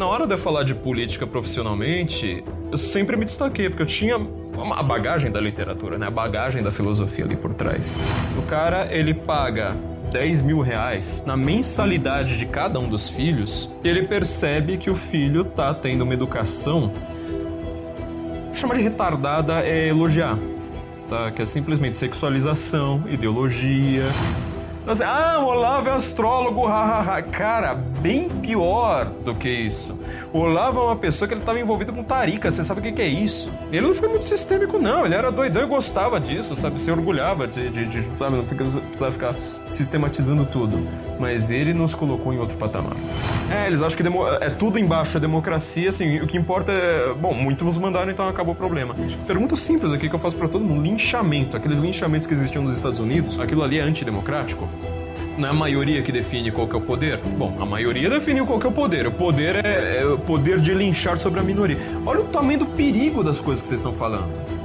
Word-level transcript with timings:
Na 0.00 0.06
hora 0.06 0.26
de 0.26 0.32
eu 0.32 0.38
falar 0.38 0.62
de 0.62 0.74
política 0.74 1.26
profissionalmente, 1.26 2.42
eu 2.72 2.78
sempre 2.78 3.18
me 3.18 3.26
destaquei, 3.26 3.68
porque 3.68 3.82
eu 3.82 3.86
tinha 3.86 4.16
a 4.74 4.82
bagagem 4.82 5.30
da 5.30 5.38
literatura, 5.38 5.98
né? 5.98 6.06
A 6.06 6.10
bagagem 6.10 6.62
da 6.62 6.70
filosofia 6.70 7.26
ali 7.26 7.36
por 7.36 7.52
trás. 7.52 7.98
O 8.38 8.40
cara, 8.48 8.88
ele 8.90 9.12
paga 9.12 9.76
10 10.10 10.40
mil 10.40 10.62
reais 10.62 11.22
na 11.26 11.36
mensalidade 11.36 12.38
de 12.38 12.46
cada 12.46 12.80
um 12.80 12.88
dos 12.88 13.10
filhos, 13.10 13.70
ele 13.84 14.04
percebe 14.04 14.78
que 14.78 14.88
o 14.88 14.94
filho 14.94 15.44
tá 15.44 15.74
tendo 15.74 16.00
uma 16.00 16.14
educação. 16.14 16.90
Chamar 18.54 18.78
de 18.78 18.82
retardada 18.82 19.60
é 19.66 19.86
elogiar, 19.88 20.38
tá? 21.10 21.30
Que 21.30 21.42
é 21.42 21.44
simplesmente 21.44 21.98
sexualização, 21.98 23.04
ideologia. 23.06 24.04
Então, 24.90 25.06
assim, 25.06 25.20
ah, 25.20 25.38
o 25.38 25.46
Olavo 25.46 25.88
é 25.88 25.92
astrólogo, 25.92 26.66
hahaha. 26.66 27.22
Cara, 27.22 27.74
bem 27.74 28.28
pior 28.28 29.06
do 29.24 29.36
que 29.36 29.48
isso. 29.48 29.96
O 30.32 30.40
Olavo 30.40 30.80
é 30.80 30.82
uma 30.82 30.96
pessoa 30.96 31.28
que 31.28 31.34
ele 31.34 31.42
estava 31.42 31.60
envolvido 31.60 31.92
com 31.92 32.02
tarica, 32.02 32.50
você 32.50 32.64
sabe 32.64 32.80
o 32.80 32.82
que, 32.82 32.90
que, 32.90 33.02
é 33.02 33.06
isso? 33.06 33.52
Ele 33.70 33.86
não 33.86 33.94
foi 33.94 34.08
muito 34.08 34.24
sistêmico, 34.24 34.80
não. 34.80 35.06
Ele 35.06 35.14
era 35.14 35.30
doidão 35.30 35.62
e 35.62 35.66
gostava 35.66 36.18
disso, 36.18 36.56
sabe? 36.56 36.80
Se 36.80 36.90
orgulhava 36.90 37.46
de, 37.46 37.70
de, 37.70 37.86
de 37.86 38.16
sabe? 38.16 38.38
Não 38.38 38.44
precisava 38.44 39.12
ficar 39.12 39.36
sistematizando 39.68 40.44
tudo. 40.44 40.84
Mas 41.20 41.52
ele 41.52 41.72
nos 41.72 41.94
colocou 41.94 42.32
em 42.32 42.38
outro 42.38 42.56
patamar. 42.56 42.96
É, 43.48 43.68
eles 43.68 43.82
acham 43.82 43.96
que 43.96 44.44
é 44.44 44.50
tudo 44.50 44.76
embaixo 44.76 45.16
é 45.16 45.20
democracia, 45.20 45.90
assim, 45.90 46.18
o 46.18 46.26
que 46.26 46.36
importa 46.36 46.72
é. 46.72 47.14
Bom, 47.14 47.32
muitos 47.32 47.78
mandaram, 47.78 48.10
então 48.10 48.26
acabou 48.26 48.54
o 48.54 48.56
problema. 48.56 48.96
Pergunta 49.24 49.54
simples 49.54 49.92
aqui 49.92 50.08
que 50.08 50.14
eu 50.16 50.18
faço 50.18 50.36
para 50.36 50.48
todo 50.48 50.64
mundo: 50.64 50.82
linchamento. 50.82 51.56
Aqueles 51.56 51.78
linchamentos 51.78 52.26
que 52.26 52.34
existiam 52.34 52.64
nos 52.64 52.74
Estados 52.74 52.98
Unidos, 52.98 53.38
aquilo 53.38 53.62
ali 53.62 53.78
é 53.78 53.82
antidemocrático? 53.82 54.68
Não 55.38 55.48
é 55.48 55.50
a 55.50 55.54
maioria 55.54 56.02
que 56.02 56.12
define 56.12 56.50
qual 56.50 56.68
que 56.68 56.74
é 56.74 56.78
o 56.78 56.82
poder? 56.82 57.18
Bom, 57.18 57.56
a 57.60 57.64
maioria 57.64 58.10
define 58.10 58.44
qual 58.44 58.58
que 58.58 58.66
é 58.66 58.68
o 58.68 58.72
poder. 58.72 59.06
O 59.06 59.12
poder 59.12 59.64
é, 59.64 60.02
é 60.02 60.06
o 60.06 60.18
poder 60.18 60.60
de 60.60 60.74
linchar 60.74 61.16
sobre 61.16 61.40
a 61.40 61.42
minoria. 61.42 61.78
Olha 62.04 62.20
o 62.20 62.24
tamanho 62.24 62.58
do 62.58 62.66
perigo 62.66 63.24
das 63.24 63.38
coisas 63.38 63.62
que 63.62 63.68
vocês 63.68 63.80
estão 63.80 63.94
falando. 63.94 64.59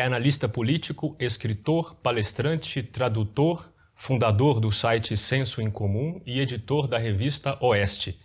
É 0.00 0.02
analista 0.02 0.48
político, 0.48 1.14
escritor, 1.20 1.94
palestrante, 1.94 2.82
tradutor, 2.82 3.70
fundador 3.94 4.58
do 4.58 4.72
site 4.72 5.14
Senso 5.14 5.60
em 5.60 5.70
Comum 5.70 6.22
e 6.24 6.40
editor 6.40 6.88
da 6.88 6.96
revista 6.96 7.58
Oeste. 7.60 8.18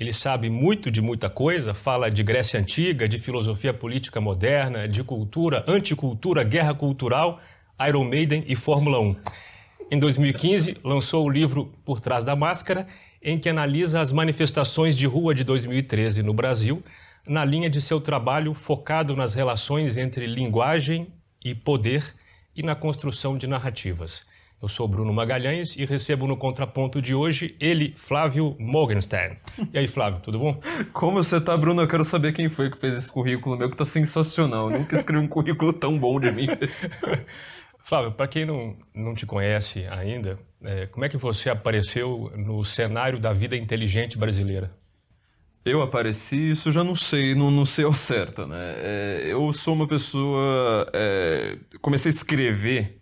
Ele 0.00 0.10
sabe 0.10 0.48
muito 0.48 0.90
de 0.90 1.02
muita 1.02 1.28
coisa, 1.28 1.74
fala 1.74 2.10
de 2.10 2.22
Grécia 2.22 2.58
Antiga, 2.58 3.06
de 3.06 3.18
filosofia 3.18 3.74
política 3.74 4.22
moderna, 4.22 4.88
de 4.88 5.04
cultura, 5.04 5.62
anticultura, 5.68 6.42
guerra 6.42 6.72
cultural, 6.72 7.40
Iron 7.86 8.04
Maiden 8.04 8.42
e 8.46 8.56
Fórmula 8.56 8.98
1. 8.98 9.16
Em 9.90 9.98
2015, 9.98 10.78
lançou 10.82 11.26
o 11.26 11.30
livro 11.30 11.74
Por 11.84 12.00
Trás 12.00 12.24
da 12.24 12.34
Máscara, 12.34 12.86
em 13.22 13.38
que 13.38 13.50
analisa 13.50 14.00
as 14.00 14.12
manifestações 14.12 14.96
de 14.96 15.04
rua 15.04 15.34
de 15.34 15.44
2013 15.44 16.22
no 16.22 16.32
Brasil, 16.32 16.82
na 17.26 17.44
linha 17.44 17.68
de 17.68 17.82
seu 17.82 18.00
trabalho 18.00 18.54
focado 18.54 19.14
nas 19.14 19.34
relações 19.34 19.98
entre 19.98 20.24
linguagem 20.24 21.12
e 21.44 21.54
poder 21.54 22.14
e 22.54 22.62
na 22.62 22.74
construção 22.74 23.38
de 23.38 23.46
narrativas. 23.46 24.26
Eu 24.60 24.68
sou 24.68 24.88
Bruno 24.88 25.12
Magalhães 25.12 25.76
e 25.76 25.84
recebo 25.84 26.26
no 26.26 26.36
contraponto 26.36 27.00
de 27.00 27.14
hoje 27.14 27.54
ele, 27.60 27.94
Flávio 27.96 28.56
Morgenstern. 28.58 29.36
E 29.72 29.78
aí, 29.78 29.86
Flávio, 29.86 30.18
tudo 30.20 30.40
bom? 30.40 30.60
Como 30.92 31.22
você 31.22 31.40
tá, 31.40 31.56
Bruno? 31.56 31.82
Eu 31.82 31.86
quero 31.86 32.02
saber 32.02 32.32
quem 32.32 32.48
foi 32.48 32.68
que 32.68 32.76
fez 32.76 32.96
esse 32.96 33.10
currículo 33.10 33.56
meu, 33.56 33.70
que 33.70 33.76
tá 33.76 33.84
sensacional. 33.84 34.68
Eu 34.68 34.80
nunca 34.80 34.96
escrevi 34.96 35.24
um 35.24 35.28
currículo 35.28 35.72
tão 35.72 35.96
bom 35.96 36.18
de 36.18 36.32
mim. 36.32 36.48
Flávio, 37.84 38.10
para 38.10 38.26
quem 38.26 38.44
não, 38.44 38.76
não 38.92 39.14
te 39.14 39.24
conhece 39.24 39.86
ainda, 39.86 40.38
é, 40.62 40.86
como 40.86 41.04
é 41.04 41.08
que 41.08 41.16
você 41.16 41.48
apareceu 41.48 42.32
no 42.36 42.64
cenário 42.64 43.20
da 43.20 43.32
vida 43.32 43.56
inteligente 43.56 44.18
brasileira? 44.18 44.72
Eu 45.70 45.82
apareci, 45.82 46.50
isso 46.52 46.72
já 46.72 46.82
não 46.82 46.96
sei, 46.96 47.34
não, 47.34 47.50
não 47.50 47.66
sei 47.66 47.84
ao 47.84 47.92
certo, 47.92 48.46
né? 48.46 48.56
É, 48.76 49.22
eu 49.28 49.52
sou 49.52 49.74
uma 49.74 49.86
pessoa. 49.86 50.88
É, 50.94 51.58
comecei 51.80 52.10
a 52.10 52.14
escrever 52.14 53.00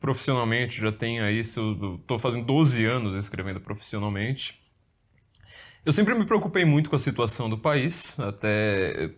profissionalmente, 0.00 0.80
já 0.80 0.92
tenho 0.92 1.24
aí, 1.24 1.38
estou 1.40 2.18
fazendo 2.18 2.44
12 2.44 2.84
anos 2.84 3.16
escrevendo 3.16 3.60
profissionalmente. 3.60 4.60
Eu 5.84 5.92
sempre 5.92 6.14
me 6.14 6.24
preocupei 6.26 6.64
muito 6.64 6.90
com 6.90 6.96
a 6.96 6.98
situação 6.98 7.48
do 7.48 7.58
país, 7.58 8.18
até 8.20 9.10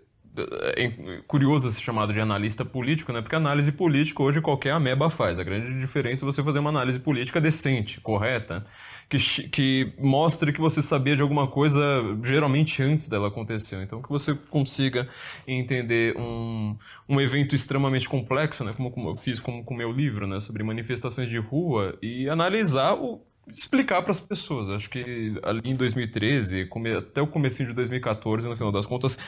é 0.77 1.23
curioso 1.27 1.71
ser 1.71 1.81
chamado 1.81 2.13
de 2.13 2.21
analista 2.21 2.65
político, 2.65 3.13
né? 3.13 3.23
Porque 3.23 3.35
análise 3.37 3.73
política 3.73 4.23
hoje 4.23 4.41
qualquer 4.41 4.73
ameba 4.73 5.09
faz. 5.09 5.39
A 5.39 5.45
grande 5.45 5.79
diferença 5.79 6.25
é 6.25 6.27
você 6.27 6.43
fazer 6.43 6.59
uma 6.59 6.71
análise 6.71 6.99
política 6.99 7.41
decente, 7.41 8.01
correta, 8.01 8.67
que, 9.09 9.19
que 9.49 9.93
mostre 9.99 10.53
que 10.53 10.61
você 10.61 10.83
sabia 10.83 11.15
de 11.15 11.23
alguma 11.23 11.47
coisa 11.47 11.81
geralmente 12.25 12.83
antes 12.83 13.09
dela 13.09 13.29
acontecer. 13.29 13.81
Então 13.83 14.03
que 14.03 14.09
você 14.09 14.35
consiga 14.35 15.09
entender 15.47 16.17
um, 16.19 16.77
um 17.09 17.21
evento 17.21 17.55
extremamente 17.55 18.09
complexo, 18.09 18.65
né? 18.65 18.73
Como, 18.73 18.91
como 18.91 19.11
eu 19.11 19.17
fiz 19.17 19.39
com 19.39 19.65
o 19.67 19.75
meu 19.75 19.93
livro, 19.93 20.27
né? 20.27 20.41
Sobre 20.41 20.63
manifestações 20.63 21.29
de 21.29 21.39
rua 21.39 21.97
e 22.03 22.29
analisar 22.29 22.95
o 22.95 23.21
explicar 23.49 24.03
para 24.03 24.11
as 24.11 24.21
pessoas. 24.21 24.69
Acho 24.71 24.91
que 24.91 25.39
ali 25.43 25.71
em 25.71 25.77
2013, 25.77 26.69
até 26.99 27.23
o 27.23 27.27
começo 27.27 27.65
de 27.65 27.73
2014, 27.73 28.49
no 28.49 28.57
final 28.57 28.73
das 28.73 28.87
contas, 28.87 29.19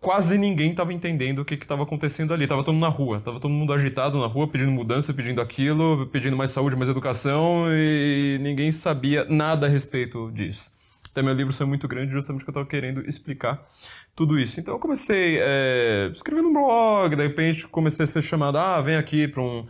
quase 0.00 0.38
ninguém 0.38 0.70
estava 0.70 0.92
entendendo 0.92 1.40
o 1.40 1.44
que 1.44 1.54
estava 1.54 1.82
acontecendo 1.82 2.32
ali. 2.32 2.46
Tava 2.46 2.62
todo 2.62 2.74
mundo 2.74 2.82
na 2.82 2.88
rua, 2.88 3.20
tava 3.20 3.40
todo 3.40 3.50
mundo 3.50 3.72
agitado 3.72 4.18
na 4.18 4.26
rua, 4.26 4.48
pedindo 4.48 4.70
mudança, 4.70 5.12
pedindo 5.12 5.40
aquilo, 5.40 6.06
pedindo 6.06 6.36
mais 6.36 6.50
saúde, 6.50 6.76
mais 6.76 6.88
educação, 6.88 7.66
e 7.70 8.38
ninguém 8.40 8.70
sabia 8.70 9.24
nada 9.24 9.66
a 9.66 9.68
respeito 9.68 10.30
disso. 10.32 10.72
Até 11.10 11.22
meu 11.22 11.34
livro 11.34 11.52
saiu 11.52 11.66
muito 11.66 11.88
grande 11.88 12.12
justamente 12.12 12.44
porque 12.44 12.50
eu 12.50 12.62
estava 12.62 12.66
querendo 12.68 13.08
explicar 13.08 13.66
tudo 14.14 14.38
isso. 14.38 14.60
Então 14.60 14.74
eu 14.74 14.80
comecei 14.80 15.38
é, 15.40 16.10
escrevendo 16.14 16.48
um 16.48 16.52
blog, 16.52 17.16
de 17.16 17.22
repente 17.22 17.66
comecei 17.66 18.04
a 18.04 18.08
ser 18.08 18.22
chamado, 18.22 18.58
ah, 18.58 18.80
vem 18.80 18.96
aqui 18.96 19.26
para 19.26 19.42
um 19.42 19.66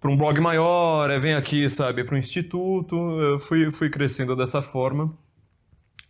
para 0.00 0.10
um 0.10 0.16
blog 0.16 0.40
maior, 0.40 1.08
é, 1.10 1.18
vem 1.20 1.34
aqui, 1.34 1.68
sabe, 1.70 2.02
para 2.02 2.16
um 2.16 2.18
instituto. 2.18 2.96
Eu 2.96 3.38
fui, 3.38 3.70
fui 3.70 3.88
crescendo 3.88 4.34
dessa 4.34 4.60
forma. 4.60 5.16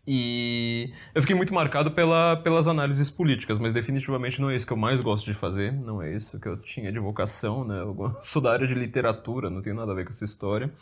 E 0.07 0.93
eu 1.15 1.23
fiquei 1.23 1.37
muito 1.37 1.55
marcado 1.55 1.93
pela, 1.93 2.37
pelas 2.37 2.67
análises 2.67 3.09
políticas, 3.09 3.61
mas 3.61 3.73
definitivamente 3.73 4.41
não 4.41 4.51
é 4.51 4.57
isso 4.57 4.67
que 4.67 4.73
eu 4.73 4.77
mais 4.77 5.01
gosto 5.01 5.25
de 5.25 5.35
fazer, 5.35 5.73
não 5.73 6.03
é 6.03 6.13
isso 6.13 6.41
que 6.41 6.49
eu 6.49 6.57
tinha 6.57 6.91
de 6.91 6.99
vocação, 6.99 7.65
né? 7.65 7.81
Eu 7.81 8.17
sou 8.21 8.43
da 8.43 8.53
área 8.53 8.67
de 8.67 8.75
literatura, 8.75 9.49
não 9.49 9.63
tenho 9.63 9.77
nada 9.77 9.93
a 9.93 9.95
ver 9.95 10.05
com 10.05 10.11
essa 10.11 10.25
história. 10.25 10.73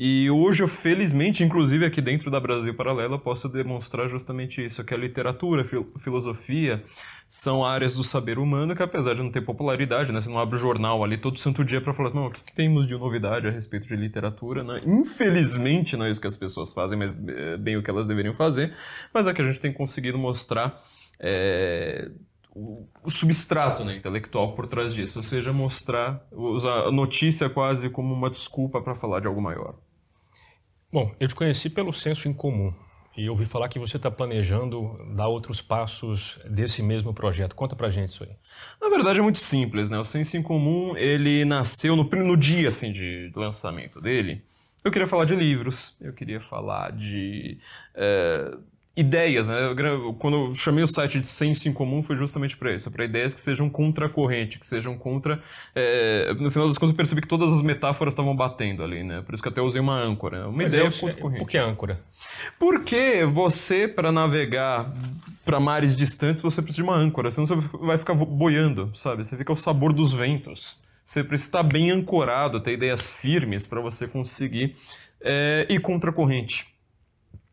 E 0.00 0.30
hoje, 0.30 0.62
eu, 0.62 0.68
felizmente, 0.68 1.42
inclusive 1.42 1.84
aqui 1.84 2.00
dentro 2.00 2.30
da 2.30 2.38
Brasil 2.38 2.72
Paralela, 2.72 3.18
posso 3.18 3.48
demonstrar 3.48 4.08
justamente 4.08 4.64
isso, 4.64 4.84
que 4.84 4.94
a 4.94 4.96
literatura, 4.96 5.62
a 5.62 5.98
filosofia 5.98 6.84
são 7.28 7.64
áreas 7.64 7.96
do 7.96 8.04
saber 8.04 8.38
humano 8.38 8.76
que, 8.76 8.82
apesar 8.82 9.14
de 9.14 9.24
não 9.24 9.32
ter 9.32 9.40
popularidade, 9.40 10.12
né, 10.12 10.20
você 10.20 10.28
não 10.28 10.38
abre 10.38 10.54
o 10.54 10.58
jornal 10.60 11.02
ali 11.02 11.18
todo 11.18 11.36
santo 11.40 11.64
dia 11.64 11.80
para 11.80 11.92
falar, 11.92 12.14
não, 12.14 12.26
o 12.26 12.30
que, 12.30 12.44
que, 12.44 12.54
temos 12.54 12.86
de 12.86 12.96
novidade 12.96 13.48
a 13.48 13.50
respeito 13.50 13.88
de 13.88 13.96
literatura, 13.96 14.62
né? 14.62 14.80
Infelizmente 14.86 15.96
não 15.96 16.06
é 16.06 16.10
isso 16.10 16.20
que 16.20 16.28
as 16.28 16.36
pessoas 16.36 16.72
fazem, 16.72 16.96
mas 16.96 17.12
é 17.26 17.56
bem 17.56 17.76
o 17.76 17.82
que 17.82 17.90
elas 17.90 18.06
deveriam 18.06 18.34
fazer, 18.34 18.72
mas 19.12 19.26
é 19.26 19.34
que 19.34 19.42
a 19.42 19.44
gente 19.44 19.58
tem 19.58 19.72
conseguido 19.72 20.16
mostrar 20.16 20.80
é, 21.18 22.08
o, 22.54 22.86
substrato 23.10 23.84
né, 23.84 23.96
intelectual 23.96 24.54
por 24.54 24.68
trás 24.68 24.94
disso, 24.94 25.18
ou 25.18 25.24
seja, 25.24 25.52
mostrar, 25.52 26.24
usar 26.30 26.86
a 26.86 26.92
notícia 26.92 27.50
quase 27.50 27.90
como 27.90 28.14
uma 28.14 28.30
desculpa 28.30 28.80
para 28.80 28.94
falar 28.94 29.18
de 29.18 29.26
algo 29.26 29.42
maior. 29.42 29.74
Bom, 30.90 31.14
eu 31.20 31.28
te 31.28 31.34
conheci 31.34 31.68
pelo 31.68 31.92
senso 31.92 32.28
em 32.28 32.32
comum 32.32 32.72
e 33.14 33.28
ouvi 33.28 33.44
falar 33.44 33.68
que 33.68 33.78
você 33.78 33.98
está 33.98 34.10
planejando 34.10 34.96
dar 35.14 35.28
outros 35.28 35.60
passos 35.60 36.38
desse 36.48 36.82
mesmo 36.82 37.12
projeto. 37.12 37.54
Conta 37.54 37.76
pra 37.76 37.90
gente 37.90 38.10
isso 38.10 38.24
aí. 38.24 38.34
Na 38.80 38.88
verdade 38.88 39.18
é 39.18 39.22
muito 39.22 39.38
simples, 39.38 39.90
né? 39.90 39.98
O 39.98 40.04
senso 40.04 40.38
em 40.38 40.42
comum, 40.42 40.96
ele 40.96 41.44
nasceu 41.44 41.94
no, 41.94 42.04
no 42.04 42.36
dia 42.38 42.68
assim, 42.68 42.90
de 42.90 43.30
lançamento 43.36 44.00
dele. 44.00 44.42
Eu 44.82 44.90
queria 44.90 45.06
falar 45.06 45.26
de 45.26 45.36
livros, 45.36 45.94
eu 46.00 46.14
queria 46.14 46.40
falar 46.40 46.92
de... 46.92 47.58
É, 47.94 48.56
ideias, 48.98 49.46
né? 49.46 49.54
Quando 50.18 50.48
eu 50.48 50.54
chamei 50.56 50.82
o 50.82 50.88
site 50.88 51.20
de 51.20 51.26
senso 51.28 51.68
em 51.68 51.72
comum 51.72 52.02
foi 52.02 52.16
justamente 52.16 52.56
para 52.56 52.74
isso, 52.74 52.90
para 52.90 53.04
ideias 53.04 53.32
que 53.32 53.40
sejam 53.40 53.70
contra 53.70 54.06
a 54.06 54.08
corrente, 54.08 54.58
que 54.58 54.66
sejam 54.66 54.98
contra. 54.98 55.40
É, 55.72 56.34
no 56.34 56.50
final 56.50 56.66
das 56.66 56.76
contas 56.76 56.90
eu 56.90 56.96
percebi 56.96 57.20
que 57.20 57.28
todas 57.28 57.52
as 57.52 57.62
metáforas 57.62 58.12
estavam 58.12 58.34
batendo 58.34 58.82
ali, 58.82 59.04
né? 59.04 59.22
Por 59.24 59.34
isso 59.34 59.42
que 59.42 59.48
até 59.48 59.62
usei 59.62 59.80
uma 59.80 59.96
âncora, 59.96 60.48
uma 60.48 60.56
Mas 60.56 60.72
ideia 60.72 60.88
é, 60.88 60.90
contra 60.90 61.16
a 61.16 61.20
corrente. 61.20 61.38
Por 61.38 61.48
que 61.48 61.58
âncora? 61.58 62.00
Porque 62.58 63.24
você, 63.24 63.86
para 63.86 64.10
navegar 64.10 64.92
para 65.44 65.60
mares 65.60 65.96
distantes, 65.96 66.42
você 66.42 66.60
precisa 66.60 66.82
de 66.82 66.90
uma 66.90 66.96
âncora, 66.96 67.30
senão 67.30 67.46
você 67.46 67.54
vai 67.78 67.98
ficar 67.98 68.14
boiando, 68.14 68.90
sabe? 68.96 69.24
Você 69.24 69.36
fica 69.36 69.52
ao 69.52 69.56
sabor 69.56 69.92
dos 69.92 70.12
ventos. 70.12 70.76
Você 71.04 71.22
precisa 71.22 71.48
estar 71.48 71.62
bem 71.62 71.90
ancorado, 71.92 72.60
ter 72.60 72.72
ideias 72.72 73.10
firmes 73.16 73.64
para 73.64 73.80
você 73.80 74.08
conseguir 74.08 74.76
é, 75.20 75.66
ir 75.70 75.80
contra 75.80 76.10
a 76.10 76.12
corrente. 76.12 76.66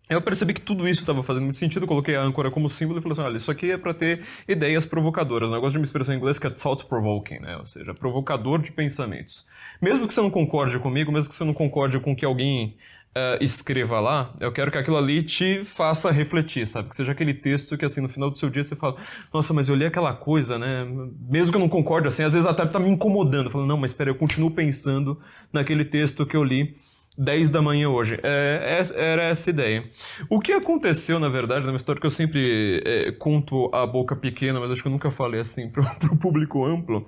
Eu 0.09 0.21
percebi 0.21 0.53
que 0.53 0.61
tudo 0.61 0.87
isso 0.87 0.99
estava 0.99 1.23
fazendo 1.23 1.43
muito 1.43 1.57
sentido, 1.57 1.87
coloquei 1.87 2.15
a 2.15 2.21
âncora 2.21 2.51
como 2.51 2.69
símbolo 2.69 2.99
e 2.99 3.01
falei 3.01 3.13
assim, 3.13 3.21
olha, 3.21 3.37
isso 3.37 3.49
aqui 3.49 3.71
é 3.71 3.77
para 3.77 3.93
ter 3.93 4.21
ideias 4.47 4.85
provocadoras. 4.85 5.49
Eu 5.49 5.59
gosto 5.59 5.73
de 5.73 5.79
uma 5.79 5.85
expressão 5.85 6.13
em 6.13 6.17
inglês 6.17 6.37
que 6.37 6.45
é 6.45 6.49
thought-provoking, 6.51 7.39
né? 7.39 7.57
ou 7.57 7.65
seja, 7.65 7.93
provocador 7.93 8.61
de 8.61 8.71
pensamentos. 8.71 9.45
Mesmo 9.81 10.07
que 10.07 10.13
você 10.13 10.21
não 10.21 10.29
concorde 10.29 10.77
comigo, 10.77 11.11
mesmo 11.11 11.29
que 11.29 11.35
você 11.35 11.43
não 11.43 11.53
concorde 11.53 11.99
com 11.99 12.15
que 12.15 12.23
alguém 12.23 12.77
uh, 13.15 13.41
escreva 13.43 13.99
lá, 13.99 14.33
eu 14.39 14.51
quero 14.51 14.71
que 14.71 14.77
aquilo 14.77 14.97
ali 14.97 15.23
te 15.23 15.63
faça 15.63 16.11
refletir, 16.11 16.67
sabe? 16.67 16.89
Que 16.89 16.95
seja 16.95 17.13
aquele 17.13 17.33
texto 17.33 17.77
que, 17.77 17.85
assim, 17.85 18.01
no 18.01 18.09
final 18.09 18.29
do 18.29 18.37
seu 18.37 18.49
dia 18.49 18.63
você 18.63 18.75
fala, 18.75 18.97
nossa, 19.33 19.53
mas 19.53 19.69
eu 19.69 19.75
li 19.75 19.85
aquela 19.85 20.13
coisa, 20.13 20.59
né? 20.59 20.85
Mesmo 21.27 21.51
que 21.51 21.57
eu 21.57 21.61
não 21.61 21.69
concorde, 21.69 22.07
assim, 22.07 22.23
às 22.23 22.33
vezes 22.33 22.47
até 22.47 22.65
tá 22.65 22.79
me 22.79 22.89
incomodando, 22.89 23.49
falando, 23.49 23.67
não, 23.67 23.77
mas 23.77 23.91
espera, 23.91 24.09
eu 24.09 24.15
continuo 24.15 24.51
pensando 24.51 25.19
naquele 25.51 25.85
texto 25.85 26.25
que 26.25 26.35
eu 26.35 26.43
li 26.43 26.75
10 27.17 27.49
da 27.49 27.61
manhã 27.61 27.89
hoje. 27.89 28.19
É, 28.23 28.81
era 28.95 29.23
essa 29.23 29.49
ideia. 29.49 29.89
O 30.29 30.39
que 30.39 30.51
aconteceu, 30.51 31.19
na 31.19 31.29
verdade, 31.29 31.65
numa 31.65 31.75
história 31.75 31.99
que 31.99 32.05
eu 32.05 32.11
sempre 32.11 32.81
é, 32.85 33.11
conto 33.11 33.69
a 33.73 33.85
boca 33.85 34.15
pequena, 34.15 34.59
mas 34.59 34.71
acho 34.71 34.81
que 34.81 34.87
eu 34.87 34.91
nunca 34.91 35.11
falei 35.11 35.39
assim 35.39 35.69
para 35.69 36.11
o 36.11 36.17
público 36.17 36.65
amplo, 36.65 37.07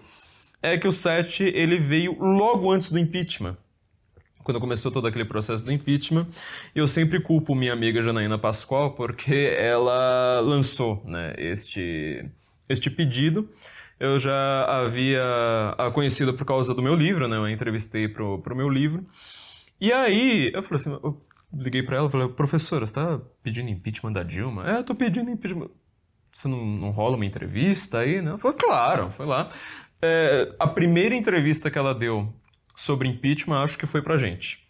é 0.61 0.77
que 0.77 0.87
o 0.87 0.91
7 0.91 1.43
ele 1.43 1.79
veio 1.79 2.17
logo 2.19 2.71
antes 2.71 2.91
do 2.91 2.97
impeachment. 2.97 3.57
Quando 4.43 4.61
começou 4.61 4.89
todo 4.89 5.07
aquele 5.07 5.25
processo 5.25 5.65
do 5.65 5.73
impeachment, 5.73 6.27
eu 6.73 6.87
sempre 6.87 7.19
culpo 7.19 7.53
minha 7.53 7.73
amiga 7.73 8.01
Janaína 8.01 8.37
Pascoal 8.37 8.91
porque 8.91 9.53
ela 9.57 10.39
lançou 10.39 11.03
né, 11.05 11.33
este, 11.37 12.25
este 12.69 12.89
pedido 12.89 13.49
eu 13.99 14.19
já 14.19 14.63
havia 14.65 15.23
a 15.77 15.89
conhecido 15.91 16.33
por 16.33 16.45
causa 16.45 16.73
do 16.73 16.81
meu 16.81 16.93
livro, 16.93 17.27
né? 17.27 17.35
Eu 17.35 17.49
entrevistei 17.49 18.07
para 18.07 18.23
o 18.23 18.55
meu 18.55 18.69
livro. 18.69 19.03
E 19.79 19.91
aí, 19.91 20.51
eu 20.53 20.63
falei 20.63 20.75
assim, 20.77 20.91
eu 20.91 21.21
liguei 21.53 21.83
pra 21.83 21.97
ela 21.97 22.07
e 22.07 22.11
falei, 22.11 22.27
professora, 22.29 22.85
você 22.85 22.93
tá 22.93 23.19
pedindo 23.43 23.69
impeachment 23.69 24.13
da 24.13 24.23
Dilma? 24.23 24.69
É, 24.69 24.77
eu 24.77 24.83
tô 24.83 24.95
pedindo 24.95 25.29
impeachment. 25.29 25.69
Você 26.31 26.47
não, 26.47 26.65
não 26.65 26.91
rola 26.91 27.15
uma 27.15 27.25
entrevista 27.25 27.99
aí, 27.99 28.21
né? 28.21 28.37
Falei, 28.37 28.57
claro, 28.57 29.11
foi 29.11 29.25
lá. 29.25 29.51
É, 30.01 30.53
a 30.59 30.67
primeira 30.67 31.15
entrevista 31.15 31.71
que 31.71 31.77
ela 31.77 31.93
deu 31.95 32.33
sobre 32.75 33.07
impeachment, 33.07 33.63
acho 33.63 33.77
que 33.77 33.85
foi 33.85 34.01
pra 34.01 34.17
gente. 34.17 34.66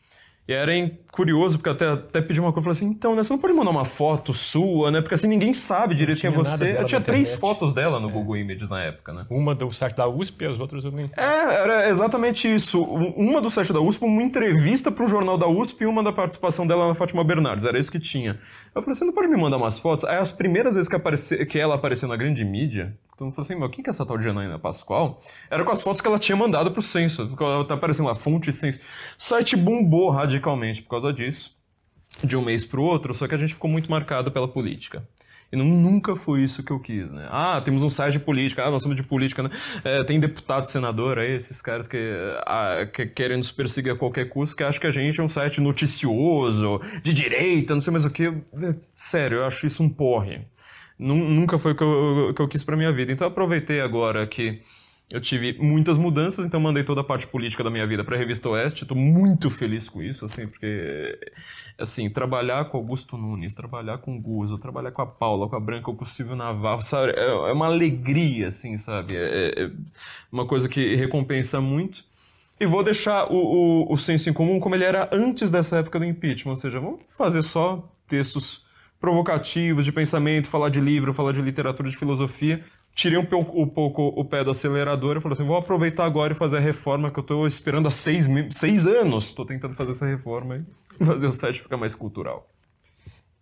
E 0.48 0.54
era 0.54 0.72
curioso, 1.12 1.58
porque 1.58 1.70
até, 1.70 1.88
até 1.90 2.22
pedi 2.22 2.40
uma 2.40 2.54
coisa, 2.54 2.64
falei 2.64 2.78
assim, 2.78 2.86
então, 2.86 3.16
né, 3.16 3.24
você 3.24 3.34
não 3.34 3.40
pode 3.40 3.54
mandar 3.54 3.72
uma 3.72 3.84
foto 3.84 4.34
sua, 4.34 4.92
né? 4.92 5.02
Porque 5.02 5.16
assim, 5.16 5.28
ninguém 5.28 5.54
sabe 5.54 5.94
direito 5.94 6.22
quem 6.22 6.30
é 6.30 6.34
você. 6.34 6.78
Eu 6.80 6.86
tinha 6.86 7.02
três 7.02 7.36
fotos 7.36 7.74
dela 7.74 8.00
no 8.00 8.08
é. 8.08 8.12
Google 8.12 8.38
Images 8.38 8.70
na 8.70 8.82
época, 8.82 9.12
né? 9.12 9.26
Uma 9.30 9.54
do 9.54 9.70
site 9.72 9.96
da 9.96 10.08
USP 10.08 10.44
e 10.44 10.48
as 10.48 10.60
outras 10.60 10.86
eu 10.86 10.92
nem... 10.92 11.12
É, 11.18 11.24
era 11.24 11.90
exatamente 11.90 12.48
isso. 12.48 12.82
Uma 12.82 13.42
do 13.42 13.50
site 13.50 13.74
da 13.74 13.82
USP, 13.82 14.06
uma 14.06 14.24
entrevista 14.24 14.90
para 14.90 15.04
um 15.04 15.08
jornal 15.08 15.38
da 15.38 15.48
USP 15.48 15.84
e 15.84 15.86
uma 15.88 16.02
da 16.02 16.14
participação 16.14 16.66
dela 16.66 16.88
na 16.88 16.94
Fátima 16.94 17.24
Bernardes. 17.24 17.66
Era 17.66 17.78
isso 17.78 17.92
que 17.92 18.00
tinha. 18.00 18.40
Eu 18.78 18.84
falei, 18.84 18.96
você 18.96 19.04
não 19.04 19.12
pode 19.12 19.28
me 19.28 19.36
mandar 19.36 19.58
umas 19.58 19.80
fotos? 19.80 20.06
Aí 20.06 20.18
as 20.18 20.32
primeiras 20.32 20.76
vezes 20.76 20.88
que, 20.88 20.96
apareci, 20.96 21.44
que 21.48 21.58
ela 21.58 21.74
apareceu 21.74 22.08
na 22.08 22.16
grande 22.16 22.46
mídia, 22.46 22.96
todo 23.18 23.26
mundo 23.26 23.34
falou 23.34 23.44
assim, 23.44 23.56
meu, 23.56 23.68
quem 23.72 23.84
que 23.84 23.90
é 23.90 23.92
essa 23.92 24.06
tal 24.06 24.20
de 24.20 24.24
Janaína 24.24 24.60
Pascoal? 24.60 25.20
Era 25.50 25.64
com 25.64 25.72
as 25.72 25.82
fotos 25.82 26.00
que 26.00 26.08
ela 26.08 26.20
tinha 26.20 26.36
mandado 26.36 26.72
pro 26.72 26.82
censo. 26.84 27.36
Ela 27.40 27.66
tá 27.66 27.74
aparecendo 27.74 28.06
lá, 28.06 28.14
fonte 28.14 28.54
censo. 28.54 28.80
O 28.80 28.84
site 29.18 29.56
bombou 29.56 30.12
radicalmente 30.12 30.84
por 30.84 30.90
causa 30.90 31.12
disso, 31.12 31.58
de 32.24 32.38
um 32.38 32.44
mês 32.44 32.64
pro 32.64 32.84
outro, 32.84 33.16
só 33.16 33.28
que 33.28 33.34
a 33.34 33.38
gente 33.38 33.56
ficou 33.56 33.68
muito 33.70 33.90
marcado 33.90 34.32
pela 34.32 34.48
política. 34.48 35.08
E 35.52 35.56
não, 35.56 35.66
nunca 35.66 36.16
foi 36.16 36.42
isso 36.42 36.62
que 36.62 36.72
eu 36.72 36.80
quis, 36.80 37.10
né? 37.10 37.28
Ah, 37.32 37.62
temos 37.64 37.82
um 37.82 37.90
site 37.90 38.14
de 38.14 38.20
política, 38.20 38.66
ah, 38.66 38.72
nós 38.72 38.82
somos 38.82 38.98
de 38.98 39.04
política, 39.04 39.44
né? 39.44 39.50
É, 39.84 40.04
tem 40.04 40.20
deputado, 40.20 40.66
senador 40.66 41.20
aí, 41.20 41.32
esses 41.32 41.62
caras 41.62 41.88
que, 41.88 41.98
ah, 42.46 42.86
que 42.94 43.06
querem 43.06 43.38
nos 43.38 43.52
perseguir 43.52 43.94
a 43.94 43.96
qualquer 43.96 44.28
custo, 44.30 44.56
que 44.56 44.64
acham 44.64 44.82
que 44.82 44.88
a 44.88 44.92
gente 44.92 45.20
é 45.20 45.24
um 45.24 45.30
site 45.30 45.62
noticioso, 45.62 46.82
de 47.02 47.14
direita, 47.14 47.74
não 47.74 47.82
sei 47.82 47.92
mais 47.92 48.04
o 48.04 48.10
que. 48.10 48.34
Sério, 48.94 49.38
eu 49.38 49.46
acho 49.46 49.66
isso 49.66 49.82
um 49.82 49.90
porre. 49.90 50.42
Nunca 51.00 51.58
foi 51.58 51.74
o 51.74 51.76
que 51.76 51.84
eu, 51.84 52.34
que 52.36 52.42
eu 52.42 52.48
quis 52.48 52.64
pra 52.64 52.76
minha 52.76 52.92
vida. 52.92 53.12
Então 53.12 53.28
eu 53.28 53.32
aproveitei 53.32 53.80
agora 53.82 54.26
que 54.26 54.62
eu 55.10 55.22
tive 55.22 55.54
muitas 55.58 55.98
mudanças, 55.98 56.46
então 56.46 56.60
mandei 56.60 56.84
toda 56.84 57.00
a 57.00 57.04
parte 57.04 57.26
política 57.26 57.64
da 57.64 57.70
minha 57.70 57.88
vida 57.88 58.04
para 58.04 58.16
a 58.16 58.20
Revista 58.20 58.50
Oeste. 58.50 58.84
Estou 58.84 58.98
muito 58.98 59.50
feliz 59.50 59.88
com 59.88 60.04
isso, 60.04 60.26
assim, 60.26 60.48
porque 60.48 61.18
assim, 61.78 62.10
trabalhar 62.10 62.66
com 62.66 62.78
Augusto 62.78 63.18
Nunes, 63.18 63.56
trabalhar 63.56 64.00
com 64.00 64.20
Guzo, 64.20 64.58
trabalhar 64.58 64.92
com 64.92 65.02
a 65.02 65.06
Paula, 65.06 65.48
com 65.48 65.56
a 65.56 65.60
Branca, 65.62 65.94
com 65.94 66.04
o 66.04 66.06
Silvio 66.06 66.36
Navarro, 66.36 66.82
sabe? 66.82 67.14
É, 67.14 67.26
é 67.26 67.54
uma 67.54 67.68
alegria, 67.68 68.50
assim, 68.50 68.78
sabe? 68.78 69.16
É, 69.16 69.64
é, 69.64 69.72
uma 70.30 70.46
coisa 70.46 70.68
que 70.68 70.96
recompensa 70.96 71.62
muito. 71.62 72.04
E 72.60 72.66
vou 72.66 72.84
deixar 72.84 73.32
o, 73.32 73.86
o, 73.88 73.94
o 73.94 73.98
senso 73.98 74.30
em 74.30 74.34
comum 74.34 74.60
como 74.60 74.76
ele 74.76 74.84
era 74.84 75.08
antes 75.14 75.52
dessa 75.52 75.78
época 75.78 76.00
do 76.00 76.06
impeachment, 76.06 76.52
ou 76.52 76.56
seja, 76.58 76.82
vamos 76.82 77.02
fazer 77.18 77.44
só 77.44 77.88
textos 78.10 78.66
provocativos 79.00 79.86
de 79.86 79.92
pensamento, 79.92 80.50
falar 80.50 80.70
de 80.70 80.82
livro, 80.82 81.14
falar 81.14 81.32
de 81.32 81.42
literatura, 81.42 81.90
de 81.90 81.96
filosofia, 81.96 82.64
tirei 82.98 83.18
um 83.18 83.26
pouco, 83.26 83.62
um 83.62 83.68
pouco 83.68 84.08
o 84.08 84.26
pé 84.26 84.44
do 84.44 84.50
acelerador 84.50 85.18
e 85.18 85.22
falei 85.22 85.34
assim, 85.34 85.46
vou 85.46 85.56
aproveitar 85.56 86.04
agora 86.04 86.34
e 86.34 86.36
fazer 86.36 86.58
a 86.58 86.60
reforma 86.60 87.12
que 87.12 87.20
eu 87.20 87.22
estou 87.22 87.46
esperando 87.46 87.88
há 87.88 87.92
seis, 87.92 88.28
seis 88.50 88.88
anos. 88.88 89.26
Estou 89.26 89.46
tentando 89.46 89.76
fazer 89.76 89.92
essa 89.92 90.08
reforma 90.08 90.66
e 91.00 91.06
fazer 91.06 91.28
o 91.28 91.32
site 91.32 91.62
ficar 91.62 91.78
mais 91.78 91.94
cultural. 91.94 92.50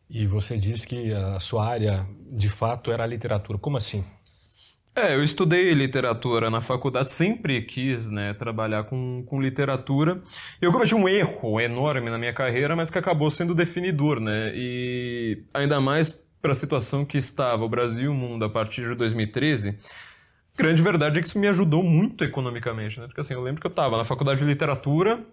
E 0.09 0.27
você 0.27 0.57
disse 0.57 0.85
que 0.85 1.13
a 1.13 1.39
sua 1.39 1.65
área, 1.65 2.05
de 2.29 2.49
fato, 2.49 2.91
era 2.91 3.05
a 3.05 3.07
literatura. 3.07 3.57
Como 3.57 3.77
assim? 3.77 4.03
É, 4.93 5.15
eu 5.15 5.23
estudei 5.23 5.73
literatura 5.73 6.49
na 6.49 6.61
faculdade, 6.61 7.11
sempre 7.11 7.61
quis 7.61 8.09
né, 8.09 8.33
trabalhar 8.33 8.83
com, 8.83 9.23
com 9.25 9.41
literatura. 9.41 10.21
Eu 10.61 10.71
cometi 10.71 10.93
um 10.93 11.07
erro 11.07 11.59
enorme 11.59 12.09
na 12.09 12.17
minha 12.17 12.33
carreira, 12.33 12.75
mas 12.75 12.89
que 12.89 12.97
acabou 12.97 13.31
sendo 13.31 13.55
definidor, 13.55 14.19
né? 14.19 14.51
E 14.53 15.43
ainda 15.53 15.81
mais 15.81 16.25
para 16.45 16.51
a 16.51 16.56
situação 16.56 17.03
que 17.03 17.18
estava 17.18 17.65
o 17.65 17.68
Brasil 17.68 18.03
e 18.03 18.07
o 18.07 18.13
mundo 18.13 18.45
a 18.45 18.50
partir 18.50 18.88
de 18.88 18.94
2013, 18.94 19.80
grande 20.56 20.80
verdade 20.80 21.18
é 21.18 21.21
que 21.21 21.27
isso 21.27 21.39
me 21.39 21.47
ajudou 21.47 21.81
muito 21.81 22.24
economicamente, 22.24 23.00
né? 23.00 23.07
Porque 23.07 23.19
assim, 23.19 23.33
eu 23.33 23.42
lembro 23.42 23.59
que 23.59 23.65
eu 23.65 23.71
estava 23.71 23.97
na 23.97 24.03
faculdade 24.03 24.42
de 24.42 24.45
literatura, 24.45 25.24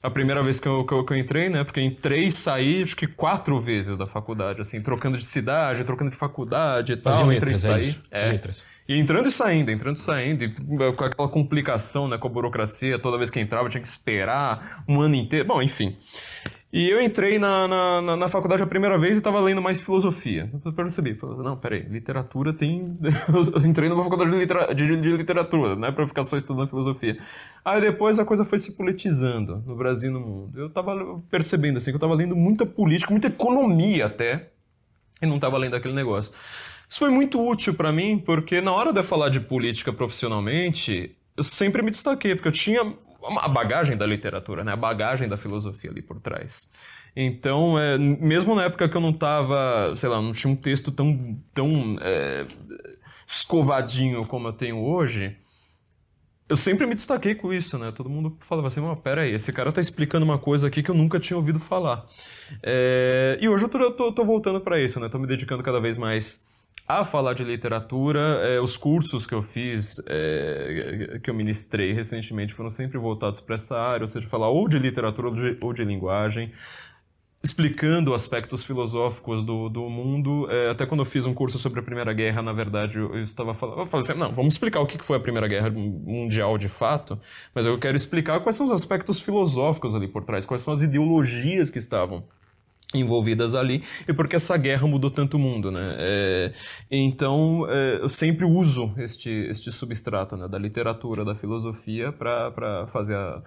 a 0.00 0.08
primeira 0.08 0.40
vez 0.40 0.60
que 0.60 0.68
eu, 0.68 0.86
que 0.86 0.94
eu, 0.94 1.04
que 1.04 1.12
eu 1.14 1.16
entrei, 1.16 1.48
né? 1.48 1.64
Porque 1.64 1.80
entrei 1.80 2.26
e 2.26 2.32
saí, 2.32 2.80
acho 2.80 2.94
que 2.94 3.08
quatro 3.08 3.60
vezes 3.60 3.96
da 3.96 4.06
faculdade, 4.06 4.60
assim, 4.60 4.80
trocando 4.80 5.18
de 5.18 5.26
cidade, 5.26 5.82
trocando 5.82 6.12
de 6.12 6.16
faculdade 6.16 6.92
e 6.92 6.96
tal. 6.96 7.26
Letras, 7.26 7.64
entrei 7.64 7.82
e 7.82 7.90
saí. 7.90 8.02
É, 8.12 8.28
é. 8.28 8.30
Letras. 8.30 8.64
E 8.88 8.96
entrando 8.96 9.26
e 9.26 9.32
saindo, 9.32 9.68
entrando 9.68 9.96
e 9.96 10.00
saindo, 10.00 10.44
e 10.44 10.54
com 10.94 11.04
aquela 11.04 11.28
complicação, 11.28 12.06
né, 12.06 12.18
com 12.18 12.28
a 12.28 12.30
burocracia, 12.30 13.00
toda 13.00 13.18
vez 13.18 13.32
que 13.32 13.40
entrava 13.40 13.68
tinha 13.68 13.80
que 13.80 13.86
esperar 13.88 14.84
um 14.88 15.00
ano 15.00 15.16
inteiro. 15.16 15.44
Bom, 15.44 15.60
enfim. 15.60 15.96
E 16.72 16.88
eu 16.88 17.02
entrei 17.02 17.38
na, 17.38 17.68
na, 17.68 18.16
na, 18.16 18.28
faculdade 18.28 18.62
a 18.62 18.66
primeira 18.66 18.98
vez 18.98 19.16
e 19.16 19.18
estava 19.18 19.38
lendo 19.40 19.60
mais 19.60 19.78
filosofia. 19.78 20.50
Eu 20.64 20.72
percebi, 20.72 21.14
falei, 21.14 21.36
não, 21.44 21.54
peraí, 21.54 21.82
literatura 21.82 22.50
tem... 22.54 22.96
eu 23.54 23.66
entrei 23.66 23.90
numa 23.90 24.02
faculdade 24.02 24.30
de, 24.30 24.38
litera... 24.38 24.74
de, 24.74 24.96
de 24.96 25.10
literatura, 25.10 25.76
não 25.76 25.88
é 25.88 25.92
para 25.92 26.06
ficar 26.06 26.24
só 26.24 26.34
estudando 26.34 26.70
filosofia. 26.70 27.18
Aí 27.62 27.78
depois 27.78 28.18
a 28.18 28.24
coisa 28.24 28.42
foi 28.46 28.58
se 28.58 28.74
politizando 28.74 29.62
no 29.66 29.76
Brasil 29.76 30.08
e 30.08 30.12
no 30.14 30.20
mundo. 30.20 30.58
Eu 30.58 30.68
estava 30.68 31.20
percebendo, 31.30 31.76
assim, 31.76 31.90
que 31.90 31.96
eu 31.96 31.98
estava 31.98 32.14
lendo 32.14 32.34
muita 32.34 32.64
política, 32.64 33.10
muita 33.10 33.26
economia 33.26 34.06
até, 34.06 34.48
e 35.20 35.26
não 35.26 35.34
estava 35.34 35.58
lendo 35.58 35.76
aquele 35.76 35.92
negócio. 35.92 36.32
Isso 36.88 37.00
foi 37.00 37.10
muito 37.10 37.38
útil 37.38 37.74
para 37.74 37.92
mim, 37.92 38.18
porque 38.18 38.62
na 38.62 38.72
hora 38.72 38.94
de 38.94 38.98
eu 38.98 39.04
falar 39.04 39.28
de 39.28 39.40
política 39.40 39.92
profissionalmente, 39.92 41.14
eu 41.36 41.44
sempre 41.44 41.82
me 41.82 41.90
destaquei, 41.90 42.34
porque 42.34 42.48
eu 42.48 42.52
tinha 42.52 42.94
a 43.40 43.48
bagagem 43.48 43.96
da 43.96 44.06
literatura, 44.06 44.64
né? 44.64 44.72
A 44.72 44.76
bagagem 44.76 45.28
da 45.28 45.36
filosofia 45.36 45.90
ali 45.90 46.02
por 46.02 46.20
trás. 46.20 46.70
Então, 47.14 47.78
é, 47.78 47.98
mesmo 47.98 48.54
na 48.54 48.64
época 48.64 48.88
que 48.88 48.96
eu 48.96 49.00
não 49.00 49.12
tava, 49.12 49.94
sei 49.96 50.08
lá, 50.08 50.20
não 50.20 50.32
tinha 50.32 50.52
um 50.52 50.56
texto 50.56 50.90
tão, 50.90 51.38
tão 51.52 51.98
é, 52.00 52.46
escovadinho 53.26 54.26
como 54.26 54.48
eu 54.48 54.52
tenho 54.52 54.78
hoje, 54.78 55.36
eu 56.48 56.56
sempre 56.56 56.86
me 56.86 56.94
destaquei 56.94 57.34
com 57.34 57.52
isso, 57.52 57.78
né? 57.78 57.92
Todo 57.92 58.10
mundo 58.10 58.36
falava 58.40 58.68
assim, 58.68 58.80
mas 58.80 58.98
pera 58.98 59.22
aí, 59.22 59.32
esse 59.32 59.52
cara 59.52 59.72
tá 59.72 59.80
explicando 59.80 60.24
uma 60.24 60.38
coisa 60.38 60.66
aqui 60.66 60.82
que 60.82 60.90
eu 60.90 60.94
nunca 60.94 61.20
tinha 61.20 61.36
ouvido 61.36 61.58
falar. 61.58 62.06
É, 62.62 63.38
e 63.40 63.48
hoje 63.48 63.64
eu 63.64 63.68
tô, 63.68 63.90
tô, 63.92 64.12
tô 64.12 64.24
voltando 64.24 64.60
para 64.60 64.80
isso, 64.80 64.98
né? 65.00 65.08
Tô 65.08 65.18
me 65.18 65.26
dedicando 65.26 65.62
cada 65.62 65.80
vez 65.80 65.96
mais 65.98 66.46
a 67.00 67.04
falar 67.04 67.34
de 67.34 67.44
literatura, 67.44 68.20
é, 68.42 68.60
os 68.60 68.76
cursos 68.76 69.26
que 69.26 69.34
eu 69.34 69.42
fiz, 69.42 70.00
é, 70.06 71.18
que 71.22 71.30
eu 71.30 71.34
ministrei 71.34 71.92
recentemente, 71.92 72.54
foram 72.54 72.70
sempre 72.70 72.98
voltados 72.98 73.40
para 73.40 73.54
essa 73.54 73.76
área, 73.78 74.04
ou 74.04 74.08
seja, 74.08 74.28
falar 74.28 74.48
ou 74.48 74.68
de 74.68 74.78
literatura 74.78 75.28
ou 75.28 75.34
de, 75.34 75.58
ou 75.60 75.72
de 75.72 75.84
linguagem. 75.84 76.52
explicando 77.44 78.14
aspectos 78.14 78.62
filosóficos 78.64 79.44
do, 79.44 79.68
do 79.68 79.88
mundo. 79.90 80.48
É, 80.50 80.70
até 80.70 80.86
quando 80.86 81.00
eu 81.00 81.06
fiz 81.06 81.24
um 81.24 81.34
curso 81.34 81.58
sobre 81.58 81.80
a 81.80 81.82
Primeira 81.82 82.12
Guerra, 82.12 82.40
na 82.40 82.52
verdade, 82.52 82.98
eu, 82.98 83.14
eu 83.16 83.24
estava 83.24 83.52
falando, 83.54 83.80
eu 83.80 83.86
falei 83.86 84.06
assim, 84.08 84.18
não, 84.18 84.32
vamos 84.32 84.54
explicar 84.54 84.80
o 84.80 84.86
que 84.86 85.02
foi 85.04 85.16
a 85.16 85.20
Primeira 85.20 85.48
Guerra 85.48 85.70
Mundial 85.70 86.56
de 86.56 86.68
fato, 86.68 87.18
mas 87.54 87.66
eu 87.66 87.78
quero 87.78 87.96
explicar 87.96 88.40
quais 88.40 88.56
são 88.56 88.66
os 88.66 88.72
aspectos 88.72 89.20
filosóficos 89.20 89.94
ali 89.94 90.06
por 90.06 90.24
trás, 90.24 90.44
quais 90.46 90.62
são 90.62 90.72
as 90.72 90.82
ideologias 90.82 91.70
que 91.70 91.78
estavam 91.78 92.24
envolvidas 92.94 93.54
ali 93.54 93.82
e 94.06 94.12
porque 94.12 94.36
essa 94.36 94.56
guerra 94.56 94.86
mudou 94.86 95.10
tanto 95.10 95.36
o 95.36 95.40
mundo, 95.40 95.70
né? 95.70 95.96
É, 95.98 96.52
então 96.90 97.66
é, 97.68 97.98
eu 98.00 98.08
sempre 98.08 98.44
uso 98.44 98.92
este 98.98 99.30
este 99.30 99.72
substrato 99.72 100.36
né, 100.36 100.48
da 100.48 100.58
literatura, 100.58 101.24
da 101.24 101.34
filosofia 101.34 102.12
para 102.12 102.86
fazer 102.92 103.16
a 103.16 103.42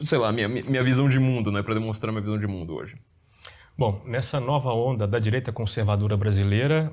sei 0.00 0.18
lá 0.18 0.30
minha, 0.32 0.48
minha 0.48 0.82
visão 0.82 1.08
de 1.08 1.18
mundo, 1.18 1.50
né? 1.50 1.62
Para 1.62 1.74
demonstrar 1.74 2.12
minha 2.12 2.22
visão 2.22 2.38
de 2.38 2.46
mundo 2.46 2.74
hoje. 2.74 2.96
Bom, 3.76 4.02
nessa 4.04 4.40
nova 4.40 4.72
onda 4.72 5.06
da 5.06 5.18
direita 5.18 5.52
conservadora 5.52 6.16
brasileira, 6.16 6.92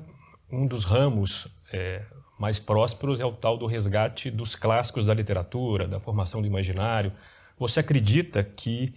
um 0.50 0.66
dos 0.66 0.84
ramos 0.84 1.48
é, 1.72 2.02
mais 2.38 2.58
prósperos 2.58 3.18
é 3.18 3.24
o 3.24 3.32
tal 3.32 3.56
do 3.56 3.66
resgate 3.66 4.30
dos 4.30 4.54
clássicos 4.54 5.04
da 5.04 5.14
literatura, 5.14 5.88
da 5.88 5.98
formação 5.98 6.40
do 6.40 6.46
imaginário. 6.46 7.12
Você 7.58 7.80
acredita 7.80 8.44
que 8.44 8.94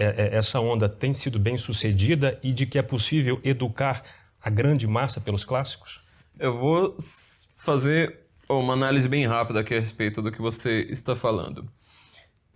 essa 0.00 0.60
onda 0.60 0.88
tem 0.88 1.12
sido 1.12 1.38
bem 1.38 1.58
sucedida 1.58 2.38
e 2.42 2.52
de 2.52 2.66
que 2.66 2.78
é 2.78 2.82
possível 2.82 3.40
educar 3.44 4.02
a 4.42 4.48
grande 4.48 4.86
massa 4.86 5.20
pelos 5.20 5.44
clássicos? 5.44 6.00
Eu 6.38 6.56
vou 6.56 6.96
fazer 7.56 8.20
uma 8.48 8.72
análise 8.72 9.08
bem 9.08 9.26
rápida 9.26 9.60
aqui 9.60 9.74
a 9.74 9.80
respeito 9.80 10.22
do 10.22 10.32
que 10.32 10.40
você 10.40 10.86
está 10.90 11.14
falando. 11.14 11.68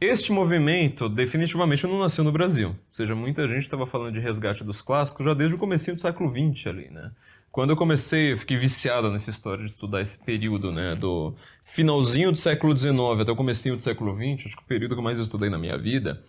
Este 0.01 0.33
movimento 0.33 1.09
definitivamente 1.09 1.87
não 1.87 1.99
nasceu 1.99 2.25
no 2.25 2.33
Brasil. 2.33 2.71
Ou 2.71 2.77
seja, 2.91 3.15
muita 3.15 3.47
gente 3.47 3.63
estava 3.63 3.87
falando 3.87 4.15
de 4.15 4.21
resgate 4.21 4.65
dos 4.65 4.83
clássicos 4.83 5.25
já 5.25 5.35
desde 5.35 5.55
o 5.55 5.59
começo 5.59 5.95
do 5.95 6.01
século 6.01 6.31
XX 6.31 6.67
ali, 6.67 6.91
né? 6.91 7.11
Quando 7.55 7.71
eu 7.71 7.77
comecei, 7.77 8.33
eu 8.33 8.37
fiquei 8.37 8.57
viciado 8.57 9.13
nessa 9.13 9.31
história 9.31 9.65
de 9.65 9.71
estudar 9.71 10.01
esse 10.01 10.19
período, 10.19 10.73
né? 10.73 10.97
Do 10.97 11.37
finalzinho 11.63 12.33
do 12.33 12.37
século 12.37 12.77
XIX 12.77 13.21
até 13.21 13.31
o 13.31 13.37
comecinho 13.37 13.77
do 13.77 13.83
século 13.83 14.13
XX, 14.13 14.47
acho 14.47 14.57
que 14.57 14.63
o 14.63 14.67
período 14.67 14.95
que 14.95 14.99
eu 14.99 15.05
mais 15.05 15.21
estudei 15.21 15.49
na 15.49 15.57
minha 15.57 15.79
vida, 15.79 16.21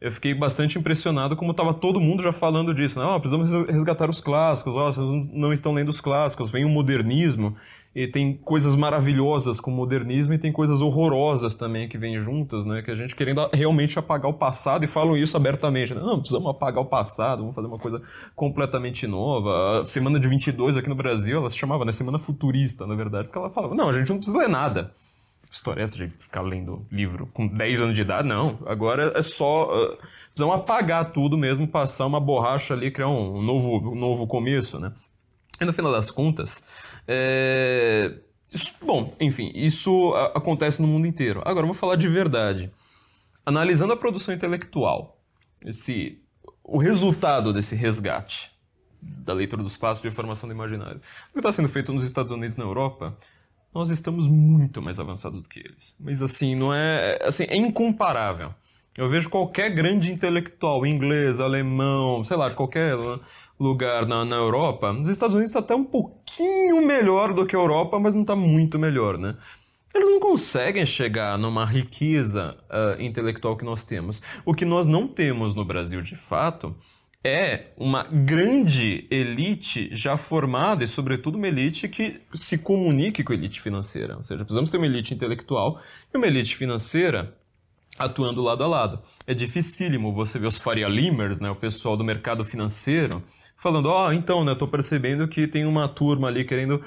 eu 0.00 0.12
fiquei 0.12 0.34
bastante 0.34 0.78
impressionado 0.78 1.36
como 1.36 1.52
estava 1.52 1.72
todo 1.72 2.00
mundo 2.00 2.22
já 2.22 2.32
falando 2.32 2.74
disso. 2.74 2.98
Né? 2.98 3.06
Oh, 3.06 3.18
precisamos 3.18 3.50
resgatar 3.68 4.10
os 4.10 4.20
clássicos, 4.20 4.74
oh, 4.74 4.92
vocês 4.92 5.32
não 5.32 5.52
estão 5.52 5.72
lendo 5.72 5.88
os 5.88 6.00
clássicos, 6.00 6.50
vem 6.50 6.64
o 6.64 6.68
modernismo 6.68 7.56
e 7.94 8.08
tem 8.08 8.36
coisas 8.36 8.74
maravilhosas 8.74 9.60
com 9.60 9.70
o 9.70 9.74
modernismo 9.74 10.34
e 10.34 10.38
tem 10.38 10.50
coisas 10.50 10.82
horrorosas 10.82 11.56
também 11.56 11.88
que 11.88 11.96
vêm 11.96 12.18
juntas, 12.20 12.66
né? 12.66 12.82
Que 12.82 12.90
a 12.90 12.96
gente 12.96 13.14
querendo 13.14 13.48
realmente 13.52 13.96
apagar 13.98 14.28
o 14.28 14.34
passado 14.34 14.84
e 14.84 14.88
falam 14.88 15.16
isso 15.16 15.36
abertamente. 15.36 15.94
Né? 15.94 16.00
Não, 16.00 16.18
precisamos 16.18 16.50
apagar 16.50 16.82
o 16.82 16.86
passado, 16.86 17.40
vamos 17.40 17.54
fazer 17.54 17.68
uma 17.68 17.78
coisa 17.78 18.02
completamente 18.34 19.06
nova. 19.06 19.82
A 19.82 19.86
semana 19.86 20.18
de 20.18 20.26
22 20.26 20.76
aqui 20.76 20.88
no 20.88 20.96
Brasil, 20.96 21.38
ela 21.38 21.48
se 21.48 21.56
chamava, 21.56 21.84
né? 21.84 21.92
Semana 21.92 22.18
futurista, 22.18 22.84
na 22.84 22.96
verdade, 22.96 23.28
porque 23.28 23.38
ela 23.38 23.50
falava, 23.50 23.76
não, 23.76 23.88
a 23.88 23.92
gente 23.92 24.08
não 24.08 24.16
precisa 24.16 24.38
ler 24.38 24.48
nada. 24.48 24.92
História 25.54 25.82
é 25.82 25.84
essa 25.84 25.96
de 25.96 26.08
ficar 26.18 26.42
lendo 26.42 26.84
livro 26.90 27.28
com 27.32 27.46
10 27.46 27.82
anos 27.82 27.94
de 27.94 28.02
idade? 28.02 28.26
Não, 28.26 28.58
agora 28.66 29.12
é 29.14 29.22
só... 29.22 29.66
Uh, 29.66 29.96
precisamos 30.26 30.56
apagar 30.56 31.12
tudo 31.12 31.38
mesmo, 31.38 31.68
passar 31.68 32.06
uma 32.06 32.18
borracha 32.18 32.74
ali, 32.74 32.90
criar 32.90 33.08
um 33.08 33.40
novo, 33.40 33.92
um 33.92 33.94
novo 33.94 34.26
começo, 34.26 34.80
né? 34.80 34.92
E 35.60 35.64
no 35.64 35.72
final 35.72 35.92
das 35.92 36.10
contas, 36.10 36.66
é... 37.06 38.18
Isso, 38.52 38.74
bom, 38.84 39.14
enfim, 39.20 39.52
isso 39.54 40.12
acontece 40.34 40.82
no 40.82 40.88
mundo 40.88 41.06
inteiro. 41.06 41.40
Agora, 41.44 41.66
vamos 41.66 41.78
falar 41.78 41.94
de 41.94 42.08
verdade. 42.08 42.72
Analisando 43.46 43.92
a 43.92 43.96
produção 43.96 44.34
intelectual, 44.34 45.20
esse, 45.64 46.20
o 46.64 46.78
resultado 46.78 47.52
desse 47.52 47.76
resgate 47.76 48.52
da 49.00 49.32
leitura 49.32 49.62
dos 49.62 49.76
clássicos 49.76 50.10
de 50.10 50.16
formação 50.16 50.48
do 50.48 50.54
imaginário, 50.54 51.00
o 51.30 51.32
que 51.32 51.38
está 51.38 51.52
sendo 51.52 51.68
feito 51.68 51.92
nos 51.92 52.02
Estados 52.02 52.32
Unidos 52.32 52.56
e 52.56 52.58
na 52.58 52.64
Europa, 52.64 53.16
nós 53.74 53.90
estamos 53.90 54.28
muito 54.28 54.80
mais 54.80 55.00
avançados 55.00 55.42
do 55.42 55.48
que 55.48 55.58
eles. 55.58 55.96
Mas 55.98 56.22
assim, 56.22 56.54
não 56.54 56.72
é, 56.72 57.18
assim, 57.22 57.44
é 57.48 57.56
incomparável. 57.56 58.54
Eu 58.96 59.08
vejo 59.08 59.28
qualquer 59.28 59.70
grande 59.70 60.12
intelectual, 60.12 60.86
inglês, 60.86 61.40
alemão, 61.40 62.22
sei 62.22 62.36
lá, 62.36 62.48
de 62.48 62.54
qualquer 62.54 62.94
lugar 63.58 64.06
na, 64.06 64.24
na 64.24 64.36
Europa, 64.36 64.92
nos 64.92 65.08
Estados 65.08 65.34
Unidos 65.34 65.50
está 65.50 65.60
até 65.60 65.74
um 65.74 65.84
pouquinho 65.84 66.84
melhor 66.86 67.34
do 67.34 67.44
que 67.44 67.56
a 67.56 67.58
Europa, 67.58 67.98
mas 67.98 68.14
não 68.14 68.22
está 68.22 68.36
muito 68.36 68.78
melhor, 68.78 69.18
né? 69.18 69.36
Eles 69.94 70.10
não 70.10 70.18
conseguem 70.18 70.84
chegar 70.84 71.38
numa 71.38 71.64
riqueza 71.64 72.56
uh, 72.68 73.00
intelectual 73.00 73.56
que 73.56 73.64
nós 73.64 73.84
temos. 73.84 74.20
O 74.44 74.52
que 74.52 74.64
nós 74.64 74.88
não 74.88 75.06
temos 75.06 75.54
no 75.54 75.64
Brasil, 75.64 76.02
de 76.02 76.16
fato, 76.16 76.74
é 77.24 77.72
uma 77.78 78.02
grande 78.02 79.06
elite 79.10 79.88
já 79.92 80.14
formada 80.14 80.84
e, 80.84 80.86
sobretudo, 80.86 81.38
uma 81.38 81.48
elite 81.48 81.88
que 81.88 82.20
se 82.34 82.58
comunique 82.58 83.24
com 83.24 83.32
a 83.32 83.36
elite 83.36 83.62
financeira. 83.62 84.16
Ou 84.16 84.22
seja, 84.22 84.44
precisamos 84.44 84.68
ter 84.68 84.76
uma 84.76 84.86
elite 84.86 85.14
intelectual 85.14 85.80
e 86.12 86.16
uma 86.18 86.26
elite 86.26 86.54
financeira 86.54 87.34
atuando 87.98 88.42
lado 88.42 88.62
a 88.62 88.66
lado. 88.66 89.00
É 89.26 89.32
dificílimo 89.32 90.12
você 90.12 90.38
ver 90.38 90.48
os 90.48 90.58
Faria 90.58 90.88
Limers, 90.88 91.40
né, 91.40 91.50
o 91.50 91.56
pessoal 91.56 91.96
do 91.96 92.04
mercado 92.04 92.44
financeiro, 92.44 93.22
falando, 93.56 93.86
ó, 93.86 94.08
oh, 94.08 94.12
então, 94.12 94.44
né, 94.44 94.54
tô 94.54 94.68
percebendo 94.68 95.26
que 95.26 95.46
tem 95.46 95.64
uma 95.64 95.88
turma 95.88 96.28
ali 96.28 96.44
querendo 96.44 96.84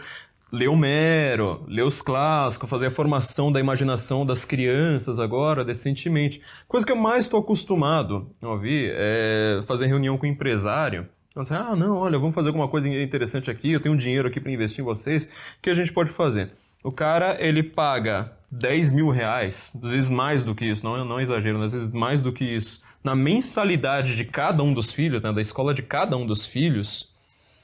ler 0.51 0.68
Homero, 0.68 1.63
ler 1.68 1.84
os 1.84 2.01
clássicos, 2.01 2.70
fazer 2.70 2.88
a 2.88 2.92
formação 2.92 3.51
da 3.51 3.60
imaginação 3.60 4.25
das 4.25 4.46
crianças 4.46 5.20
agora, 5.20 5.63
decentemente. 5.63 6.42
Coisa 6.68 6.86
que 6.86 6.92
eu 6.92 6.96
mais 6.96 7.25
estou 7.25 7.39
acostumado 7.39 8.30
a 8.42 8.50
ouvir 8.50 8.92
é 8.96 9.62
fazer 9.68 9.88
reunião 9.88 10.18
com 10.18 10.25
empresário. 10.25 11.08
Assim, 11.36 11.54
ah, 11.54 11.75
não, 11.75 11.98
olha, 11.98 12.18
vamos 12.18 12.34
fazer 12.34 12.48
alguma 12.48 12.68
coisa 12.68 12.89
interessante 12.89 13.51
aqui, 13.51 13.72
eu 13.72 13.80
tenho 13.80 13.94
um 13.94 13.98
dinheiro 13.98 14.27
aqui 14.27 14.39
para 14.39 14.51
investir 14.51 14.80
em 14.80 14.84
vocês, 14.84 15.25
o 15.25 15.62
que 15.62 15.70
a 15.70 15.74
gente 15.74 15.94
pode 15.94 16.10
fazer? 16.10 16.51
O 16.84 16.92
cara, 16.92 17.38
ele 17.39 17.62
paga 17.62 18.32
10 18.50 18.92
mil 18.92 19.10
reais, 19.10 19.72
às 19.84 19.92
vezes 19.92 20.10
mais 20.10 20.44
do 20.44 20.56
que 20.56 20.66
isso, 20.66 20.84
não, 20.84 21.06
não 21.06 21.20
exagero, 21.20 21.62
às 21.62 21.74
vezes 21.74 21.92
mais 21.92 22.22
do 22.24 22.32
que 22.32 22.44
isso, 22.44 22.82
na 23.04 23.16
mensalidade 23.16 24.16
de 24.16 24.25
cada 24.25 24.63
um 24.63 24.74
dos 24.74 24.92
filhos, 24.92 25.22
né, 25.22 25.32
da 25.32 25.42
escola 25.42 25.74
de 25.74 25.84
cada 25.84 26.18
um 26.18 26.25
dos 26.25 26.46
filhos, 26.46 27.13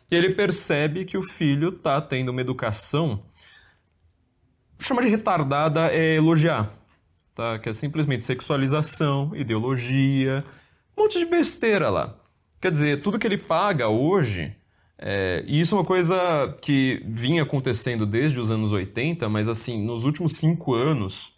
e 0.09 0.15
ele 0.15 0.29
percebe 0.33 1.05
que 1.05 1.17
o 1.17 1.23
filho 1.23 1.69
está 1.69 1.99
tendo 2.01 2.29
uma 2.29 2.41
educação. 2.41 3.23
Chamar 4.79 5.01
de 5.03 5.09
retardada 5.09 5.91
é 5.91 6.15
elogiar, 6.15 6.71
tá? 7.33 7.57
que 7.59 7.69
é 7.69 7.73
simplesmente 7.73 8.25
sexualização, 8.25 9.31
ideologia, 9.35 10.43
um 10.97 11.03
monte 11.03 11.19
de 11.19 11.25
besteira 11.25 11.89
lá. 11.89 12.15
Quer 12.61 12.71
dizer, 12.71 13.01
tudo 13.01 13.19
que 13.19 13.27
ele 13.27 13.37
paga 13.37 13.87
hoje, 13.87 14.55
é, 14.97 15.43
e 15.47 15.59
isso 15.59 15.75
é 15.75 15.79
uma 15.79 15.85
coisa 15.85 16.55
que 16.61 17.03
vinha 17.05 17.43
acontecendo 17.43 18.05
desde 18.05 18.39
os 18.39 18.51
anos 18.51 18.71
80, 18.71 19.27
mas 19.29 19.49
assim, 19.49 19.83
nos 19.83 20.05
últimos 20.05 20.33
cinco 20.37 20.73
anos, 20.73 21.33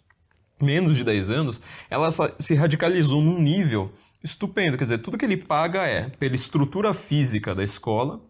menos 0.60 0.96
de 0.96 1.04
10 1.04 1.30
anos, 1.30 1.62
ela 1.90 2.10
se 2.38 2.54
radicalizou 2.54 3.20
num 3.20 3.40
nível 3.40 3.92
estupendo. 4.22 4.76
Quer 4.78 4.84
dizer, 4.84 4.98
tudo 4.98 5.18
que 5.18 5.24
ele 5.24 5.36
paga 5.36 5.86
é 5.86 6.08
pela 6.10 6.34
estrutura 6.34 6.94
física 6.94 7.54
da 7.54 7.62
escola, 7.62 8.20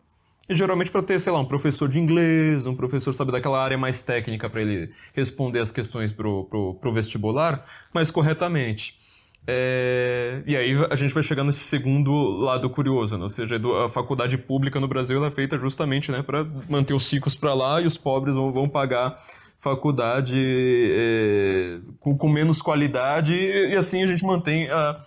e 0.49 0.55
geralmente 0.55 0.91
para 0.91 1.03
ter, 1.03 1.19
sei 1.19 1.33
lá, 1.33 1.41
um 1.41 1.45
professor 1.45 1.89
de 1.89 1.99
inglês, 1.99 2.67
um 2.67 2.75
professor, 2.75 3.13
sabe, 3.13 3.33
daquela 3.33 3.63
área 3.63 3.77
mais 3.77 4.03
técnica 4.03 4.49
para 4.49 4.61
ele 4.61 4.91
responder 5.13 5.61
as 5.61 5.73
questões 5.73 6.13
pro, 6.13 6.45
pro, 6.45 6.75
pro 6.75 6.93
vestibular 6.93 7.67
mais 7.93 8.11
corretamente. 8.11 8.99
É... 9.47 10.43
E 10.47 10.57
aí 10.57 10.75
a 10.91 10.95
gente 10.97 11.15
vai 11.15 11.23
chegar 11.23 11.45
nesse 11.45 11.61
segundo 11.61 12.13
lado 12.13 12.69
curioso, 12.69 13.17
né? 13.17 13.23
ou 13.23 13.29
seja, 13.29 13.61
a 13.85 13.89
faculdade 13.89 14.37
pública 14.37 14.81
no 14.81 14.89
Brasil 14.89 15.25
é 15.25 15.31
feita 15.31 15.57
justamente 15.59 16.11
né, 16.11 16.23
para 16.23 16.45
manter 16.69 16.95
os 16.95 17.13
ricos 17.13 17.35
para 17.35 17.55
lá 17.55 17.81
e 17.81 17.87
os 17.87 17.97
pobres 17.97 18.35
vão, 18.35 18.53
vão 18.53 18.69
pagar 18.69 19.17
faculdade 19.59 20.37
é, 20.37 21.79
com, 21.99 22.17
com, 22.17 22.29
menos 22.29 22.63
qualidade 22.63 23.35
e, 23.35 23.73
e, 23.73 23.77
assim 23.77 24.03
a 24.03 24.07
gente 24.07 24.25
mantém 24.25 24.71
a, 24.71 25.01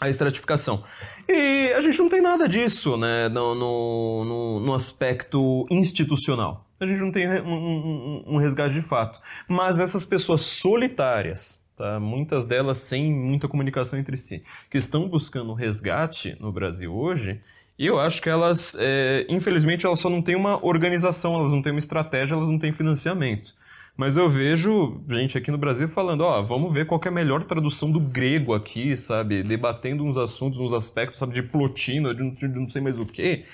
a 0.00 0.08
estratificação. 0.08 0.82
E 1.28 1.72
a 1.72 1.80
gente 1.80 1.98
não 1.98 2.08
tem 2.08 2.20
nada 2.20 2.48
disso 2.48 2.96
né, 2.96 3.28
no, 3.28 3.54
no, 3.54 4.60
no 4.60 4.74
aspecto 4.74 5.66
institucional. 5.70 6.64
A 6.78 6.86
gente 6.86 7.00
não 7.00 7.12
tem 7.12 7.28
um, 7.28 7.54
um, 7.54 8.24
um 8.34 8.36
resgate 8.36 8.74
de 8.74 8.82
fato. 8.82 9.20
Mas 9.48 9.78
essas 9.78 10.04
pessoas 10.04 10.42
solitárias, 10.42 11.62
tá? 11.76 11.98
muitas 11.98 12.44
delas 12.44 12.78
sem 12.78 13.12
muita 13.12 13.48
comunicação 13.48 13.98
entre 13.98 14.16
si, 14.16 14.44
que 14.70 14.76
estão 14.76 15.08
buscando 15.08 15.54
resgate 15.54 16.36
no 16.40 16.52
Brasil 16.52 16.94
hoje, 16.94 17.40
e 17.78 17.86
eu 17.86 17.98
acho 17.98 18.22
que 18.22 18.28
elas, 18.28 18.76
é, 18.78 19.26
infelizmente, 19.28 19.84
elas 19.84 19.98
só 19.98 20.08
não 20.08 20.22
têm 20.22 20.36
uma 20.36 20.64
organização, 20.64 21.34
elas 21.34 21.50
não 21.50 21.60
têm 21.60 21.72
uma 21.72 21.80
estratégia, 21.80 22.34
elas 22.34 22.48
não 22.48 22.58
têm 22.58 22.72
financiamento. 22.72 23.52
Mas 23.96 24.16
eu 24.16 24.28
vejo 24.28 25.04
gente 25.08 25.38
aqui 25.38 25.52
no 25.52 25.58
Brasil 25.58 25.88
falando, 25.88 26.22
ó, 26.22 26.42
vamos 26.42 26.72
ver 26.72 26.84
qual 26.84 27.00
é 27.04 27.08
a 27.08 27.12
melhor 27.12 27.44
tradução 27.44 27.90
do 27.90 28.00
grego 28.00 28.52
aqui, 28.52 28.96
sabe? 28.96 29.42
Debatendo 29.42 30.04
uns 30.04 30.16
assuntos, 30.16 30.58
uns 30.58 30.72
aspectos, 30.72 31.20
sabe, 31.20 31.34
de 31.34 31.42
Plotino, 31.42 32.12
de, 32.12 32.30
de 32.32 32.48
não 32.48 32.68
sei 32.68 32.82
mais 32.82 32.98
o 32.98 33.06
quê. 33.06 33.44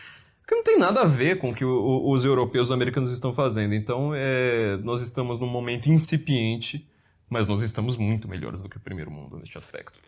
Que 0.49 0.55
não 0.55 0.65
tem 0.65 0.79
nada 0.79 1.03
a 1.03 1.05
ver 1.05 1.39
com 1.39 1.51
o 1.51 1.55
que 1.55 1.65
o, 1.65 2.11
os 2.11 2.25
europeus 2.25 2.69
e 2.69 2.69
os 2.69 2.73
americanos 2.73 3.13
estão 3.13 3.35
fazendo. 3.35 3.75
Então, 3.75 4.13
é, 4.15 4.79
nós 4.79 5.03
estamos 5.03 5.39
num 5.39 5.47
momento 5.47 5.91
incipiente, 5.91 6.89
mas 7.29 7.47
nós 7.47 7.63
estamos 7.63 7.99
muito 7.99 8.27
melhores 8.27 8.63
do 8.63 8.69
que 8.69 8.79
o 8.79 8.81
primeiro 8.81 9.11
mundo 9.11 9.39
neste 9.39 9.59
aspecto. 9.59 10.01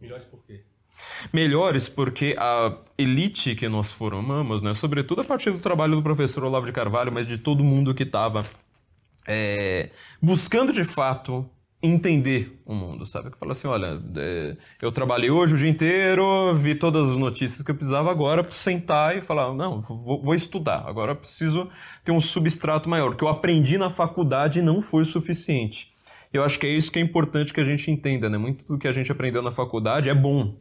Melhores 0.00 0.24
por 0.24 0.42
quê? 0.46 0.62
Melhores 1.32 1.88
porque 1.88 2.34
a 2.38 2.78
elite 2.96 3.54
que 3.54 3.68
nós 3.68 3.92
formamos, 3.92 4.62
né, 4.62 4.72
sobretudo 4.74 5.20
a 5.20 5.24
partir 5.24 5.50
do 5.50 5.58
trabalho 5.58 5.96
do 5.96 6.02
professor 6.02 6.44
Olavo 6.44 6.66
de 6.66 6.72
Carvalho, 6.72 7.12
mas 7.12 7.26
de 7.26 7.36
todo 7.36 7.62
mundo 7.62 7.94
que 7.94 8.04
estava 8.04 8.44
é, 9.26 9.90
buscando 10.20 10.72
de 10.72 10.84
fato 10.84 11.48
entender 11.82 12.58
o 12.64 12.74
mundo, 12.74 13.04
sabe? 13.04 13.30
Que 13.30 13.38
fala 13.38 13.52
assim, 13.52 13.68
olha, 13.68 14.00
é, 14.16 14.56
eu 14.80 14.90
trabalhei 14.90 15.30
hoje 15.30 15.54
o 15.54 15.58
dia 15.58 15.68
inteiro, 15.68 16.54
vi 16.54 16.74
todas 16.74 17.10
as 17.10 17.16
notícias 17.16 17.62
que 17.62 17.70
eu 17.70 17.74
precisava 17.74 18.10
agora, 18.10 18.46
sentar 18.50 19.16
e 19.16 19.20
falar, 19.20 19.52
não, 19.52 19.82
vou, 19.82 20.22
vou 20.22 20.34
estudar, 20.34 20.84
agora 20.86 21.14
preciso 21.14 21.68
ter 22.02 22.10
um 22.10 22.20
substrato 22.20 22.88
maior, 22.88 23.12
o 23.12 23.16
que 23.16 23.22
eu 23.22 23.28
aprendi 23.28 23.76
na 23.76 23.90
faculdade 23.90 24.62
não 24.62 24.80
foi 24.80 25.02
o 25.02 25.06
suficiente. 25.06 25.92
Eu 26.32 26.42
acho 26.42 26.58
que 26.58 26.66
é 26.66 26.70
isso 26.70 26.90
que 26.90 26.98
é 26.98 27.02
importante 27.02 27.52
que 27.52 27.60
a 27.60 27.64
gente 27.64 27.88
entenda, 27.90 28.28
né? 28.28 28.36
Muito 28.36 28.66
do 28.66 28.76
que 28.76 28.88
a 28.88 28.92
gente 28.92 29.12
aprendeu 29.12 29.40
na 29.40 29.52
faculdade 29.52 30.08
é 30.08 30.14
bom. 30.14 30.56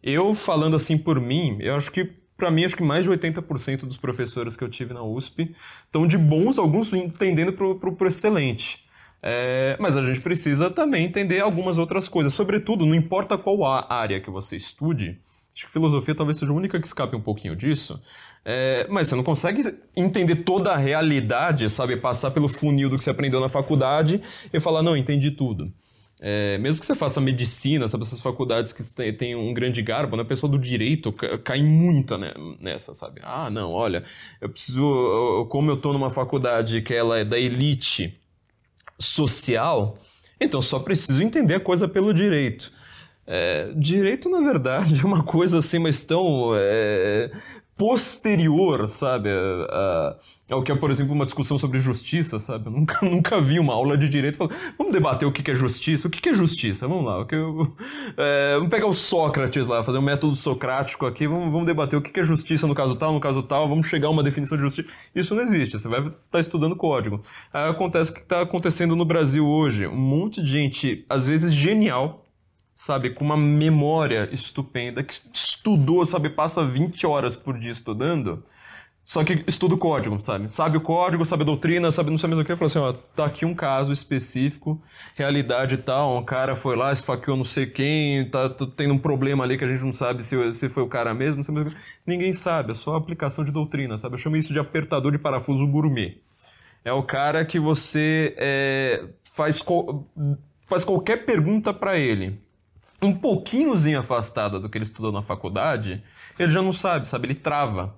Eu, 0.00 0.36
falando 0.36 0.76
assim 0.76 0.96
por 0.96 1.20
mim, 1.20 1.56
eu 1.58 1.74
acho 1.74 1.90
que 1.90 2.12
para 2.36 2.50
mim, 2.50 2.64
acho 2.64 2.76
que 2.76 2.82
mais 2.82 3.04
de 3.04 3.10
80% 3.10 3.86
dos 3.86 3.96
professores 3.96 4.56
que 4.56 4.62
eu 4.62 4.68
tive 4.68 4.92
na 4.92 5.02
USP 5.02 5.54
estão 5.84 6.06
de 6.06 6.18
bons, 6.18 6.58
alguns 6.58 6.92
entendendo 6.92 7.52
para 7.52 7.66
o 7.66 8.06
excelente. 8.06 8.84
É, 9.22 9.76
mas 9.80 9.96
a 9.96 10.02
gente 10.02 10.20
precisa 10.20 10.70
também 10.70 11.06
entender 11.06 11.40
algumas 11.40 11.78
outras 11.78 12.06
coisas. 12.06 12.34
Sobretudo, 12.34 12.84
não 12.84 12.94
importa 12.94 13.38
qual 13.38 13.64
área 13.64 14.20
que 14.20 14.30
você 14.30 14.56
estude, 14.56 15.18
acho 15.54 15.66
que 15.66 15.72
filosofia 15.72 16.14
talvez 16.14 16.38
seja 16.38 16.52
a 16.52 16.54
única 16.54 16.78
que 16.78 16.86
escape 16.86 17.16
um 17.16 17.20
pouquinho 17.20 17.56
disso, 17.56 18.00
é, 18.44 18.86
mas 18.90 19.08
você 19.08 19.16
não 19.16 19.24
consegue 19.24 19.74
entender 19.96 20.36
toda 20.36 20.72
a 20.72 20.76
realidade, 20.76 21.68
sabe? 21.70 21.96
Passar 21.96 22.30
pelo 22.30 22.48
funil 22.48 22.90
do 22.90 22.96
que 22.96 23.02
você 23.02 23.10
aprendeu 23.10 23.40
na 23.40 23.48
faculdade 23.48 24.20
e 24.52 24.60
falar, 24.60 24.82
não, 24.82 24.96
entendi 24.96 25.30
tudo. 25.30 25.72
É, 26.18 26.56
mesmo 26.58 26.80
que 26.80 26.86
você 26.86 26.94
faça 26.94 27.20
medicina, 27.20 27.86
sabe, 27.88 28.04
essas 28.04 28.20
faculdades 28.20 28.72
que 28.72 28.82
têm 29.12 29.36
um 29.36 29.52
grande 29.52 29.82
garbo, 29.82 30.16
né, 30.16 30.22
a 30.22 30.26
pessoa 30.26 30.50
do 30.50 30.58
direito 30.58 31.12
cai 31.44 31.62
muito 31.62 32.16
né, 32.16 32.32
nessa, 32.58 32.94
sabe? 32.94 33.20
Ah, 33.22 33.50
não, 33.50 33.70
olha, 33.70 34.02
eu 34.40 34.48
preciso, 34.48 35.46
como 35.50 35.70
eu 35.70 35.76
tô 35.76 35.92
numa 35.92 36.10
faculdade 36.10 36.80
que 36.80 36.94
ela 36.94 37.18
é 37.18 37.24
da 37.24 37.38
elite 37.38 38.18
social, 38.98 39.98
então 40.40 40.62
só 40.62 40.78
preciso 40.78 41.22
entender 41.22 41.56
a 41.56 41.60
coisa 41.60 41.86
pelo 41.86 42.14
direito. 42.14 42.72
É, 43.26 43.72
direito, 43.76 44.28
na 44.30 44.40
verdade, 44.40 45.00
é 45.02 45.04
uma 45.04 45.22
coisa 45.22 45.58
assim, 45.58 45.78
mas 45.78 46.04
tão 46.04 46.52
é, 46.54 47.30
posterior, 47.76 48.88
sabe, 48.88 49.28
a, 49.28 50.16
a, 50.50 50.54
ao 50.54 50.62
que 50.62 50.72
é, 50.72 50.74
por 50.74 50.90
exemplo, 50.90 51.12
uma 51.12 51.26
discussão 51.26 51.58
sobre 51.58 51.78
justiça, 51.78 52.38
sabe? 52.38 52.66
Eu 52.66 52.72
nunca, 52.72 52.98
nunca 53.04 53.40
vi 53.40 53.58
uma 53.58 53.74
aula 53.74 53.98
de 53.98 54.08
direito 54.08 54.38
falando, 54.38 54.56
vamos 54.78 54.92
debater 54.92 55.28
o 55.28 55.32
que 55.32 55.50
é 55.50 55.54
justiça, 55.54 56.08
o 56.08 56.10
que 56.10 56.26
é 56.26 56.32
justiça, 56.32 56.88
vamos 56.88 57.04
lá, 57.04 57.20
o 57.20 57.26
que 57.26 57.34
eu, 57.34 57.76
é, 58.16 58.54
vamos 58.54 58.70
pegar 58.70 58.86
o 58.86 58.94
Sócrates 58.94 59.66
lá, 59.66 59.84
fazer 59.84 59.98
um 59.98 60.02
método 60.02 60.34
socrático 60.34 61.04
aqui, 61.04 61.26
vamos, 61.26 61.52
vamos 61.52 61.66
debater 61.66 61.98
o 61.98 62.02
que 62.02 62.18
é 62.18 62.24
justiça 62.24 62.66
no 62.66 62.74
caso 62.74 62.96
tal, 62.96 63.12
no 63.12 63.20
caso 63.20 63.42
tal, 63.42 63.68
vamos 63.68 63.86
chegar 63.86 64.08
a 64.08 64.10
uma 64.10 64.22
definição 64.22 64.56
de 64.56 64.62
justiça. 64.62 64.88
Isso 65.14 65.34
não 65.34 65.42
existe, 65.42 65.78
você 65.78 65.88
vai 65.88 66.00
estar 66.00 66.12
tá 66.30 66.40
estudando 66.40 66.74
código. 66.74 67.20
Aí 67.52 67.70
acontece 67.70 68.10
o 68.10 68.14
que 68.14 68.20
está 68.20 68.40
acontecendo 68.40 68.96
no 68.96 69.04
Brasil 69.04 69.46
hoje, 69.46 69.86
um 69.86 69.96
monte 69.96 70.42
de 70.42 70.50
gente, 70.50 71.04
às 71.10 71.26
vezes 71.26 71.52
genial, 71.52 72.25
sabe, 72.76 73.08
com 73.08 73.24
uma 73.24 73.38
memória 73.38 74.28
estupenda, 74.30 75.02
que 75.02 75.14
estudou, 75.32 76.04
sabe, 76.04 76.28
passa 76.28 76.62
20 76.62 77.06
horas 77.06 77.34
por 77.34 77.58
dia 77.58 77.70
estudando, 77.70 78.44
só 79.02 79.24
que 79.24 79.42
estuda 79.46 79.74
o 79.74 79.78
código, 79.78 80.20
sabe? 80.20 80.50
Sabe 80.50 80.76
o 80.76 80.80
código, 80.82 81.24
sabe 81.24 81.42
a 81.42 81.46
doutrina, 81.46 81.90
sabe 81.90 82.10
não 82.10 82.18
sei 82.18 82.28
mais 82.28 82.38
o 82.38 82.44
que. 82.44 82.54
Falou 82.54 82.66
assim, 82.66 82.78
ó, 82.78 82.92
tá 82.92 83.24
aqui 83.24 83.46
um 83.46 83.54
caso 83.54 83.92
específico, 83.94 84.82
realidade 85.14 85.78
tal, 85.78 86.18
um 86.18 86.24
cara 86.24 86.54
foi 86.54 86.76
lá, 86.76 86.92
esfaqueou 86.92 87.34
não 87.36 87.44
sei 87.46 87.64
quem, 87.64 88.28
tá, 88.28 88.50
tá 88.50 88.66
tendo 88.76 88.92
um 88.92 88.98
problema 88.98 89.42
ali 89.42 89.56
que 89.56 89.64
a 89.64 89.68
gente 89.68 89.82
não 89.82 89.92
sabe 89.92 90.22
se, 90.22 90.52
se 90.52 90.68
foi 90.68 90.82
o 90.82 90.88
cara 90.88 91.14
mesmo, 91.14 91.36
não 91.36 91.44
sei 91.44 91.54
mais 91.54 91.68
o 91.68 91.70
que. 91.70 91.76
Ninguém 92.06 92.34
sabe, 92.34 92.72
é 92.72 92.74
só 92.74 92.94
aplicação 92.94 93.42
de 93.42 93.50
doutrina, 93.50 93.96
sabe? 93.96 94.16
Eu 94.16 94.18
chamo 94.18 94.36
isso 94.36 94.52
de 94.52 94.58
apertador 94.58 95.12
de 95.12 95.18
parafuso 95.18 95.66
gourmet. 95.66 96.20
É 96.84 96.92
o 96.92 97.02
cara 97.02 97.42
que 97.46 97.58
você 97.58 98.34
é, 98.36 99.02
faz, 99.24 99.64
faz 100.66 100.84
qualquer 100.84 101.24
pergunta 101.24 101.72
para 101.72 101.98
ele 101.98 102.44
um 103.02 103.12
pouquinhozinho 103.14 103.98
afastada 103.98 104.58
do 104.58 104.68
que 104.68 104.78
ele 104.78 104.84
estudou 104.84 105.12
na 105.12 105.22
faculdade, 105.22 106.02
ele 106.38 106.50
já 106.50 106.62
não 106.62 106.72
sabe, 106.72 107.08
sabe? 107.08 107.26
Ele 107.26 107.34
trava. 107.34 107.94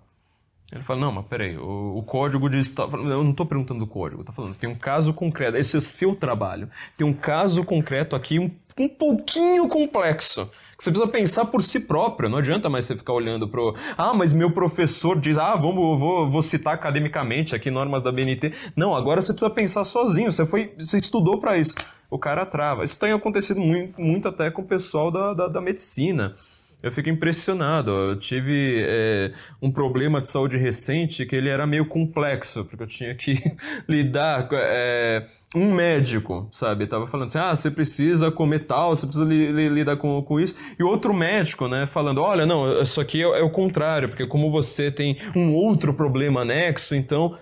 Ele 0.70 0.82
fala, 0.82 1.00
não, 1.00 1.12
mas 1.12 1.24
peraí, 1.26 1.56
o, 1.56 1.96
o 1.96 2.02
código 2.02 2.48
diz... 2.48 2.70
Tá, 2.72 2.82
eu 2.82 3.24
não 3.24 3.30
estou 3.30 3.46
perguntando 3.46 3.80
do 3.80 3.86
código, 3.86 4.20
estou 4.20 4.34
falando, 4.34 4.54
tem 4.54 4.68
um 4.68 4.74
caso 4.74 5.14
concreto, 5.14 5.56
esse 5.56 5.76
é 5.76 5.78
o 5.78 5.82
seu 5.82 6.14
trabalho. 6.14 6.68
Tem 6.96 7.06
um 7.06 7.12
caso 7.12 7.64
concreto 7.64 8.14
aqui, 8.14 8.38
um, 8.38 8.50
um 8.78 8.88
pouquinho 8.88 9.66
complexo, 9.66 10.46
que 10.76 10.84
você 10.84 10.90
precisa 10.90 11.10
pensar 11.10 11.46
por 11.46 11.62
si 11.62 11.80
próprio, 11.80 12.28
não 12.28 12.36
adianta 12.38 12.68
mais 12.68 12.84
você 12.84 12.94
ficar 12.94 13.14
olhando 13.14 13.48
pro... 13.48 13.74
Ah, 13.96 14.12
mas 14.12 14.34
meu 14.34 14.50
professor 14.50 15.18
diz, 15.18 15.38
ah, 15.38 15.56
vamos, 15.56 15.98
vou, 15.98 16.28
vou 16.28 16.42
citar 16.42 16.74
academicamente 16.74 17.54
aqui 17.54 17.70
normas 17.70 18.02
da 18.02 18.12
BNT. 18.12 18.52
Não, 18.76 18.94
agora 18.94 19.22
você 19.22 19.32
precisa 19.32 19.50
pensar 19.50 19.84
sozinho, 19.84 20.30
você, 20.30 20.44
foi, 20.44 20.74
você 20.78 20.98
estudou 20.98 21.40
para 21.40 21.56
isso 21.56 21.74
o 22.10 22.18
cara 22.18 22.46
trava. 22.46 22.84
Isso 22.84 22.98
tem 22.98 23.12
acontecido 23.12 23.60
muito, 23.60 24.00
muito 24.00 24.28
até 24.28 24.50
com 24.50 24.62
o 24.62 24.66
pessoal 24.66 25.10
da, 25.10 25.34
da, 25.34 25.48
da 25.48 25.60
medicina. 25.60 26.36
Eu 26.82 26.92
fico 26.92 27.08
impressionado. 27.08 27.90
Eu 27.90 28.16
tive 28.16 28.82
é, 28.86 29.32
um 29.60 29.70
problema 29.70 30.20
de 30.20 30.28
saúde 30.28 30.56
recente 30.56 31.26
que 31.26 31.34
ele 31.34 31.48
era 31.48 31.66
meio 31.66 31.86
complexo, 31.86 32.64
porque 32.64 32.82
eu 32.82 32.86
tinha 32.86 33.14
que 33.14 33.42
lidar. 33.88 34.48
É, 34.52 35.26
um 35.54 35.72
médico, 35.72 36.46
sabe, 36.52 36.86
tava 36.86 37.06
falando 37.06 37.28
assim, 37.28 37.38
ah, 37.38 37.54
você 37.54 37.70
precisa 37.70 38.30
comer 38.30 38.64
tal, 38.64 38.94
você 38.94 39.06
precisa 39.06 39.24
li, 39.24 39.50
li, 39.50 39.68
lidar 39.68 39.96
com, 39.96 40.22
com 40.22 40.38
isso, 40.38 40.54
e 40.78 40.82
outro 40.82 41.14
médico, 41.14 41.66
né, 41.66 41.86
falando, 41.86 42.20
olha, 42.20 42.44
não, 42.44 42.82
isso 42.82 43.00
aqui 43.00 43.22
é, 43.22 43.40
é 43.40 43.42
o 43.42 43.48
contrário, 43.48 44.10
porque 44.10 44.26
como 44.26 44.50
você 44.50 44.90
tem 44.90 45.16
um 45.34 45.54
outro 45.54 45.94
problema 45.94 46.42
anexo, 46.42 46.94
então, 46.94 47.38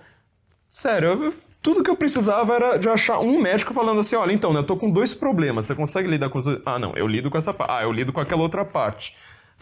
sério, 0.69 1.09
eu 1.09 1.33
tudo 1.61 1.83
que 1.83 1.89
eu 1.89 1.95
precisava 1.95 2.55
era 2.55 2.77
de 2.77 2.87
achar 2.87 3.19
um 3.19 3.41
médico 3.41 3.73
falando 3.73 3.99
assim: 3.99 4.15
olha, 4.15 4.31
então, 4.31 4.53
né, 4.53 4.59
eu 4.59 4.63
tô 4.63 4.77
com 4.77 4.89
dois 4.89 5.13
problemas, 5.13 5.65
você 5.65 5.75
consegue 5.75 6.07
lidar 6.07 6.29
com 6.29 6.39
os 6.39 6.45
dois? 6.45 6.59
Ah, 6.65 6.79
não, 6.79 6.95
eu 6.95 7.07
lido 7.07 7.29
com 7.29 7.37
essa 7.37 7.53
parte. 7.53 7.71
Ah, 7.71 7.83
eu 7.83 7.91
lido 7.91 8.13
com 8.13 8.19
aquela 8.19 8.41
outra 8.41 8.63
parte. 8.63 9.15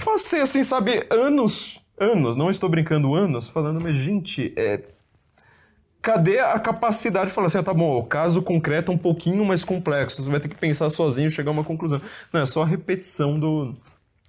Passei 0.04 0.42
assim, 0.42 0.62
sabe, 0.64 1.06
anos, 1.10 1.80
anos, 2.00 2.36
não 2.36 2.50
estou 2.50 2.70
brincando, 2.70 3.16
anos, 3.16 3.48
falando, 3.48 3.82
mas 3.82 3.98
gente, 3.98 4.54
é. 4.56 4.82
Cadê 6.02 6.38
a 6.38 6.60
capacidade 6.60 7.28
de 7.28 7.34
falar 7.34 7.48
assim, 7.48 7.58
ah, 7.58 7.64
tá 7.64 7.74
bom, 7.74 7.98
o 7.98 8.06
caso 8.06 8.44
concreto 8.44 8.92
é 8.92 8.96
um 8.96 8.98
pouquinho 8.98 9.44
mais 9.44 9.64
complexo, 9.64 10.22
você 10.22 10.30
vai 10.30 10.40
ter 10.40 10.48
que 10.48 10.56
pensar 10.56 10.88
sozinho 10.92 11.28
e 11.28 11.32
chegar 11.32 11.50
a 11.50 11.54
uma 11.54 11.64
conclusão. 11.64 12.00
Não, 12.32 12.42
é 12.42 12.46
só 12.46 12.62
a 12.62 12.66
repetição 12.66 13.40
do, 13.40 13.76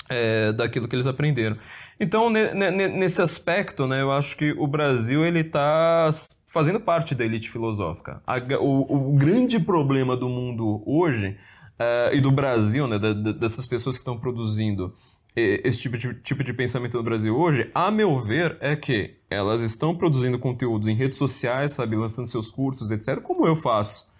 é, 0.09 0.53
daquilo 0.53 0.89
que 0.89 0.97
eles 0.97 1.07
aprenderam. 1.07 1.59
Então, 1.99 2.31
nesse 2.31 3.21
aspecto, 3.21 3.87
né, 3.87 4.01
eu 4.01 4.13
acho 4.13 4.37
que 4.37 4.53
o 4.53 4.67
Brasil 4.67 5.25
ele 5.25 5.41
está 5.41 6.11
fazendo 6.57 6.81
parte 6.81 7.15
da 7.15 7.23
elite 7.23 7.51
filosófica. 7.51 8.23
A, 8.27 8.39
o, 8.59 9.11
o, 9.11 9.13
grande 9.15 9.61
problema 9.61 10.17
do 10.17 10.27
mundo 10.27 10.83
hoje 10.87 11.37
uh, 11.79 12.15
e 12.15 12.19
do 12.19 12.31
Brasil, 12.31 12.89
né, 12.89 12.99
da, 12.99 13.13
da, 13.13 13.33
dessas 13.33 13.67
pessoas 13.67 13.97
que 13.97 14.01
estão 14.01 14.19
produzindo 14.19 14.95
esse 15.37 15.79
tipo 15.81 15.99
de, 15.99 16.15
tipo 16.15 16.43
de 16.43 16.55
pensamento 16.55 16.97
no 16.97 17.03
Brasil 17.03 17.37
hoje, 17.37 17.71
a 17.75 17.91
meu 17.91 18.23
ver, 18.23 18.57
é 18.59 18.75
que 18.75 19.19
elas 19.29 19.61
estão 19.61 19.95
produzindo 19.95 20.39
conteúdos 20.39 20.89
em 20.89 20.95
redes 20.95 21.19
sociais, 21.19 21.73
sabe, 21.73 21.95
lançando 21.95 22.27
seus 22.27 22.51
cursos, 22.51 22.91
etc., 22.91 23.21
como 23.21 23.47
eu 23.47 23.55
faço. 23.55 24.11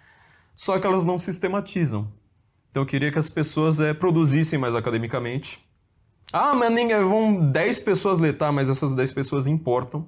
Só 0.55 0.77
que 0.77 0.85
elas 0.85 1.03
não 1.03 1.17
sistematizam. 1.17 2.07
Então 2.69 2.83
eu 2.83 2.87
queria 2.87 3.11
que 3.11 3.17
as 3.17 3.31
pessoas 3.31 3.79
é, 3.79 3.95
produzissem 3.95 4.59
mais 4.59 4.75
academicamente. 4.75 5.59
Ah, 6.31 6.53
mas 6.53 6.71
ninguém, 6.71 7.03
vão 7.03 7.49
10 7.51 7.79
pessoas 7.81 8.19
ler, 8.19 8.37
tá, 8.37 8.51
mas 8.51 8.69
essas 8.69 8.93
10 8.93 9.11
pessoas 9.11 9.47
importam 9.47 10.07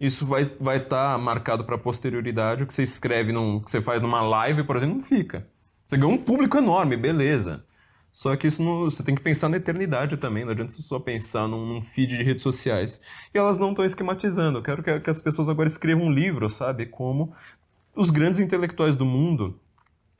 isso 0.00 0.24
vai 0.26 0.42
estar 0.42 0.56
vai 0.58 0.80
tá 0.80 1.18
marcado 1.18 1.64
para 1.64 1.76
posterioridade. 1.76 2.62
O 2.62 2.66
que 2.66 2.72
você 2.72 2.82
escreve, 2.82 3.32
num, 3.32 3.60
que 3.60 3.70
você 3.70 3.82
faz 3.82 4.00
numa 4.00 4.22
live, 4.22 4.64
por 4.64 4.76
exemplo, 4.76 4.96
não 4.96 5.02
fica. 5.02 5.46
Você 5.86 5.96
ganha 5.96 6.12
um 6.12 6.18
público 6.18 6.56
enorme, 6.56 6.96
beleza. 6.96 7.62
Só 8.10 8.34
que 8.34 8.46
isso 8.46 8.62
não, 8.62 8.84
você 8.84 9.04
tem 9.04 9.14
que 9.14 9.20
pensar 9.20 9.48
na 9.48 9.58
eternidade 9.58 10.16
também, 10.16 10.44
não 10.44 10.50
adianta 10.52 10.72
você 10.72 10.82
só 10.82 10.98
pensar 10.98 11.46
num, 11.46 11.64
num 11.64 11.82
feed 11.82 12.16
de 12.16 12.22
redes 12.24 12.42
sociais. 12.42 13.00
E 13.32 13.38
elas 13.38 13.58
não 13.58 13.70
estão 13.70 13.84
esquematizando. 13.84 14.58
Eu 14.58 14.62
quero 14.62 14.82
que, 14.82 15.00
que, 15.00 15.10
as 15.10 15.20
pessoas 15.20 15.48
agora 15.48 15.68
escrevam 15.68 16.06
um 16.06 16.12
livro, 16.12 16.48
sabe? 16.48 16.86
Como 16.86 17.32
os 17.94 18.10
grandes 18.10 18.40
intelectuais 18.40 18.96
do 18.96 19.04
mundo 19.04 19.60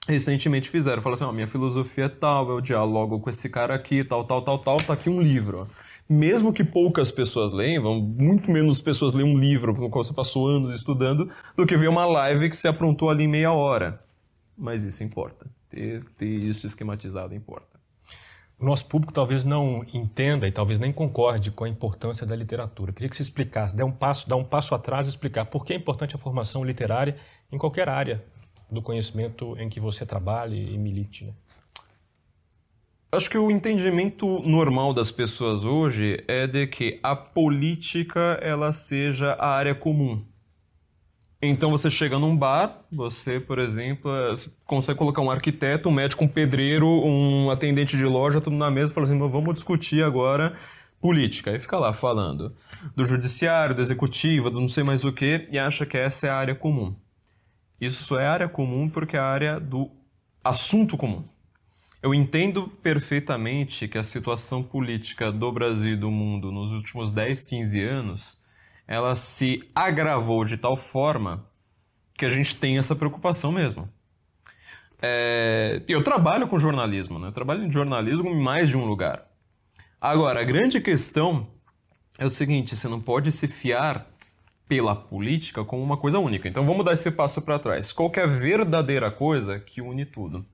recentemente 0.06 0.68
fizeram. 0.68 1.02
Falaram 1.02 1.22
assim: 1.22 1.30
oh, 1.30 1.34
minha 1.34 1.48
filosofia 1.48 2.04
é 2.04 2.08
tal, 2.08 2.50
eu 2.50 2.60
dialogo 2.60 3.18
com 3.18 3.30
esse 3.30 3.48
cara 3.48 3.74
aqui, 3.74 4.04
tal, 4.04 4.24
tal, 4.24 4.42
tal, 4.42 4.58
tal, 4.58 4.76
tá 4.76 4.92
aqui 4.92 5.08
um 5.08 5.20
livro 5.20 5.66
mesmo 6.10 6.52
que 6.52 6.64
poucas 6.64 7.12
pessoas 7.12 7.52
leiam, 7.52 8.00
muito 8.00 8.50
menos 8.50 8.80
pessoas 8.80 9.14
leem 9.14 9.32
um 9.32 9.38
livro 9.38 9.72
no 9.72 9.88
qual 9.88 10.02
você 10.02 10.12
passou 10.12 10.48
anos 10.48 10.74
estudando, 10.74 11.30
do 11.56 11.64
que 11.64 11.76
ver 11.76 11.88
uma 11.88 12.04
live 12.04 12.50
que 12.50 12.56
você 12.56 12.66
aprontou 12.66 13.08
ali 13.08 13.24
em 13.24 13.28
meia 13.28 13.52
hora. 13.52 14.02
Mas 14.58 14.82
isso 14.82 15.04
importa. 15.04 15.46
Ter, 15.68 16.04
ter 16.18 16.26
isso 16.26 16.66
esquematizado 16.66 17.32
importa. 17.32 17.78
O 18.58 18.64
nosso 18.64 18.86
público 18.86 19.12
talvez 19.12 19.44
não 19.44 19.86
entenda 19.94 20.48
e 20.48 20.52
talvez 20.52 20.80
nem 20.80 20.92
concorde 20.92 21.52
com 21.52 21.62
a 21.62 21.68
importância 21.68 22.26
da 22.26 22.34
literatura. 22.34 22.90
Eu 22.90 22.94
queria 22.94 23.08
que 23.08 23.16
você 23.16 23.22
explicasse, 23.22 23.76
dê 23.76 23.84
um 23.84 23.92
passo, 23.92 24.28
dar 24.28 24.34
um 24.34 24.44
passo 24.44 24.74
atrás 24.74 25.06
e 25.06 25.10
explicar 25.10 25.46
por 25.46 25.64
que 25.64 25.72
é 25.72 25.76
importante 25.76 26.16
a 26.16 26.18
formação 26.18 26.64
literária 26.64 27.16
em 27.52 27.56
qualquer 27.56 27.88
área 27.88 28.24
do 28.68 28.82
conhecimento 28.82 29.56
em 29.58 29.68
que 29.68 29.78
você 29.78 30.04
trabalhe 30.04 30.74
e 30.74 30.76
milite. 30.76 31.24
Né? 31.24 31.32
Acho 33.12 33.28
que 33.28 33.36
o 33.36 33.50
entendimento 33.50 34.40
normal 34.46 34.94
das 34.94 35.10
pessoas 35.10 35.64
hoje 35.64 36.22
é 36.28 36.46
de 36.46 36.68
que 36.68 37.00
a 37.02 37.16
política 37.16 38.38
ela 38.40 38.72
seja 38.72 39.32
a 39.32 39.48
área 39.48 39.74
comum. 39.74 40.24
Então 41.42 41.72
você 41.72 41.90
chega 41.90 42.20
num 42.20 42.36
bar, 42.36 42.84
você, 42.92 43.40
por 43.40 43.58
exemplo, 43.58 44.12
é, 44.14 44.34
consegue 44.64 44.96
colocar 44.96 45.22
um 45.22 45.30
arquiteto, 45.30 45.88
um 45.88 45.92
médico, 45.92 46.22
um 46.22 46.28
pedreiro, 46.28 46.86
um 46.86 47.50
atendente 47.50 47.96
de 47.96 48.04
loja, 48.04 48.40
tudo 48.40 48.54
na 48.54 48.70
mesa 48.70 48.92
e 48.92 48.94
fala 48.94 49.08
assim, 49.08 49.18
vamos 49.18 49.54
discutir 49.54 50.04
agora 50.04 50.56
política. 51.00 51.50
Aí 51.50 51.58
fica 51.58 51.78
lá 51.78 51.92
falando 51.92 52.54
do 52.94 53.04
judiciário, 53.04 53.74
do 53.74 53.82
executivo, 53.82 54.50
do 54.50 54.60
não 54.60 54.68
sei 54.68 54.84
mais 54.84 55.04
o 55.04 55.12
que, 55.12 55.48
e 55.50 55.58
acha 55.58 55.84
que 55.84 55.96
essa 55.96 56.28
é 56.28 56.30
a 56.30 56.36
área 56.36 56.54
comum. 56.54 56.94
Isso 57.80 58.04
só 58.04 58.20
é 58.20 58.26
área 58.26 58.48
comum 58.48 58.88
porque 58.88 59.16
é 59.16 59.20
a 59.20 59.24
área 59.24 59.58
do 59.58 59.90
assunto 60.44 60.96
comum. 60.96 61.24
Eu 62.02 62.14
entendo 62.14 62.66
perfeitamente 62.82 63.86
que 63.86 63.98
a 63.98 64.02
situação 64.02 64.62
política 64.62 65.30
do 65.30 65.52
Brasil 65.52 65.92
e 65.92 65.96
do 65.96 66.10
mundo 66.10 66.50
nos 66.50 66.72
últimos 66.72 67.12
10, 67.12 67.44
15 67.44 67.82
anos, 67.82 68.38
ela 68.88 69.14
se 69.14 69.68
agravou 69.74 70.44
de 70.44 70.56
tal 70.56 70.78
forma 70.78 71.46
que 72.14 72.24
a 72.24 72.28
gente 72.30 72.56
tem 72.56 72.78
essa 72.78 72.96
preocupação 72.96 73.52
mesmo. 73.52 73.88
É... 75.02 75.82
Eu 75.86 76.02
trabalho 76.02 76.48
com 76.48 76.58
jornalismo, 76.58 77.18
né? 77.18 77.28
Eu 77.28 77.32
trabalho 77.32 77.64
em 77.64 77.70
jornalismo 77.70 78.30
em 78.30 78.42
mais 78.42 78.70
de 78.70 78.78
um 78.78 78.86
lugar. 78.86 79.26
Agora, 80.00 80.40
a 80.40 80.44
grande 80.44 80.80
questão 80.80 81.48
é 82.18 82.24
o 82.24 82.30
seguinte: 82.30 82.74
você 82.74 82.88
não 82.88 83.00
pode 83.00 83.30
se 83.30 83.46
fiar 83.46 84.06
pela 84.66 84.94
política 84.94 85.64
como 85.64 85.82
uma 85.82 85.96
coisa 85.96 86.18
única. 86.18 86.48
Então 86.48 86.64
vamos 86.64 86.84
dar 86.84 86.92
esse 86.92 87.10
passo 87.10 87.42
para 87.42 87.58
trás. 87.58 87.92
Qual 87.92 88.10
é 88.14 88.20
a 88.20 88.26
verdadeira 88.26 89.10
coisa 89.10 89.58
que 89.58 89.82
une 89.82 90.06
tudo? 90.06 90.46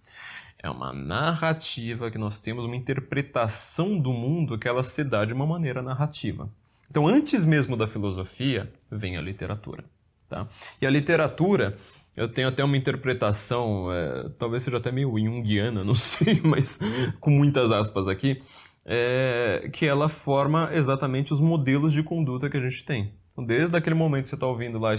É 0.66 0.70
uma 0.70 0.92
narrativa 0.92 2.10
que 2.10 2.18
nós 2.18 2.40
temos, 2.40 2.64
uma 2.64 2.74
interpretação 2.74 3.96
do 3.96 4.12
mundo 4.12 4.58
que 4.58 4.66
ela 4.66 4.82
se 4.82 5.04
dá 5.04 5.24
de 5.24 5.32
uma 5.32 5.46
maneira 5.46 5.80
narrativa. 5.80 6.50
Então, 6.90 7.06
antes 7.06 7.44
mesmo 7.44 7.76
da 7.76 7.86
filosofia, 7.86 8.72
vem 8.90 9.16
a 9.16 9.20
literatura. 9.20 9.84
Tá? 10.28 10.48
E 10.82 10.86
a 10.86 10.90
literatura, 10.90 11.78
eu 12.16 12.28
tenho 12.28 12.48
até 12.48 12.64
uma 12.64 12.76
interpretação, 12.76 13.92
é, 13.92 14.28
talvez 14.36 14.64
seja 14.64 14.78
até 14.78 14.90
meio 14.90 15.16
junguiana, 15.16 15.82
não 15.86 15.94
sei, 15.94 16.40
mas 16.42 16.80
com 17.20 17.30
muitas 17.30 17.70
aspas 17.70 18.08
aqui, 18.08 18.42
é, 18.84 19.70
que 19.72 19.86
ela 19.86 20.08
forma 20.08 20.70
exatamente 20.72 21.32
os 21.32 21.40
modelos 21.40 21.92
de 21.92 22.02
conduta 22.02 22.50
que 22.50 22.56
a 22.56 22.60
gente 22.60 22.84
tem. 22.84 23.12
Então, 23.30 23.44
desde 23.44 23.76
aquele 23.76 23.94
momento 23.94 24.24
que 24.24 24.30
você 24.30 24.34
está 24.34 24.48
ouvindo 24.48 24.80
lá 24.80 24.96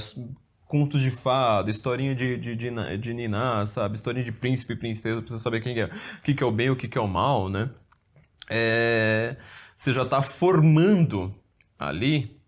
contos 0.68 1.02
de 1.02 1.10
fada, 1.10 1.70
historinha 1.70 2.14
de, 2.14 2.38
de, 2.38 2.56
de, 2.56 2.98
de 2.98 3.14
Niná, 3.14 3.66
sabe? 3.66 3.96
Historinha 3.96 4.26
de 4.26 4.32
príncipe 4.32 4.74
e 4.74 4.76
princesa, 4.76 5.22
precisa 5.22 5.42
saber 5.42 5.62
quem 5.62 5.80
é, 5.80 5.86
o 5.86 6.22
que, 6.24 6.34
que 6.34 6.44
é 6.44 6.46
o 6.46 6.52
bem 6.52 6.68
e 6.68 6.72
o 6.72 6.76
que, 6.76 6.88
que 6.88 6.98
é 6.98 7.02
o 7.02 7.08
mal, 7.08 7.50
né? 7.50 7.70
É, 8.50 9.38
você 9.76 9.94
já 9.94 10.04
está 10.04 10.22
formando 10.22 11.34
ali 11.78 12.40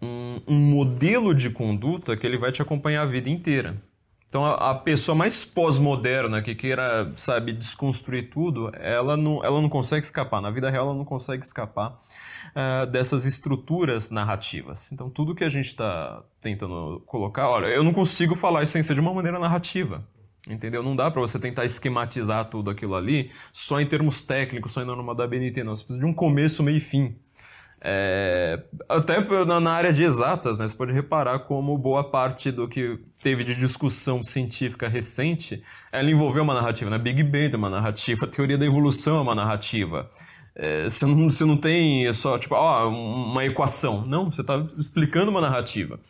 um, 0.00 0.40
um, 0.46 0.58
modelo 0.58 1.34
de 1.34 1.50
conduta 1.50 2.16
que 2.16 2.26
ele 2.26 2.38
vai 2.38 2.52
te 2.52 2.60
acompanhar 2.60 3.02
a 3.02 3.06
vida 3.06 3.28
inteira. 3.28 3.82
Então, 4.28 4.44
a, 4.44 4.70
a 4.70 4.74
pessoa 4.74 5.14
mais 5.14 5.44
pós-moderna 5.44 6.42
que 6.42 6.54
queira, 6.54 7.12
sabe, 7.16 7.52
desconstruir 7.52 8.30
tudo, 8.30 8.70
ela 8.74 9.16
não, 9.16 9.42
ela 9.44 9.60
não 9.62 9.68
consegue 9.68 10.04
escapar. 10.04 10.42
Na 10.42 10.50
vida 10.50 10.68
real, 10.68 10.86
ela 10.86 10.96
não 10.96 11.04
consegue 11.04 11.44
escapar 11.44 12.02
uh, 12.56 12.86
dessas 12.86 13.26
estruturas 13.26 14.10
narrativas. 14.10 14.90
Então, 14.90 15.10
tudo 15.10 15.34
que 15.34 15.44
a 15.44 15.48
gente 15.48 15.66
está 15.66 16.22
tentando 16.40 17.02
colocar, 17.06 17.50
olha, 17.50 17.66
eu 17.66 17.84
não 17.84 17.92
consigo 17.92 18.34
falar 18.34 18.62
isso 18.62 18.72
sem 18.72 18.82
ser 18.82 18.94
de 18.94 19.00
uma 19.00 19.12
maneira 19.12 19.38
narrativa. 19.38 20.02
Entendeu? 20.48 20.80
Não 20.82 20.94
dá 20.94 21.10
para 21.10 21.20
você 21.20 21.40
tentar 21.40 21.64
esquematizar 21.64 22.48
tudo 22.48 22.70
aquilo 22.70 22.94
ali 22.94 23.32
só 23.52 23.80
em 23.80 23.86
termos 23.86 24.22
técnicos, 24.22 24.72
só 24.72 24.80
em 24.80 24.84
norma 24.84 25.12
da 25.12 25.26
BNT, 25.26 25.64
não. 25.64 25.74
Você 25.74 25.82
precisa 25.82 25.98
de 25.98 26.06
um 26.06 26.14
começo, 26.14 26.62
meio 26.62 26.78
e 26.78 26.80
fim. 26.80 27.16
É, 27.80 28.62
até 28.88 29.20
na 29.44 29.72
área 29.72 29.92
de 29.92 30.02
exatas, 30.02 30.56
né, 30.56 30.66
você 30.66 30.76
pode 30.76 30.92
reparar 30.92 31.40
como 31.40 31.76
boa 31.76 32.08
parte 32.10 32.50
do 32.50 32.68
que 32.68 32.98
teve 33.22 33.44
de 33.44 33.54
discussão 33.54 34.22
científica 34.22 34.88
recente, 34.88 35.62
ela 35.92 36.10
envolveu 36.10 36.44
uma 36.44 36.54
narrativa. 36.54 36.90
Né? 36.90 36.98
Big 36.98 37.22
Bang 37.24 37.52
é 37.52 37.56
uma 37.56 37.68
narrativa, 37.68 38.24
a 38.24 38.28
teoria 38.28 38.56
da 38.56 38.64
evolução 38.64 39.18
é 39.18 39.20
uma 39.20 39.34
narrativa. 39.34 40.08
É, 40.58 40.84
você, 40.84 41.04
não, 41.04 41.28
você 41.28 41.44
não 41.44 41.56
tem 41.56 42.10
só, 42.14 42.38
tipo, 42.38 42.54
ó, 42.54 42.88
uma 42.88 43.44
equação. 43.44 44.06
Não, 44.06 44.32
você 44.32 44.40
está 44.40 44.56
explicando 44.78 45.30
uma 45.30 45.40
narrativa. 45.40 46.00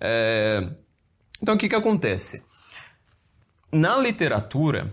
É, 0.00 0.68
então, 1.40 1.54
o 1.54 1.58
que, 1.58 1.68
que 1.68 1.76
acontece? 1.76 2.44
Na 3.70 3.96
literatura, 3.96 4.92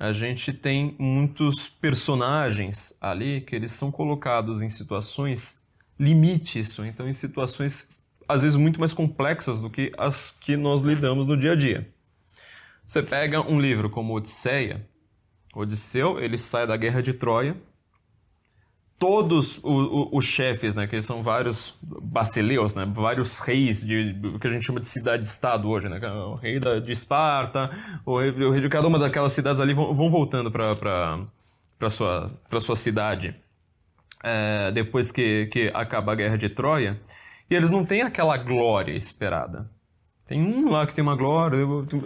a 0.00 0.12
gente 0.12 0.52
tem 0.52 0.96
muitos 0.98 1.68
personagens 1.68 2.92
ali 3.00 3.40
que 3.40 3.54
eles 3.54 3.70
são 3.70 3.92
colocados 3.92 4.62
em 4.62 4.68
situações 4.68 5.62
limites, 5.98 6.76
ou 6.78 6.86
então 6.86 7.08
em 7.08 7.12
situações 7.12 8.02
às 8.26 8.42
vezes 8.42 8.56
muito 8.56 8.80
mais 8.80 8.92
complexas 8.94 9.60
do 9.60 9.68
que 9.68 9.92
as 9.98 10.30
que 10.30 10.56
nós 10.56 10.80
lidamos 10.80 11.26
no 11.26 11.36
dia 11.36 11.52
a 11.52 11.56
dia. 11.56 11.88
Você 12.86 13.02
pega 13.02 13.40
um 13.40 13.60
livro 13.60 13.90
como 13.90 14.14
Odisseia, 14.14 14.88
Odisseu, 15.54 16.18
ele 16.18 16.38
sai 16.38 16.66
da 16.66 16.76
guerra 16.76 17.02
de 17.02 17.12
Troia, 17.12 17.56
todos 19.00 19.58
os 19.64 20.26
chefes, 20.26 20.76
né, 20.76 20.86
que 20.86 21.00
são 21.00 21.22
vários 21.22 21.74
basileus, 21.82 22.74
né, 22.74 22.86
vários 22.86 23.40
reis 23.40 23.80
de 23.80 24.14
o 24.22 24.38
que 24.38 24.46
a 24.46 24.50
gente 24.50 24.62
chama 24.62 24.78
de 24.78 24.86
cidade-estado 24.86 25.70
hoje, 25.70 25.88
né, 25.88 25.98
o 26.06 26.34
rei 26.34 26.60
da, 26.60 26.78
de 26.78 26.92
Esparta, 26.92 27.70
o 28.04 28.20
rei, 28.20 28.30
o 28.30 28.50
rei, 28.50 28.60
de 28.60 28.68
cada 28.68 28.86
uma 28.86 28.98
daquelas 28.98 29.32
cidades 29.32 29.58
ali 29.58 29.72
vão, 29.72 29.94
vão 29.94 30.10
voltando 30.10 30.50
para 30.50 30.76
para 30.76 31.88
sua 31.88 32.30
para 32.46 32.60
sua 32.60 32.76
cidade 32.76 33.34
é, 34.22 34.70
depois 34.70 35.10
que, 35.10 35.46
que 35.46 35.70
acaba 35.72 36.12
a 36.12 36.14
guerra 36.14 36.36
de 36.36 36.50
Troia 36.50 37.00
e 37.48 37.54
eles 37.54 37.70
não 37.70 37.86
têm 37.86 38.02
aquela 38.02 38.36
glória 38.36 38.92
esperada. 38.92 39.66
Tem 40.26 40.42
um 40.42 40.70
lá 40.70 40.86
que 40.86 40.94
tem 40.94 41.02
uma 41.02 41.16
glória, 41.16 41.58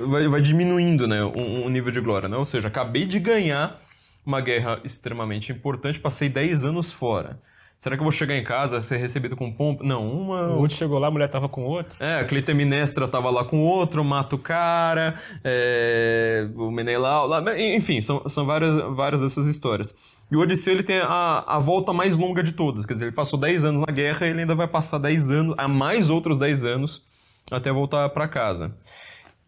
vai, 0.08 0.28
vai 0.28 0.40
diminuindo 0.40 1.08
né, 1.08 1.24
o, 1.24 1.66
o 1.66 1.68
nível 1.68 1.90
de 1.90 2.00
glória, 2.00 2.28
né? 2.28 2.36
ou 2.36 2.44
seja, 2.44 2.68
acabei 2.68 3.04
de 3.04 3.18
ganhar 3.18 3.80
uma 4.24 4.40
guerra 4.40 4.80
extremamente 4.84 5.52
importante, 5.52 5.98
passei 6.00 6.28
10 6.28 6.64
anos 6.64 6.92
fora. 6.92 7.40
Será 7.76 7.96
que 7.96 8.00
eu 8.00 8.04
vou 8.04 8.12
chegar 8.12 8.36
em 8.36 8.44
casa, 8.44 8.80
ser 8.80 8.96
recebido 8.98 9.36
com 9.36 9.52
pompa? 9.52 9.82
Não, 9.84 10.08
uma. 10.08 10.48
O 10.48 10.60
outro 10.60 10.76
chegou 10.76 10.98
lá, 10.98 11.08
a 11.08 11.10
mulher 11.10 11.28
tava 11.28 11.48
com 11.48 11.64
outro. 11.64 11.96
É, 12.02 12.20
a 12.20 12.24
Clitemnestra 12.24 13.06
tava 13.08 13.28
lá 13.30 13.44
com 13.44 13.60
outro, 13.60 14.02
mata 14.04 14.36
o 14.36 14.38
cara, 14.38 15.16
é... 15.42 16.48
o 16.54 16.70
Menelau. 16.70 17.26
Lá... 17.26 17.42
Enfim, 17.58 18.00
são, 18.00 18.26
são 18.28 18.46
várias, 18.46 18.74
várias 18.94 19.20
dessas 19.20 19.46
histórias. 19.46 19.94
E 20.30 20.36
o 20.36 20.40
Odisseu 20.40 20.72
ele 20.72 20.82
tem 20.82 20.98
a, 20.98 21.44
a 21.46 21.58
volta 21.58 21.92
mais 21.92 22.16
longa 22.16 22.42
de 22.42 22.52
todas. 22.52 22.86
Quer 22.86 22.94
dizer, 22.94 23.04
ele 23.06 23.12
passou 23.12 23.38
10 23.38 23.64
anos 23.64 23.80
na 23.82 23.92
guerra 23.92 24.26
e 24.26 24.30
ele 24.30 24.40
ainda 24.40 24.54
vai 24.54 24.68
passar 24.68 24.98
10 24.98 25.30
anos, 25.30 25.54
a 25.58 25.68
mais 25.68 26.08
outros 26.08 26.38
10 26.38 26.64
anos, 26.64 27.02
até 27.50 27.72
voltar 27.72 28.08
para 28.10 28.28
casa. 28.28 28.74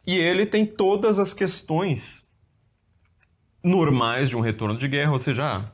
E 0.07 0.15
ele 0.17 0.45
tem 0.45 0.67
todas 0.67 1.19
as 1.19 1.33
questões 1.33 2.26
normais 3.66 4.31
de 4.31 4.37
um 4.37 4.40
retorno 4.40 4.79
de 4.79 4.87
guerra, 4.87 5.12
ou 5.12 5.18
seja, 5.18 5.44
ah, 5.44 5.72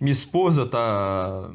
minha 0.00 0.12
esposa 0.12 0.64
tá 0.64 1.50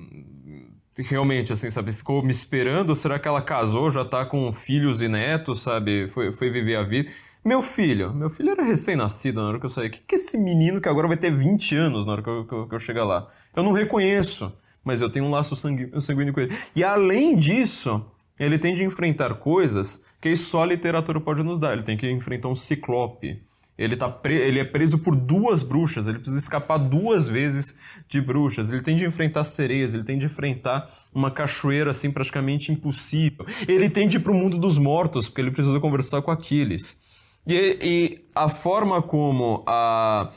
realmente 0.98 1.52
assim, 1.52 1.72
sabe, 1.72 1.92
ficou 1.92 2.22
me 2.22 2.30
esperando, 2.30 2.96
será 2.96 3.18
que 3.18 3.28
ela 3.28 3.42
casou, 3.42 3.90
já 3.90 4.06
tá 4.06 4.24
com 4.26 4.54
filhos 4.54 5.02
e 5.02 5.08
netos, 5.08 5.64
sabe, 5.64 6.08
foi, 6.08 6.32
foi 6.32 6.52
viver 6.52 6.76
a 6.76 6.84
vida. 6.84 7.10
Meu 7.44 7.62
filho, 7.62 8.14
meu 8.14 8.30
filho 8.30 8.52
era 8.52 8.64
recém-nascido 8.64 9.42
na 9.42 9.50
hora 9.50 9.60
que 9.60 9.66
eu 9.66 9.70
saí. 9.70 9.88
O 9.88 9.92
que, 9.92 10.00
que 10.00 10.16
esse 10.16 10.38
menino 10.38 10.80
que 10.80 10.88
agora 10.88 11.08
vai 11.08 11.18
ter 11.18 11.36
20 11.36 11.76
anos 11.76 12.06
na 12.06 12.14
hora 12.14 12.22
que 12.22 12.30
eu, 12.30 12.46
que 12.46 12.54
eu, 12.54 12.68
que 12.68 12.76
eu 12.76 12.80
chegar 12.80 13.04
lá? 13.04 13.28
Eu 13.56 13.64
não 13.64 13.74
reconheço, 13.74 14.54
mas 14.84 15.02
eu 15.02 15.10
tenho 15.10 15.26
um 15.26 15.32
laço 15.32 15.56
sanguíneo 15.56 16.34
com 16.34 16.40
ele. 16.40 16.56
E 16.76 16.84
além 16.84 17.36
disso, 17.36 18.06
ele 18.40 18.58
tem 18.58 18.76
de 18.76 18.84
enfrentar 18.84 19.34
coisas 19.36 20.06
que 20.22 20.34
só 20.36 20.64
a 20.64 20.68
literatura 20.68 21.20
pode 21.20 21.44
nos 21.44 21.60
dar. 21.60 21.74
Ele 21.74 21.84
tem 21.84 21.98
que 21.98 22.10
enfrentar 22.10 22.48
um 22.48 22.56
ciclope 22.56 23.42
ele, 23.78 23.96
tá 23.96 24.10
pre... 24.10 24.36
ele 24.36 24.60
é 24.60 24.64
preso 24.64 25.00
por 25.00 25.16
duas 25.16 25.64
bruxas, 25.64 26.08
ele 26.08 26.20
precisa 26.20 26.38
escapar 26.38 26.78
duas 26.78 27.28
vezes 27.28 27.78
de 28.08 28.22
bruxas. 28.22 28.70
Ele 28.70 28.82
tem 28.82 28.96
de 28.96 29.06
enfrentar 29.06 29.44
sereias, 29.44 29.94
ele 29.94 30.04
tem 30.04 30.18
de 30.18 30.26
enfrentar 30.26 30.90
uma 31.14 31.32
cachoeira 31.32 31.92
assim 31.92 32.12
praticamente 32.12 32.72
impossível. 32.72 33.46
Ele 33.68 33.90
tem 33.90 34.08
de 34.08 34.18
ir 34.18 34.20
para 34.20 34.32
o 34.32 34.36
mundo 34.36 34.58
dos 34.58 34.78
mortos, 34.78 35.28
porque 35.28 35.42
ele 35.42 35.52
precisa 35.52 35.80
conversar 35.80 36.22
com 36.22 36.32
Aquiles. 36.32 37.02
E, 37.48 37.78
e 37.82 38.26
a 38.36 38.48
forma 38.48 39.02
como 39.02 39.64
a... 39.68 40.32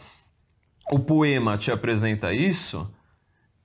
o 0.91 0.99
poema 0.99 1.59
te 1.59 1.71
apresenta 1.71 2.33
isso 2.33 2.91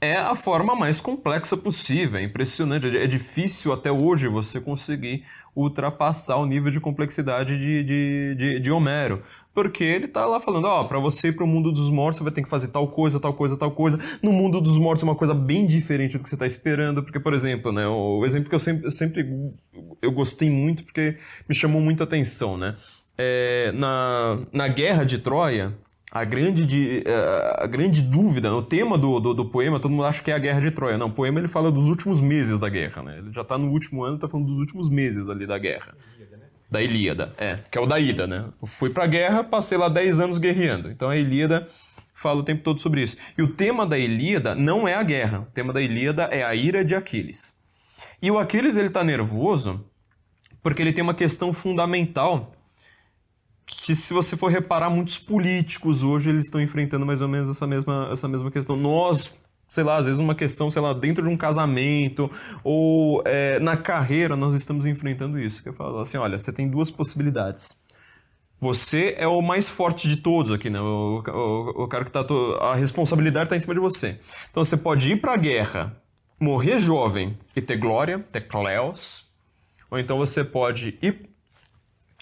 é 0.02 0.18
a 0.18 0.34
forma 0.34 0.76
mais 0.76 1.00
complexa 1.00 1.56
possível. 1.56 2.20
É 2.20 2.24
impressionante, 2.24 2.98
é 2.98 3.06
difícil 3.06 3.72
até 3.72 3.92
hoje 3.92 4.28
você 4.28 4.60
conseguir 4.60 5.24
ultrapassar 5.56 6.38
o 6.38 6.46
nível 6.46 6.72
de 6.72 6.80
complexidade 6.80 7.58
de, 7.58 7.84
de, 7.84 8.36
de, 8.36 8.60
de 8.60 8.72
Homero. 8.72 9.22
Porque 9.54 9.84
ele 9.84 10.08
tá 10.08 10.26
lá 10.26 10.40
falando, 10.40 10.66
ó, 10.66 10.82
oh, 10.82 10.88
para 10.88 10.98
você 10.98 11.28
ir 11.28 11.34
pro 11.34 11.46
mundo 11.46 11.72
dos 11.72 11.90
mortos, 11.90 12.18
você 12.18 12.24
vai 12.24 12.32
ter 12.32 12.42
que 12.42 12.50
fazer 12.50 12.70
tal 12.70 12.88
coisa, 12.88 13.20
tal 13.20 13.34
coisa, 13.34 13.58
tal 13.58 13.70
coisa. 13.72 14.00
No 14.24 14.32
mundo 14.32 14.62
dos 14.62 14.78
mortos 14.78 15.04
é 15.04 15.06
uma 15.06 15.16
coisa 15.16 15.34
bem 15.34 15.68
diferente 15.68 16.18
do 16.18 16.24
que 16.24 16.30
você 16.30 16.38
tá 16.38 16.46
esperando, 16.46 17.04
porque, 17.04 17.20
por 17.20 17.34
exemplo, 17.34 17.72
né, 17.72 17.86
o 17.86 18.24
exemplo 18.26 18.50
que 18.50 18.56
eu 18.56 18.60
sempre, 18.60 18.90
sempre 18.90 19.52
eu 20.02 20.12
gostei 20.12 20.50
muito, 20.50 20.84
porque 20.86 21.18
me 21.50 21.54
chamou 21.54 21.82
muita 21.82 22.06
atenção, 22.06 22.58
né? 22.58 22.78
É, 23.18 23.74
na, 23.74 24.40
na 24.54 24.68
guerra 24.70 25.04
de 25.04 25.18
Troia, 25.18 25.74
a 26.12 26.26
grande, 26.26 26.66
de, 26.66 27.04
eh, 27.06 27.56
a 27.58 27.66
grande 27.66 28.02
dúvida, 28.02 28.54
o 28.54 28.62
tema 28.62 28.98
do, 28.98 29.18
do, 29.18 29.34
do, 29.34 29.46
poema, 29.46 29.80
todo 29.80 29.92
mundo 29.92 30.04
acha 30.04 30.22
que 30.22 30.30
é 30.30 30.34
a 30.34 30.40
Guerra 30.40 30.60
de 30.60 30.72
Troia. 30.72 30.98
Não, 30.98 31.08
o 31.08 31.12
poema 31.12 31.40
ele 31.40 31.48
fala 31.48 31.72
dos 31.72 31.88
últimos 31.88 32.20
meses 32.20 32.60
da 32.60 32.68
guerra, 32.68 33.02
né? 33.02 33.20
Ele 33.20 33.32
já 33.32 33.44
está 33.44 33.58
no 33.58 33.70
último 33.72 34.04
ano, 34.04 34.16
está 34.16 34.28
falando 34.28 34.48
dos 34.48 34.58
últimos 34.58 34.90
meses 34.90 35.30
ali 35.30 35.48
da 35.48 35.58
guerra. 35.58 35.96
Ilíada, 36.14 36.38
né? 36.38 36.44
Da 36.70 36.82
Ilíada, 36.82 37.34
é, 37.38 37.60
que 37.72 37.78
é 37.78 37.82
o 37.82 37.86
da 37.86 37.98
Ida, 37.98 38.28
né? 38.28 38.46
Eu 38.62 38.68
fui 38.68 38.90
pra 38.90 39.08
guerra, 39.08 39.42
passei 39.42 39.78
lá 39.78 39.88
10 39.88 40.20
anos 40.20 40.38
guerreando. 40.38 40.92
Então 40.92 41.08
a 41.08 41.16
Ilíada 41.16 41.66
fala 42.14 42.42
o 42.42 42.44
tempo 42.44 42.62
todo 42.62 42.82
sobre 42.82 43.02
isso. 43.02 43.16
E 43.38 43.42
o 43.42 43.54
tema 43.54 43.88
da 43.88 43.98
Ilíada 43.98 44.54
não 44.54 44.86
é 44.86 44.96
a 44.96 45.04
guerra, 45.04 45.40
o 45.40 45.52
tema 45.54 45.72
da 45.72 45.82
Ilíada 45.82 46.24
é 46.24 46.44
a 46.44 46.54
ira 46.54 46.84
de 46.84 46.94
Aquiles. 46.94 47.58
E 48.22 48.30
o 48.30 48.38
Aquiles 48.38 48.76
ele 48.76 48.90
tá 48.90 49.02
nervoso 49.02 49.84
porque 50.62 50.82
ele 50.82 50.92
tem 50.92 51.04
uma 51.04 51.14
questão 51.14 51.54
fundamental 51.54 52.52
que 53.78 53.96
se 53.96 54.14
você 54.14 54.38
for 54.38 54.52
reparar, 54.52 54.90
muitos 54.90 55.18
políticos 55.18 56.04
hoje 56.04 56.30
eles 56.30 56.46
estão 56.46 56.62
enfrentando 56.62 57.06
mais 57.06 57.22
ou 57.22 57.28
menos 57.28 57.50
essa 57.50 57.66
mesma, 57.66 58.10
essa 58.12 58.28
mesma 58.28 58.52
questão. 58.52 58.76
Nós, 58.76 59.36
sei 59.68 59.84
lá, 59.84 59.98
às 59.98 60.06
vezes 60.06 60.20
uma 60.20 60.36
questão, 60.36 60.70
sei 60.70 60.82
lá, 60.82 60.94
dentro 60.94 61.24
de 61.24 61.30
um 61.30 61.38
casamento 61.38 62.30
ou 62.64 63.24
é, 63.26 63.60
na 63.60 63.76
carreira, 63.78 64.36
nós 64.36 64.54
estamos 64.54 64.86
enfrentando 64.86 65.40
isso. 65.40 65.64
Que 65.64 65.70
eu 65.70 65.74
falo 65.74 66.00
assim, 66.00 66.18
olha, 66.18 66.38
você 66.38 66.54
tem 66.54 66.70
duas 66.70 66.92
possibilidades. 66.92 67.82
Você 68.60 69.16
é 69.18 69.28
o 69.28 69.42
mais 69.42 69.72
forte 69.72 70.08
de 70.08 70.18
todos 70.18 70.52
aqui, 70.52 70.70
né? 70.70 70.80
O, 70.80 71.24
o, 71.28 71.84
o 71.84 71.88
cara 71.88 72.06
que 72.06 72.12
tá... 72.12 72.24
A 72.60 72.76
responsabilidade 72.76 73.46
está 73.46 73.56
em 73.56 73.60
cima 73.60 73.74
de 73.74 73.80
você. 73.80 74.20
Então 74.52 74.64
você 74.64 74.78
pode 74.78 75.12
ir 75.12 75.20
para 75.20 75.34
a 75.34 75.38
guerra, 75.38 76.00
morrer 76.40 76.78
jovem 76.78 77.36
e 77.56 77.62
ter 77.62 77.78
glória, 77.78 78.20
ter 78.32 78.42
cleos, 78.42 79.28
ou 79.90 79.98
então 79.98 80.18
você 80.20 80.44
pode 80.44 81.00
ir 81.02 81.31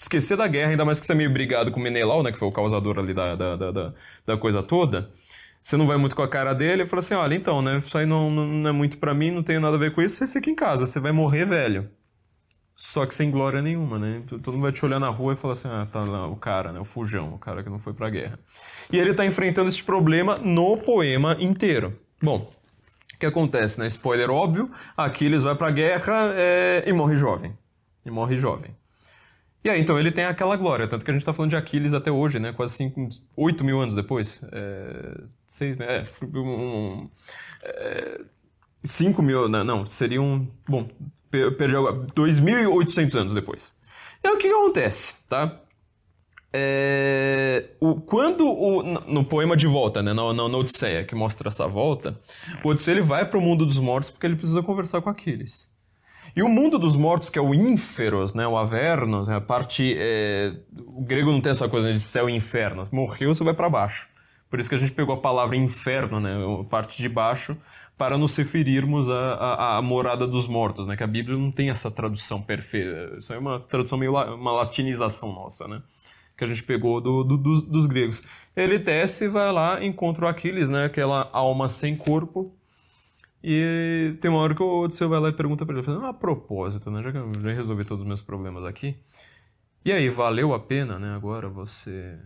esquecer 0.00 0.36
da 0.36 0.48
guerra, 0.48 0.70
ainda 0.70 0.84
mais 0.84 0.98
que 0.98 1.06
você 1.06 1.12
é 1.12 1.14
meio 1.14 1.30
brigado 1.30 1.70
com 1.70 1.78
o 1.78 1.82
Menelau, 1.82 2.22
né, 2.22 2.32
que 2.32 2.38
foi 2.38 2.48
o 2.48 2.52
causador 2.52 2.98
ali 2.98 3.12
da, 3.12 3.34
da, 3.34 3.56
da, 3.56 3.94
da 4.26 4.36
coisa 4.36 4.62
toda. 4.62 5.10
Você 5.60 5.76
não 5.76 5.86
vai 5.86 5.98
muito 5.98 6.16
com 6.16 6.22
a 6.22 6.28
cara 6.28 6.54
dele 6.54 6.84
e 6.84 6.86
fala 6.86 7.00
assim: 7.00 7.14
olha, 7.14 7.34
então, 7.34 7.60
né, 7.60 7.78
isso 7.78 7.96
aí 7.98 8.06
não, 8.06 8.30
não 8.30 8.70
é 8.70 8.72
muito 8.72 8.96
para 8.96 9.12
mim, 9.12 9.30
não 9.30 9.42
tenho 9.42 9.60
nada 9.60 9.76
a 9.76 9.78
ver 9.78 9.94
com 9.94 10.00
isso, 10.00 10.16
você 10.16 10.26
fica 10.26 10.48
em 10.48 10.54
casa, 10.54 10.86
você 10.86 10.98
vai 10.98 11.12
morrer 11.12 11.44
velho. 11.44 11.90
Só 12.74 13.04
que 13.04 13.14
sem 13.14 13.30
glória 13.30 13.60
nenhuma, 13.60 13.98
né? 13.98 14.22
Todo 14.26 14.52
mundo 14.52 14.62
vai 14.62 14.72
te 14.72 14.82
olhar 14.82 14.98
na 14.98 15.10
rua 15.10 15.34
e 15.34 15.36
falar 15.36 15.52
assim: 15.52 15.68
ah, 15.68 15.86
tá 15.92 16.02
lá 16.02 16.26
o 16.26 16.34
cara, 16.34 16.72
né? 16.72 16.80
O 16.80 16.84
fujão, 16.84 17.34
o 17.34 17.38
cara 17.38 17.62
que 17.62 17.68
não 17.68 17.78
foi 17.78 17.92
pra 17.92 18.08
guerra. 18.08 18.38
E 18.90 18.98
ele 18.98 19.12
tá 19.12 19.26
enfrentando 19.26 19.68
esse 19.68 19.82
problema 19.82 20.38
no 20.38 20.78
poema 20.78 21.36
inteiro. 21.38 22.00
Bom, 22.22 22.50
o 23.14 23.18
que 23.18 23.26
acontece, 23.26 23.78
né? 23.78 23.86
Spoiler 23.86 24.30
óbvio: 24.30 24.70
Aquiles 24.96 25.42
vai 25.42 25.54
pra 25.54 25.70
guerra 25.70 26.32
é, 26.34 26.82
e 26.86 26.92
morre 26.94 27.16
jovem. 27.16 27.54
E 28.06 28.10
morre 28.10 28.38
jovem. 28.38 28.74
E 29.62 29.68
aí, 29.68 29.80
então, 29.80 29.98
ele 29.98 30.10
tem 30.10 30.24
aquela 30.24 30.56
glória, 30.56 30.88
tanto 30.88 31.04
que 31.04 31.10
a 31.10 31.14
gente 31.14 31.20
está 31.20 31.34
falando 31.34 31.50
de 31.50 31.56
Aquiles 31.56 31.92
até 31.92 32.10
hoje, 32.10 32.38
né? 32.38 32.52
Quase 32.52 32.74
5, 32.76 33.08
8 33.36 33.62
mil 33.62 33.80
anos 33.80 33.94
depois. 33.94 34.40
É, 34.52 35.20
seis, 35.46 35.78
é, 35.80 36.06
um, 36.34 37.08
é, 37.62 38.20
5 38.82 39.22
mil, 39.22 39.48
não, 39.48 39.62
não, 39.62 39.86
seriam, 39.86 40.48
bom, 40.66 40.88
perdi 41.30 41.76
agora, 41.76 42.06
2.800 42.14 43.20
anos 43.20 43.34
depois. 43.34 43.72
E 44.24 44.28
aí, 44.28 44.34
o 44.34 44.38
que, 44.38 44.48
que 44.48 44.54
acontece, 44.54 45.22
tá? 45.28 45.60
É, 46.52 47.68
o, 47.78 48.00
quando 48.00 48.48
o, 48.48 48.82
no 48.82 49.24
poema 49.24 49.56
de 49.56 49.66
volta, 49.66 50.02
né, 50.02 50.14
na, 50.14 50.32
na, 50.32 50.48
na 50.48 50.58
Odisseia, 50.58 51.04
que 51.04 51.14
mostra 51.14 51.48
essa 51.48 51.68
volta, 51.68 52.18
o 52.64 52.68
Odisseia 52.70 52.94
ele 52.94 53.02
vai 53.02 53.28
para 53.28 53.38
o 53.38 53.42
mundo 53.42 53.66
dos 53.66 53.78
mortos 53.78 54.10
porque 54.10 54.26
ele 54.26 54.36
precisa 54.36 54.62
conversar 54.62 55.02
com 55.02 55.10
Aquiles. 55.10 55.70
E 56.34 56.42
o 56.42 56.48
mundo 56.48 56.78
dos 56.78 56.96
mortos, 56.96 57.28
que 57.28 57.38
é 57.38 57.42
o 57.42 57.54
ínferos, 57.54 58.34
né, 58.34 58.46
o 58.46 58.56
avernos, 58.56 59.28
né, 59.28 59.36
a 59.36 59.40
parte. 59.40 59.94
É... 59.96 60.54
O 60.86 61.02
grego 61.02 61.30
não 61.30 61.40
tem 61.40 61.50
essa 61.50 61.68
coisa 61.68 61.92
de 61.92 62.00
céu 62.00 62.28
e 62.28 62.34
inferno. 62.34 62.86
Morreu, 62.92 63.34
você 63.34 63.42
vai 63.42 63.54
para 63.54 63.68
baixo. 63.68 64.08
Por 64.48 64.58
isso 64.58 64.68
que 64.68 64.74
a 64.74 64.78
gente 64.78 64.92
pegou 64.92 65.14
a 65.14 65.18
palavra 65.18 65.56
inferno, 65.56 66.18
né, 66.18 66.34
a 66.60 66.64
parte 66.64 67.00
de 67.00 67.08
baixo, 67.08 67.56
para 67.96 68.18
nos 68.18 68.34
referirmos 68.36 69.08
à, 69.10 69.80
morada 69.82 70.26
dos 70.26 70.48
mortos, 70.48 70.86
né, 70.86 70.96
que 70.96 71.04
a 71.04 71.06
Bíblia 71.06 71.36
não 71.36 71.52
tem 71.52 71.70
essa 71.70 71.90
tradução 71.90 72.42
perfeita. 72.42 73.18
Isso 73.18 73.32
é 73.32 73.38
uma 73.38 73.60
tradução 73.60 73.98
meio 73.98 74.12
la... 74.12 74.34
uma 74.34 74.50
latinização 74.50 75.32
nossa, 75.32 75.68
né, 75.68 75.82
que 76.36 76.42
a 76.42 76.46
gente 76.46 76.62
pegou 76.62 77.00
do, 77.00 77.22
do, 77.22 77.36
do, 77.36 77.62
dos 77.62 77.86
gregos. 77.86 78.24
Ele 78.56 78.78
desce 78.78 79.26
e 79.26 79.28
vai 79.28 79.52
lá, 79.52 79.84
encontra 79.84 80.24
o 80.24 80.28
Aquiles, 80.28 80.68
né, 80.68 80.86
aquela 80.86 81.28
alma 81.32 81.68
sem 81.68 81.94
corpo, 81.94 82.52
e 83.42 84.16
tem 84.20 84.30
uma 84.30 84.40
hora 84.40 84.54
que 84.54 84.62
o 84.62 84.82
Odisseu 84.82 85.08
vai 85.08 85.20
lá 85.20 85.28
e 85.30 85.32
pergunta 85.32 85.64
pra 85.64 85.74
ele, 85.74 85.82
falando, 85.82 86.06
ah, 86.06 86.10
a 86.10 86.14
propósito, 86.14 86.90
né? 86.90 87.02
Já 87.02 87.12
que 87.12 87.18
eu 87.18 87.32
já 87.40 87.52
resolvi 87.52 87.84
todos 87.84 88.02
os 88.02 88.08
meus 88.08 88.22
problemas 88.22 88.64
aqui. 88.64 88.96
E 89.84 89.92
aí, 89.92 90.08
valeu 90.10 90.52
a 90.52 90.60
pena, 90.60 90.98
né? 90.98 91.14
Agora 91.14 91.48
você 91.48 92.18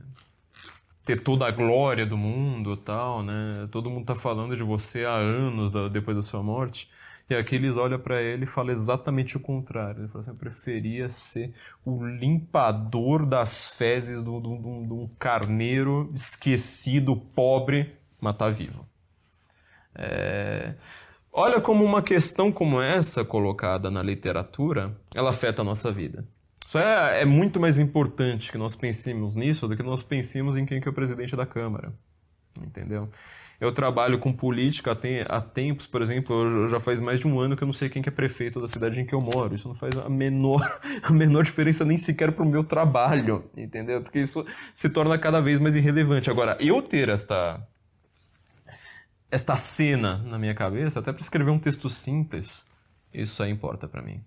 ter 1.05 1.23
toda 1.23 1.47
a 1.47 1.51
glória 1.51 2.07
do 2.07 2.17
mundo 2.17 2.77
tal, 2.77 3.23
né? 3.23 3.69
Todo 3.71 3.91
mundo 3.91 4.07
tá 4.07 4.15
falando 4.15 4.57
de 4.57 4.63
você 4.63 5.05
há 5.05 5.15
anos 5.15 5.71
da, 5.71 5.89
depois 5.89 6.17
da 6.17 6.23
sua 6.23 6.43
morte. 6.43 6.89
E 7.29 7.35
Aquiles 7.35 7.77
olha 7.77 7.99
para 7.99 8.21
ele 8.21 8.45
e 8.45 8.47
fala 8.47 8.71
exatamente 8.71 9.37
o 9.37 9.41
contrário. 9.41 10.01
Ele 10.01 10.09
fala 10.09 10.21
assim: 10.21 10.31
eu 10.31 10.37
preferia 10.37 11.09
ser 11.09 11.55
o 11.85 12.05
limpador 12.05 13.25
das 13.25 13.69
fezes 13.69 14.23
de 14.25 14.31
um 14.31 15.09
carneiro 15.19 16.11
esquecido, 16.15 17.17
pobre, 17.17 17.95
mas 18.21 18.37
tá 18.37 18.51
vivo. 18.51 18.87
É... 19.95 20.75
Olha 21.37 21.61
como 21.61 21.83
uma 21.83 22.01
questão 22.01 22.53
como 22.53 22.81
essa 22.81 23.25
colocada 23.25 23.91
na 23.91 24.01
literatura, 24.01 24.97
ela 25.13 25.31
afeta 25.31 25.63
a 25.63 25.65
nossa 25.65 25.91
vida. 25.91 26.25
Isso 26.65 26.79
é, 26.79 27.23
é 27.23 27.25
muito 27.25 27.59
mais 27.59 27.77
importante 27.77 28.53
que 28.53 28.57
nós 28.57 28.77
pensemos 28.77 29.35
nisso 29.35 29.67
do 29.67 29.77
que 29.77 29.83
nós 29.83 30.01
pensemos 30.01 30.57
em 30.57 30.65
quem 30.65 30.81
que 30.81 30.87
é 30.87 30.91
o 30.93 30.95
presidente 30.95 31.35
da 31.35 31.45
Câmara. 31.45 31.93
Entendeu? 32.65 33.09
Eu 33.61 33.73
trabalho 33.73 34.21
com 34.21 34.33
política 34.33 34.97
há 35.29 35.41
tempos, 35.41 35.89
por 35.89 36.01
exemplo, 36.03 36.69
já 36.69 36.79
faz 36.79 37.01
mais 37.01 37.19
de 37.19 37.27
um 37.27 37.41
ano 37.41 37.57
que 37.57 37.65
eu 37.65 37.67
não 37.67 37.73
sei 37.73 37.89
quem 37.89 38.01
que 38.01 38.09
é 38.09 38.13
prefeito 38.13 38.61
da 38.61 38.69
cidade 38.69 39.01
em 39.01 39.05
que 39.05 39.13
eu 39.13 39.21
moro. 39.21 39.57
Isso 39.57 39.67
não 39.67 39.75
faz 39.75 39.97
a 39.99 40.09
menor, 40.09 40.61
a 41.03 41.13
menor 41.13 41.43
diferença 41.43 41.85
nem 41.85 41.97
sequer 41.97 42.31
para 42.31 42.45
o 42.45 42.49
meu 42.49 42.63
trabalho, 42.63 43.51
entendeu? 43.57 44.01
Porque 44.01 44.21
isso 44.21 44.47
se 44.73 44.89
torna 44.89 45.19
cada 45.19 45.41
vez 45.41 45.59
mais 45.59 45.75
irrelevante. 45.75 46.31
Agora, 46.31 46.57
eu 46.61 46.81
ter 46.81 47.09
esta 47.09 47.61
esta 49.35 49.57
cena 49.57 50.19
na 50.19 50.39
minha 50.39 50.55
cabeça, 50.55 51.01
até 51.01 51.13
para 51.13 51.21
escrever 51.21 51.51
um 51.51 51.59
texto 51.59 51.91
simples, 51.91 52.65
isso 53.13 53.43
aí 53.43 53.51
importa 53.51 53.89
para 53.89 54.01
mim. 54.01 54.23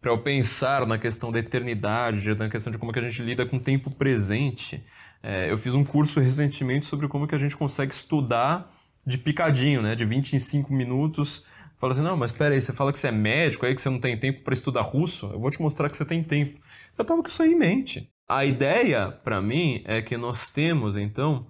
Para 0.00 0.10
eu 0.10 0.18
pensar 0.18 0.84
na 0.84 0.98
questão 0.98 1.30
da 1.30 1.38
eternidade, 1.38 2.34
na 2.34 2.48
questão 2.48 2.72
de 2.72 2.76
como 2.76 2.92
que 2.92 2.98
a 2.98 3.02
gente 3.02 3.22
lida 3.22 3.46
com 3.46 3.56
o 3.56 3.60
tempo 3.60 3.88
presente. 3.88 4.84
É, 5.22 5.48
eu 5.48 5.56
fiz 5.56 5.76
um 5.76 5.84
curso 5.84 6.18
recentemente 6.18 6.86
sobre 6.86 7.06
como 7.06 7.28
que 7.28 7.36
a 7.36 7.38
gente 7.38 7.56
consegue 7.56 7.94
estudar 7.94 8.68
de 9.06 9.16
picadinho, 9.16 9.80
né, 9.80 9.94
de 9.94 10.04
25 10.04 10.72
minutos. 10.72 11.44
Fala 11.78 11.92
assim, 11.92 12.02
não, 12.02 12.16
mas 12.16 12.32
espera 12.32 12.52
aí, 12.52 12.60
você 12.60 12.72
fala 12.72 12.90
que 12.90 12.98
você 12.98 13.08
é 13.08 13.12
médico, 13.12 13.64
aí 13.64 13.76
que 13.76 13.80
você 13.80 13.90
não 13.90 14.00
tem 14.00 14.18
tempo 14.18 14.42
para 14.42 14.54
estudar 14.54 14.82
russo, 14.82 15.26
eu 15.32 15.38
vou 15.38 15.52
te 15.52 15.62
mostrar 15.62 15.88
que 15.88 15.96
você 15.96 16.04
tem 16.04 16.20
tempo. 16.24 16.60
Eu 16.98 17.04
tava 17.04 17.22
com 17.22 17.28
isso 17.28 17.42
aí 17.44 17.52
em 17.52 17.58
mente. 17.58 18.10
A 18.28 18.44
ideia, 18.44 19.08
para 19.08 19.40
mim, 19.40 19.82
é 19.84 20.02
que 20.02 20.16
nós 20.16 20.50
temos, 20.50 20.96
então, 20.96 21.46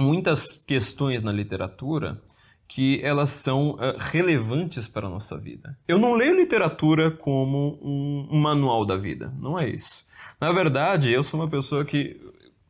muitas 0.00 0.56
questões 0.66 1.22
na 1.22 1.30
literatura 1.30 2.20
que 2.66 3.00
elas 3.02 3.30
são 3.30 3.72
uh, 3.72 3.98
relevantes 3.98 4.86
para 4.86 5.06
a 5.06 5.10
nossa 5.10 5.36
vida. 5.36 5.76
Eu 5.88 5.98
não 5.98 6.14
leio 6.14 6.36
literatura 6.36 7.10
como 7.10 7.78
um, 7.82 8.28
um, 8.30 8.40
manual 8.40 8.86
da 8.86 8.96
vida, 8.96 9.32
não 9.38 9.58
é 9.58 9.68
isso. 9.68 10.06
Na 10.40 10.52
verdade, 10.52 11.10
eu 11.10 11.22
sou 11.22 11.40
uma 11.40 11.48
pessoa 11.48 11.84
que 11.84 12.20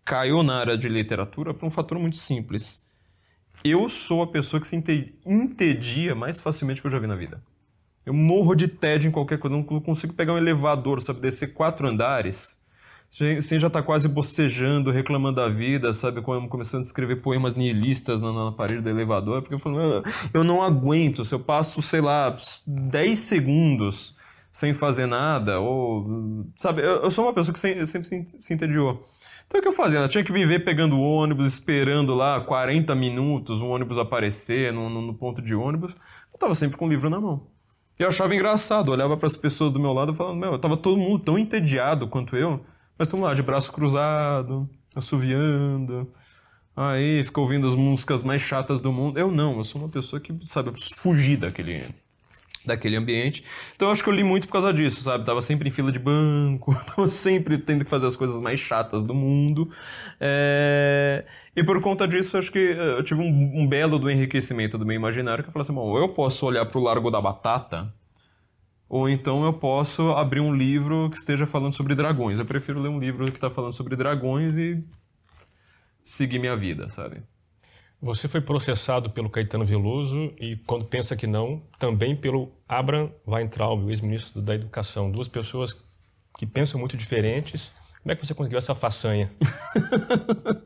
caiu 0.04 0.42
na 0.42 0.56
área 0.58 0.78
de 0.78 0.88
literatura 0.88 1.52
por 1.52 1.66
um 1.66 1.70
fator 1.70 1.98
muito 1.98 2.16
simples. 2.16 2.82
Eu 3.62 3.90
sou 3.90 4.22
a 4.22 4.26
pessoa 4.26 4.58
que 4.58 4.66
se 4.66 4.82
entedia 5.26 6.14
mais 6.14 6.40
facilmente 6.40 6.80
que 6.80 6.86
eu 6.86 6.90
já 6.90 6.98
vi 6.98 7.06
na 7.06 7.14
vida. 7.14 7.42
Eu 8.06 8.14
morro 8.14 8.54
de 8.54 8.66
tédio 8.66 9.08
em 9.08 9.12
qualquer 9.12 9.38
coisa, 9.38 9.54
não 9.54 9.62
consigo 9.62 10.14
pegar 10.14 10.32
um 10.32 10.38
elevador, 10.38 11.02
sabe, 11.02 11.20
descer 11.20 11.52
quatro 11.52 11.86
andares 11.86 12.59
você 13.10 13.58
já 13.58 13.66
está 13.66 13.82
quase 13.82 14.08
bocejando, 14.08 14.92
reclamando 14.92 15.36
da 15.36 15.48
vida, 15.48 15.92
sabe? 15.92 16.22
Começando 16.22 16.82
a 16.82 16.86
escrever 16.86 17.16
poemas 17.16 17.54
nihilistas 17.54 18.20
na, 18.20 18.32
na 18.32 18.52
parede 18.52 18.82
do 18.82 18.88
elevador, 18.88 19.42
porque 19.42 19.54
eu 19.54 19.58
falo, 19.58 20.02
eu 20.32 20.44
não 20.44 20.62
aguento, 20.62 21.24
se 21.24 21.34
eu 21.34 21.40
passo, 21.40 21.82
sei 21.82 22.00
lá, 22.00 22.34
10 22.66 23.18
segundos 23.18 24.14
sem 24.52 24.72
fazer 24.74 25.06
nada, 25.06 25.60
ou. 25.60 26.46
Sabe? 26.56 26.82
Eu, 26.82 27.02
eu 27.02 27.10
sou 27.10 27.24
uma 27.24 27.34
pessoa 27.34 27.52
que 27.52 27.58
sempre, 27.58 27.86
sempre 27.86 28.08
se, 28.40 28.54
entediou. 28.54 29.04
Então 29.46 29.58
o 29.58 29.62
que 29.62 29.68
eu 29.68 29.72
fazia? 29.72 29.98
Eu 29.98 30.08
tinha 30.08 30.24
que 30.24 30.32
viver 30.32 30.64
pegando 30.64 30.96
o 30.96 31.02
ônibus, 31.02 31.46
esperando 31.46 32.14
lá 32.14 32.40
40 32.40 32.94
minutos 32.94 33.60
o 33.60 33.66
ônibus 33.66 33.98
aparecer 33.98 34.72
no, 34.72 34.88
no, 34.88 35.02
no 35.02 35.14
ponto 35.14 35.42
de 35.42 35.54
ônibus. 35.54 35.92
Eu 35.92 36.34
estava 36.34 36.54
sempre 36.54 36.76
com 36.76 36.86
o 36.86 36.88
livro 36.88 37.10
na 37.10 37.20
mão. 37.20 37.46
E 37.98 38.02
eu 38.02 38.08
achava 38.08 38.34
engraçado, 38.34 38.88
eu 38.88 38.94
olhava 38.94 39.16
para 39.16 39.26
as 39.26 39.36
pessoas 39.36 39.72
do 39.72 39.80
meu 39.80 39.92
lado 39.92 40.14
falava, 40.14 40.34
meu, 40.34 40.58
tava 40.58 40.76
todo 40.76 40.96
mundo 40.96 41.18
tão 41.18 41.38
entediado 41.38 42.08
quanto 42.08 42.36
eu 42.36 42.64
mas 43.00 43.08
estamos 43.08 43.26
lá, 43.26 43.32
de 43.32 43.42
braço 43.42 43.72
cruzado, 43.72 44.68
assoviando. 44.94 46.06
Aí 46.76 47.24
fica 47.24 47.40
ouvindo 47.40 47.66
as 47.66 47.74
músicas 47.74 48.22
mais 48.22 48.42
chatas 48.42 48.78
do 48.82 48.92
mundo. 48.92 49.18
Eu 49.18 49.30
não, 49.30 49.56
eu 49.56 49.64
sou 49.64 49.80
uma 49.80 49.88
pessoa 49.88 50.20
que, 50.20 50.38
sabe, 50.44 50.70
fugir 50.94 51.38
daquele, 51.38 51.86
daquele 52.62 52.96
ambiente. 52.96 53.42
Então 53.74 53.90
acho 53.90 54.04
que 54.04 54.10
eu 54.10 54.12
li 54.12 54.22
muito 54.22 54.46
por 54.46 54.52
causa 54.52 54.70
disso, 54.70 55.00
sabe? 55.02 55.24
Tava 55.24 55.40
sempre 55.40 55.70
em 55.70 55.72
fila 55.72 55.90
de 55.90 55.98
banco, 55.98 56.74
tava 56.94 57.08
sempre 57.08 57.56
tendo 57.56 57.86
que 57.86 57.90
fazer 57.90 58.06
as 58.06 58.16
coisas 58.16 58.38
mais 58.38 58.60
chatas 58.60 59.02
do 59.02 59.14
mundo. 59.14 59.70
É... 60.20 61.24
E 61.56 61.64
por 61.64 61.80
conta 61.80 62.06
disso, 62.06 62.36
acho 62.36 62.52
que 62.52 62.58
eh, 62.58 62.98
eu 62.98 63.02
tive 63.02 63.22
um, 63.22 63.62
um, 63.62 63.66
belo 63.66 63.98
do 63.98 64.10
enriquecimento 64.10 64.76
do 64.76 64.84
meu 64.84 64.94
imaginário, 64.94 65.42
que 65.42 65.48
eu 65.48 65.52
falei 65.54 65.62
assim, 65.62 65.72
bom, 65.72 65.96
eu 65.96 66.10
posso 66.10 66.44
olhar 66.44 66.66
pro 66.66 66.80
Largo 66.80 67.10
da 67.10 67.18
Batata, 67.18 67.90
ou 68.90 69.08
então 69.08 69.44
eu 69.44 69.52
posso 69.52 70.10
abrir 70.10 70.40
um 70.40 70.52
livro 70.52 71.08
que 71.10 71.16
esteja 71.16 71.46
falando 71.46 71.72
sobre 71.72 71.94
dragões. 71.94 72.40
Eu 72.40 72.44
prefiro 72.44 72.80
ler 72.80 72.88
um 72.88 72.98
livro 72.98 73.24
que 73.26 73.38
está 73.38 73.48
falando 73.48 73.72
sobre 73.72 73.94
dragões 73.94 74.58
e 74.58 74.84
seguir 76.02 76.40
minha 76.40 76.56
vida, 76.56 76.88
sabe? 76.88 77.22
Você 78.02 78.26
foi 78.26 78.40
processado 78.40 79.08
pelo 79.08 79.30
Caetano 79.30 79.64
Veloso 79.64 80.34
e, 80.40 80.56
quando 80.66 80.86
pensa 80.86 81.14
que 81.14 81.28
não, 81.28 81.62
também 81.78 82.16
pelo 82.16 82.50
Abraham 82.68 83.12
Weintraub, 83.24 83.88
ex-ministro 83.88 84.42
da 84.42 84.56
Educação. 84.56 85.12
Duas 85.12 85.28
pessoas 85.28 85.76
que 86.36 86.44
pensam 86.44 86.80
muito 86.80 86.96
diferentes. 86.96 87.72
Como 88.02 88.12
é 88.12 88.16
que 88.16 88.26
você 88.26 88.34
conseguiu 88.34 88.58
essa 88.58 88.74
façanha? 88.74 89.30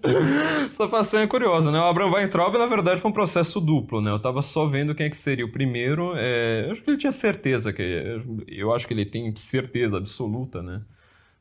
essa 0.70 0.88
façanha 0.88 1.25
é 1.25 1.27
curiosa, 1.27 1.73
né? 1.73 1.81
O 1.81 1.85
Abraham 1.85 2.12
Weintraub, 2.12 2.57
na 2.57 2.66
verdade, 2.66 3.01
foi 3.01 3.11
um 3.11 3.14
processo 3.14 3.61
duplo, 3.61 4.01
né? 4.01 4.11
Eu 4.12 4.16
estava 4.16 4.40
só 4.40 4.66
vendo 4.66 4.94
quem 4.94 5.07
é 5.07 5.11
que 5.11 5.16
seria 5.16 5.44
o 5.44 5.51
primeiro. 5.51 6.12
É... 6.16 6.66
Eu 6.66 6.73
acho 6.73 6.83
que 6.83 6.90
ele 6.90 6.99
tinha 6.99 7.12
certeza, 7.12 7.73
que 7.73 8.23
eu 8.47 8.73
acho 8.73 8.87
que 8.87 8.94
ele 8.94 9.05
tem 9.05 9.35
certeza 9.35 9.97
absoluta, 9.97 10.62
né? 10.62 10.83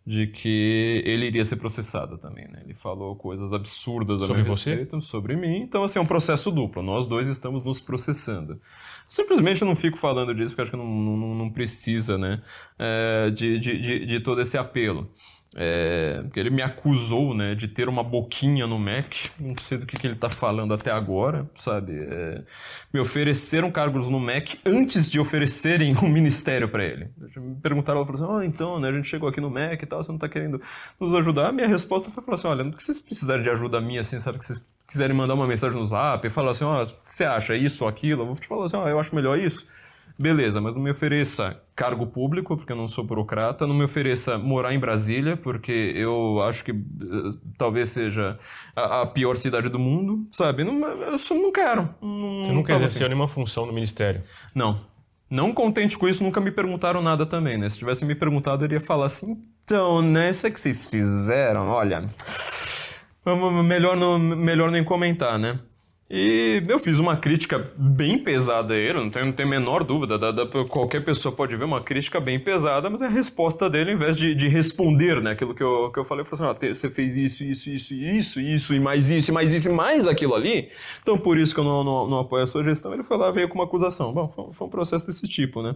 de 0.06 0.28
que 0.28 1.02
ele 1.06 1.28
iria 1.28 1.46
ser 1.46 1.56
processado 1.56 2.18
também, 2.18 2.46
né? 2.50 2.62
Ele 2.66 2.74
falou 2.74 3.16
coisas 3.16 3.54
absurdas 3.54 4.20
sobre 4.20 4.42
a 4.42 4.44
meu 4.44 4.54
você? 4.54 4.72
respeito, 4.72 5.02
sobre 5.02 5.36
mim. 5.38 5.62
Então, 5.62 5.82
assim, 5.82 5.98
é 5.98 6.02
um 6.02 6.06
processo 6.06 6.52
duplo. 6.52 6.84
Nós 6.84 7.08
dois 7.08 7.30
estamos 7.30 7.64
nos 7.64 7.80
processando. 7.80 8.60
Simplesmente 9.08 9.62
eu 9.62 9.68
não 9.68 9.78
fico 9.78 9.98
falando 9.98 10.36
disso, 10.36 10.50
porque 10.50 10.64
acho 10.64 10.72
que 10.72 10.78
não, 10.78 10.86
não, 10.86 11.36
não 11.36 11.50
precisa, 11.50 12.18
né? 12.18 12.42
É, 12.78 13.30
de, 13.30 13.58
de, 13.60 13.80
de, 13.80 14.06
de 14.06 14.20
todo 14.20 14.42
esse 14.42 14.58
apelo. 14.58 15.10
É, 15.56 16.24
ele 16.36 16.50
me 16.50 16.62
acusou 16.62 17.36
né, 17.36 17.54
de 17.54 17.68
ter 17.68 17.88
uma 17.88 18.04
boquinha 18.04 18.66
no 18.66 18.80
Mac, 18.80 19.14
não 19.40 19.56
sei 19.68 19.78
do 19.78 19.86
que, 19.86 19.96
que 19.96 20.08
ele 20.08 20.16
está 20.16 20.30
falando 20.30 20.74
até 20.74 20.92
agora, 20.92 21.48
sabe? 21.58 21.94
É, 21.94 22.42
me 22.92 23.00
ofereceram 23.00 23.72
cargos 23.72 24.10
no 24.10 24.20
Mac 24.20 24.56
antes 24.66 25.10
de 25.10 25.20
oferecerem 25.20 25.96
um 26.02 26.10
ministério 26.10 26.68
para 26.68 26.84
ele. 26.84 27.10
Me 27.38 27.56
perguntaram, 27.56 28.00
ela 28.00 28.06
falou 28.06 28.24
assim: 28.24 28.34
oh, 28.36 28.42
então, 28.42 28.80
né, 28.80 28.90
a 28.90 28.92
gente 28.92 29.08
chegou 29.08 29.30
aqui 29.30 29.40
no 29.40 29.50
Mac 29.50 29.82
e 29.82 29.86
tal, 29.86 30.04
você 30.04 30.12
não 30.12 30.18
está 30.18 30.28
querendo 30.28 30.60
nos 31.00 31.14
ajudar? 31.14 31.50
A 31.50 31.52
minha 31.52 31.68
resposta 31.68 32.10
foi 32.10 32.24
falar 32.24 32.36
assim: 32.36 32.48
olha, 32.48 32.64
não 32.64 32.72
que 32.72 32.84
vocês 32.84 33.00
precisarem 33.00 33.44
de 33.44 33.50
ajuda 33.50 33.80
minha, 33.80 34.02
assim, 34.02 34.20
sabe? 34.20 34.40
Que 34.40 34.46
vocês 34.46 34.66
quiserem 34.88 35.16
mandar 35.16 35.36
uma 35.36 35.48
mensagem 35.48 35.78
no 35.78 35.86
zap 35.86 36.26
e 36.26 36.30
falar 36.30 36.52
assim: 36.52 36.64
ó, 36.64 36.80
oh, 36.80 36.84
o 36.84 36.88
que 36.88 37.14
você 37.14 37.26
acha? 37.26 37.56
Isso 37.56 37.84
ou 37.84 37.90
aquilo? 37.90 38.24
Eu 38.24 38.28
vou 38.28 38.36
te 38.36 38.48
falar 38.48 38.66
assim: 38.66 38.76
ó, 38.76 38.86
oh, 38.86 38.88
eu 38.88 39.00
acho 39.00 39.16
melhor 39.16 39.38
isso. 39.38 39.66
Beleza, 40.18 40.62
mas 40.62 40.76
não 40.76 40.82
me 40.82 40.92
ofereça 40.92 41.60
cargo 41.76 42.06
público, 42.06 42.56
porque 42.56 42.72
eu 42.72 42.76
não 42.76 42.88
sou 42.88 43.04
burocrata, 43.04 43.66
não 43.66 43.74
me 43.74 43.84
ofereça 43.84 44.38
morar 44.38 44.74
em 44.74 44.80
Brasília, 44.80 45.36
porque 45.36 45.92
eu 45.96 46.42
acho 46.44 46.64
que 46.64 46.72
uh, 46.72 47.34
talvez 47.58 47.90
seja 47.90 48.38
a, 48.76 49.02
a, 49.02 49.06
pior 49.08 49.36
cidade 49.36 49.70
do 49.70 49.80
mundo, 49.80 50.28
sabe? 50.32 50.64
Não, 50.64 50.88
eu 50.88 51.18
só 51.18 51.34
não 51.34 51.52
quero. 51.52 51.90
Não, 52.02 52.46
Você 52.46 52.52
nunca 52.52 52.76
exerceu 52.76 53.08
nenhuma 53.08 53.28
função 53.28 53.66
no 53.66 53.74
ministério? 53.74 54.22
Não. 54.54 54.80
Não 55.30 55.52
contente 55.52 55.98
com 55.98 56.08
isso, 56.08 56.24
nunca 56.24 56.40
me 56.40 56.52
perguntaram 56.52 57.02
nada 57.02 57.26
também, 57.26 57.58
né? 57.58 57.68
Se 57.68 57.80
tivesse 57.80 58.06
me 58.06 58.14
perguntado, 58.14 58.64
eu 58.64 58.68
iria 58.68 58.80
falar 58.80 59.08
assim, 59.08 59.42
então, 59.66 60.00
né, 60.02 60.30
isso 60.30 60.46
é 60.46 60.52
que 60.52 60.60
vocês 60.60 60.86
fizeram, 60.86 61.70
olha... 61.70 62.08
Melhor 63.64 63.96
não, 63.96 64.20
melhor 64.20 64.70
nem 64.70 64.84
comentar, 64.84 65.40
né? 65.40 65.58
E 66.16 66.64
eu 66.70 66.78
fiz 66.78 67.00
uma 67.00 67.18
crítica 67.18 67.72
bem 67.76 68.20
pesada 68.20 68.76
a 68.76 68.78
ele, 68.78 68.94
não 68.94 69.10
tenho, 69.10 69.26
não 69.26 69.34
tenho 69.34 69.48
a 69.48 69.50
menor 69.50 69.84
dúvida. 69.84 70.16
Da, 70.16 70.30
da, 70.30 70.46
qualquer 70.46 71.04
pessoa 71.04 71.34
pode 71.34 71.56
ver 71.56 71.64
uma 71.64 71.82
crítica 71.82 72.20
bem 72.20 72.40
pesada, 72.40 72.88
mas 72.88 73.02
a 73.02 73.08
resposta 73.08 73.68
dele, 73.68 73.90
ao 73.90 73.96
invés 73.96 74.16
de, 74.16 74.36
de 74.36 74.48
responder 74.48 75.20
né, 75.24 75.32
aquilo 75.32 75.56
que 75.56 75.64
eu, 75.64 75.92
que 75.92 75.98
eu 75.98 76.06
falei, 76.06 76.22
eu 76.22 76.26
falei 76.26 76.52
assim: 76.52 76.68
ah, 76.68 76.76
você 76.76 76.88
fez 76.88 77.16
isso, 77.16 77.44
isso, 77.44 77.68
isso, 77.68 77.94
isso, 77.96 78.40
isso, 78.40 78.74
e 78.76 78.80
mais 78.80 79.10
isso, 79.10 79.32
e 79.32 79.34
mais 79.34 79.52
isso, 79.52 79.70
e 79.70 79.74
mais 79.74 80.08
aquilo 80.08 80.36
ali. 80.36 80.70
Então 81.02 81.18
por 81.18 81.36
isso 81.36 81.52
que 81.52 81.60
eu 81.60 81.64
não, 81.64 81.84
não, 81.84 82.08
não 82.08 82.20
apoio 82.20 82.44
a 82.44 82.48
sua 82.48 82.64
gestão. 82.64 82.94
Ele 82.94 83.02
foi 83.02 83.18
lá 83.18 83.32
veio 83.32 83.50
com 83.50 83.56
uma 83.56 83.64
acusação. 83.64 84.14
Bom, 84.14 84.32
foi, 84.36 84.54
foi 84.54 84.68
um 84.68 84.70
processo 84.70 85.08
desse 85.08 85.28
tipo, 85.28 85.64
né? 85.64 85.76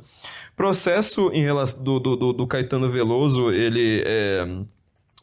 Processo 0.56 1.32
em 1.34 1.42
relação 1.42 1.84
do, 1.84 2.00
do, 2.00 2.34
do 2.34 2.46
Caetano 2.46 2.92
Veloso, 2.92 3.52
ele 3.52 4.04
é, 4.06 4.46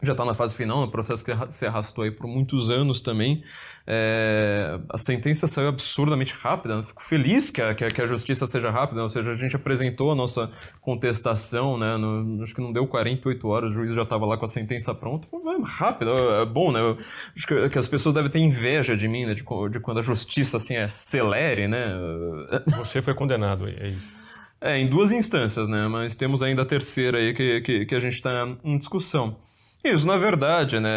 já 0.03 0.13
está 0.13 0.25
na 0.25 0.35
fase 0.35 0.55
final, 0.55 0.83
um 0.83 0.91
processo 0.91 1.25
que 1.25 1.33
se 1.49 1.67
arrastou 1.67 2.05
aí 2.05 2.11
por 2.11 2.27
muitos 2.27 2.69
anos 2.71 3.01
também. 3.01 3.43
É, 3.87 4.79
a 4.89 4.97
sentença 4.97 5.47
saiu 5.47 5.69
absurdamente 5.69 6.35
rápida. 6.35 6.83
Fico 6.83 7.03
feliz 7.03 7.51
que 7.51 7.61
a, 7.61 7.75
que 7.75 7.85
a, 7.85 7.89
que 7.91 8.01
a 8.01 8.07
justiça 8.07 8.47
seja 8.47 8.71
rápida, 8.71 9.03
ou 9.03 9.09
seja, 9.09 9.31
a 9.31 9.35
gente 9.35 9.55
apresentou 9.55 10.11
a 10.11 10.15
nossa 10.15 10.51
contestação, 10.81 11.79
né? 11.79 11.97
No, 11.97 12.43
acho 12.43 12.55
que 12.55 12.61
não 12.61 12.73
deu 12.73 12.87
48 12.87 13.47
horas, 13.47 13.71
o 13.71 13.75
juiz 13.75 13.95
já 13.95 14.03
estava 14.03 14.25
lá 14.27 14.37
com 14.37 14.45
a 14.45 14.49
sentença 14.49 14.95
pronta. 14.95 15.29
Foi 15.31 15.63
rápido, 15.63 16.11
é 16.11 16.45
bom, 16.45 16.73
né? 16.73 16.81
Eu, 16.81 16.99
acho 17.37 17.47
que, 17.47 17.69
que, 17.69 17.79
as 17.79 17.87
pessoas 17.87 18.15
devem 18.15 18.31
ter 18.31 18.41
inveja 18.41 18.97
de 18.97 19.07
mim, 19.07 19.27
né? 19.27 19.35
De, 19.35 19.45
de 19.71 19.81
quando 19.81 19.99
a 19.99 20.03
justiça 20.03 20.57
assim 20.57 20.77
é 20.77 20.89
celere, 20.89 21.69
né? 21.69 21.95
Você 22.79 23.03
foi 23.03 23.15
condenado, 23.15 23.69
é 23.69 23.89
isso. 23.89 24.15
É, 24.61 24.79
em 24.79 24.89
duas 24.89 25.13
instâncias, 25.13 25.69
né? 25.69 25.87
Mas 25.89 26.15
temos 26.15 26.43
ainda 26.43 26.63
a 26.63 26.65
terceira 26.67 27.19
aí 27.19 27.35
que, 27.35 27.61
que, 27.61 27.85
que 27.85 27.95
a 27.95 28.01
gente 28.01 28.15
está 28.15 28.49
em 28.65 28.79
discussão. 28.79 29.37
Isso, 29.85 30.07
na 30.07 30.17
verdade, 30.17 30.81
né? 30.81 30.89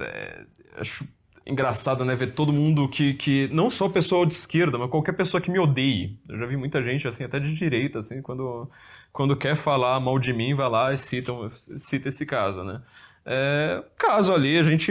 É, 0.00 0.46
acho 0.76 1.04
engraçado, 1.44 2.04
né? 2.04 2.14
Ver 2.14 2.30
todo 2.30 2.52
mundo 2.52 2.88
que, 2.88 3.14
que. 3.14 3.48
Não 3.52 3.68
só 3.68 3.88
pessoal 3.88 4.24
de 4.24 4.34
esquerda, 4.34 4.78
mas 4.78 4.90
qualquer 4.90 5.12
pessoa 5.14 5.40
que 5.40 5.50
me 5.50 5.58
odeie. 5.58 6.18
Eu 6.28 6.38
já 6.38 6.46
vi 6.46 6.56
muita 6.56 6.82
gente, 6.82 7.08
assim, 7.08 7.24
até 7.24 7.40
de 7.40 7.54
direita, 7.54 7.98
assim, 7.98 8.22
quando, 8.22 8.70
quando 9.12 9.36
quer 9.36 9.56
falar 9.56 9.98
mal 10.00 10.18
de 10.18 10.32
mim, 10.32 10.54
vai 10.54 10.68
lá 10.70 10.92
e 10.92 10.98
cita, 10.98 11.32
cita 11.78 12.08
esse 12.08 12.24
caso, 12.24 12.62
né? 12.62 12.80
É, 13.30 13.84
caso 13.98 14.32
ali, 14.32 14.58
a 14.58 14.62
gente 14.62 14.90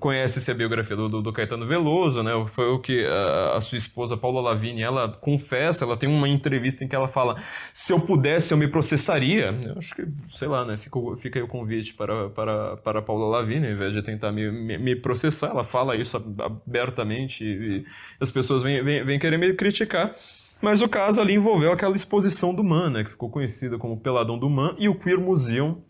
conhece 0.00 0.50
a 0.50 0.54
biografia 0.54 0.96
do, 0.96 1.08
do, 1.08 1.22
do, 1.22 1.32
Caetano 1.32 1.64
Veloso, 1.68 2.20
né? 2.20 2.32
Foi 2.48 2.66
o 2.66 2.80
que 2.80 3.06
a, 3.06 3.56
a, 3.56 3.60
sua 3.60 3.78
esposa 3.78 4.16
Paula 4.16 4.40
Lavigne, 4.40 4.82
ela 4.82 5.08
confessa, 5.08 5.84
ela 5.84 5.96
tem 5.96 6.08
uma 6.08 6.28
entrevista 6.28 6.82
em 6.82 6.88
que 6.88 6.96
ela 6.96 7.06
fala: 7.06 7.40
se 7.72 7.92
eu 7.92 8.00
pudesse, 8.00 8.52
eu 8.52 8.58
me 8.58 8.66
processaria. 8.66 9.56
Eu 9.66 9.78
acho 9.78 9.94
que, 9.94 10.04
sei 10.32 10.48
lá, 10.48 10.64
né? 10.64 10.76
Fica, 10.76 10.98
fica 11.18 11.38
aí 11.38 11.44
o 11.44 11.46
convite 11.46 11.94
para, 11.94 12.28
para, 12.30 12.76
para 12.78 13.00
Paula 13.00 13.38
Lavigne, 13.38 13.68
ao 13.68 13.72
invés 13.72 13.92
de 13.92 14.02
tentar 14.02 14.32
me, 14.32 14.50
me, 14.50 14.76
me 14.76 14.96
processar, 14.96 15.50
ela 15.50 15.62
fala 15.62 15.94
isso 15.94 16.16
abertamente 16.16 17.44
e, 17.44 17.84
as 18.18 18.32
pessoas 18.32 18.64
vêm, 18.64 18.82
vêm, 18.82 19.04
vêm 19.04 19.18
querer 19.20 19.38
me 19.38 19.54
criticar. 19.54 20.16
Mas 20.60 20.82
o 20.82 20.88
caso 20.88 21.20
ali 21.20 21.34
envolveu 21.34 21.70
aquela 21.70 21.94
exposição 21.94 22.52
do 22.52 22.64
Man, 22.64 22.90
né? 22.90 23.04
Que 23.04 23.10
ficou 23.10 23.30
conhecida 23.30 23.78
como 23.78 24.00
Peladão 24.00 24.36
do 24.36 24.50
Man 24.50 24.74
e 24.76 24.88
o 24.88 24.98
Queer 24.98 25.20
Museum 25.20 25.80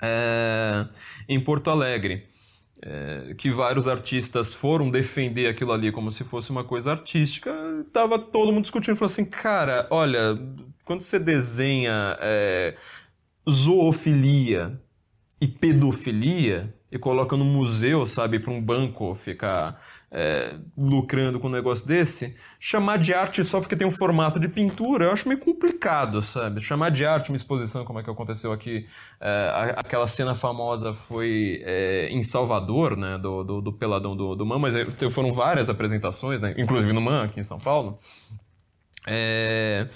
é, 0.00 0.86
em 1.28 1.40
Porto 1.40 1.70
Alegre. 1.70 2.28
É, 2.82 3.34
que 3.36 3.50
vários 3.50 3.86
artistas 3.86 4.54
foram 4.54 4.90
defender 4.90 5.46
aquilo 5.46 5.70
ali 5.70 5.92
como 5.92 6.10
se 6.10 6.24
fosse 6.24 6.50
uma 6.50 6.64
coisa 6.64 6.92
artística, 6.92 7.52
tava 7.92 8.18
todo 8.18 8.50
mundo 8.50 8.62
discutindo, 8.62 8.96
falou 8.96 9.12
assim, 9.12 9.26
cara, 9.26 9.86
olha, 9.90 10.38
quando 10.86 11.02
você 11.02 11.18
desenha 11.18 12.16
é, 12.22 12.74
zoofilia 13.48 14.80
e 15.38 15.46
pedofilia 15.46 16.74
e 16.90 16.98
coloca 16.98 17.36
no 17.36 17.44
museu, 17.44 18.06
sabe, 18.06 18.38
para 18.38 18.52
um 18.52 18.60
banco 18.60 19.14
ficar 19.14 19.80
é, 20.12 20.56
lucrando 20.76 21.38
com 21.38 21.46
um 21.46 21.50
negócio 21.50 21.86
desse, 21.86 22.36
chamar 22.58 22.98
de 22.98 23.14
arte 23.14 23.44
só 23.44 23.60
porque 23.60 23.76
tem 23.76 23.86
um 23.86 23.92
formato 23.92 24.40
de 24.40 24.48
pintura, 24.48 25.04
eu 25.04 25.12
acho 25.12 25.28
meio 25.28 25.40
complicado, 25.40 26.20
sabe? 26.20 26.60
Chamar 26.60 26.90
de 26.90 27.04
arte 27.04 27.30
uma 27.30 27.36
exposição, 27.36 27.84
como 27.84 28.00
é 28.00 28.02
que 28.02 28.10
aconteceu 28.10 28.52
aqui, 28.52 28.86
é, 29.20 29.74
aquela 29.76 30.06
cena 30.06 30.34
famosa 30.34 30.92
foi 30.92 31.62
é, 31.64 32.08
em 32.10 32.22
Salvador, 32.22 32.96
né, 32.96 33.18
do, 33.18 33.44
do, 33.44 33.60
do 33.60 33.72
Peladão 33.72 34.16
do, 34.16 34.34
do 34.34 34.44
Man, 34.44 34.58
mas 34.58 34.74
foram 35.12 35.32
várias 35.32 35.70
apresentações, 35.70 36.40
né, 36.40 36.54
inclusive 36.58 36.92
no 36.92 37.00
Man, 37.00 37.24
aqui 37.24 37.38
em 37.38 37.44
São 37.44 37.58
Paulo. 37.58 37.98
É... 39.06 39.88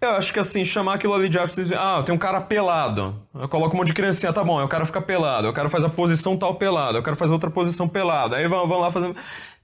Eu 0.00 0.10
acho 0.12 0.32
que 0.32 0.38
assim, 0.38 0.64
chamar 0.64 0.94
aquilo 0.94 1.12
ali 1.12 1.28
de 1.28 1.38
arte, 1.38 1.60
ah, 1.74 2.02
tem 2.02 2.14
um 2.14 2.18
cara 2.18 2.40
pelado. 2.40 3.22
Eu 3.34 3.48
coloco 3.48 3.74
um 3.74 3.78
monte 3.78 3.88
de 3.88 3.94
criancinha, 3.94 4.32
tá 4.32 4.42
bom, 4.42 4.58
aí 4.58 4.64
o 4.64 4.68
cara 4.68 4.86
fica 4.86 5.00
pelado, 5.02 5.48
o 5.48 5.52
cara 5.52 5.68
faz 5.68 5.84
a 5.84 5.90
posição 5.90 6.38
tal 6.38 6.54
pelado, 6.54 6.96
eu 6.96 7.02
quero 7.02 7.16
fazer 7.16 7.32
outra 7.32 7.50
posição 7.50 7.86
pelada. 7.86 8.36
Aí 8.36 8.48
vão, 8.48 8.66
vão 8.66 8.80
lá 8.80 8.90
fazendo. 8.90 9.14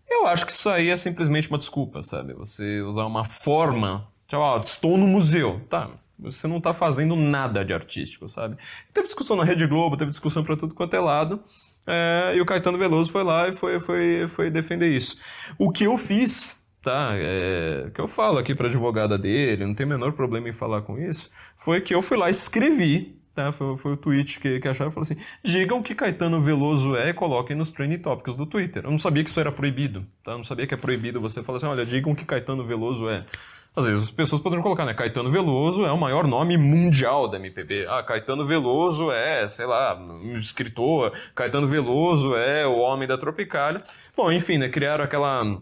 Eu 0.09 0.27
acho 0.27 0.44
que 0.44 0.53
isso 0.53 0.68
aí 0.68 0.90
é 0.90 0.96
simplesmente 0.96 1.49
uma 1.49 1.59
desculpa, 1.59 2.03
sabe? 2.03 2.35
Você 2.35 2.83
usar 2.83 3.07
uma 3.07 3.25
forma. 3.25 4.07
Tipo, 4.29 4.42
ah, 4.42 4.61
estou 4.62 4.99
no 4.99 5.07
museu. 5.07 5.61
Tá, 5.70 5.88
você 6.18 6.46
não 6.46 6.61
tá 6.61 6.75
fazendo 6.75 7.16
nada 7.16 7.64
de 7.64 7.72
artístico, 7.72 8.29
sabe? 8.29 8.57
Teve 8.92 9.07
discussão 9.07 9.37
na 9.37 9.44
Rede 9.44 9.66
Globo, 9.66 9.96
teve 9.96 10.11
discussão 10.11 10.44
para 10.44 10.57
tudo 10.57 10.75
quanto 10.75 10.94
é 10.94 11.01
lado. 11.01 11.40
É, 11.87 12.33
e 12.35 12.40
o 12.40 12.46
Caetano 12.46 12.79
Veloso 12.79 13.11
foi 13.11 13.22
lá 13.22 13.49
e 13.49 13.53
foi, 13.53 13.78
foi, 13.78 14.26
foi 14.28 14.51
defender 14.51 14.89
isso. 14.89 15.16
O 15.59 15.70
que 15.70 15.84
eu 15.84 15.97
fiz 15.97 16.65
tá? 16.87 17.14
É, 17.16 17.91
que 17.93 18.01
eu 18.01 18.07
falo 18.07 18.39
aqui 18.39 18.55
para 18.55 18.68
advogada 18.68 19.18
dele, 19.18 19.66
não 19.66 19.74
tem 19.74 19.84
o 19.84 19.89
menor 19.89 20.12
problema 20.12 20.49
em 20.49 20.53
falar 20.53 20.82
com 20.82 20.97
isso, 20.97 21.28
foi 21.57 21.80
que 21.80 21.93
eu 21.93 22.01
fui 22.01 22.16
lá 22.16 22.28
e 22.28 22.30
escrevi, 22.30 23.18
tá? 23.34 23.51
Foi, 23.51 23.76
foi 23.76 23.95
o 23.95 23.97
tweet 23.97 24.39
que, 24.39 24.61
que 24.61 24.68
acharam 24.68 24.93
falou 24.93 25.03
assim: 25.03 25.16
digam 25.43 25.82
que 25.82 25.97
Caetano 25.97 26.41
Veloso 26.41 26.95
é 26.95 27.09
e 27.09 27.12
coloquem 27.12 27.57
nos 27.57 27.72
trending 27.72 27.99
topics 27.99 28.37
do 28.37 28.47
Twitter. 28.47 28.84
Eu 28.84 28.93
não 28.93 28.99
sabia 28.99 29.24
que 29.24 29.30
isso 29.30 29.41
era 29.41 29.51
proibido, 29.51 30.07
tá? 30.22 30.30
Eu 30.30 30.37
não 30.37 30.45
sabia 30.45 30.64
que 30.64 30.74
é 30.74 30.76
proibido 30.76 31.20
você 31.20 31.43
falar 31.43 31.57
assim: 31.57 31.66
olha, 31.66 31.84
digam 31.84 32.14
que 32.14 32.24
Caetano 32.24 32.64
Veloso 32.64 33.09
é. 33.09 33.26
Às 33.74 33.84
vezes 33.84 34.05
as 34.05 34.11
pessoas 34.11 34.41
poderiam 34.41 34.62
colocar, 34.62 34.87
né? 34.87 34.95
Caetano 34.95 35.28
Veloso 35.28 35.84
é 35.84 35.91
o 35.91 35.99
maior 35.99 36.24
nome 36.28 36.57
mundial 36.57 37.26
da 37.26 37.37
MPB. 37.37 37.87
Ah, 37.89 38.03
Caetano 38.05 38.47
Veloso 38.47 39.11
é, 39.11 39.49
sei 39.49 39.66
lá, 39.66 39.99
um 39.99 40.37
escritor. 40.37 41.12
Caetano 41.34 41.66
Veloso 41.66 42.37
é 42.37 42.64
o 42.64 42.78
homem 42.78 43.09
da 43.09 43.18
Tropicália. 43.18 43.82
Bom, 44.16 44.30
enfim, 44.30 44.57
né? 44.57 44.68
Criaram 44.68 45.03
aquela. 45.03 45.61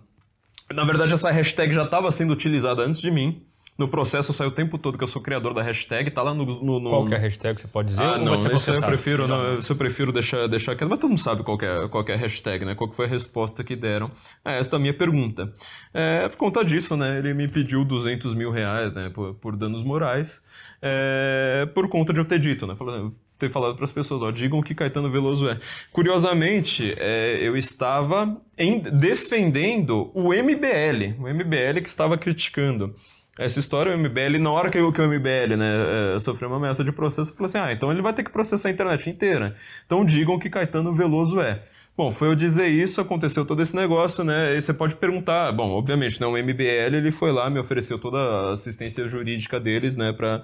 Na 0.72 0.84
verdade, 0.84 1.12
essa 1.12 1.30
hashtag 1.30 1.74
já 1.74 1.84
estava 1.84 2.10
sendo 2.10 2.32
utilizada 2.32 2.82
antes 2.82 3.00
de 3.00 3.10
mim. 3.10 3.46
No 3.76 3.88
processo 3.88 4.32
sai 4.32 4.46
o 4.46 4.52
tempo 4.52 4.78
todo 4.78 4.96
que 4.96 5.02
eu 5.02 5.08
sou 5.08 5.20
criador 5.20 5.52
da 5.52 5.60
hashtag, 5.60 6.08
tá 6.12 6.22
lá 6.22 6.32
no. 6.32 6.46
no, 6.46 6.78
no... 6.78 6.90
Qual 6.90 7.06
que 7.06 7.14
é 7.14 7.16
a 7.16 7.20
hashtag 7.20 7.60
você 7.60 7.66
pode 7.66 7.88
dizer? 7.88 8.02
Ah, 8.02 8.18
não, 8.18 8.36
você 8.36 8.70
eu 8.70 8.80
prefiro, 8.82 9.26
não, 9.26 9.58
eu 9.58 9.76
prefiro 9.76 10.12
deixar, 10.12 10.46
deixar 10.46 10.76
quieto. 10.76 10.88
Mas 10.88 11.00
todo 11.00 11.10
mundo 11.10 11.20
sabe 11.20 11.42
qual 11.42 11.58
é, 11.60 11.88
qual 11.88 12.04
é 12.06 12.12
a 12.12 12.16
hashtag, 12.16 12.64
né? 12.64 12.76
Qual 12.76 12.92
foi 12.92 13.06
a 13.06 13.08
resposta 13.08 13.64
que 13.64 13.74
deram 13.74 14.12
a 14.44 14.52
esta 14.52 14.78
minha 14.78 14.94
pergunta. 14.94 15.52
É, 15.92 16.28
por 16.28 16.36
conta 16.36 16.64
disso, 16.64 16.96
né? 16.96 17.18
Ele 17.18 17.34
me 17.34 17.48
pediu 17.48 17.84
200 17.84 18.32
mil 18.34 18.52
reais, 18.52 18.94
né? 18.94 19.10
Por, 19.12 19.34
por 19.34 19.56
danos 19.56 19.82
morais. 19.82 20.40
É, 20.80 21.68
por 21.74 21.88
conta 21.88 22.12
de 22.12 22.20
eu 22.20 22.24
ter 22.24 22.38
dito, 22.38 22.68
né? 22.68 22.76
Falando, 22.76 23.12
ter 23.46 23.52
falado 23.52 23.74
para 23.74 23.84
as 23.84 23.92
pessoas, 23.92 24.22
ó, 24.22 24.30
digam 24.30 24.62
que 24.62 24.74
Caetano 24.74 25.10
Veloso 25.10 25.48
é. 25.48 25.58
Curiosamente, 25.92 26.94
é, 26.98 27.38
eu 27.40 27.56
estava 27.56 28.36
em, 28.56 28.80
defendendo 28.80 30.10
o 30.14 30.32
MBL, 30.32 31.20
o 31.20 31.28
MBL 31.28 31.82
que 31.82 31.88
estava 31.88 32.16
criticando 32.16 32.94
essa 33.38 33.58
história, 33.58 33.94
o 33.94 33.98
MBL, 33.98 34.38
na 34.40 34.50
hora 34.50 34.70
que, 34.70 34.78
o, 34.78 34.92
que 34.92 35.00
o 35.00 35.08
MBL 35.08 35.56
né, 35.56 36.14
é, 36.16 36.20
sofreu 36.20 36.48
uma 36.48 36.56
ameaça 36.56 36.84
de 36.84 36.92
processo, 36.92 37.34
falou 37.34 37.46
assim: 37.46 37.58
ah, 37.58 37.72
então 37.72 37.90
ele 37.90 38.00
vai 38.00 38.12
ter 38.12 38.22
que 38.22 38.30
processar 38.30 38.68
a 38.68 38.72
internet 38.72 39.10
inteira. 39.10 39.56
Então 39.84 40.04
digam 40.04 40.38
que 40.38 40.48
Caetano 40.48 40.94
Veloso 40.94 41.40
é. 41.40 41.62
Bom, 41.96 42.10
foi 42.10 42.26
eu 42.26 42.34
dizer 42.34 42.66
isso, 42.66 43.00
aconteceu 43.00 43.46
todo 43.46 43.62
esse 43.62 43.76
negócio, 43.76 44.24
né? 44.24 44.56
E 44.56 44.60
você 44.60 44.74
pode 44.74 44.96
perguntar, 44.96 45.52
bom, 45.52 45.70
obviamente, 45.70 46.20
né, 46.20 46.26
o 46.26 46.32
MBL 46.32 46.96
ele 46.96 47.12
foi 47.12 47.30
lá, 47.30 47.48
me 47.48 47.60
ofereceu 47.60 48.00
toda 48.00 48.18
a 48.18 48.52
assistência 48.54 49.06
jurídica 49.06 49.60
deles, 49.60 49.94
né, 49.96 50.12
pra, 50.12 50.42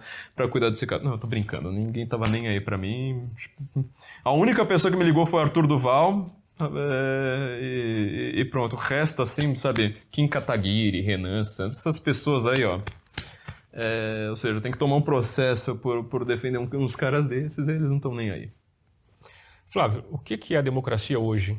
cuidar 0.49 0.71
desse 0.71 0.87
caso. 0.87 1.03
Não, 1.03 1.13
eu 1.13 1.19
tô 1.19 1.27
brincando, 1.27 1.73
ninguém 1.73 2.07
tava 2.07 2.29
nem 2.29 2.47
aí 2.47 2.61
pra 2.61 2.79
mim. 2.79 3.29
A 4.25 4.31
única 4.33 4.65
pessoa 4.65 4.93
que 4.93 4.97
me 4.97 5.03
ligou 5.03 5.27
foi 5.27 5.41
o 5.41 5.43
Arthur 5.43 5.67
Duval, 5.67 6.31
é, 6.61 7.59
e, 7.61 8.41
e, 8.41 8.45
pronto, 8.45 8.77
o 8.77 8.79
resto, 8.79 9.21
assim, 9.21 9.57
sabe, 9.57 9.97
Kim 10.13 10.29
Kataguiri, 10.29 11.01
Renan 11.01 11.41
essas 11.41 11.99
pessoas 11.99 12.47
aí, 12.47 12.65
ó. 12.65 12.79
É, 13.73 14.29
ou 14.31 14.37
seja, 14.37 14.61
tem 14.61 14.71
que 14.71 14.79
tomar 14.79 14.97
um 14.97 15.03
processo 15.03 15.75
por, 15.77 16.05
por 16.05 16.25
defender 16.25 16.59
uns 16.59 16.95
caras 16.95 17.27
desses, 17.27 17.67
eles 17.67 17.83
não 17.83 17.97
estão 17.97 18.15
nem 18.15 18.31
aí. 18.31 18.51
Flávio, 19.73 20.05
o 20.11 20.19
que 20.19 20.55
é 20.55 20.59
a 20.59 20.63
democracia 20.63 21.19
hoje? 21.19 21.59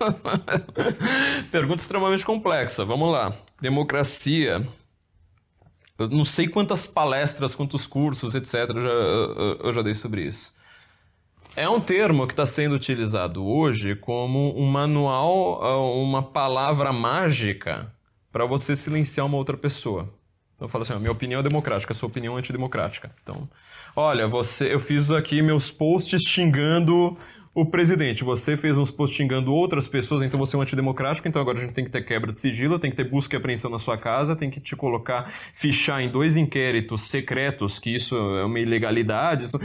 Pergunta 1.50 1.82
extremamente 1.82 2.24
complexa. 2.24 2.84
Vamos 2.84 3.10
lá. 3.10 3.34
Democracia. 3.60 4.66
Eu 5.98 6.08
não 6.08 6.24
sei 6.24 6.46
quantas 6.46 6.86
palestras, 6.86 7.54
quantos 7.54 7.86
cursos, 7.86 8.34
etc. 8.34 8.54
Eu 8.68 8.82
já, 8.82 8.88
eu, 8.88 9.58
eu 9.64 9.72
já 9.72 9.82
dei 9.82 9.94
sobre 9.94 10.22
isso. 10.22 10.52
É 11.56 11.68
um 11.68 11.80
termo 11.80 12.26
que 12.26 12.32
está 12.32 12.46
sendo 12.46 12.76
utilizado 12.76 13.44
hoje 13.44 13.96
como 13.96 14.56
um 14.56 14.66
manual, 14.66 15.64
ah, 15.64 15.76
uma 16.00 16.22
palavra 16.22 16.92
mágica 16.92 17.92
para 18.30 18.44
você 18.44 18.76
silenciar 18.76 19.26
uma 19.26 19.36
outra 19.36 19.56
pessoa. 19.56 20.08
Então 20.54 20.66
eu 20.66 20.68
falo 20.68 20.82
assim, 20.82 20.94
minha 20.98 21.10
opinião 21.10 21.40
é 21.40 21.42
democrática, 21.42 21.94
sua 21.94 22.08
opinião 22.08 22.36
é 22.36 22.38
antidemocrática. 22.38 23.10
Então, 23.22 23.48
olha, 23.96 24.26
você, 24.26 24.72
eu 24.72 24.78
fiz 24.78 25.10
aqui 25.10 25.42
meus 25.42 25.70
posts 25.70 26.22
xingando 26.22 27.16
o 27.60 27.66
presidente. 27.66 28.22
Você 28.24 28.56
fez 28.56 28.78
uns 28.78 28.90
posts 28.90 29.16
xingando 29.16 29.52
outras 29.52 29.88
pessoas, 29.88 30.22
então 30.22 30.38
você 30.38 30.54
é 30.54 30.58
um 30.58 30.62
antidemocrático, 30.62 31.26
então 31.26 31.42
agora 31.42 31.58
a 31.58 31.60
gente 31.60 31.72
tem 31.72 31.84
que 31.84 31.90
ter 31.90 32.02
quebra 32.02 32.30
de 32.30 32.38
sigilo, 32.38 32.78
tem 32.78 32.90
que 32.90 32.96
ter 32.96 33.04
busca 33.04 33.34
e 33.34 33.38
apreensão 33.38 33.70
na 33.70 33.78
sua 33.78 33.98
casa, 33.98 34.36
tem 34.36 34.50
que 34.50 34.60
te 34.60 34.76
colocar, 34.76 35.32
fichar 35.52 36.00
em 36.00 36.08
dois 36.08 36.36
inquéritos 36.36 37.02
secretos, 37.02 37.78
que 37.78 37.94
isso 37.94 38.16
é 38.16 38.44
uma 38.44 38.60
ilegalidade. 38.60 39.44
Isso 39.44 39.58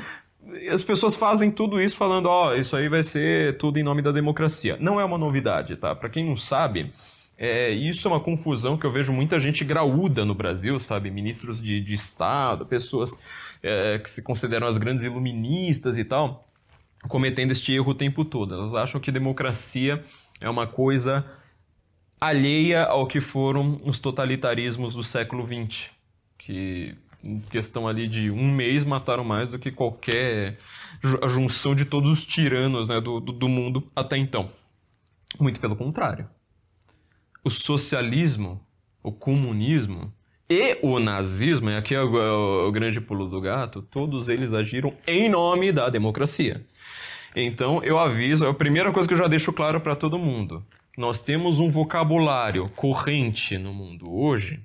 as 0.71 0.83
pessoas 0.83 1.15
fazem 1.15 1.49
tudo 1.49 1.81
isso 1.81 1.95
falando, 1.95 2.25
ó, 2.25 2.49
oh, 2.49 2.55
isso 2.55 2.75
aí 2.75 2.89
vai 2.89 3.03
ser 3.03 3.57
tudo 3.57 3.79
em 3.79 3.83
nome 3.83 4.01
da 4.01 4.11
democracia. 4.11 4.77
Não 4.79 4.99
é 4.99 5.05
uma 5.05 5.17
novidade, 5.17 5.77
tá? 5.77 5.95
Para 5.95 6.09
quem 6.09 6.25
não 6.25 6.35
sabe, 6.35 6.91
é, 7.37 7.71
isso 7.71 8.07
é 8.07 8.11
uma 8.11 8.19
confusão 8.19 8.77
que 8.77 8.85
eu 8.85 8.91
vejo 8.91 9.13
muita 9.13 9.39
gente 9.39 9.63
graúda 9.63 10.25
no 10.25 10.35
Brasil, 10.35 10.79
sabe? 10.79 11.09
Ministros 11.09 11.61
de, 11.61 11.79
de 11.81 11.93
Estado, 11.93 12.65
pessoas 12.65 13.17
é, 13.61 13.99
que 13.99 14.09
se 14.09 14.21
consideram 14.21 14.67
as 14.67 14.77
grandes 14.77 15.03
iluministas 15.03 15.97
e 15.97 16.03
tal, 16.03 16.45
cometendo 17.07 17.51
este 17.51 17.73
erro 17.73 17.91
o 17.91 17.95
tempo 17.95 18.23
todo. 18.25 18.53
Elas 18.53 18.73
acham 18.73 18.99
que 18.99 19.11
democracia 19.11 20.03
é 20.39 20.49
uma 20.49 20.67
coisa 20.67 21.25
alheia 22.19 22.83
ao 22.83 23.07
que 23.07 23.19
foram 23.19 23.79
os 23.83 23.99
totalitarismos 23.99 24.95
do 24.95 25.03
século 25.03 25.45
XX, 25.45 25.89
que 26.37 26.95
em 27.23 27.39
questão 27.39 27.87
ali 27.87 28.07
de 28.07 28.29
um 28.29 28.51
mês, 28.51 28.83
mataram 28.83 29.23
mais 29.23 29.51
do 29.51 29.59
que 29.59 29.71
qualquer 29.71 30.59
junção 31.29 31.73
de 31.73 31.85
todos 31.85 32.11
os 32.11 32.25
tiranos 32.25 32.89
né, 32.89 32.99
do, 32.99 33.19
do 33.19 33.47
mundo 33.47 33.89
até 33.95 34.17
então. 34.17 34.51
Muito 35.39 35.59
pelo 35.59 35.75
contrário. 35.75 36.27
O 37.43 37.49
socialismo, 37.49 38.61
o 39.01 39.11
comunismo 39.11 40.13
e 40.49 40.77
o 40.81 40.99
nazismo, 40.99 41.69
e 41.69 41.75
aqui 41.75 41.95
é 41.95 42.01
o, 42.01 42.17
é 42.17 42.67
o 42.67 42.71
grande 42.71 42.99
pulo 42.99 43.27
do 43.27 43.39
gato, 43.39 43.81
todos 43.81 44.27
eles 44.27 44.51
agiram 44.51 44.93
em 45.07 45.29
nome 45.29 45.71
da 45.71 45.89
democracia. 45.89 46.65
Então 47.35 47.83
eu 47.83 47.97
aviso, 47.97 48.45
é 48.45 48.49
a 48.49 48.53
primeira 48.53 48.91
coisa 48.91 49.07
que 49.07 49.13
eu 49.13 49.17
já 49.17 49.27
deixo 49.27 49.51
claro 49.51 49.81
para 49.81 49.95
todo 49.95 50.19
mundo. 50.19 50.63
Nós 50.97 51.21
temos 51.21 51.59
um 51.59 51.69
vocabulário 51.69 52.69
corrente 52.69 53.57
no 53.57 53.73
mundo 53.73 54.13
hoje 54.13 54.59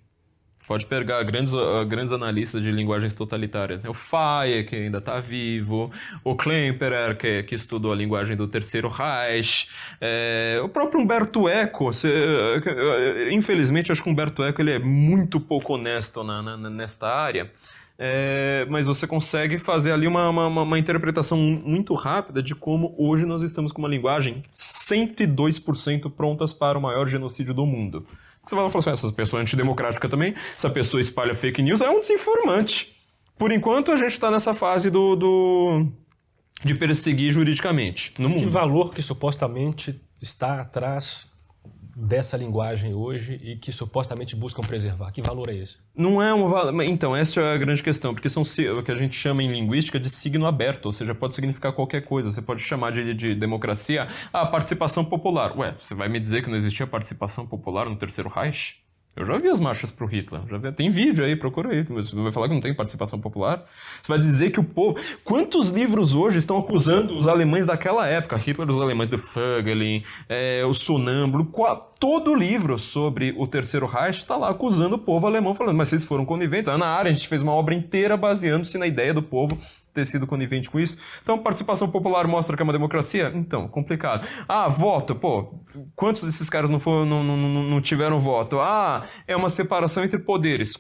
Pode 0.69 0.85
pegar 0.85 1.23
grandes, 1.23 1.55
uh, 1.55 1.83
grandes 1.87 2.13
analistas 2.13 2.61
de 2.61 2.71
linguagens 2.71 3.15
totalitárias, 3.15 3.83
né? 3.83 3.89
o 3.89 3.95
Faye, 3.95 4.65
que 4.65 4.77
ainda 4.77 4.99
está 4.99 5.19
vivo, 5.19 5.91
o 6.23 6.37
Klemperer, 6.37 7.17
que, 7.17 7.43
que 7.45 7.55
estudou 7.55 7.91
a 7.91 7.97
linguagem 7.97 8.37
do 8.37 8.47
Terceiro 8.47 8.91
Reich, 8.91 9.67
é, 9.99 10.61
o 10.63 10.69
próprio 10.69 11.01
Humberto 11.01 11.49
Eco. 11.49 11.91
Se, 11.91 12.07
uh, 12.07 13.33
infelizmente, 13.33 13.91
acho 13.91 14.03
que 14.03 14.11
o 14.11 14.13
Humberto 14.13 14.45
Eco 14.45 14.61
ele 14.61 14.73
é 14.73 14.79
muito 14.79 15.41
pouco 15.41 15.73
honesto 15.73 16.23
na, 16.23 16.43
na 16.43 16.69
nesta 16.69 17.09
área. 17.09 17.51
É, 18.01 18.65
mas 18.71 18.87
você 18.87 19.09
consegue 19.09 19.59
fazer 19.59 19.91
ali 19.91 20.07
uma, 20.07 20.29
uma, 20.29 20.47
uma, 20.47 20.79
interpretação 20.79 21.37
muito 21.37 21.95
rápida 21.95 22.41
de 22.41 22.55
como 22.55 22.95
hoje 22.97 23.27
nós 23.27 23.43
estamos 23.43 23.73
com 23.73 23.83
uma 23.83 23.89
linguagem 23.89 24.45
102% 24.55 26.09
prontas 26.13 26.53
para 26.53 26.79
o 26.79 26.81
maior 26.81 27.09
genocídio 27.09 27.53
do 27.53 27.67
mundo. 27.67 28.07
Você 28.45 28.55
vai 28.55 28.71
falar 28.71 28.79
assim, 28.79 28.91
essa 28.91 29.13
pessoa 29.13 29.41
é 29.41 29.43
antidemocrática 29.43 30.09
também, 30.09 30.33
essa 30.57 30.71
pessoa 30.71 31.01
espalha 31.01 31.35
fake 31.35 31.61
news, 31.61 31.81
é 31.81 31.91
um 31.91 31.99
desinformante. 31.99 32.95
Por 33.37 33.51
enquanto, 33.51 33.91
a 33.91 33.97
gente 33.97 34.13
está 34.13 34.31
nessa 34.31 34.55
fase 34.55 34.91
do, 34.91 35.17
do, 35.17 35.87
de 36.65 36.75
perseguir 36.75 37.33
juridicamente 37.33 38.15
no 38.17 38.29
mundo. 38.29 38.41
Que 38.41 38.47
valor 38.47 38.95
que 38.95 39.03
supostamente 39.03 40.01
está 40.21 40.61
atrás 40.61 41.28
dessa 41.99 42.37
linguagem 42.37 42.95
hoje 42.95 43.41
e 43.43 43.57
que 43.57 43.73
supostamente 43.73 44.37
buscam 44.37 44.63
preservar? 44.63 45.11
Que 45.11 45.21
valor 45.21 45.49
é 45.49 45.57
esse? 45.57 45.79
Não 45.97 46.23
é 46.23 46.33
um 46.33 46.49
valor. 46.49 46.83
Então, 46.85 47.17
essa 47.17 47.41
é 47.41 47.55
a 47.55 47.59
grande 47.59 47.83
questão, 47.83 48.15
porque 48.15 48.29
são 48.29 48.43
o 48.43 48.83
que 48.83 48.93
a 48.93 48.97
gente 48.97 49.17
chama 49.17 49.43
em 49.43 49.51
linguística 49.51 49.99
de 49.99 50.09
signo 50.09 50.47
aberto, 50.47 50.87
ou 50.87 50.93
seja, 50.93 51.15
pode 51.15 51.35
significar 51.35 51.73
qualquer 51.73 52.03
coisa. 52.03 52.31
Você 52.31 52.41
pode 52.41 52.63
chamar 52.63 52.93
de, 52.93 53.13
de 53.15 53.35
democracia 53.35 54.09
a 54.33 54.47
participação 54.47 55.05
popular. 55.05 55.59
Ué, 55.59 55.77
você 55.83 55.95
vai 55.95 56.09
me 56.09 56.21
dizer 56.21 56.43
que 56.43 56.51
não 56.51 56.57
existia 56.57 56.87
participação 56.87 57.47
popular 57.47 57.87
no 57.87 57.97
Terceiro 57.97 58.31
Reich? 58.31 58.77
Eu 59.19 59.27
já 59.27 59.37
vi 59.37 59.49
as 59.49 59.59
marchas 59.59 59.91
pro 59.91 60.07
Hitler, 60.07 60.43
já 60.49 60.59
vi, 60.59 60.71
tem 60.71 60.91
vídeo 60.91 61.25
aí, 61.25 61.35
procura 61.35 61.71
aí. 61.71 61.83
Você 61.83 62.15
vai 62.15 62.31
falar 62.31 62.47
que 62.47 62.55
não 62.55 62.61
tem 62.61 62.73
participação 62.73 63.21
popular? 63.21 63.65
Você 64.01 64.09
vai 64.09 64.19
dizer 64.19 64.51
que 64.51 64.61
o 64.61 64.65
povo. 64.65 64.97
Quantos 65.25 65.71
livros 65.71 66.15
hoje 66.15 66.39
estão 66.39 66.57
acusando 66.57 67.19
os 67.19 67.27
alemães 67.27 67.67
daquela 67.67 68.07
época? 68.07 68.37
Hitler, 68.37 68.69
os 68.69 68.81
alemães 68.81 69.11
de 69.11 69.19
Fögelin, 69.19 70.05
é, 70.29 70.65
o 70.65 70.73
Sonâmbulo, 70.73 71.51
todo 71.99 72.33
livro 72.33 72.79
sobre 72.79 73.35
o 73.37 73.45
Terceiro 73.45 73.87
Reich 73.87 74.19
está 74.19 74.37
lá 74.37 74.51
acusando 74.51 74.95
o 74.95 74.99
povo 74.99 75.27
alemão, 75.27 75.53
falando, 75.53 75.77
mas 75.77 75.89
vocês 75.89 76.05
foram 76.05 76.25
coniventes. 76.25 76.69
Ana 76.69 76.87
Arendt 76.87 77.17
a 77.17 77.19
gente 77.19 77.29
fez 77.29 77.41
uma 77.41 77.53
obra 77.53 77.75
inteira 77.75 78.17
baseando-se 78.17 78.79
na 78.79 78.87
ideia 78.87 79.13
do 79.13 79.23
povo 79.23 79.59
ter 79.93 80.05
sido 80.05 80.27
conivente 80.27 80.71
com 80.71 80.79
isso. 80.79 80.99
Então, 81.23 81.39
participação 81.39 81.89
popular 81.91 82.27
mostra 82.27 82.57
que 82.57 82.63
é 82.63 82.65
uma 82.65 82.73
democracia? 82.73 83.33
Então, 83.35 83.69
complicado. 83.69 84.27
Ah, 84.49 84.69
voto, 84.69 85.15
pô, 85.15 85.55
quantos 85.95 86.23
desses 86.23 86.49
caras 86.49 86.71
não, 86.71 86.81
foram, 86.81 87.05
não, 87.05 87.23
não, 87.23 87.63
não 87.63 87.81
tiveram 87.81 88.19
voto? 88.19 88.61
Ah, 88.61 89.07
é 89.27 89.37
uma 89.37 89.49
separação 89.49 90.05
entre 90.05 90.19
poderes. 90.19 90.75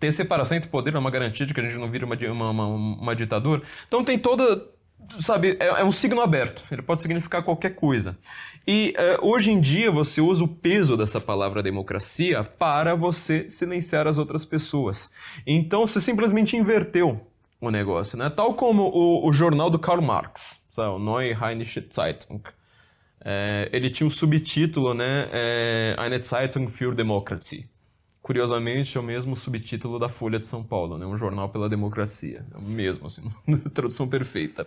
Ter 0.00 0.10
separação 0.10 0.56
entre 0.56 0.68
poderes 0.68 0.96
é 0.96 0.98
uma 0.98 1.10
garantia 1.10 1.46
de 1.46 1.54
que 1.54 1.60
a 1.60 1.62
gente 1.62 1.76
não 1.76 1.90
vira 1.90 2.04
uma, 2.04 2.16
uma, 2.16 2.50
uma, 2.50 2.66
uma 2.66 3.16
ditadura. 3.16 3.62
Então 3.86 4.02
tem 4.02 4.18
toda 4.18 4.76
sabe, 5.20 5.56
é, 5.60 5.66
é, 5.66 5.84
um 5.84 5.92
signo 5.92 6.20
aberto, 6.20 6.62
ele 6.70 6.82
pode 6.82 7.02
significar 7.02 7.42
qualquer 7.42 7.70
coisa. 7.74 8.18
E 8.66 8.94
uh, 8.98 9.26
hoje 9.26 9.50
em 9.50 9.60
dia 9.60 9.90
você 9.90 10.20
usa 10.20 10.42
o 10.42 10.48
peso 10.48 10.96
dessa 10.96 11.20
palavra 11.20 11.62
democracia 11.62 12.42
para 12.42 12.94
você 12.94 13.48
silenciar 13.48 14.06
as 14.06 14.18
outras 14.18 14.44
pessoas. 14.44 15.12
Então 15.46 15.86
você 15.86 16.00
simplesmente 16.00 16.56
inverteu 16.56 17.26
o 17.60 17.70
negócio, 17.70 18.18
né? 18.18 18.30
Tal 18.30 18.54
como 18.54 18.84
o, 18.84 19.26
o 19.26 19.32
jornal 19.32 19.70
do 19.70 19.78
Karl 19.78 20.02
Marx, 20.02 20.68
o 20.76 20.98
Neue 20.98 21.32
Rheinische 21.32 21.86
Zeitung. 21.92 22.42
É, 23.24 23.68
ele 23.72 23.90
tinha 23.90 24.06
um 24.06 24.10
subtítulo, 24.10 24.94
né? 24.94 25.28
É, 25.32 25.96
Eine 25.98 26.22
Zeitung 26.22 26.68
für 26.68 26.94
Demokratie. 26.94 27.68
Curiosamente, 28.22 28.96
é 28.96 29.00
o 29.00 29.04
mesmo 29.04 29.36
subtítulo 29.36 29.98
da 29.98 30.08
Folha 30.08 30.38
de 30.38 30.46
São 30.46 30.62
Paulo, 30.62 30.98
né? 30.98 31.06
Um 31.06 31.16
jornal 31.16 31.48
pela 31.48 31.68
democracia. 31.68 32.44
É 32.52 32.58
o 32.58 32.62
mesmo, 32.62 33.06
assim, 33.06 33.22
tradução 33.72 34.08
perfeita. 34.08 34.66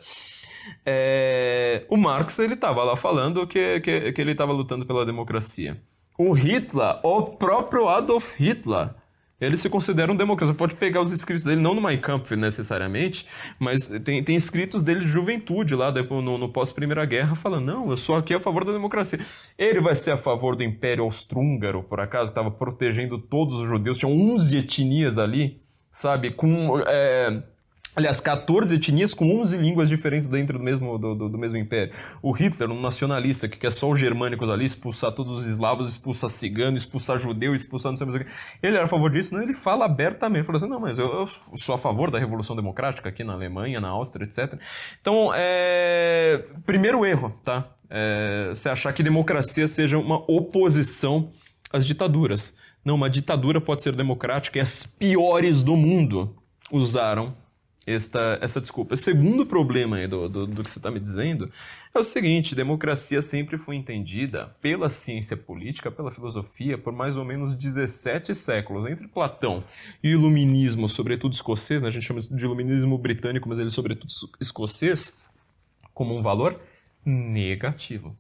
É... 0.85 1.85
O 1.89 1.97
Marx, 1.97 2.39
ele 2.39 2.53
estava 2.53 2.83
lá 2.83 2.95
falando 2.95 3.45
que, 3.47 3.79
que, 3.81 4.13
que 4.13 4.21
ele 4.21 4.31
estava 4.31 4.51
lutando 4.51 4.85
pela 4.85 5.05
democracia. 5.05 5.77
O 6.17 6.33
Hitler, 6.33 6.99
o 7.03 7.23
próprio 7.23 7.87
Adolf 7.87 8.33
Hitler, 8.37 8.89
ele 9.39 9.55
se 9.55 9.69
considera 9.69 10.11
um 10.11 10.15
democrata. 10.15 10.51
Você 10.51 10.57
pode 10.57 10.75
pegar 10.75 11.01
os 11.01 11.11
escritos 11.11 11.45
dele, 11.45 11.61
não 11.61 11.73
no 11.73 11.81
Mein 11.81 11.97
Kampf 11.97 12.35
necessariamente, 12.35 13.25
mas 13.57 13.87
tem, 14.03 14.23
tem 14.23 14.35
escritos 14.35 14.83
dele 14.83 15.01
de 15.01 15.07
juventude 15.07 15.75
lá, 15.75 15.91
depois, 15.91 16.23
no, 16.23 16.37
no 16.37 16.49
pós-Primeira 16.49 17.05
Guerra, 17.05 17.35
falando: 17.35 17.65
não, 17.65 17.89
eu 17.89 17.97
sou 17.97 18.15
aqui 18.15 18.33
a 18.33 18.39
favor 18.39 18.65
da 18.65 18.71
democracia. 18.71 19.19
Ele 19.57 19.79
vai 19.79 19.95
ser 19.95 20.11
a 20.11 20.17
favor 20.17 20.55
do 20.55 20.63
Império 20.63 21.03
Austro-Húngaro, 21.03 21.83
por 21.83 21.99
acaso, 21.99 22.25
que 22.25 22.31
estava 22.31 22.51
protegendo 22.51 23.17
todos 23.17 23.55
os 23.55 23.67
judeus, 23.67 23.97
tinham 23.97 24.11
11 24.11 24.57
etnias 24.57 25.17
ali, 25.17 25.61
sabe, 25.91 26.31
com. 26.31 26.79
É, 26.85 27.43
Aliás, 27.95 28.19
14 28.19 28.75
etnias 28.75 29.13
com 29.15 29.39
11 29.41 29.57
línguas 29.57 29.89
diferentes 29.89 30.27
dentro 30.27 30.59
do 30.59 30.63
mesmo, 30.63 30.97
do, 30.97 31.15
do, 31.15 31.29
do, 31.29 31.37
mesmo 31.37 31.57
império. 31.57 31.93
O 32.21 32.31
Hitler, 32.31 32.69
um 32.69 32.79
nacionalista 32.79 33.47
que 33.49 33.57
quer 33.57 33.71
só 33.71 33.89
os 33.89 33.99
germânicos 33.99 34.49
ali, 34.49 34.63
expulsar 34.63 35.11
todos 35.11 35.39
os 35.39 35.45
eslavos, 35.45 35.89
expulsar 35.89 36.29
cigano, 36.29 36.77
expulsar 36.77 37.17
judeu, 37.17 37.55
expulsar 37.55 37.91
não 37.91 37.97
sei 37.97 38.05
mais 38.05 38.21
o 38.21 38.23
que. 38.23 38.31
Ele 38.61 38.75
era 38.75 38.85
a 38.85 38.87
favor 38.87 39.09
disso? 39.09 39.33
Não, 39.33 39.41
ele 39.41 39.55
fala 39.55 39.85
abertamente. 39.85 40.45
Fala 40.45 40.57
assim, 40.57 40.67
não, 40.67 40.79
mas 40.79 40.99
eu, 40.99 41.07
eu, 41.07 41.57
sou 41.57 41.73
a 41.73 41.77
favor 41.79 42.11
da 42.11 42.19
Revolução 42.19 42.55
Democrática 42.55 43.09
aqui 43.09 43.23
na 43.23 43.33
Alemanha, 43.33 43.81
na 43.81 43.89
Áustria, 43.89 44.25
etc. 44.25 44.59
Então, 45.01 45.31
é... 45.33 46.45
primeiro 46.65 47.03
erro, 47.03 47.33
tá? 47.43 47.69
É... 47.89 48.49
Você 48.49 48.69
achar 48.69 48.93
que 48.93 49.01
democracia 49.01 49.67
seja 49.67 49.97
uma 49.97 50.23
oposição 50.31 51.31
às 51.73 51.87
ditaduras. 51.87 52.55
Não, 52.85 52.95
uma 52.95 53.09
ditadura 53.09 53.59
pode 53.59 53.81
ser 53.81 53.93
democrática 53.93 54.59
e 54.59 54.61
as 54.61 54.85
piores 54.85 55.63
do 55.63 55.75
mundo 55.75 56.35
usaram 56.71 57.35
esta, 57.93 58.37
essa 58.41 58.61
desculpa. 58.61 58.93
O 58.93 58.97
segundo 58.97 59.45
problema 59.45 60.07
do, 60.07 60.29
do, 60.29 60.47
do 60.47 60.63
que 60.63 60.69
você 60.69 60.79
está 60.79 60.91
me 60.91 60.99
dizendo 60.99 61.51
é 61.93 61.99
o 61.99 62.03
seguinte: 62.03 62.55
democracia 62.55 63.21
sempre 63.21 63.57
foi 63.57 63.75
entendida 63.75 64.55
pela 64.61 64.89
ciência 64.89 65.35
política, 65.35 65.91
pela 65.91 66.11
filosofia, 66.11 66.77
por 66.77 66.93
mais 66.93 67.17
ou 67.17 67.25
menos 67.25 67.53
17 67.55 68.33
séculos. 68.35 68.89
Entre 68.89 69.07
Platão 69.07 69.63
e 70.03 70.09
o 70.09 70.19
iluminismo, 70.19 70.87
sobretudo 70.87 71.33
escocês, 71.33 71.81
né? 71.81 71.87
a 71.87 71.91
gente 71.91 72.05
chama 72.05 72.21
de 72.21 72.43
iluminismo 72.43 72.97
britânico, 72.97 73.49
mas 73.49 73.59
ele 73.59 73.71
sobretudo 73.71 74.11
escocês, 74.39 75.19
como 75.93 76.15
um 76.15 76.21
valor 76.21 76.59
negativo. 77.05 78.15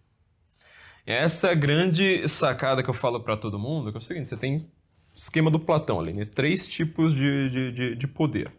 Essa 1.05 1.49
é 1.49 1.55
grande 1.55 2.27
sacada 2.27 2.83
que 2.83 2.89
eu 2.89 2.93
falo 2.93 3.19
para 3.19 3.35
todo 3.35 3.57
mundo, 3.57 3.91
que 3.91 3.97
é 3.97 3.99
o 3.99 4.03
seguinte, 4.03 4.27
você 4.27 4.37
tem 4.37 4.67
esquema 5.15 5.49
do 5.49 5.59
Platão 5.59 5.99
ali, 5.99 6.13
né? 6.13 6.25
três 6.25 6.67
tipos 6.67 7.13
de, 7.13 7.71
de, 7.71 7.95
de 7.95 8.07
poder. 8.07 8.51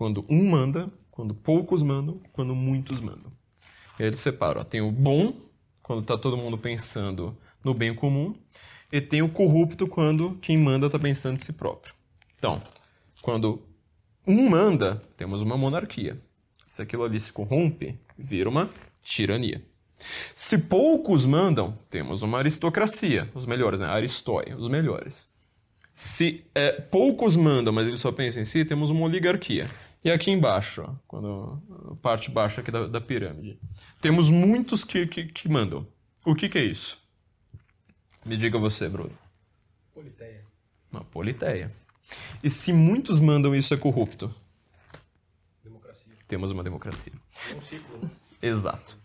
Quando 0.00 0.24
um 0.30 0.48
manda, 0.48 0.90
quando 1.10 1.34
poucos 1.34 1.82
mandam, 1.82 2.22
quando 2.32 2.54
muitos 2.54 3.02
mandam. 3.02 3.30
E 3.98 4.02
aí 4.02 4.08
eles 4.08 4.20
separam. 4.20 4.62
Ó, 4.62 4.64
tem 4.64 4.80
o 4.80 4.90
bom, 4.90 5.36
quando 5.82 6.00
está 6.00 6.16
todo 6.16 6.38
mundo 6.38 6.56
pensando 6.56 7.36
no 7.62 7.74
bem 7.74 7.94
comum, 7.94 8.34
e 8.90 8.98
tem 8.98 9.20
o 9.20 9.28
corrupto, 9.28 9.86
quando 9.86 10.38
quem 10.40 10.56
manda 10.56 10.86
está 10.86 10.98
pensando 10.98 11.36
em 11.36 11.44
si 11.44 11.52
próprio. 11.52 11.92
Então, 12.38 12.62
quando 13.20 13.60
um 14.26 14.48
manda, 14.48 15.02
temos 15.18 15.42
uma 15.42 15.58
monarquia. 15.58 16.18
Se 16.66 16.80
aquilo 16.80 17.04
ali 17.04 17.20
se 17.20 17.30
corrompe, 17.30 18.00
vira 18.16 18.48
uma 18.48 18.70
tirania. 19.02 19.62
Se 20.34 20.56
poucos 20.56 21.26
mandam, 21.26 21.78
temos 21.90 22.22
uma 22.22 22.38
aristocracia, 22.38 23.30
os 23.34 23.44
melhores, 23.44 23.80
né? 23.80 23.86
Aristóia, 23.86 24.56
os 24.56 24.70
melhores. 24.70 25.28
Se 25.92 26.46
é, 26.54 26.72
poucos 26.72 27.36
mandam, 27.36 27.70
mas 27.70 27.86
eles 27.86 28.00
só 28.00 28.10
pensam 28.10 28.40
em 28.40 28.46
si, 28.46 28.64
temos 28.64 28.88
uma 28.88 29.04
oligarquia. 29.04 29.68
E 30.02 30.10
aqui 30.10 30.30
embaixo, 30.30 30.82
ó, 30.82 30.94
quando, 31.06 31.96
parte 32.00 32.30
baixa 32.30 32.62
aqui 32.62 32.70
da, 32.70 32.86
da 32.86 33.00
pirâmide, 33.00 33.58
temos 34.00 34.30
muitos 34.30 34.82
que, 34.82 35.06
que, 35.06 35.24
que 35.26 35.48
mandam. 35.48 35.86
O 36.24 36.34
que, 36.34 36.48
que, 36.48 36.58
é 36.58 36.64
isso? 36.64 36.98
Me 38.24 38.36
diga 38.36 38.58
você, 38.58 38.88
Bruno. 38.88 39.12
Politeia. 39.92 40.44
Uma 40.90 41.04
politeia. 41.04 41.74
E 42.42 42.48
se 42.48 42.72
muitos 42.72 43.20
mandam, 43.20 43.54
isso 43.54 43.74
é 43.74 43.76
corrupto? 43.76 44.34
Democracia. 45.62 46.12
Temos 46.26 46.50
uma 46.50 46.64
democracia. 46.64 47.12
É 47.50 47.54
um 47.54 47.62
ciclo, 47.62 47.98
né? 47.98 48.10
Exato. 48.40 48.96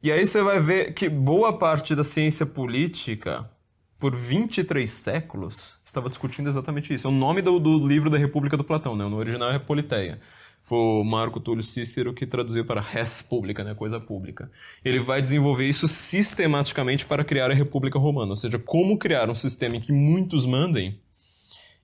E 0.00 0.12
aí 0.12 0.24
você 0.24 0.42
vai 0.42 0.60
ver 0.60 0.94
que 0.94 1.08
boa 1.08 1.58
parte 1.58 1.94
da 1.94 2.04
ciência 2.04 2.46
política 2.46 3.50
por 3.98 4.14
23 4.14 4.90
séculos, 4.90 5.74
estava 5.84 6.08
discutindo 6.08 6.48
exatamente 6.48 6.92
isso. 6.92 7.06
É 7.06 7.10
o 7.10 7.14
nome 7.14 7.40
do, 7.40 7.58
do 7.58 7.86
livro 7.86 8.10
da 8.10 8.18
República 8.18 8.56
do 8.56 8.64
Platão, 8.64 8.96
né? 8.96 9.06
No 9.06 9.16
original 9.16 9.50
é 9.50 9.58
Politeia. 9.58 10.20
Foi 10.62 10.78
o 10.78 11.04
Marco 11.04 11.40
Túlio 11.40 11.62
Cícero 11.62 12.14
que 12.14 12.26
traduziu 12.26 12.64
para 12.64 12.80
res 12.80 13.20
pública, 13.20 13.62
né? 13.62 13.74
Coisa 13.74 14.00
pública. 14.00 14.50
Ele 14.84 14.98
vai 14.98 15.20
desenvolver 15.20 15.68
isso 15.68 15.86
sistematicamente 15.86 17.04
para 17.04 17.22
criar 17.22 17.50
a 17.50 17.54
República 17.54 17.98
Romana, 17.98 18.30
ou 18.30 18.36
seja, 18.36 18.58
como 18.58 18.98
criar 18.98 19.28
um 19.28 19.34
sistema 19.34 19.76
em 19.76 19.80
que 19.80 19.92
muitos 19.92 20.46
mandem 20.46 20.98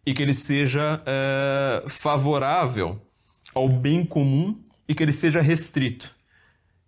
e 0.05 0.15
que 0.15 0.23
ele 0.23 0.33
seja 0.33 1.03
é, 1.05 1.85
favorável 1.89 3.01
ao 3.55 3.69
bem 3.69 4.05
comum 4.05 4.59
e 4.89 4.95
que 4.95 5.03
ele 5.03 5.13
seja 5.13 5.41
restrito. 5.41 6.15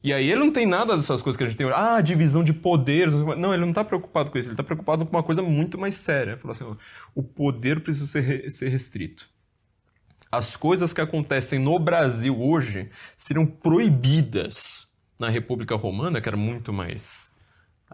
E 0.03 0.13
aí 0.13 0.31
ele 0.31 0.41
não 0.41 0.51
tem 0.51 0.67
nada 0.67 0.97
dessas 0.97 1.23
coisas 1.23 1.37
que 1.37 1.45
a 1.45 1.47
gente 1.47 1.57
tem. 1.57 1.71
Ah, 1.73 2.01
divisão 2.01 2.43
de 2.43 2.53
poderes. 2.53 3.15
Não, 3.15 3.55
ele 3.55 3.63
não 3.63 3.71
está 3.71 3.85
preocupado 3.85 4.31
com 4.31 4.39
isso. 4.39 4.49
Ele 4.49 4.55
está 4.55 4.65
preocupado 4.65 5.07
com 5.07 5.17
uma 5.17 5.23
coisa 5.23 5.43
muito 5.43 5.79
mais 5.79 5.95
séria. 5.95 6.37
Falou 6.37 6.53
assim, 6.53 6.77
o 7.15 7.23
poder 7.23 7.81
precisa 7.83 8.07
ser, 8.07 8.51
ser 8.51 8.69
restrito. 8.69 9.31
As 10.31 10.57
coisas 10.57 10.93
que 10.93 11.01
acontecem 11.01 11.59
no 11.59 11.79
Brasil 11.79 12.41
hoje 12.41 12.91
seriam 13.17 13.47
proibidas 13.47 14.91
na 15.19 15.29
República 15.29 15.77
Romana, 15.77 16.21
que 16.21 16.29
era 16.29 16.39
muito 16.39 16.73
mais 16.73 17.33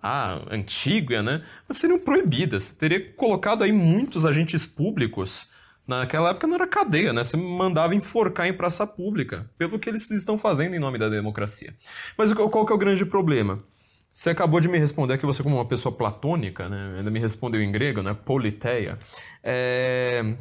ah, 0.03 0.41
antiga, 0.51 1.23
né? 1.23 1.45
Mas 1.69 1.77
seriam 1.77 1.99
proibidas. 1.99 2.73
Teria 2.73 3.13
colocado 3.13 3.65
aí 3.65 3.73
muitos 3.73 4.25
agentes 4.25 4.65
públicos 4.65 5.47
Naquela 5.89 6.30
época 6.30 6.47
não 6.47 6.57
era 6.57 6.66
cadeia, 6.66 7.14
né? 7.14 7.24
Você 7.24 7.34
mandava 7.34 7.95
enforcar 7.95 8.47
em 8.47 8.53
praça 8.53 8.86
pública, 8.86 9.51
pelo 9.57 9.78
que 9.78 9.89
eles 9.89 10.11
estão 10.11 10.36
fazendo 10.36 10.76
em 10.76 10.78
nome 10.78 10.99
da 10.99 11.09
democracia. 11.09 11.74
Mas 12.16 12.30
qual 12.34 12.66
que 12.66 12.72
é 12.72 12.76
o 12.76 12.78
grande 12.78 13.07
problema? 13.07 13.64
Você 14.12 14.28
acabou 14.28 14.61
de 14.61 14.68
me 14.68 14.78
responder 14.78 15.16
que 15.16 15.24
você, 15.24 15.43
como 15.43 15.57
uma 15.57 15.64
pessoa 15.64 15.95
platônica, 15.95 16.68
né? 16.68 16.97
ainda 16.99 17.11
me 17.11 17.18
respondeu 17.18 17.62
em 17.62 17.72
grego, 17.72 18.03
né? 18.03 18.12
Politeia. 18.12 18.99
É... 19.43 20.36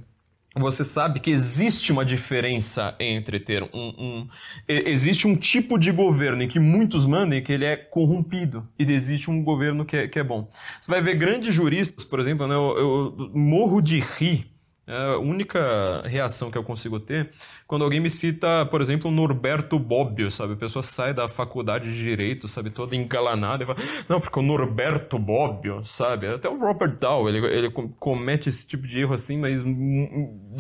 Você 0.55 0.83
sabe 0.83 1.19
que 1.21 1.29
existe 1.29 1.91
uma 1.91 2.03
diferença 2.03 2.95
entre 2.99 3.39
ter 3.39 3.63
um, 3.63 3.69
um, 3.73 4.27
Existe 4.67 5.27
um 5.27 5.35
tipo 5.35 5.77
de 5.77 5.91
governo 5.91 6.41
em 6.41 6.47
que 6.47 6.59
muitos 6.59 7.05
mandam 7.05 7.37
e 7.37 7.41
que 7.41 7.53
ele 7.53 7.63
é 7.63 7.77
corrompido. 7.77 8.67
E 8.77 8.91
existe 8.91 9.29
um 9.29 9.43
governo 9.43 9.85
que 9.85 9.95
é, 9.95 10.07
que 10.07 10.19
é 10.19 10.23
bom. 10.23 10.49
Você 10.81 10.91
vai 10.91 11.01
ver 11.01 11.15
grandes 11.15 11.53
juristas, 11.53 12.03
por 12.03 12.19
exemplo, 12.19 12.47
né? 12.47 12.55
eu, 12.55 13.13
eu 13.17 13.31
morro 13.33 13.79
de 13.79 13.99
rir 13.99 14.56
a 14.88 15.17
única 15.17 16.01
reação 16.05 16.49
que 16.49 16.57
eu 16.57 16.63
consigo 16.63 16.99
ter 16.99 17.31
quando 17.67 17.83
alguém 17.83 17.99
me 17.99 18.09
cita, 18.09 18.65
por 18.71 18.79
exemplo, 18.79 19.11
Norberto 19.11 19.77
Bobbio, 19.77 20.31
sabe? 20.31 20.53
A 20.53 20.55
pessoa 20.55 20.81
sai 20.81 21.13
da 21.13 21.27
faculdade 21.27 21.91
de 21.91 22.01
Direito, 22.01 22.47
sabe? 22.47 22.69
Toda 22.69 22.95
engalanada 22.95 23.63
e 23.63 23.67
fala, 23.67 23.77
não, 24.07 24.21
porque 24.21 24.39
o 24.39 24.41
Norberto 24.41 25.19
Bobbio, 25.19 25.83
sabe? 25.83 26.27
Até 26.27 26.47
o 26.47 26.57
Robert 26.57 26.95
Dow, 26.97 27.27
ele, 27.27 27.45
ele 27.45 27.69
comete 27.99 28.47
esse 28.47 28.65
tipo 28.65 28.88
de 28.88 29.01
erro 29.01 29.13
assim, 29.13 29.38
mas 29.38 29.61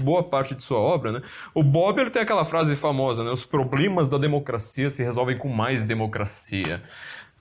boa 0.03 0.21
parte 0.21 0.53
de 0.53 0.63
sua 0.63 0.79
obra, 0.79 1.13
né? 1.13 1.21
O 1.53 1.63
Bobbio 1.63 2.11
tem 2.11 2.21
aquela 2.21 2.43
frase 2.43 2.75
famosa, 2.75 3.23
né? 3.23 3.31
Os 3.31 3.45
problemas 3.45 4.09
da 4.09 4.17
democracia 4.17 4.89
se 4.89 5.01
resolvem 5.01 5.37
com 5.37 5.47
mais 5.47 5.85
democracia. 5.85 6.83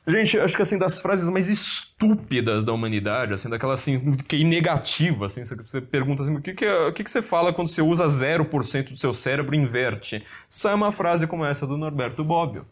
Gente, 0.09 0.39
acho 0.39 0.55
que 0.55 0.63
assim, 0.63 0.79
das 0.79 1.01
frases 1.01 1.29
mais 1.29 1.49
estúpidas 1.49 2.65
da 2.65 2.73
humanidade, 2.73 3.35
assim, 3.35 3.49
daquela 3.49 3.75
assim, 3.75 4.17
que 4.19 4.45
negativa, 4.45 5.27
assim, 5.27 5.45
você 5.45 5.81
pergunta 5.81 6.23
assim, 6.23 6.37
o 6.37 6.41
que, 6.41 6.55
que, 6.55 6.65
é, 6.65 6.87
o 6.87 6.93
que, 6.93 7.03
que 7.03 7.11
você 7.11 7.21
fala 7.21 7.53
quando 7.53 7.67
você 7.67 7.83
usa 7.83 8.07
0% 8.07 8.91
do 8.91 8.97
seu 8.97 9.13
cérebro 9.13 9.57
e 9.57 9.59
inverte? 9.59 10.25
Sai 10.49 10.75
uma 10.75 10.93
frase 10.93 11.27
como 11.27 11.45
essa 11.45 11.67
do 11.67 11.77
Norberto 11.77 12.23
Bobbio. 12.23 12.65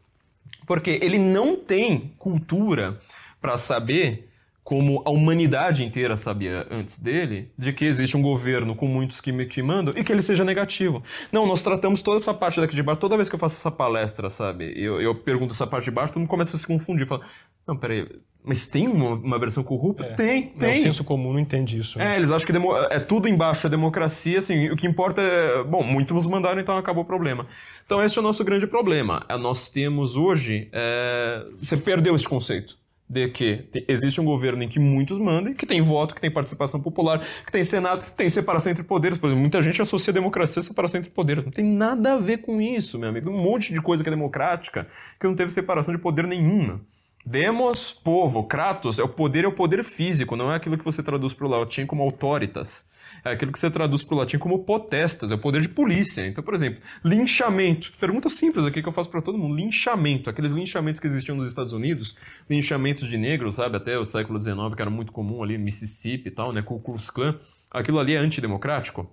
Porque 0.65 0.99
ele 1.03 1.19
não 1.19 1.57
tem 1.57 2.15
cultura 2.19 3.01
para 3.41 3.57
saber 3.57 4.29
como 4.65 5.03
a 5.05 5.11
humanidade 5.11 5.85
inteira 5.85 6.17
sabia 6.17 6.67
antes 6.71 6.99
dele, 6.99 7.53
de 7.57 7.71
que 7.71 7.85
existe 7.85 8.17
um 8.17 8.23
governo 8.23 8.75
com 8.75 8.89
muitos 8.89 9.21
que, 9.21 9.45
que 9.45 9.63
mandam 9.63 9.93
e 9.95 10.03
que 10.03 10.11
ele 10.11 10.23
seja 10.23 10.43
negativo. 10.43 11.03
Não, 11.31 11.47
nós 11.47 11.63
tratamos 11.63 12.01
toda 12.01 12.17
essa 12.17 12.33
parte 12.33 12.59
daqui 12.59 12.75
de 12.75 12.83
baixo, 12.83 12.99
toda 12.99 13.15
vez 13.15 13.29
que 13.29 13.35
eu 13.35 13.39
faço 13.39 13.59
essa 13.59 13.71
palestra, 13.71 14.31
sabe, 14.31 14.73
eu, 14.75 15.03
eu 15.03 15.15
pergunto 15.15 15.53
essa 15.53 15.67
parte 15.67 15.85
de 15.85 15.91
baixo, 15.91 16.15
todo 16.15 16.21
mundo 16.21 16.31
começa 16.31 16.57
a 16.57 16.59
se 16.59 16.67
confundir, 16.67 17.07
fala, 17.07 17.21
não, 17.69 17.77
peraí, 17.77 18.09
mas 18.43 18.67
tem 18.67 18.89
uma, 18.89 19.11
uma 19.11 19.39
versão 19.39 19.63
corrupta? 19.63 20.05
É. 20.05 20.15
Tem, 20.15 20.43
tem. 20.49 20.73
Não, 20.73 20.79
o 20.79 20.83
senso 20.83 21.05
comum 21.05 21.35
não 21.35 21.41
entende 21.41 21.79
isso. 21.79 21.99
Né? 21.99 22.15
É, 22.15 22.17
eles 22.17 22.31
acham 22.31 22.47
que 22.47 22.95
é 22.95 23.01
tudo 23.01 23.29
embaixo, 23.29 23.67
é 23.67 23.71
democracia, 23.71 24.39
assim, 24.39 24.71
o 24.71 24.77
que 24.77 24.87
importa 24.87 25.21
é, 25.21 25.63
bom, 25.63 25.83
muitos 25.83 26.27
mandaram, 26.27 26.59
então 26.59 26.79
acabou 26.79 27.05
o 27.05 27.07
problema. 27.07 27.47
Então 27.85 28.03
esse 28.03 28.17
é 28.17 28.21
o 28.21 28.25
nosso 28.25 28.43
grande 28.43 28.67
problema. 28.67 29.27
Nós 29.39 29.69
temos 29.69 30.17
hoje, 30.17 30.69
é... 30.73 31.45
você 31.61 31.77
perdeu 31.77 32.15
esse 32.15 32.27
conceito 32.27 32.83
de 33.15 33.29
que 33.29 33.65
existe 33.87 34.21
um 34.21 34.25
governo 34.25 34.65
em 34.65 34.69
que 34.69 34.81
muitos 34.81 35.19
mandam, 35.19 35.55
que 35.55 35.65
tem 35.65 35.81
voto, 35.81 36.15
que 36.15 36.21
tem 36.21 36.31
participação 36.31 36.81
popular, 36.81 37.25
que 37.47 37.53
tem 37.53 37.63
senado, 37.63 38.03
que 38.03 38.13
tem 38.13 38.29
separação 38.29 38.73
entre 38.73 38.83
poderes. 38.83 39.17
Por 39.17 39.29
exemplo, 39.29 39.41
muita 39.41 39.63
gente 39.63 39.81
associa 39.81 40.13
democracia 40.13 40.61
a 40.61 40.63
separação 40.63 40.99
entre 40.99 41.13
poderes. 41.13 41.45
Não 41.45 41.53
tem 41.53 41.65
nada 41.65 42.15
a 42.15 42.19
ver 42.19 42.39
com 42.39 42.61
isso, 42.61 42.99
meu 42.99 43.09
amigo. 43.09 43.31
Um 43.31 43.41
monte 43.41 43.73
de 43.73 43.81
coisa 43.81 44.03
que 44.03 44.09
é 44.09 44.13
democrática 44.13 44.89
que 45.21 45.27
não 45.27 45.37
teve 45.37 45.51
separação 45.53 45.95
de 45.95 46.01
poder 46.01 46.27
nenhuma. 46.27 46.81
Demos, 47.25 47.93
povo, 47.93 48.43
Kratos, 48.45 48.99
é 48.99 49.03
o 49.03 49.09
poder 49.09 49.45
é 49.45 49.49
o 49.49 49.53
poder 49.53 49.83
físico, 49.83 50.37
não 50.37 50.53
é 50.53 50.57
aquilo 50.57 50.77
que 50.77 50.85
você 50.85 51.03
traduz 51.03 51.33
para 51.33 51.47
o 51.47 51.49
latim 51.49 51.87
como 51.87 52.03
autoritas. 52.03 52.87
É 53.25 53.31
aquilo 53.31 53.51
que 53.51 53.59
você 53.59 53.71
traduz 53.71 54.03
para 54.03 54.15
o 54.15 54.19
latim 54.19 54.37
como 54.37 54.65
potestas, 54.65 55.31
é 55.31 55.35
o 55.35 55.39
poder 55.39 55.63
de 55.63 55.69
polícia. 55.69 56.27
Então, 56.27 56.45
por 56.45 56.53
exemplo, 56.53 56.83
linchamento. 57.03 57.91
Pergunta 57.99 58.29
simples 58.29 58.67
aqui 58.67 58.83
que 58.83 58.89
eu 58.89 58.93
faço 58.93 59.11
para 59.11 59.23
todo 59.23 59.39
mundo. 59.39 59.57
Linchamento. 59.57 60.29
Aqueles 60.29 60.53
linchamentos 60.53 61.01
que 61.01 61.07
existiam 61.07 61.35
nos 61.35 61.49
Estados 61.49 61.73
Unidos, 61.73 62.17
linchamentos 62.51 63.09
de 63.09 63.17
negros, 63.17 63.55
sabe, 63.55 63.79
até 63.79 63.99
o 63.99 64.05
século 64.05 64.41
XIX, 64.41 64.75
que 64.77 64.83
era 64.83 64.91
muito 64.91 65.11
comum 65.11 65.43
ali, 65.43 65.57
Mississippi 65.57 66.29
e 66.29 66.31
tal, 66.31 66.53
né, 66.53 66.61
Ku 66.61 66.79
Klux 66.81 67.09
Klan. 67.09 67.41
Aquilo 67.71 67.99
ali 67.99 68.15
é 68.15 68.19
antidemocrático? 68.19 69.11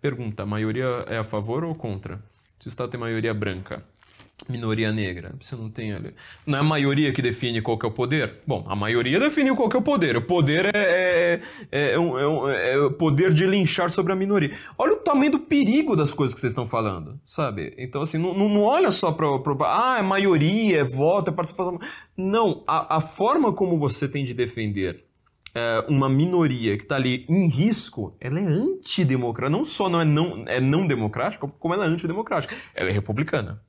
Pergunta, 0.00 0.42
a 0.42 0.46
maioria 0.46 1.04
é 1.08 1.16
a 1.16 1.24
favor 1.24 1.64
ou 1.64 1.74
contra? 1.74 2.22
Se 2.58 2.68
o 2.68 2.70
Estado 2.70 2.90
tem 2.90 3.00
maioria 3.00 3.32
branca, 3.32 3.82
minoria 4.48 4.92
negra. 4.92 5.34
Você 5.40 5.56
não 5.56 5.70
tem 5.70 5.92
ali. 5.92 6.14
Não 6.46 6.58
é 6.58 6.60
a 6.60 6.64
maioria 6.64 7.12
que 7.12 7.22
define 7.22 7.62
qual 7.62 7.78
que 7.78 7.86
é 7.86 7.88
o 7.88 7.92
poder? 7.92 8.40
Bom, 8.46 8.64
a 8.68 8.76
maioria 8.76 9.18
define 9.18 9.54
qual 9.56 9.68
que 9.68 9.76
é 9.76 9.80
o 9.80 9.82
poder. 9.82 10.16
O 10.16 10.22
poder 10.22 10.74
é, 10.74 11.40
é, 11.72 11.92
é, 11.92 11.98
um, 11.98 12.18
é, 12.18 12.28
um, 12.28 12.48
é 12.48 12.78
o 12.78 12.90
poder 12.90 13.32
de 13.32 13.46
linchar 13.46 13.90
sobre 13.90 14.12
a 14.12 14.16
minoria. 14.16 14.54
Olha 14.78 14.92
o 14.92 14.96
tamanho 14.96 15.32
do 15.32 15.38
perigo 15.40 15.96
das 15.96 16.12
coisas 16.12 16.34
que 16.34 16.40
vocês 16.40 16.52
estão 16.52 16.66
falando, 16.66 17.18
sabe? 17.24 17.74
Então, 17.78 18.02
assim, 18.02 18.18
não, 18.18 18.34
não 18.34 18.62
olha 18.62 18.90
só 18.90 19.10
para. 19.10 19.26
Ah, 19.62 19.96
é 19.98 20.02
maioria, 20.02 20.80
é 20.80 20.84
voto, 20.84 21.30
é 21.30 21.34
participação. 21.34 21.80
Não, 22.16 22.62
a, 22.66 22.96
a 22.96 23.00
forma 23.00 23.52
como 23.52 23.78
você 23.78 24.08
tem 24.08 24.24
de 24.24 24.34
defender 24.34 25.04
é, 25.54 25.86
uma 25.88 26.06
minoria 26.06 26.76
que 26.76 26.82
está 26.82 26.96
ali 26.96 27.24
em 27.28 27.48
risco, 27.48 28.14
ela 28.20 28.38
é 28.38 28.44
antidemocrática. 28.44 29.56
Não 29.56 29.64
só 29.64 29.88
não 29.88 30.00
é 30.02 30.04
não, 30.04 30.44
é 30.46 30.60
não 30.60 30.86
democrática, 30.86 31.48
como 31.58 31.72
ela 31.72 31.86
é 31.86 31.88
antidemocrática. 31.88 32.54
Ela 32.74 32.90
é 32.90 32.92
republicana. 32.92 33.62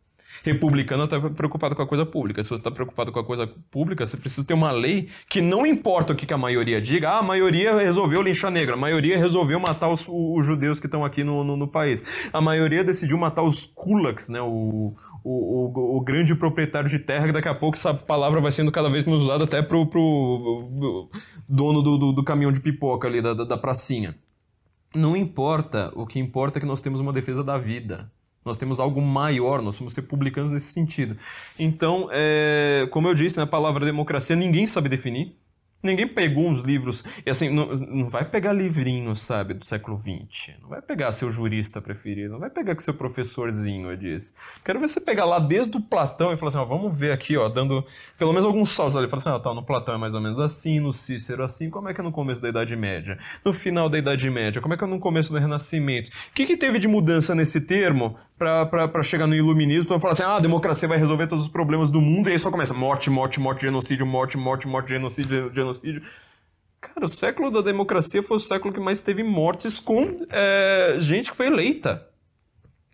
Republicano 0.44 1.06
está 1.06 1.20
preocupado 1.20 1.76
com 1.76 1.82
a 1.82 1.88
coisa 1.88 2.06
pública. 2.06 2.42
Se 2.44 2.50
você 2.50 2.56
está 2.56 2.72
preocupado 2.72 3.12
com 3.12 3.20
a 3.20 3.24
coisa 3.24 3.48
pública, 3.72 4.06
você 4.06 4.18
precisa 4.18 4.46
ter 4.46 4.54
uma 4.54 4.72
lei 4.72 5.10
que 5.30 5.42
não 5.42 5.66
importa 5.66 6.14
o 6.14 6.16
que, 6.16 6.34
a 6.34 6.38
maioria 6.38 6.82
diga. 6.82 7.10
Ah, 7.10 7.20
a 7.20 7.24
maioria 7.24 7.76
resolveu 7.78 8.22
linchar 8.22 8.52
negro. 8.52 8.74
A 8.74 8.78
maioria 8.78 9.18
resolveu 9.18 9.60
matar 9.60 9.90
os, 9.90 10.06
os 10.08 10.46
judeus 10.46 10.80
que 10.80 10.88
estão 10.88 11.04
aqui 11.06 11.24
no, 11.24 11.44
no, 11.44 11.56
no, 11.56 11.68
país. 11.68 12.04
A 12.32 12.42
maioria 12.42 12.84
decidiu 12.84 13.18
matar 13.18 13.44
os 13.44 13.66
kulaks, 13.66 14.30
né? 14.30 14.42
O, 14.42 14.96
o, 15.24 15.32
o, 15.32 15.98
o, 15.98 16.02
grande 16.02 16.36
proprietário 16.36 16.90
de 16.90 17.00
terra, 17.00 17.28
que 17.28 17.34
daqui 17.34 17.48
a 17.48 17.56
pouco 17.56 17.78
essa 17.78 17.94
palavra 17.94 18.40
vai 18.42 18.52
sendo 18.52 18.72
cada 18.72 18.90
vez 18.90 19.04
mais 19.06 19.22
usada 19.22 19.44
até 19.44 19.62
pro, 19.62 19.86
pro 19.88 21.10
dono 21.48 21.82
do, 21.82 21.98
do, 21.98 22.14
do 22.14 22.24
caminhão 22.24 22.52
de 22.52 22.60
pipoca 22.60 23.08
ali, 23.08 23.22
da, 23.22 23.34
da, 23.34 23.44
da 23.44 23.58
pracinha. 23.58 24.16
Não 24.96 25.16
importa, 25.16 25.92
o 25.96 26.06
que 26.06 26.20
importa 26.20 26.60
é 26.60 26.62
que 26.62 26.66
nós 26.66 26.82
temos 26.82 27.00
uma 27.00 27.14
defesa 27.14 27.44
da 27.44 27.58
vida. 27.58 28.12
Nós 28.48 28.58
temos 28.58 28.80
algo 28.80 29.02
maior, 29.02 29.62
nós 29.62 29.76
somos 29.76 29.96
republicanos 29.96 30.52
nesse 30.52 30.72
sentido. 30.72 31.18
Então, 31.60 32.10
é, 32.12 32.88
como 32.92 33.08
eu 33.08 33.14
disse, 33.14 33.38
na 33.38 33.46
né, 33.46 33.52
palavra 33.52 33.86
democracia 33.86 34.36
ninguém 34.36 34.66
sabe 34.66 34.90
definir. 34.90 35.36
Ninguém 35.82 36.08
pegou 36.08 36.50
uns 36.50 36.64
livros. 36.64 37.04
E 37.24 37.30
assim, 37.30 37.50
não, 37.50 37.68
não 37.68 38.10
vai 38.10 38.26
pegar 38.26 38.52
livrinho, 38.52 39.16
sabe, 39.16 39.54
do 39.54 39.64
século 39.64 40.00
XX. 40.00 40.56
Não 40.62 40.70
vai 40.70 40.82
pegar 40.82 41.12
seu 41.12 41.30
jurista 41.30 41.80
preferido. 41.80 42.34
Não 42.34 42.40
vai 42.40 42.50
pegar 42.50 42.76
que 42.76 42.82
seu 42.82 42.96
professorzinho 42.96 43.96
disse. 43.96 44.34
Quero 44.66 44.80
ver 44.80 44.88
você 44.88 45.00
pegar 45.00 45.26
lá 45.26 45.38
desde 45.38 45.78
o 45.78 45.82
Platão 45.82 46.34
e 46.34 46.38
falar 46.38 46.50
assim: 46.50 46.58
ó, 46.58 46.66
vamos 46.66 46.98
ver 46.98 47.12
aqui, 47.12 47.38
ó, 47.38 47.48
dando 47.48 47.86
pelo 48.18 48.32
menos 48.32 48.46
alguns 48.46 48.70
saltos 48.70 48.96
ali. 48.96 49.08
Fala 49.08 49.20
assim: 49.22 49.30
ó, 49.30 49.40
tá, 49.40 49.54
no 49.54 49.64
Platão 49.64 49.94
é 49.94 49.98
mais 50.00 50.16
ou 50.16 50.22
menos 50.22 50.40
assim, 50.40 50.80
no 50.80 50.92
Cícero 50.92 51.44
assim. 51.44 51.70
Como 51.70 51.88
é 51.88 51.94
que 51.94 52.02
é 52.02 52.04
no 52.04 52.12
começo 52.12 52.42
da 52.42 52.50
Idade 52.50 52.76
Média? 52.76 53.20
No 53.46 53.54
final 53.54 53.88
da 53.88 54.00
Idade 54.00 54.28
Média? 54.32 54.60
Como 54.60 54.74
é 54.74 54.78
que 54.78 54.84
é 54.84 54.88
no 54.88 55.00
começo 55.00 55.32
do 55.32 55.38
Renascimento? 55.38 56.10
O 56.10 56.34
que, 56.34 56.48
que 56.48 56.58
teve 56.58 56.80
de 56.80 56.88
mudança 56.88 57.36
nesse 57.36 57.62
termo 57.62 58.18
para 58.36 59.04
chegar 59.04 59.28
no 59.28 59.36
iluminismo? 59.36 59.88
Para 59.88 60.00
falar 60.00 60.14
assim: 60.14 60.24
ah, 60.24 60.38
a 60.38 60.40
democracia 60.40 60.88
vai 60.88 60.98
resolver 60.98 61.28
todos 61.28 61.46
os 61.46 61.52
problemas 61.52 61.92
do 61.92 62.02
mundo. 62.02 62.30
E 62.30 62.32
aí 62.32 62.40
só 62.40 62.50
começa: 62.50 62.74
morte, 62.74 63.12
morte, 63.12 63.40
morte, 63.40 63.62
genocídio, 63.62 64.08
morte, 64.08 64.38
morte, 64.38 64.68
morte, 64.68 64.90
genocídio, 64.90 65.54
genocídio 65.54 65.67
genocídio. 65.68 66.04
Cara, 66.80 67.06
o 67.06 67.10
século 67.10 67.50
da 67.50 67.62
democracia 67.62 68.22
foi 68.22 68.38
o 68.38 68.40
século 68.40 68.74
que 68.74 68.80
mais 68.80 69.02
teve 69.02 69.24
mortes 69.24 69.80
com 69.80 70.26
é, 70.30 70.98
gente 71.00 71.32
que 71.32 71.38
foi 71.38 71.48
eleita. 71.48 72.08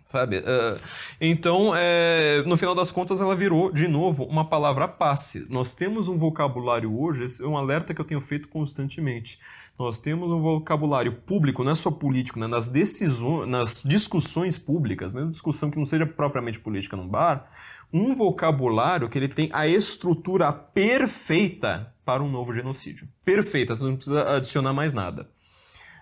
Sabe? 0.05 0.39
Uh, 0.39 0.79
então, 1.19 1.73
é, 1.75 2.43
no 2.45 2.57
final 2.57 2.75
das 2.75 2.91
contas, 2.91 3.19
ela 3.19 3.35
virou, 3.35 3.71
de 3.71 3.87
novo, 3.87 4.25
uma 4.25 4.45
palavra 4.45 4.87
passe. 4.87 5.47
Nós 5.49 5.73
temos 5.73 6.07
um 6.07 6.15
vocabulário 6.17 6.95
hoje, 6.95 7.23
esse 7.23 7.43
é 7.43 7.47
um 7.47 7.57
alerta 7.57 7.93
que 7.93 8.01
eu 8.01 8.05
tenho 8.05 8.21
feito 8.21 8.47
constantemente. 8.47 9.39
Nós 9.77 9.99
temos 9.99 10.29
um 10.29 10.39
vocabulário 10.39 11.13
público, 11.13 11.63
não 11.63 11.71
é 11.71 11.75
só 11.75 11.89
político, 11.89 12.39
né? 12.39 12.45
nas 12.45 12.69
decisões, 12.69 13.49
nas 13.49 13.81
discussões 13.83 14.59
públicas, 14.59 15.11
mesmo 15.11 15.31
discussão 15.31 15.71
que 15.71 15.79
não 15.79 15.85
seja 15.85 16.05
propriamente 16.05 16.59
política 16.59 16.95
num 16.95 17.07
bar, 17.07 17.49
um 17.91 18.13
vocabulário 18.13 19.09
que 19.09 19.17
ele 19.17 19.27
tem 19.27 19.49
a 19.51 19.67
estrutura 19.67 20.51
perfeita 20.51 21.92
para 22.05 22.23
um 22.23 22.29
novo 22.29 22.53
genocídio. 22.53 23.07
Perfeita, 23.23 23.75
você 23.75 23.83
não 23.83 23.95
precisa 23.95 24.35
adicionar 24.35 24.73
mais 24.73 24.93
nada. 24.93 25.29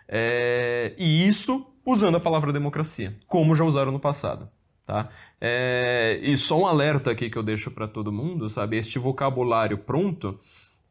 É, 0.08 0.94
e 0.98 1.28
isso 1.28 1.66
usando 1.86 2.18
a 2.18 2.20
palavra 2.20 2.52
democracia, 2.52 3.18
como 3.28 3.56
já 3.56 3.64
usaram 3.64 3.92
no 3.92 4.00
passado. 4.00 4.50
Tá? 4.86 5.10
É, 5.40 6.20
e 6.22 6.36
só 6.36 6.60
um 6.60 6.66
alerta 6.66 7.12
aqui 7.12 7.30
que 7.30 7.38
eu 7.38 7.44
deixo 7.44 7.72
para 7.72 7.88
todo 7.88 8.12
mundo, 8.12 8.50
sabe? 8.50 8.78
Este 8.78 9.00
vocabulário 9.00 9.78
pronto, 9.78 10.38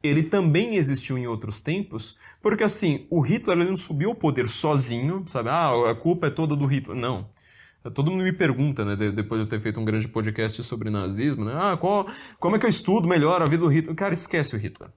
ele 0.03 0.23
também 0.23 0.77
existiu 0.77 1.19
em 1.19 1.27
outros 1.27 1.61
tempos, 1.61 2.17
porque 2.41 2.65
assim, 2.65 3.07
o 3.11 3.21
Hitler 3.21 3.59
ele 3.59 3.69
não 3.69 3.77
subiu 3.77 4.11
ao 4.11 4.15
poder 4.15 4.49
sozinho, 4.49 5.25
sabe? 5.27 5.51
Ah, 5.51 5.91
a 5.91 5.95
culpa 5.95 6.29
é 6.29 6.31
toda 6.31 6.57
do 6.57 6.65
Hitler. 6.65 6.97
Não. 6.97 7.29
Todo 7.95 8.11
mundo 8.11 8.25
me 8.25 8.33
pergunta, 8.33 8.85
né, 8.85 8.95
depois 8.95 9.41
de 9.41 9.47
eu 9.47 9.49
ter 9.49 9.61
feito 9.61 9.81
um 9.81 9.85
grande 9.85 10.07
podcast 10.07 10.63
sobre 10.63 10.91
nazismo, 10.91 11.47
né, 11.47 11.55
ah, 11.57 11.79
qual, 11.79 12.07
como 12.39 12.57
é 12.57 12.59
que 12.59 12.67
eu 12.67 12.71
estudo 12.71 13.09
melhor 13.09 13.41
a 13.41 13.47
vida 13.47 13.63
do 13.63 13.69
Hitler? 13.69 13.95
Cara, 13.95 14.13
esquece 14.13 14.55
o 14.55 14.59
Hitler. 14.59 14.91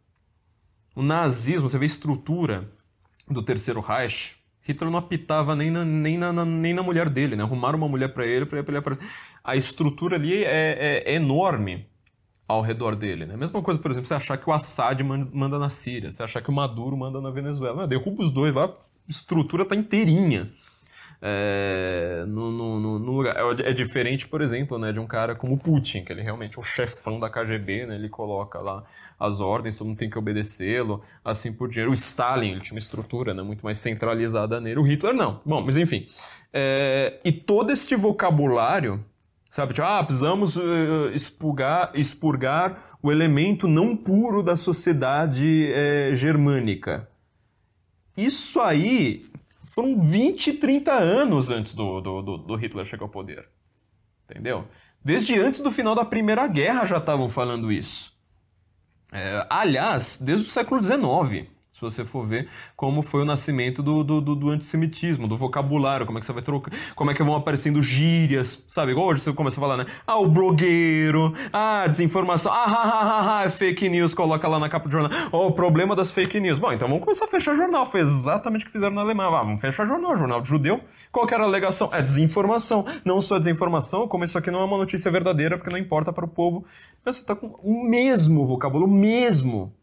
O 0.95 1.01
nazismo, 1.01 1.69
você 1.69 1.77
vê 1.77 1.85
a 1.85 1.87
estrutura 1.87 2.69
do 3.29 3.41
Terceiro 3.41 3.81
Reich, 3.81 4.35
Hitler 4.61 4.89
não 4.89 4.99
apitava 4.99 5.55
nem 5.55 5.69
na, 5.69 5.83
nem 5.83 6.17
na, 6.17 6.31
na 6.31 6.45
nem 6.45 6.73
na 6.73 6.81
mulher 6.81 7.09
dele, 7.09 7.35
né? 7.35 7.43
Arrumaram 7.43 7.77
uma 7.77 7.87
mulher 7.87 8.13
para 8.13 8.25
ele, 8.25 8.45
para 8.45 8.59
ele 8.59 8.81
pra... 8.81 8.97
A 9.43 9.57
estrutura 9.57 10.15
ali 10.15 10.43
é, 10.43 10.45
é, 10.45 11.03
é, 11.05 11.15
enorme 11.15 11.85
ao 12.47 12.61
redor 12.61 12.95
dele, 12.95 13.25
né? 13.25 13.35
Mesma 13.35 13.61
coisa, 13.61 13.79
por 13.79 13.91
exemplo, 13.91 14.07
você 14.07 14.13
achar 14.13 14.37
que 14.37 14.49
o 14.49 14.53
Assad 14.53 15.01
manda 15.03 15.59
na 15.59 15.69
Síria, 15.69 16.11
você 16.11 16.23
achar 16.23 16.41
que 16.41 16.49
o 16.49 16.53
Maduro 16.53 16.95
manda 16.95 17.19
na 17.19 17.29
Venezuela. 17.29 17.85
derruba 17.87 18.23
os 18.23 18.31
dois 18.31 18.53
lá, 18.53 18.65
a 18.65 18.71
estrutura 19.09 19.65
tá 19.65 19.75
inteirinha 19.75 20.49
é, 21.25 22.25
no, 22.27 22.51
no, 22.51 22.99
no. 22.99 23.25
É, 23.25 23.69
é, 23.69 23.71
diferente, 23.71 24.27
por 24.27 24.41
exemplo, 24.41 24.77
né, 24.77 24.91
de 24.91 24.99
um 24.99 25.07
cara 25.07 25.33
como 25.33 25.57
Putin, 25.57 26.03
que 26.03 26.11
ele 26.11 26.21
realmente 26.21 26.57
é 26.57 26.59
o 26.59 26.61
chefão 26.61 27.17
da 27.17 27.29
KGB, 27.29 27.85
né, 27.85 27.95
ele 27.95 28.09
coloca 28.09 28.59
lá 28.59 28.83
as 29.17 29.39
ordens, 29.39 29.77
todo 29.77 29.87
mundo 29.87 29.97
tem 29.97 30.09
que 30.09 30.17
obedecê-lo, 30.17 31.01
assim 31.23 31.53
por 31.53 31.69
diante. 31.69 31.89
O 31.89 31.93
Stalin, 31.93 32.51
ele 32.51 32.59
tinha 32.59 32.75
uma 32.75 32.79
estrutura 32.79 33.33
né, 33.33 33.41
muito 33.41 33.63
mais 33.63 33.79
centralizada 33.79 34.59
nele, 34.59 34.81
o 34.81 34.83
Hitler 34.83 35.13
não. 35.13 35.39
Bom, 35.45 35.61
mas 35.61 35.77
enfim. 35.77 36.09
É, 36.51 37.21
e 37.23 37.31
todo 37.31 37.71
este 37.71 37.95
vocabulário, 37.95 39.01
sabe, 39.49 39.73
tipo, 39.73 39.87
ah, 39.87 40.03
precisamos 40.03 40.57
uh, 40.57 41.09
expurgar, 41.13 41.91
expurgar 41.95 42.97
o 43.01 43.09
elemento 43.09 43.65
não 43.65 43.95
puro 43.95 44.43
da 44.43 44.57
sociedade 44.57 45.71
é, 45.71 46.11
germânica. 46.13 47.07
Isso 48.17 48.59
aí 48.59 49.25
foram 49.73 49.99
20, 49.99 50.53
30 50.53 50.93
anos 50.93 51.49
antes 51.49 51.73
do, 51.73 51.99
do, 51.99 52.21
do, 52.21 52.37
do 52.37 52.55
Hitler 52.55 52.85
chegar 52.85 53.05
ao 53.05 53.09
poder. 53.09 53.49
Entendeu? 54.29 54.67
Desde 55.03 55.39
antes 55.39 55.61
do 55.61 55.71
final 55.71 55.95
da 55.95 56.05
Primeira 56.05 56.45
Guerra 56.45 56.85
já 56.85 56.99
estavam 56.99 57.27
falando 57.27 57.71
isso. 57.71 58.13
É, 59.11 59.47
aliás, 59.49 60.19
desde 60.19 60.47
o 60.47 60.49
século 60.51 60.81
XIX 60.81 61.49
você 61.89 62.05
for 62.05 62.25
ver 62.25 62.47
como 62.75 63.01
foi 63.01 63.21
o 63.21 63.25
nascimento 63.25 63.81
do, 63.81 64.03
do, 64.03 64.21
do, 64.21 64.35
do 64.35 64.49
antissemitismo, 64.49 65.27
do 65.27 65.37
vocabulário, 65.37 66.05
como 66.05 66.17
é 66.17 66.21
que 66.21 66.25
você 66.25 66.33
vai 66.33 66.43
trocar, 66.43 66.71
como 66.95 67.11
é 67.11 67.13
que 67.13 67.23
vão 67.23 67.35
aparecendo 67.35 67.81
gírias, 67.81 68.63
sabe? 68.67 68.91
Igual 68.91 69.07
hoje 69.07 69.21
você 69.21 69.33
começa 69.33 69.59
a 69.59 69.61
falar, 69.61 69.77
né? 69.77 69.85
Ah, 70.05 70.19
o 70.19 70.27
blogueiro, 70.27 71.33
ah, 71.51 71.85
desinformação, 71.87 72.51
ah, 72.51 72.65
ah, 72.67 72.89
ah, 72.93 73.43
ah, 73.43 73.49
fake 73.49 73.89
news, 73.89 74.13
coloca 74.13 74.47
lá 74.47 74.59
na 74.59 74.69
capa 74.69 74.87
do 74.87 74.91
jornal. 74.91 75.11
Oh, 75.31 75.47
o 75.47 75.51
problema 75.51 75.95
das 75.95 76.11
fake 76.11 76.39
news. 76.39 76.59
Bom, 76.59 76.71
então 76.71 76.87
vamos 76.87 77.03
começar 77.03 77.25
a 77.25 77.27
fechar 77.27 77.55
jornal. 77.55 77.89
Foi 77.89 78.01
exatamente 78.01 78.63
o 78.63 78.65
que 78.65 78.71
fizeram 78.71 78.93
na 78.93 79.01
Alemanha. 79.01 79.29
Ah, 79.29 79.43
vamos 79.43 79.61
fechar 79.61 79.85
jornal, 79.85 80.17
jornal 80.17 80.41
de 80.41 80.49
judeu. 80.49 80.81
Qual 81.11 81.27
era 81.29 81.43
a 81.43 81.47
alegação? 81.47 81.89
É 81.93 82.01
desinformação. 82.01 82.85
Não 83.05 83.21
só 83.21 83.37
desinformação, 83.37 84.07
como 84.07 84.23
isso 84.23 84.37
aqui 84.37 84.49
não 84.49 84.61
é 84.61 84.65
uma 84.65 84.77
notícia 84.77 85.11
verdadeira, 85.11 85.57
porque 85.57 85.71
não 85.71 85.77
importa 85.77 86.11
para 86.11 86.25
o 86.25 86.27
povo. 86.27 86.65
Você 87.05 87.23
tá 87.23 87.35
com 87.35 87.47
o 87.61 87.83
mesmo 87.87 88.45
vocabulário, 88.45 88.91
o 88.91 88.97
mesmo 88.97 89.73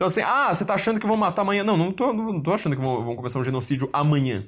então, 0.00 0.06
assim, 0.06 0.22
ah, 0.22 0.48
você 0.48 0.64
tá 0.64 0.72
achando 0.72 0.98
que 0.98 1.06
vão 1.06 1.14
matar 1.14 1.42
amanhã? 1.42 1.62
Não, 1.62 1.76
não 1.76 1.92
tô, 1.92 2.10
não 2.10 2.40
tô 2.40 2.54
achando 2.54 2.74
que 2.74 2.80
vão, 2.80 3.04
vão 3.04 3.14
começar 3.14 3.38
um 3.38 3.44
genocídio 3.44 3.90
amanhã. 3.92 4.46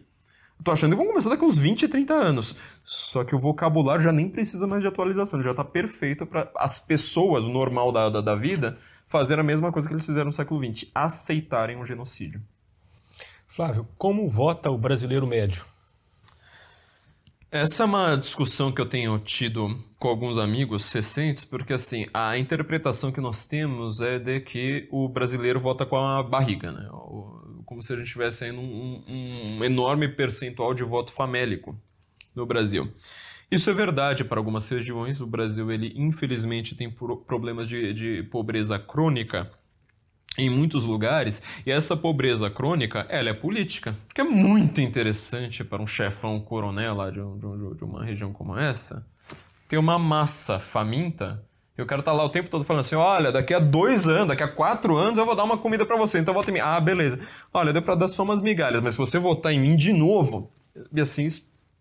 Tô 0.64 0.70
achando 0.70 0.92
que 0.92 0.96
vão 0.96 1.06
começar 1.06 1.28
daqui 1.28 1.44
uns 1.44 1.58
20, 1.58 1.88
30 1.88 2.14
anos. 2.14 2.56
Só 2.86 3.22
que 3.22 3.34
o 3.34 3.38
vocabulário 3.38 4.02
já 4.02 4.10
nem 4.10 4.30
precisa 4.30 4.66
mais 4.66 4.80
de 4.80 4.88
atualização, 4.88 5.42
já 5.42 5.52
tá 5.52 5.62
perfeito 5.62 6.24
para 6.24 6.50
as 6.56 6.80
pessoas, 6.80 7.44
o 7.44 7.50
normal 7.50 7.92
da, 7.92 8.08
da, 8.08 8.22
da 8.22 8.34
vida, 8.34 8.78
fazer 9.06 9.38
a 9.38 9.42
mesma 9.42 9.70
coisa 9.70 9.86
que 9.86 9.92
eles 9.92 10.06
fizeram 10.06 10.28
no 10.28 10.32
século 10.32 10.58
XX, 10.64 10.90
aceitarem 10.94 11.76
um 11.76 11.84
genocídio. 11.84 12.40
Flávio, 13.46 13.86
como 13.98 14.26
vota 14.26 14.70
o 14.70 14.78
brasileiro 14.78 15.26
médio? 15.26 15.66
Essa 17.52 17.82
é 17.82 17.86
uma 17.86 18.16
discussão 18.16 18.72
que 18.72 18.80
eu 18.80 18.86
tenho 18.86 19.18
tido 19.18 19.78
com 19.98 20.08
alguns 20.08 20.38
amigos 20.38 20.90
recentes, 20.90 21.44
porque 21.44 21.74
assim, 21.74 22.06
a 22.14 22.38
interpretação 22.38 23.12
que 23.12 23.20
nós 23.20 23.46
temos 23.46 24.00
é 24.00 24.18
de 24.18 24.40
que 24.40 24.88
o 24.90 25.06
brasileiro 25.06 25.60
vota 25.60 25.84
com 25.84 25.98
a 25.98 26.22
barriga, 26.22 26.72
né? 26.72 26.88
Como 27.66 27.82
se 27.82 27.92
a 27.92 27.96
gente 27.96 28.10
tivesse 28.10 28.50
um, 28.50 29.04
um 29.06 29.62
enorme 29.62 30.08
percentual 30.08 30.72
de 30.72 30.82
voto 30.82 31.12
famélico 31.12 31.78
no 32.34 32.46
Brasil. 32.46 32.90
Isso 33.50 33.68
é 33.68 33.74
verdade 33.74 34.24
para 34.24 34.40
algumas 34.40 34.66
regiões. 34.70 35.20
O 35.20 35.26
Brasil, 35.26 35.70
ele 35.70 35.92
infelizmente 35.94 36.74
tem 36.74 36.90
problemas 36.90 37.68
de, 37.68 37.92
de 37.92 38.22
pobreza 38.30 38.78
crônica 38.78 39.50
em 40.38 40.48
muitos 40.48 40.84
lugares, 40.84 41.42
e 41.66 41.70
essa 41.70 41.96
pobreza 41.96 42.50
crônica, 42.50 43.06
ela 43.08 43.28
é 43.28 43.34
política, 43.34 43.94
que 44.14 44.20
é 44.20 44.24
muito 44.24 44.80
interessante 44.80 45.62
para 45.62 45.82
um 45.82 45.86
chefão 45.86 46.40
coronel 46.40 46.94
lá 46.94 47.10
de, 47.10 47.16
de, 47.16 47.84
uma 47.84 48.04
região 48.04 48.32
como 48.32 48.56
essa, 48.58 49.04
ter 49.68 49.76
uma 49.76 49.98
massa 49.98 50.58
faminta, 50.58 51.44
e 51.76 51.82
o 51.82 51.86
cara 51.86 52.02
tá 52.02 52.12
lá 52.12 52.24
o 52.24 52.28
tempo 52.28 52.48
todo 52.48 52.64
falando 52.64 52.80
assim, 52.80 52.94
olha, 52.94 53.32
daqui 53.32 53.54
a 53.54 53.58
dois 53.58 54.08
anos, 54.08 54.28
daqui 54.28 54.42
a 54.42 54.48
quatro 54.48 54.96
anos 54.96 55.18
eu 55.18 55.24
vou 55.24 55.34
dar 55.34 55.44
uma 55.44 55.56
comida 55.58 55.86
para 55.86 55.96
você, 55.96 56.18
então 56.18 56.34
vota 56.34 56.50
em 56.50 56.54
mim. 56.54 56.60
Ah, 56.60 56.78
beleza. 56.78 57.18
Olha, 57.52 57.72
deu 57.72 57.80
para 57.80 57.94
dar 57.94 58.08
só 58.08 58.22
umas 58.22 58.42
migalhas, 58.42 58.82
mas 58.82 58.92
se 58.92 58.98
você 58.98 59.18
votar 59.18 59.52
em 59.52 59.60
mim 59.60 59.74
de 59.74 59.90
novo, 59.92 60.52
e 60.92 61.00
assim 61.00 61.28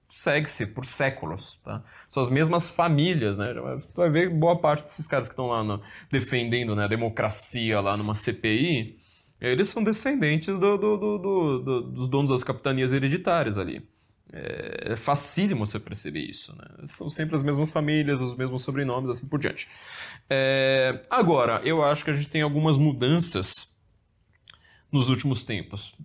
segue-se 0.10 0.66
por 0.68 0.86
séculos, 0.86 1.60
tá? 1.64 1.82
São 2.12 2.22
as 2.22 2.30
mesmas 2.30 2.70
famílias, 2.70 3.38
né? 3.38 3.54
Tu 3.54 3.96
vai 3.96 4.10
ver 4.10 4.30
boa 4.30 4.60
parte 4.60 4.84
desses 4.84 5.08
caras 5.08 5.30
que 5.30 5.32
estão 5.32 5.48
lá 5.48 5.64
no, 5.64 5.82
defendendo 6.12 6.76
né, 6.76 6.84
a 6.84 6.88
democracia 6.88 7.80
lá 7.80 7.96
numa 7.96 8.16
CPI, 8.16 9.00
eles 9.40 9.70
são 9.70 9.82
descendentes 9.82 10.60
do, 10.60 10.78
do, 10.78 10.98
do, 10.98 11.82
dos 11.84 12.10
donos 12.10 12.32
das 12.32 12.44
capitanias 12.44 12.92
hereditárias 12.92 13.58
ali. 13.58 13.88
É, 14.34 14.92
é 14.92 14.96
facílimo 14.98 15.66
você 15.66 15.80
perceber 15.80 16.20
isso, 16.20 16.54
né? 16.58 16.86
São 16.86 17.10
sempre 17.10 17.38
as 17.38 17.44
mesmas 17.44 17.72
famílias, 17.72 18.20
os 18.20 18.36
mesmos 18.36 18.62
sobrenomes, 18.62 19.10
assim 19.10 19.30
por 19.30 19.40
diante. 19.40 19.70
É, 20.30 21.06
agora, 21.10 21.62
eu 21.64 21.82
acho 21.82 22.04
que 22.04 22.12
a 22.12 22.14
gente 22.14 22.28
tem 22.28 22.42
algumas 22.42 22.78
mudanças 22.78 23.74
nos 24.92 25.08
últimos 25.08 25.46
tempos. 25.46 25.96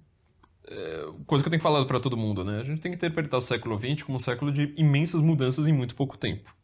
É, 0.69 1.07
coisa 1.27 1.45
que 1.45 1.49
eu 1.49 1.51
tenho 1.51 1.63
falado 1.63 1.87
para 1.87 2.01
todo 2.01 2.17
mundo, 2.17 2.45
né? 2.45 2.61
A 2.61 2.65
gente 2.65 2.81
tem 2.81 2.91
que 2.91 2.97
interpretar 2.97 3.39
o 3.39 3.43
século 3.43 3.79
XX 3.79 4.03
como 4.03 4.17
um 4.17 4.21
século 4.21 4.53
de 4.53 4.75
imensas 4.77 5.21
mudanças 5.21 5.67
em 5.69 5.73
muito 5.73 5.95
pouco 5.95 6.17
tempo. 6.17 6.55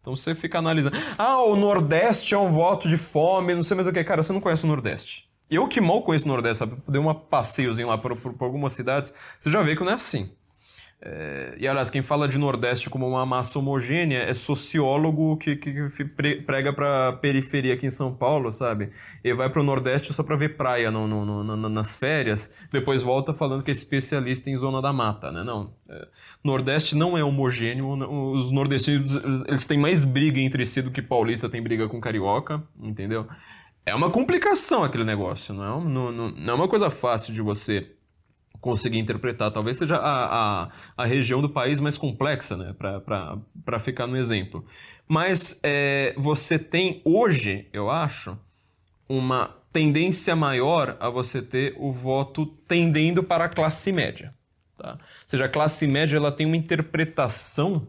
Então 0.00 0.14
você 0.14 0.34
fica 0.34 0.58
analisando, 0.58 0.96
ah, 1.16 1.42
o 1.42 1.56
Nordeste 1.56 2.34
é 2.34 2.38
um 2.38 2.52
voto 2.52 2.88
de 2.88 2.96
fome, 2.96 3.54
não 3.54 3.62
sei 3.62 3.74
mais 3.74 3.86
o 3.86 3.92
que. 3.92 4.02
Cara, 4.04 4.22
você 4.22 4.32
não 4.32 4.40
conhece 4.40 4.64
o 4.64 4.68
Nordeste. 4.68 5.28
Eu 5.50 5.66
que 5.66 5.80
mal 5.80 6.02
conheço 6.02 6.26
o 6.26 6.28
Nordeste, 6.28 6.58
sabe? 6.58 6.76
Dei 6.86 7.00
um 7.00 7.12
passeiozinho 7.14 7.88
lá 7.88 7.96
por, 7.96 8.14
por, 8.16 8.34
por 8.34 8.44
algumas 8.44 8.74
cidades, 8.74 9.14
você 9.40 9.50
já 9.50 9.62
vê 9.62 9.74
que 9.74 9.82
não 9.82 9.92
é 9.92 9.94
assim. 9.94 10.30
É, 11.00 11.54
e 11.56 11.68
aliás, 11.68 11.90
quem 11.90 12.02
fala 12.02 12.26
de 12.26 12.36
Nordeste 12.36 12.90
como 12.90 13.06
uma 13.06 13.24
massa 13.24 13.56
homogênea 13.60 14.18
é 14.18 14.34
sociólogo 14.34 15.36
que, 15.36 15.54
que, 15.54 15.88
que 15.90 16.04
prega 16.44 16.72
pra 16.72 17.12
periferia 17.12 17.74
aqui 17.74 17.86
em 17.86 17.90
São 17.90 18.12
Paulo, 18.12 18.50
sabe? 18.50 18.90
E 19.22 19.32
vai 19.32 19.48
pro 19.48 19.62
Nordeste 19.62 20.12
só 20.12 20.24
pra 20.24 20.34
ver 20.34 20.56
praia 20.56 20.90
no, 20.90 21.06
no, 21.06 21.44
no, 21.44 21.68
nas 21.68 21.94
férias, 21.94 22.52
depois 22.72 23.00
volta 23.00 23.32
falando 23.32 23.62
que 23.62 23.70
é 23.70 23.72
especialista 23.72 24.50
em 24.50 24.56
zona 24.56 24.82
da 24.82 24.92
mata, 24.92 25.30
né? 25.30 25.44
Não. 25.44 25.72
É, 25.88 26.08
Nordeste 26.42 26.96
não 26.96 27.16
é 27.16 27.22
homogêneo, 27.22 27.88
os 28.32 28.50
nordestinos 28.50 29.14
eles 29.46 29.66
têm 29.68 29.78
mais 29.78 30.02
briga 30.02 30.40
entre 30.40 30.66
si 30.66 30.82
do 30.82 30.90
que 30.90 31.00
paulista 31.00 31.48
tem 31.48 31.62
briga 31.62 31.88
com 31.88 32.00
carioca, 32.00 32.60
entendeu? 32.80 33.26
É 33.86 33.94
uma 33.94 34.10
complicação 34.10 34.82
aquele 34.82 35.04
negócio, 35.04 35.54
não 35.54 35.64
é, 35.64 35.84
não, 35.84 36.12
não, 36.12 36.30
não 36.30 36.52
é 36.52 36.56
uma 36.56 36.68
coisa 36.68 36.90
fácil 36.90 37.32
de 37.32 37.40
você 37.40 37.97
conseguir 38.60 38.98
interpretar. 38.98 39.50
Talvez 39.50 39.76
seja 39.76 39.96
a, 39.96 40.64
a, 40.64 40.68
a 40.96 41.04
região 41.04 41.40
do 41.40 41.48
país 41.48 41.80
mais 41.80 41.96
complexa, 41.96 42.56
né? 42.56 42.74
para 42.74 43.78
ficar 43.78 44.06
no 44.06 44.16
exemplo. 44.16 44.64
Mas 45.06 45.60
é, 45.62 46.14
você 46.16 46.58
tem 46.58 47.00
hoje, 47.04 47.66
eu 47.72 47.90
acho, 47.90 48.38
uma 49.08 49.56
tendência 49.72 50.34
maior 50.34 50.96
a 51.00 51.08
você 51.08 51.40
ter 51.40 51.74
o 51.78 51.92
voto 51.92 52.46
tendendo 52.66 53.22
para 53.22 53.44
a 53.44 53.48
classe 53.48 53.92
média. 53.92 54.34
Tá? 54.76 54.92
Ou 54.92 55.28
seja, 55.28 55.44
a 55.44 55.48
classe 55.48 55.86
média 55.86 56.16
ela 56.16 56.32
tem 56.32 56.46
uma 56.46 56.56
interpretação 56.56 57.88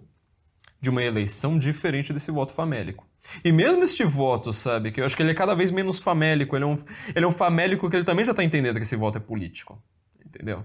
de 0.81 0.89
uma 0.89 1.03
eleição 1.03 1.59
diferente 1.59 2.13
desse 2.13 2.31
voto 2.31 2.53
famélico. 2.53 3.05
E 3.43 3.51
mesmo 3.51 3.83
este 3.83 4.05
voto, 4.05 4.53
sabe, 4.53 4.91
que 4.91 5.01
eu 5.01 5.05
acho 5.05 5.15
que 5.15 5.21
ele 5.21 5.31
é 5.31 5.35
cada 5.35 5.53
vez 5.53 5.71
menos 5.71 5.99
famélico, 5.99 6.55
ele 6.55 6.63
é 6.63 6.67
um, 6.67 6.77
ele 7.13 7.25
é 7.25 7.27
um 7.27 7.31
famélico 7.31 7.89
que 7.89 7.97
ele 7.97 8.05
também 8.05 8.23
já 8.23 8.31
está 8.31 8.43
entendendo 8.43 8.77
que 8.77 8.83
esse 8.83 8.95
voto 8.95 9.17
é 9.17 9.21
político 9.21 9.81
entendeu? 10.29 10.63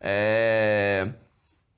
É... 0.00 1.12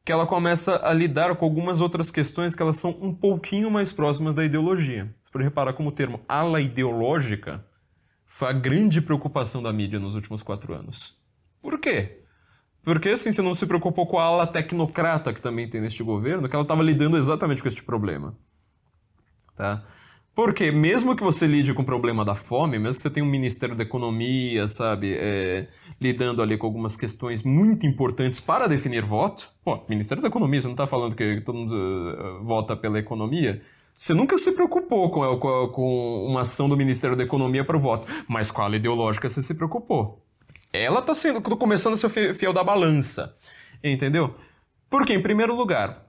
Que 0.04 0.12
ela 0.12 0.26
começa 0.26 0.80
a 0.86 0.92
lidar 0.92 1.34
com 1.36 1.44
algumas 1.44 1.80
outras 1.80 2.10
questões 2.10 2.54
que 2.54 2.62
elas 2.62 2.78
são 2.78 2.90
um 3.00 3.14
pouquinho 3.14 3.70
mais 3.70 3.92
próximas 3.92 4.34
da 4.34 4.44
ideologia. 4.44 5.14
Você 5.22 5.30
pode 5.30 5.44
reparar 5.44 5.72
como 5.74 5.90
o 5.90 5.92
termo 5.92 6.20
ala 6.28 6.60
ideológica 6.60 7.64
foi 8.26 8.48
a 8.48 8.52
grande 8.52 9.00
preocupação 9.00 9.62
da 9.62 9.72
mídia 9.72 9.98
nos 9.98 10.14
últimos 10.14 10.40
quatro 10.42 10.72
anos. 10.72 11.18
Por 11.60 11.78
quê? 11.78 12.22
Porque 12.82 13.10
assim, 13.10 13.32
você 13.32 13.42
não 13.42 13.52
se 13.52 13.66
preocupou 13.66 14.06
com 14.06 14.18
a 14.18 14.24
ala 14.24 14.46
tecnocrata 14.46 15.34
que 15.34 15.42
também 15.42 15.68
tem 15.68 15.80
neste 15.80 16.02
governo, 16.02 16.48
que 16.48 16.54
ela 16.54 16.62
estava 16.62 16.82
lidando 16.82 17.16
exatamente 17.18 17.60
com 17.60 17.68
este 17.68 17.82
problema. 17.82 18.34
Tá? 19.54 19.84
Porque 20.34 20.70
mesmo 20.70 21.16
que 21.16 21.22
você 21.22 21.46
lide 21.46 21.74
com 21.74 21.82
o 21.82 21.84
problema 21.84 22.24
da 22.24 22.34
fome, 22.34 22.78
mesmo 22.78 22.96
que 22.96 23.02
você 23.02 23.10
tenha 23.10 23.26
um 23.26 23.28
Ministério 23.28 23.74
da 23.74 23.82
Economia, 23.82 24.68
sabe, 24.68 25.14
é, 25.18 25.68
lidando 26.00 26.40
ali 26.40 26.56
com 26.56 26.66
algumas 26.66 26.96
questões 26.96 27.42
muito 27.42 27.84
importantes 27.84 28.40
para 28.40 28.68
definir 28.68 29.04
voto, 29.04 29.50
pô, 29.64 29.80
Ministério 29.88 30.22
da 30.22 30.28
Economia, 30.28 30.60
você 30.60 30.66
não 30.68 30.74
está 30.74 30.86
falando 30.86 31.16
que 31.16 31.40
todo 31.40 31.58
mundo 31.58 31.74
uh, 31.74 32.44
vota 32.44 32.76
pela 32.76 32.98
economia? 32.98 33.60
Você 33.92 34.14
nunca 34.14 34.38
se 34.38 34.52
preocupou 34.52 35.10
com, 35.10 35.36
com, 35.36 35.68
com 35.68 36.26
uma 36.26 36.42
ação 36.42 36.68
do 36.68 36.76
Ministério 36.76 37.16
da 37.16 37.24
Economia 37.24 37.64
para 37.64 37.76
o 37.76 37.80
voto, 37.80 38.08
mas 38.28 38.50
com 38.50 38.62
a 38.62 38.74
ideológica 38.74 39.28
você 39.28 39.42
se 39.42 39.54
preocupou. 39.54 40.24
Ela 40.72 41.00
está 41.00 41.14
sendo 41.14 41.42
começando 41.42 41.94
a 41.94 41.96
ser 41.96 42.34
fiel 42.34 42.52
da 42.52 42.62
balança, 42.62 43.36
entendeu? 43.82 44.34
Porque, 44.88 45.12
em 45.12 45.20
primeiro 45.20 45.54
lugar, 45.54 46.06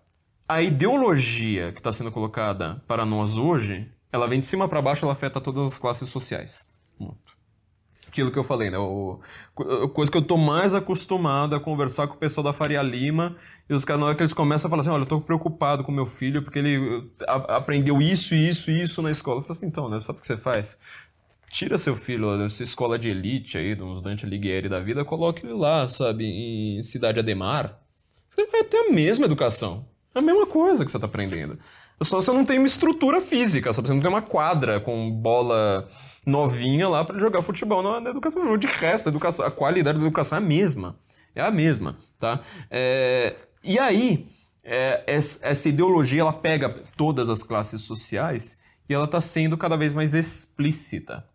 a 0.47 0.61
ideologia 0.61 1.72
que 1.72 1.80
está 1.80 1.91
sendo 1.91 2.11
colocada 2.11 2.82
para 2.88 3.05
nós 3.05 3.38
hoje 3.38 3.91
ela 4.12 4.28
vem 4.28 4.39
de 4.39 4.45
cima 4.45 4.68
para 4.68 4.82
baixo, 4.82 5.05
ela 5.05 5.14
afeta 5.14 5.39
todas 5.39 5.74
as 5.74 5.80
classes 5.80 6.09
sociais. 6.09 6.70
Muito. 6.99 7.32
Aquilo 8.07 8.30
que 8.30 8.38
eu 8.38 8.43
falei, 8.43 8.70
né? 8.70 8.78
O, 8.78 9.22
a 9.57 9.88
coisa 9.88 10.12
que 10.12 10.18
eu 10.18 10.22
tô 10.22 10.36
mais 10.36 10.74
acostumado 10.74 11.55
a 11.55 11.59
conversar 11.62 12.07
com 12.07 12.16
o 12.16 12.18
pessoal 12.18 12.43
da 12.43 12.51
Faria 12.51 12.82
Lima, 12.82 13.38
e 13.70 13.74
os 13.74 13.86
caras, 13.86 14.01
na 14.01 14.07
hora 14.07 14.16
que 14.16 14.22
eles 14.22 14.34
começam 14.34 14.68
a 14.68 14.70
falar 14.70 14.82
assim, 14.82 14.89
olha, 14.89 15.03
eu 15.03 15.07
tô 15.07 15.22
preocupado 15.22 15.82
com 15.82 15.93
meu 15.93 16.05
filho 16.05 16.43
porque 16.43 16.59
ele 16.59 17.09
a, 17.26 17.55
aprendeu 17.55 18.01
isso, 18.01 18.36
isso 18.36 18.70
isso 18.70 19.01
na 19.01 19.12
escola. 19.12 19.39
Eu 19.39 19.43
falo 19.43 19.53
assim, 19.53 19.66
então, 19.66 19.88
né? 19.88 20.01
Sabe 20.01 20.20
o 20.20 20.22
que 20.22 20.28
você 20.28 20.36
faz? 20.36 20.78
Tira 21.49 21.78
seu 21.78 21.95
filho 21.95 22.38
dessa 22.38 22.64
escola 22.64 22.99
de 22.99 23.07
elite 23.09 23.57
aí, 23.57 23.76
dos 23.76 24.01
Dante 24.01 24.26
Alighieri 24.26 24.68
da 24.68 24.82
vida, 24.82 25.05
coloque 25.05 25.45
ele 25.45 25.53
lá, 25.53 25.88
sabe, 25.88 26.26
em 26.26 26.82
Cidade 26.82 27.20
Ademar. 27.20 27.80
Você 28.30 28.45
vai 28.47 28.64
ter 28.66 28.78
a 28.78 28.91
mesma 28.91 29.26
educação. 29.26 29.86
É 30.14 30.20
a 30.20 30.22
mesma 30.22 30.45
coisa 30.45 30.84
que 30.84 30.91
você 30.91 30.99
tá 30.99 31.05
aprendendo. 31.05 31.57
Só 32.03 32.21
você 32.21 32.31
não 32.31 32.43
tem 32.43 32.57
uma 32.57 32.67
estrutura 32.67 33.21
física, 33.21 33.71
sabe? 33.71 33.87
Você 33.87 33.93
não 33.93 34.01
tem 34.01 34.09
uma 34.09 34.21
quadra 34.21 34.79
com 34.79 35.11
bola 35.11 35.87
novinha 36.25 36.87
lá 36.87 37.05
para 37.05 37.19
jogar 37.19 37.41
futebol 37.41 37.83
na, 37.83 37.99
na, 37.99 38.09
educação. 38.09 38.57
De 38.57 38.67
resto, 38.67 39.07
a, 39.07 39.09
educação, 39.09 39.45
a 39.45 39.51
qualidade 39.51 39.99
da 39.99 40.05
educação 40.05 40.37
é 40.37 40.41
a 40.41 40.43
mesma. 40.43 40.97
É 41.35 41.41
a 41.41 41.51
mesma, 41.51 41.97
tá? 42.19 42.41
É, 42.69 43.35
e 43.63 43.77
aí, 43.77 44.27
é, 44.63 45.03
essa 45.05 45.69
ideologia, 45.69 46.21
ela 46.21 46.33
pega 46.33 46.69
todas 46.97 47.29
as 47.29 47.43
classes 47.43 47.81
sociais 47.81 48.59
e 48.89 48.93
ela 48.93 49.05
está 49.05 49.21
sendo 49.21 49.57
cada 49.57 49.77
vez 49.77 49.93
mais 49.93 50.13
explícita. 50.13 51.25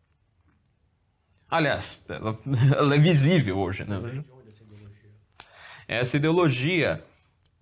Aliás, 1.48 2.04
ela, 2.08 2.38
ela 2.76 2.94
é 2.94 2.98
visível 2.98 3.58
hoje, 3.58 3.84
né? 3.84 4.24
Essa 5.88 6.16
ideologia 6.16 7.04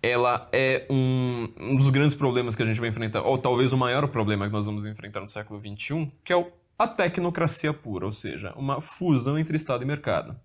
ela 0.05 0.47
é 0.51 0.85
um, 0.87 1.49
um, 1.59 1.75
dos 1.75 1.89
grandes 1.89 2.13
problemas 2.13 2.55
que 2.55 2.61
a 2.61 2.65
gente 2.65 2.79
vai 2.79 2.89
enfrentar, 2.89 3.23
ou 3.23 3.39
talvez 3.39 3.73
o 3.73 3.77
maior 3.77 4.07
problema 4.07 4.45
que 4.45 4.53
nós 4.53 4.67
vamos 4.67 4.85
enfrentar 4.85 5.19
no 5.19 5.27
século 5.27 5.59
XXI, 5.59 6.11
que 6.23 6.31
é 6.31 6.51
a 6.77 6.87
tecnocracia 6.87 7.73
pura, 7.73 8.05
ou 8.05 8.11
seja, 8.11 8.53
uma 8.55 8.79
fusão 8.79 9.39
entre 9.39 9.55
Estado 9.55 9.83
e 9.83 9.87
mercado. 9.87 10.35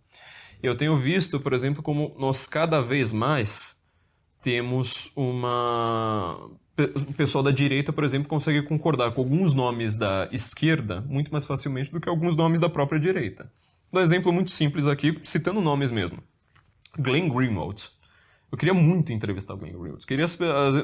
Eu 0.62 0.74
tenho 0.74 0.96
visto, 0.96 1.38
por 1.38 1.52
exemplo, 1.52 1.82
como 1.82 2.14
nós 2.18 2.48
cada 2.48 2.80
vez 2.80 3.12
mais 3.12 3.78
temos 4.42 5.12
uma. 5.14 6.38
O 6.78 7.12
pessoal 7.12 7.44
da 7.44 7.50
direita, 7.50 7.92
por 7.92 8.04
exemplo, 8.04 8.28
consegue 8.28 8.62
concordar 8.62 9.11
com 9.11 9.20
alguns 9.20 9.52
nomes 9.52 9.96
da 9.96 10.26
esquerda 10.32 11.02
muito 11.02 11.30
mais 11.30 11.44
facilmente 11.44 11.92
do 11.92 12.00
que 12.00 12.08
alguns 12.08 12.34
nomes 12.34 12.58
da 12.58 12.70
própria 12.70 12.98
direita. 12.98 13.52
Um 13.92 14.00
exemplo 14.00 14.32
muito 14.32 14.50
simples 14.50 14.86
aqui, 14.86 15.20
citando 15.22 15.61
nomes 15.61 15.90
mesmo. 15.90 16.22
Glenn 16.98 17.28
Greenwald 17.28 17.90
eu 18.51 18.59
queria 18.59 18.74
muito 18.74 19.12
entrevistar 19.12 19.55
o 19.55 19.57
Glenn 19.57 19.72
Greenwald. 19.72 20.05
Queria, 20.05 20.26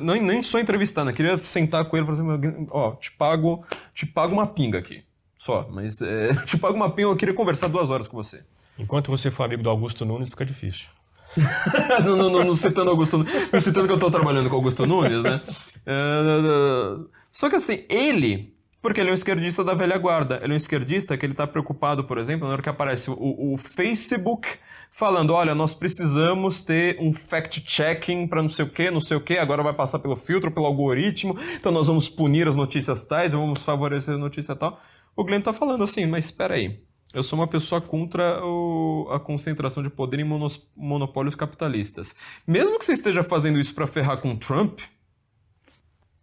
nem, 0.01 0.23
nem 0.23 0.43
só 0.43 0.61
entrevistar, 0.61 1.05
né? 1.05 1.13
Queria 1.13 1.37
sentar 1.43 1.85
com 1.85 1.97
ele 1.97 2.05
e 2.05 2.17
falar 2.17 2.35
assim, 2.37 2.67
ó, 2.71 2.93
te 2.93 3.11
pago, 3.11 3.65
te 3.93 4.07
pago 4.07 4.33
uma 4.33 4.47
pinga 4.47 4.79
aqui. 4.79 5.03
Só, 5.37 5.69
mas 5.71 6.01
é, 6.01 6.35
te 6.47 6.57
pago 6.57 6.75
uma 6.75 6.91
penha, 6.91 7.09
eu 7.09 7.17
queria 7.17 7.35
conversar 7.35 7.69
duas 7.69 7.91
horas 7.91 8.07
com 8.07 8.17
você. 8.17 8.43
Enquanto 8.79 9.11
você 9.11 9.31
for 9.31 9.45
amigo 9.45 9.63
do 9.63 9.71
Augusto 9.71 10.05
Nunes, 10.05 10.31
fica 10.31 10.45
difícil. 10.45 10.87
não, 12.05 12.17
não, 12.17 12.31
não, 12.31 12.45
não, 12.45 12.55
citando 12.55 12.91
Augusto 12.91 13.19
não 13.19 13.61
citando 13.61 13.87
que 13.87 13.93
eu 13.93 13.97
estou 13.97 14.11
trabalhando 14.11 14.49
com 14.49 14.57
Augusto 14.57 14.87
Nunes, 14.87 15.23
né? 15.23 15.43
Uh, 15.87 17.09
só 17.33 17.51
que 17.51 17.57
assim, 17.57 17.85
ele, 17.89 18.56
porque 18.87 19.01
ele 19.01 19.09
é 19.09 19.11
um 19.11 19.15
esquerdista 19.15 19.65
da 19.65 19.75
velha 19.75 19.99
guarda, 19.99 20.39
ele 20.41 20.53
é 20.53 20.55
um 20.55 20.57
esquerdista 20.57 21.19
que 21.19 21.27
ele 21.27 21.33
está 21.33 21.45
preocupado, 21.45 22.05
por 22.05 22.19
exemplo, 22.19 22.47
na 22.47 22.53
hora 22.53 22.63
que 22.63 22.69
aparece 22.69 23.11
o, 23.11 23.53
o 23.53 23.57
Facebook 23.57 24.47
falando, 24.93 25.33
olha, 25.33 25.57
nós 25.57 25.75
precisamos 25.75 26.63
ter 26.63 26.97
um 27.01 27.13
fact-checking 27.13 28.29
para 28.29 28.41
não 28.41 28.49
sei 28.49 28.65
o 28.65 28.71
que, 28.71 28.89
não 28.89 29.01
sei 29.01 29.17
o 29.17 29.21
que, 29.21 29.39
agora 29.39 29.61
vai 29.61 29.75
passar 29.75 29.99
pelo 29.99 30.15
filtro, 30.15 30.53
pelo 30.53 30.67
algoritmo, 30.67 31.37
então 31.57 31.73
nós 31.73 31.89
vamos 31.89 32.09
punir 32.09 32.47
as 32.47 32.55
notícias 32.55 33.05
tais, 33.05 33.33
vamos 33.33 33.61
favorecer 33.61 34.15
a 34.15 34.19
notícia 34.19 34.55
tal. 34.55 34.81
O 35.17 35.25
Glenn 35.25 35.41
está 35.41 35.53
falando 35.53 35.83
assim, 35.83 36.07
mas 36.07 36.27
espera 36.27 36.55
aí, 36.55 36.81
eu 37.13 37.25
sou 37.25 37.37
uma 37.37 37.49
pessoa 37.49 37.81
contra 37.81 38.41
o, 38.45 39.09
a 39.11 39.19
concentração 39.19 39.83
de 39.83 39.91
poder 39.91 40.21
em 40.21 40.25
monos, 40.25 40.71
monopólios 40.77 41.35
capitalistas. 41.35 42.15
Mesmo 42.47 42.79
que 42.79 42.85
você 42.85 42.93
esteja 42.93 43.25
fazendo 43.25 43.59
isso 43.59 43.75
para 43.75 43.89
ferrar 43.89 44.21
com 44.21 44.37
Trump, 44.37 44.79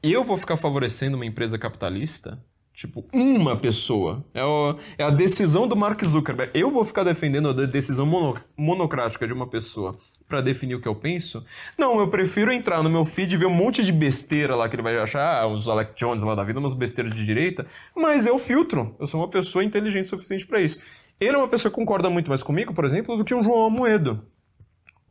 eu 0.01 0.23
vou 0.23 0.37
ficar 0.37 0.55
favorecendo 0.55 1.17
uma 1.17 1.25
empresa 1.25 1.57
capitalista? 1.57 2.41
Tipo, 2.73 3.05
uma 3.13 3.55
pessoa. 3.55 4.25
É, 4.33 4.43
o, 4.43 4.75
é, 4.97 5.03
a 5.03 5.11
decisão 5.11 5.67
do 5.67 5.75
Mark 5.75 6.03
Zuckerberg. 6.03 6.51
Eu 6.57 6.71
vou 6.71 6.83
ficar 6.83 7.03
defendendo 7.03 7.49
a 7.49 7.53
decisão 7.53 8.05
mono, 8.05 8.39
monocrática 8.57 9.27
de 9.27 9.33
uma 9.33 9.47
pessoa 9.47 9.97
para 10.27 10.41
definir 10.41 10.73
o 10.73 10.81
que 10.81 10.87
eu 10.87 10.95
penso? 10.95 11.45
Não, 11.77 11.99
eu 11.99 12.07
prefiro 12.07 12.51
entrar 12.51 12.81
no 12.81 12.89
meu 12.89 13.05
feed 13.05 13.33
e 13.33 13.37
ver 13.37 13.45
um 13.45 13.53
monte 13.53 13.83
de 13.83 13.91
besteira 13.91 14.55
lá 14.55 14.67
que 14.67 14.75
ele 14.75 14.81
vai 14.81 14.97
achar, 14.97 15.43
ah, 15.43 15.47
os 15.47 15.69
Alec 15.69 15.93
Jones 15.95 16.23
lá 16.23 16.33
da 16.33 16.43
vida, 16.43 16.59
umas 16.59 16.73
besteiras 16.73 17.13
de 17.13 17.23
direita, 17.23 17.67
mas 17.95 18.25
eu 18.25 18.39
filtro. 18.39 18.95
Eu 18.99 19.05
sou 19.05 19.21
uma 19.21 19.29
pessoa 19.29 19.63
inteligente 19.63 20.05
o 20.05 20.09
suficiente 20.09 20.47
para 20.47 20.59
isso. 20.59 20.81
Ele 21.19 21.35
é 21.35 21.37
uma 21.37 21.47
pessoa 21.47 21.71
que 21.71 21.75
concorda 21.75 22.09
muito 22.09 22.29
mais 22.29 22.41
comigo, 22.41 22.73
por 22.73 22.83
exemplo, 22.85 23.15
do 23.15 23.23
que 23.23 23.35
um 23.35 23.43
João 23.43 23.67
Amoedo. 23.67 24.25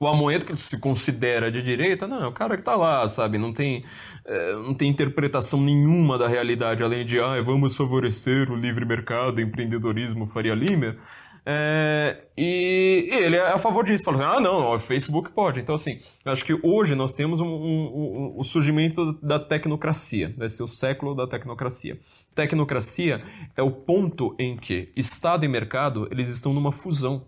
O 0.02 0.08
Amoedo 0.08 0.44
que 0.44 0.56
se 0.56 0.76
considera 0.80 1.48
de 1.48 1.62
direita, 1.62 2.08
não, 2.08 2.24
é 2.24 2.26
o 2.26 2.32
cara 2.32 2.56
que 2.56 2.64
tá 2.64 2.74
lá, 2.74 3.08
sabe? 3.08 3.38
Não 3.38 3.52
tem, 3.52 3.84
é, 4.24 4.52
não 4.54 4.74
tem 4.74 4.90
interpretação 4.90 5.60
nenhuma 5.60 6.18
da 6.18 6.26
realidade, 6.26 6.82
além 6.82 7.06
de, 7.06 7.20
ah, 7.20 7.40
vamos 7.40 7.76
favorecer 7.76 8.50
o 8.50 8.56
livre 8.56 8.84
mercado, 8.84 9.40
empreendedorismo, 9.40 10.26
Faria 10.26 10.56
Limer. 10.56 10.98
É, 11.46 12.24
e, 12.36 13.10
ele 13.12 13.36
é 13.36 13.52
a 13.52 13.58
favor 13.58 13.84
disso, 13.84 14.02
fala 14.02 14.16
assim, 14.16 14.38
ah 14.38 14.40
não, 14.40 14.74
o 14.74 14.78
Facebook 14.80 15.30
pode. 15.30 15.60
Então 15.60 15.76
assim, 15.76 16.00
acho 16.24 16.44
que 16.44 16.58
hoje 16.64 16.96
nós 16.96 17.14
temos 17.14 17.38
um, 17.38 17.46
um, 17.46 17.84
um, 17.94 18.34
o 18.36 18.42
surgimento 18.42 19.12
da 19.22 19.38
tecnocracia, 19.38 20.34
vai 20.36 20.48
ser 20.48 20.64
o 20.64 20.68
século 20.68 21.14
da 21.14 21.28
tecnocracia. 21.28 21.96
Tecnocracia 22.34 23.22
é 23.56 23.62
o 23.62 23.70
ponto 23.70 24.34
em 24.36 24.56
que 24.56 24.90
Estado 24.96 25.44
e 25.44 25.48
mercado 25.48 26.08
eles 26.10 26.28
estão 26.28 26.52
numa 26.52 26.72
fusão, 26.72 27.24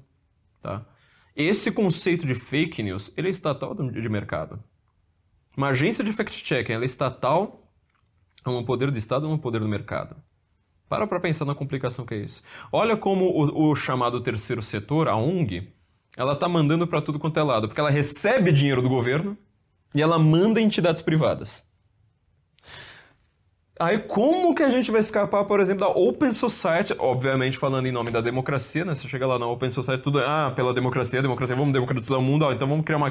tá? 0.61 0.85
Esse 1.37 1.73
conceito 1.73 2.27
de 2.27 2.35
fake 2.35 2.83
news, 2.83 3.13
ele 3.17 3.27
é 3.29 3.31
estatal 3.31 3.75
de 3.75 4.09
mercado. 4.09 4.63
Uma 5.57 5.69
agência 5.69 6.05
de 6.05 6.13
fact-checking, 6.13 6.73
ela 6.73 6.85
é 6.85 6.87
estatal, 6.87 7.73
é 8.45 8.51
um 8.51 8.65
poder 8.65 8.91
do 8.91 8.99
Estado 8.99 9.27
é 9.27 9.29
um 9.29 9.39
poder 9.39 9.61
do 9.61 9.69
mercado. 9.69 10.17
Para 10.89 11.07
para 11.07 11.19
pensar 11.19 11.45
na 11.45 11.55
complicação 11.55 12.05
que 12.05 12.15
é 12.15 12.19
isso. 12.19 12.43
Olha 12.71 12.97
como 12.97 13.25
o, 13.25 13.71
o 13.71 13.75
chamado 13.75 14.21
terceiro 14.21 14.63
setor, 14.63 15.09
a 15.09 15.17
ONG, 15.17 15.73
ela 16.17 16.35
está 16.35 16.49
mandando 16.49 16.87
para 16.87 17.01
tudo 17.03 17.19
quanto 17.19 17.41
é 17.41 17.43
lado, 17.43 17.67
porque 17.67 17.81
ela 17.81 17.91
recebe 17.91 18.53
dinheiro 18.53 18.81
do 18.81 18.89
governo 18.89 19.37
e 19.95 20.01
ela 20.03 20.19
manda 20.19 20.61
entidades 20.61 21.03
privadas. 21.03 21.67
Aí 23.79 23.99
como 23.99 24.55
que 24.55 24.63
a 24.63 24.71
gente 24.71 24.91
vai 24.91 25.01
escapar, 25.01 25.45
por 25.45 25.59
exemplo, 25.59 25.81
da 25.81 25.89
Open 25.89 26.33
Society, 26.33 26.95
obviamente 26.99 27.59
falando 27.59 27.87
em 27.87 27.93
nome 27.93 28.11
da 28.11 28.21
democracia, 28.21 28.85
né? 28.85 28.95
Você 28.95 29.09
chega 29.09 29.27
lá 29.27 29.37
na 29.39 29.47
Open 29.47 29.69
Society, 29.69 30.03
tudo 30.03 30.21
é, 30.21 30.25
ah, 30.25 30.53
pela 30.55 30.73
democracia, 30.73 31.21
democracia, 31.21 31.57
vamos 31.57 31.73
democratizar 31.73 32.19
o 32.19 32.23
mundo, 32.23 32.45
ó, 32.45 32.53
então 32.53 32.69
vamos 32.69 32.85
criar 32.85 32.99
uma... 32.99 33.11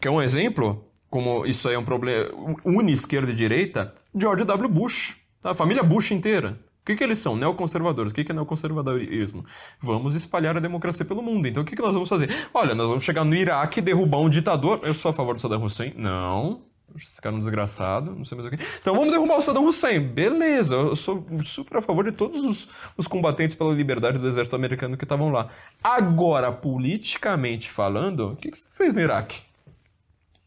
Quer 0.00 0.10
um 0.10 0.22
exemplo? 0.22 0.84
Como 1.10 1.44
isso 1.44 1.68
aí 1.68 1.74
é 1.74 1.78
um 1.78 1.84
problema, 1.84 2.30
une 2.64 2.92
esquerda 2.92 3.32
e 3.32 3.34
direita? 3.34 3.94
George 4.14 4.44
W. 4.44 4.68
Bush, 4.68 5.16
tá? 5.40 5.50
a 5.50 5.54
família 5.54 5.82
Bush 5.82 6.12
inteira. 6.12 6.58
O 6.82 6.86
que, 6.86 6.94
que 6.94 7.02
eles 7.02 7.18
são? 7.18 7.36
Neoconservadores. 7.36 8.12
O 8.12 8.14
que, 8.14 8.22
que 8.22 8.30
é 8.30 8.34
neoconservadorismo? 8.34 9.44
Vamos 9.80 10.14
espalhar 10.14 10.56
a 10.56 10.60
democracia 10.60 11.04
pelo 11.04 11.20
mundo. 11.20 11.48
Então 11.48 11.64
o 11.64 11.66
que, 11.66 11.74
que 11.74 11.82
nós 11.82 11.94
vamos 11.94 12.08
fazer? 12.08 12.30
Olha, 12.54 12.76
nós 12.76 12.88
vamos 12.88 13.02
chegar 13.02 13.24
no 13.24 13.34
Iraque 13.34 13.80
e 13.80 13.82
derrubar 13.82 14.20
um 14.20 14.28
ditador. 14.28 14.78
Eu 14.84 14.94
sou 14.94 15.10
a 15.10 15.12
favor 15.12 15.34
do 15.34 15.40
Saddam 15.40 15.64
Hussein? 15.64 15.94
Não. 15.96 16.62
Esse 16.96 17.20
cara 17.20 17.34
é 17.34 17.36
um 17.36 17.40
desgraçado, 17.40 18.14
não 18.14 18.24
sei 18.24 18.36
mais 18.38 18.52
o 18.52 18.56
que. 18.56 18.64
Então 18.80 18.94
vamos 18.94 19.10
derrubar 19.10 19.36
o 19.36 19.40
Saddam 19.40 19.64
Hussein. 19.64 20.00
Beleza, 20.00 20.74
eu 20.74 20.96
sou 20.96 21.24
super 21.42 21.78
a 21.78 21.82
favor 21.82 22.04
de 22.04 22.12
todos 22.12 22.44
os, 22.44 22.68
os 22.96 23.06
combatentes 23.06 23.54
pela 23.54 23.72
liberdade 23.72 24.18
do 24.18 24.28
exército 24.28 24.56
americano 24.56 24.96
que 24.96 25.04
estavam 25.04 25.30
lá. 25.30 25.50
Agora, 25.82 26.52
politicamente 26.52 27.70
falando, 27.70 28.32
o 28.32 28.36
que, 28.36 28.50
que 28.50 28.58
você 28.58 28.66
fez 28.74 28.94
no 28.94 29.00
Iraque? 29.00 29.40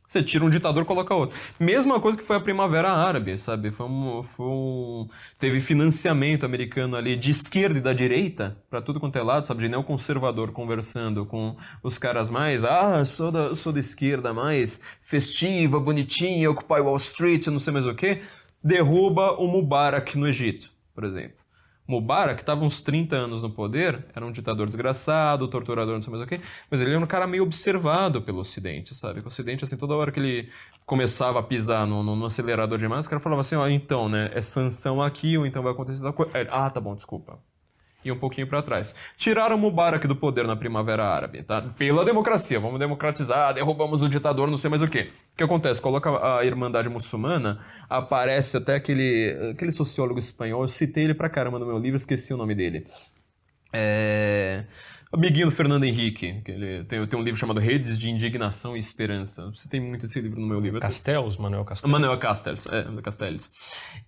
Você 0.09 0.23
tira 0.23 0.43
um 0.43 0.49
ditador 0.49 0.85
coloca 0.85 1.13
outro. 1.13 1.37
Mesma 1.59 1.99
coisa 1.99 2.17
que 2.17 2.23
foi 2.23 2.35
a 2.35 2.39
Primavera 2.39 2.89
Árabe, 2.89 3.37
sabe? 3.37 3.69
Foi 3.69 3.85
um, 3.85 4.23
foi 4.23 4.47
um... 4.47 5.07
Teve 5.37 5.59
financiamento 5.59 6.47
americano 6.47 6.97
ali 6.97 7.15
de 7.15 7.29
esquerda 7.29 7.77
e 7.77 7.81
da 7.81 7.93
direita, 7.93 8.57
para 8.71 8.81
tudo 8.81 8.99
quanto 8.99 9.19
é 9.19 9.21
lado, 9.21 9.45
sabe? 9.45 9.61
De 9.61 9.69
neoconservador 9.69 10.51
conversando 10.51 11.27
com 11.27 11.55
os 11.83 11.99
caras 11.99 12.27
mais, 12.27 12.63
ah, 12.63 13.05
sou 13.05 13.31
da, 13.31 13.53
sou 13.53 13.71
da 13.71 13.79
esquerda 13.79 14.33
mais 14.33 14.81
festiva, 15.03 15.79
bonitinha, 15.79 16.49
occupy 16.49 16.79
Wall 16.79 16.97
Street, 16.97 17.45
não 17.45 17.59
sei 17.59 17.71
mais 17.71 17.85
o 17.85 17.93
que. 17.93 18.23
Derruba 18.63 19.33
o 19.33 19.45
Mubarak 19.45 20.17
no 20.17 20.27
Egito, 20.27 20.71
por 20.95 21.03
exemplo. 21.03 21.48
Mubarak 21.89 22.41
estava 22.41 22.63
uns 22.63 22.81
30 22.81 23.15
anos 23.15 23.41
no 23.41 23.49
poder, 23.49 24.05
era 24.15 24.23
um 24.23 24.31
ditador 24.31 24.67
desgraçado, 24.67 25.47
torturador, 25.47 25.95
não 25.95 26.01
sei 26.03 26.11
mais 26.11 26.23
o 26.23 26.27
quê, 26.27 26.39
mas 26.69 26.81
ele 26.81 26.91
era 26.91 27.03
um 27.03 27.07
cara 27.07 27.25
meio 27.25 27.41
observado 27.41 28.21
pelo 28.21 28.39
Ocidente, 28.39 28.93
sabe? 28.93 29.21
O 29.21 29.25
Ocidente, 29.27 29.63
assim, 29.63 29.75
toda 29.75 29.95
hora 29.95 30.11
que 30.11 30.19
ele 30.19 30.51
começava 30.85 31.39
a 31.39 31.43
pisar 31.43 31.87
no, 31.87 32.03
no, 32.03 32.15
no 32.15 32.25
acelerador 32.25 32.77
demais, 32.77 33.07
o 33.07 33.09
cara 33.09 33.19
falava 33.19 33.41
assim, 33.41 33.55
ó, 33.55 33.67
então, 33.67 34.07
né, 34.07 34.29
é 34.33 34.39
sanção 34.41 35.01
aqui, 35.01 35.35
ou 35.35 35.47
então 35.47 35.63
vai 35.63 35.71
acontecer 35.71 36.03
tal 36.03 36.13
coisa. 36.13 36.31
Ah, 36.51 36.69
tá 36.69 36.79
bom, 36.79 36.93
desculpa 36.93 37.39
e 38.03 38.11
um 38.11 38.17
pouquinho 38.17 38.47
para 38.47 38.61
trás. 38.61 38.95
Tiraram 39.17 39.57
Mubarak 39.57 40.07
do 40.07 40.15
poder 40.15 40.45
na 40.45 40.55
Primavera 40.55 41.05
Árabe, 41.05 41.43
tá? 41.43 41.61
Pela 41.61 42.05
democracia, 42.05 42.59
vamos 42.59 42.79
democratizar, 42.79 43.53
derrubamos 43.53 44.01
o 44.01 44.09
ditador, 44.09 44.49
não 44.49 44.57
sei 44.57 44.69
mais 44.69 44.81
o 44.81 44.87
quê. 44.87 45.11
O 45.33 45.37
que 45.37 45.43
acontece? 45.43 45.81
Coloca 45.81 46.09
a 46.37 46.43
Irmandade 46.45 46.89
Muçulmana, 46.89 47.63
aparece 47.89 48.57
até 48.57 48.75
aquele, 48.75 49.51
aquele 49.53 49.71
sociólogo 49.71 50.19
espanhol, 50.19 50.63
eu 50.63 50.67
citei 50.67 51.03
ele 51.03 51.13
pra 51.13 51.29
caramba 51.29 51.59
no 51.59 51.65
meu 51.65 51.77
livro, 51.77 51.97
esqueci 51.97 52.33
o 52.33 52.37
nome 52.37 52.55
dele. 52.55 52.87
É 53.71 54.65
amiguinho 55.11 55.47
do 55.47 55.51
Fernando 55.51 55.83
Henrique, 55.83 56.41
que 56.41 56.51
ele 56.51 56.83
tem, 56.83 57.05
tem 57.07 57.19
um 57.19 57.23
livro 57.23 57.39
chamado 57.39 57.59
Redes 57.59 57.97
de 57.97 58.09
Indignação 58.09 58.75
e 58.75 58.79
Esperança. 58.79 59.49
Você 59.53 59.67
tem 59.67 59.79
muito 59.79 60.05
esse 60.05 60.19
livro 60.21 60.39
no 60.39 60.47
meu 60.47 60.59
livro. 60.59 60.79
Castells, 60.79 61.37
Manuel 61.37 61.65
Castells. 61.65 61.91
Manuel 61.91 62.17
Castells, 62.19 62.67
é, 62.67 63.01
Castells. 63.01 63.51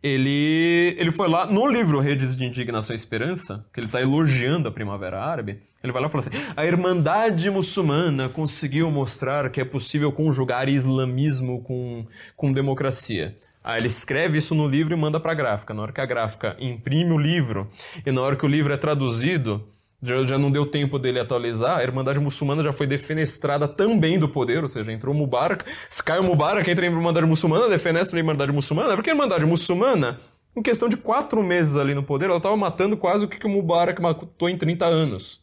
Ele, 0.01 0.95
ele 0.97 1.11
foi 1.11 1.27
lá, 1.27 1.45
no 1.45 1.65
livro 1.65 1.99
Redes 1.99 2.35
de 2.35 2.45
Indignação 2.45 2.93
e 2.93 2.97
Esperança, 2.97 3.65
que 3.73 3.79
ele 3.79 3.87
está 3.87 3.99
elogiando 3.99 4.67
a 4.67 4.71
Primavera 4.71 5.21
Árabe, 5.21 5.59
ele 5.83 5.91
vai 5.91 6.01
lá 6.01 6.07
e 6.07 6.11
fala 6.11 6.23
assim, 6.23 6.53
a 6.55 6.65
Irmandade 6.65 7.49
Muçulmana 7.49 8.29
conseguiu 8.29 8.91
mostrar 8.91 9.49
que 9.49 9.59
é 9.59 9.65
possível 9.65 10.11
conjugar 10.11 10.69
islamismo 10.69 11.63
com, 11.63 12.05
com 12.35 12.53
democracia. 12.53 13.35
Aí 13.63 13.79
ele 13.79 13.87
escreve 13.87 14.37
isso 14.37 14.53
no 14.53 14.67
livro 14.67 14.93
e 14.93 14.97
manda 14.97 15.19
para 15.19 15.31
a 15.31 15.35
gráfica. 15.35 15.73
Na 15.73 15.81
hora 15.83 15.91
que 15.91 16.01
a 16.01 16.05
gráfica 16.05 16.55
imprime 16.59 17.11
o 17.11 17.17
livro 17.17 17.67
e 18.05 18.11
na 18.11 18.21
hora 18.21 18.35
que 18.35 18.45
o 18.45 18.49
livro 18.49 18.71
é 18.71 18.77
traduzido, 18.77 19.67
já, 20.01 20.25
já 20.25 20.37
não 20.37 20.51
deu 20.51 20.65
tempo 20.65 20.97
dele 20.97 21.19
atualizar, 21.19 21.77
a 21.77 21.83
Irmandade 21.83 22.19
Muçulmana 22.19 22.63
já 22.63 22.73
foi 22.73 22.87
defenestrada 22.87 23.67
também 23.67 24.17
do 24.17 24.27
poder, 24.27 24.61
ou 24.61 24.67
seja, 24.67 24.91
entrou 24.91 25.13
Mubarak, 25.13 25.65
se 25.89 26.03
cai 26.03 26.19
o 26.19 26.23
Mubarak, 26.23 26.69
entra 26.69 26.85
a 26.85 26.89
Irmandade 26.89 27.25
Muçulmana, 27.25 27.69
defenestra 27.69 28.17
a 28.17 28.19
Irmandade 28.19 28.51
Muçulmana, 28.51 28.95
porque 28.95 29.09
a 29.09 29.13
Irmandade 29.13 29.45
Muçulmana, 29.45 30.19
em 30.55 30.61
questão 30.61 30.89
de 30.89 30.97
quatro 30.97 31.43
meses 31.43 31.77
ali 31.77 31.93
no 31.93 32.03
poder, 32.03 32.25
ela 32.25 32.37
estava 32.37 32.57
matando 32.57 32.97
quase 32.97 33.25
o 33.25 33.27
que 33.27 33.45
o 33.45 33.49
Mubarak 33.49 34.01
matou 34.01 34.49
em 34.49 34.57
30 34.57 34.85
anos. 34.85 35.41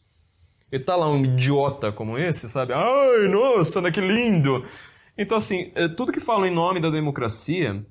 E 0.71 0.77
tá 0.77 0.95
lá 0.95 1.09
um 1.09 1.23
idiota 1.23 1.91
como 1.91 2.17
esse, 2.17 2.47
sabe? 2.47 2.73
Ai, 2.73 3.27
nossa, 3.27 3.91
que 3.91 3.99
lindo! 3.99 4.65
Então, 5.17 5.37
assim, 5.37 5.71
é, 5.73 5.87
tudo 5.87 6.11
que 6.11 6.19
fala 6.19 6.47
em 6.47 6.53
nome 6.53 6.79
da 6.79 6.89
democracia 6.89 7.83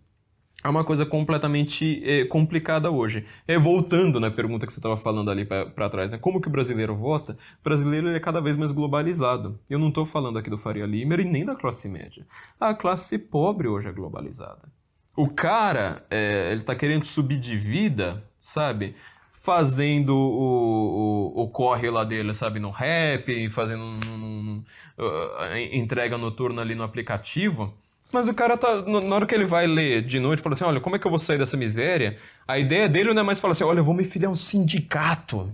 é 0.62 0.68
uma 0.68 0.84
coisa 0.84 1.06
completamente 1.06 2.02
é, 2.04 2.24
complicada 2.24 2.90
hoje. 2.90 3.24
É, 3.46 3.56
voltando 3.56 4.18
na 4.18 4.30
pergunta 4.30 4.66
que 4.66 4.72
você 4.72 4.80
estava 4.80 4.96
falando 4.96 5.30
ali 5.30 5.44
para 5.44 5.88
trás, 5.88 6.10
né? 6.10 6.18
como 6.18 6.40
que 6.40 6.48
o 6.48 6.50
brasileiro 6.50 6.96
vota? 6.96 7.38
O 7.60 7.64
brasileiro 7.64 8.08
é 8.08 8.18
cada 8.18 8.40
vez 8.40 8.56
mais 8.56 8.72
globalizado. 8.72 9.58
Eu 9.70 9.78
não 9.78 9.88
estou 9.88 10.04
falando 10.04 10.38
aqui 10.38 10.50
do 10.50 10.58
Faria 10.58 10.84
Limer 10.84 11.20
e 11.20 11.24
nem 11.24 11.44
da 11.44 11.54
classe 11.54 11.88
média. 11.88 12.26
A 12.58 12.74
classe 12.74 13.18
pobre 13.18 13.68
hoje 13.68 13.88
é 13.88 13.92
globalizada. 13.92 14.68
O 15.16 15.28
cara, 15.28 16.04
é, 16.10 16.50
ele 16.50 16.60
está 16.60 16.74
querendo 16.74 17.04
subir 17.04 17.38
de 17.38 17.56
vida, 17.56 18.24
sabe? 18.38 18.96
Fazendo 19.32 20.16
o, 20.16 21.34
o, 21.36 21.42
o, 21.42 21.48
corre 21.48 21.88
lá 21.88 22.02
dele, 22.02 22.34
sabe? 22.34 22.58
No 22.58 22.70
rap, 22.70 23.48
fazendo 23.50 23.82
um, 23.82 24.00
um, 24.06 24.64
uh, 24.98 25.56
entrega 25.72 26.18
noturna 26.18 26.62
ali 26.62 26.74
no 26.74 26.82
aplicativo 26.82 27.74
Mas 28.12 28.26
o 28.26 28.34
cara 28.34 28.56
tá. 28.56 28.82
Na 28.82 29.14
hora 29.14 29.26
que 29.26 29.34
ele 29.34 29.44
vai 29.44 29.66
ler 29.66 30.02
de 30.02 30.18
noite, 30.18 30.42
fala 30.42 30.54
assim: 30.54 30.64
olha, 30.64 30.80
como 30.80 30.96
é 30.96 30.98
que 30.98 31.06
eu 31.06 31.10
vou 31.10 31.18
sair 31.18 31.38
dessa 31.38 31.56
miséria? 31.56 32.18
A 32.46 32.58
ideia 32.58 32.88
dele 32.88 33.12
não 33.12 33.20
é 33.20 33.24
mais 33.24 33.38
falar 33.38 33.52
assim: 33.52 33.64
olha, 33.64 33.80
eu 33.80 33.84
vou 33.84 33.94
me 33.94 34.04
filiar 34.04 34.28
a 34.28 34.32
um 34.32 34.34
sindicato. 34.34 35.52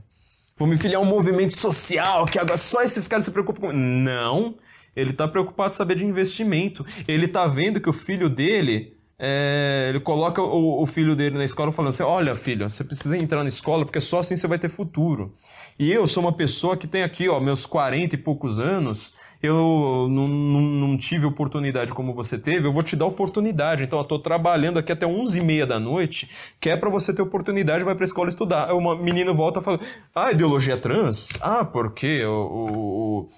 Vou 0.57 0.69
me 0.69 0.77
filiar 0.77 1.01
a 1.01 1.05
um 1.05 1.09
movimento 1.09 1.57
social, 1.57 2.27
que 2.27 2.39
agora 2.39 2.57
só 2.57 2.83
esses 2.83 3.09
caras 3.09 3.25
se 3.25 3.33
preocupam 3.33 3.61
com. 3.61 3.73
Não. 3.73 4.55
Ele 4.95 5.13
tá 5.13 5.27
preocupado 5.27 5.75
em 5.75 5.77
saber 5.77 5.97
de 5.97 6.05
investimento. 6.05 6.87
Ele 7.09 7.27
tá 7.27 7.47
vendo 7.47 7.81
que 7.81 7.89
o 7.89 7.93
filho 7.93 8.29
dele. 8.29 8.94
É, 9.19 9.87
ele 9.91 10.01
coloca 10.01 10.43
o, 10.43 10.83
o, 10.83 10.87
filho 10.87 11.15
dele 11.15 11.39
na 11.39 11.45
escola 11.45 11.71
falando 11.71 11.91
assim: 11.91 12.03
Olha, 12.03 12.35
filho, 12.35 12.69
você 12.69 12.83
precisa 12.83 13.17
entrar 13.17 13.43
na 13.43 13.49
escola 13.49 13.85
porque 13.85 14.01
só 14.01 14.19
assim 14.19 14.35
você 14.35 14.49
vai 14.49 14.59
ter 14.59 14.69
futuro. 14.69 15.33
E 15.79 15.91
eu 15.91 16.07
sou 16.07 16.23
uma 16.23 16.33
pessoa 16.33 16.77
que 16.77 16.87
tem 16.87 17.03
aqui, 17.03 17.29
ó, 17.29 17.41
meus 17.41 17.67
40 17.67 18.15
e 18.15 18.19
poucos 18.19 18.61
anos, 18.61 19.13
eu 19.43 20.07
não, 20.09 20.97
tive 20.97 21.27
oportunidade 21.27 21.93
como 21.93 22.15
você 22.15 22.39
teve, 22.39 22.67
eu 22.67 22.73
vou 22.73 22.83
te 22.83 22.97
dar 22.97 23.07
oportunidade. 23.07 23.83
Então, 23.83 23.99
eu 23.99 24.05
estou 24.05 24.19
trabalhando 24.19 24.79
aqui 24.79 24.93
até 24.93 25.07
11 25.07 25.39
e 25.39 25.45
meia 25.45 25.67
da 25.67 25.79
noite, 25.81 26.31
que 26.61 26.71
é 26.71 26.77
para 26.77 26.89
você 26.89 27.13
ter 27.13 27.23
oportunidade, 27.23 27.85
vai 27.85 27.95
para 27.95 28.05
a 28.05 28.07
escola 28.07 28.29
estudar. 28.29 28.73
Uma 28.73 28.97
menina 28.97 29.33
volta 29.33 29.61
e 29.61 29.63
fala, 29.63 29.81
ah, 30.15 30.31
ideologia 30.31 30.77
trans? 30.77 31.37
Ah, 31.41 31.65
porque 31.65 32.25
o, 32.25 32.31
o, 32.31 33.19
o, 33.21 33.29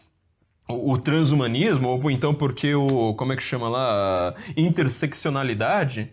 o 0.68 0.98
transhumanismo? 0.98 1.88
Ou 1.88 2.10
então 2.10 2.34
porque 2.34 2.74
o, 2.74 3.14
como 3.14 3.32
é 3.32 3.36
que 3.36 3.42
chama 3.42 3.68
lá, 3.68 4.34
interseccionalidade? 4.56 6.12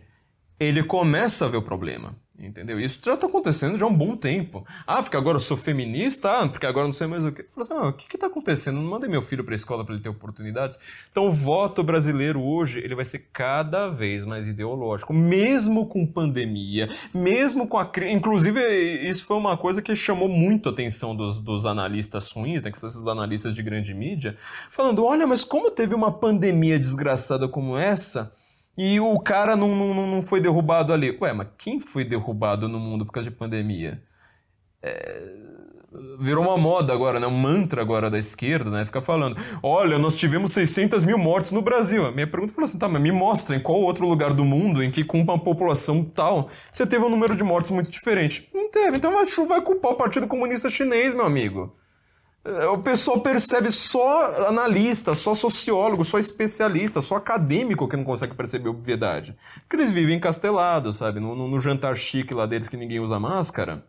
Ele 0.60 0.84
começa 0.84 1.46
a 1.46 1.50
ver 1.50 1.58
o 1.58 1.62
problema. 1.62 2.16
Entendeu? 2.38 2.80
Isso 2.80 3.00
já 3.06 3.14
está 3.14 3.28
acontecendo 3.28 3.78
já 3.78 3.86
há 3.86 3.88
um 3.88 3.96
bom 3.96 4.18
tempo. 4.18 4.66
Ah, 4.88 5.04
porque 5.04 5.16
agora 5.16 5.36
eu 5.36 5.40
sou 5.40 5.56
feminista, 5.56 6.32
ah, 6.32 6.50
porque 6.50 6.66
agora 6.66 6.88
não 6.88 6.94
sei 6.94 7.06
mais 7.06 7.24
o 7.24 7.32
que. 7.32 7.44
Falei 7.44 7.62
assim, 7.62 7.74
ah, 7.74 7.90
o 7.90 7.94
que 7.94 8.16
está 8.16 8.26
acontecendo? 8.26 8.82
Não 8.82 8.90
mandei 8.90 9.08
meu 9.08 9.22
filho 9.22 9.44
para 9.44 9.54
a 9.54 9.56
escola 9.56 9.86
para 9.86 9.94
ele 9.94 10.04
ter 10.04 10.10
oportunidades. 10.10 10.80
Então, 11.12 11.28
o 11.28 11.32
voto 11.32 11.84
brasileiro 11.84 12.42
hoje 12.42 12.80
ele 12.80 12.96
vai 12.96 13.06
ser 13.06 13.30
cada 13.32 13.88
vez 13.88 14.26
mais 14.26 14.48
ideológico, 14.48 15.14
mesmo 15.14 15.86
com 15.86 16.08
pandemia, 16.08 16.90
mesmo 17.14 17.68
com 17.68 17.78
a. 17.78 17.90
Inclusive, 18.10 18.62
isso 19.08 19.26
foi 19.26 19.38
uma 19.38 19.56
coisa 19.56 19.80
que 19.80 19.96
chamou 19.96 20.28
muito 20.28 20.70
a 20.70 20.72
atenção 20.72 21.16
dos, 21.16 21.38
dos 21.38 21.68
analistas 21.68 22.32
ruins, 22.32 22.64
né, 22.64 22.72
que 22.72 22.80
são 22.80 22.90
esses 22.90 23.06
analistas 23.06 23.54
de 23.54 23.62
grande 23.62 23.94
mídia, 23.94 24.36
falando: 24.72 25.06
olha, 25.06 25.28
mas 25.28 25.44
como 25.44 25.70
teve 25.70 25.94
uma 25.94 26.12
pandemia 26.12 26.80
desgraçada 26.80 27.48
como 27.48 27.78
essa 27.78 28.34
e 28.78 29.00
o 29.00 29.20
cara 29.20 29.56
não, 29.56 29.76
não, 29.76 30.08
não 30.08 30.22
foi 30.22 30.42
derrubado 30.42 30.92
ali. 30.94 31.18
Ué, 31.22 31.32
mas 31.34 31.48
quem 31.58 31.80
foi 31.80 32.04
derrubado 32.04 32.68
no 32.68 32.80
mundo 32.80 33.06
por 33.06 33.12
causa 33.14 33.30
de 33.30 33.36
pandemia? 33.36 34.02
É... 34.82 35.54
Virou 36.20 36.44
uma 36.44 36.58
moda 36.58 36.92
agora, 36.92 37.20
né? 37.20 37.28
Um 37.28 37.38
mantra 37.38 37.80
agora 37.80 38.10
da 38.10 38.18
esquerda, 38.18 38.72
né? 38.72 38.84
Fica 38.84 39.00
falando, 39.00 39.38
olha, 39.62 40.00
nós 40.00 40.18
tivemos 40.18 40.52
600 40.54 41.04
mil 41.04 41.20
mortes 41.20 41.52
no 41.52 41.62
Brasil. 41.62 42.04
A 42.04 42.12
minha 42.12 42.26
pergunta 42.26 42.52
foi 42.52 42.64
assim, 42.64 42.80
tá, 42.80 42.90
mas 42.90 43.00
me 43.00 43.12
mostra 43.12 43.56
em 43.56 43.60
qual 43.60 43.80
outro 43.80 44.08
lugar 44.08 44.34
do 44.34 44.44
mundo 44.44 44.84
em 44.84 44.90
que 44.90 45.04
com 45.04 45.22
uma 45.22 45.38
população 45.38 46.04
tal, 46.04 46.50
você 46.72 46.88
teve 46.88 47.06
um 47.06 47.10
número 47.10 47.36
de 47.36 47.44
mortes 47.44 47.70
muito 47.70 47.92
diferente. 47.92 48.50
Não 48.52 48.72
teve, 48.72 48.98
então 48.98 49.14
vai 49.48 49.62
culpar 49.62 49.92
o 49.92 49.96
Partido 49.96 50.26
Comunista 50.26 50.68
Chinês, 50.68 51.14
meu 51.14 51.26
amigo. 51.26 51.76
É, 52.46 52.66
o 52.68 52.78
pessoal 52.78 53.22
percebe 53.22 53.72
só 53.72 54.48
analista, 54.48 55.14
só 55.14 55.34
sociólogo, 55.34 56.04
só 56.04 56.20
especialista, 56.20 57.00
só 57.00 57.16
acadêmico 57.16 57.88
que 57.88 57.96
não 57.96 58.04
consegue 58.04 58.36
perceber 58.36 58.70
obviedade. 58.70 59.36
Porque 59.62 59.78
eles 59.78 59.92
vivem 59.92 60.18
encastelados, 60.18 60.98
sabe? 60.98 61.20
No, 61.20 61.36
no, 61.36 61.48
no 61.48 61.60
jantar 61.60 61.96
chique 61.96 62.34
lá 62.34 62.46
deles 62.46 62.68
que 62.68 62.76
ninguém 62.76 63.00
usa 63.00 63.20
máscara, 63.20 63.86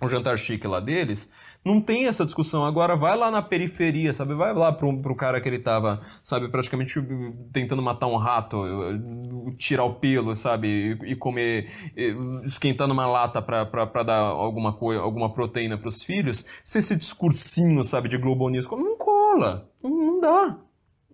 o 0.00 0.08
jantar 0.08 0.38
chique 0.38 0.66
lá 0.66 0.78
deles, 0.78 1.32
não 1.66 1.80
tem 1.80 2.06
essa 2.06 2.24
discussão. 2.24 2.64
Agora 2.64 2.94
vai 2.94 3.16
lá 3.16 3.28
na 3.28 3.42
periferia, 3.42 4.12
sabe? 4.12 4.34
Vai 4.34 4.54
lá 4.54 4.72
pro, 4.72 4.96
pro 5.02 5.16
cara 5.16 5.40
que 5.40 5.48
ele 5.48 5.58
tava, 5.58 6.00
sabe, 6.22 6.48
praticamente 6.48 7.02
tentando 7.52 7.82
matar 7.82 8.06
um 8.06 8.16
rato, 8.16 8.62
tirar 9.58 9.84
o 9.84 9.94
pelo, 9.94 10.36
sabe? 10.36 10.96
E, 11.04 11.16
comer, 11.16 11.68
esquentar 12.44 12.86
numa 12.86 13.06
lata 13.06 13.42
pra, 13.42 13.66
pra, 13.66 13.84
pra 13.84 14.02
dar 14.04 14.20
alguma, 14.20 14.72
coisa, 14.72 15.00
alguma 15.00 15.32
proteína 15.34 15.76
pros 15.76 16.04
filhos. 16.04 16.46
Se 16.62 16.78
esse 16.78 16.96
discursinho, 16.96 17.82
sabe, 17.82 18.08
de 18.08 18.16
Globo 18.16 18.48
News, 18.48 18.68
não 18.70 18.96
cola. 18.96 19.68
Não, 19.82 19.90
não 19.90 20.20
dá. 20.20 20.58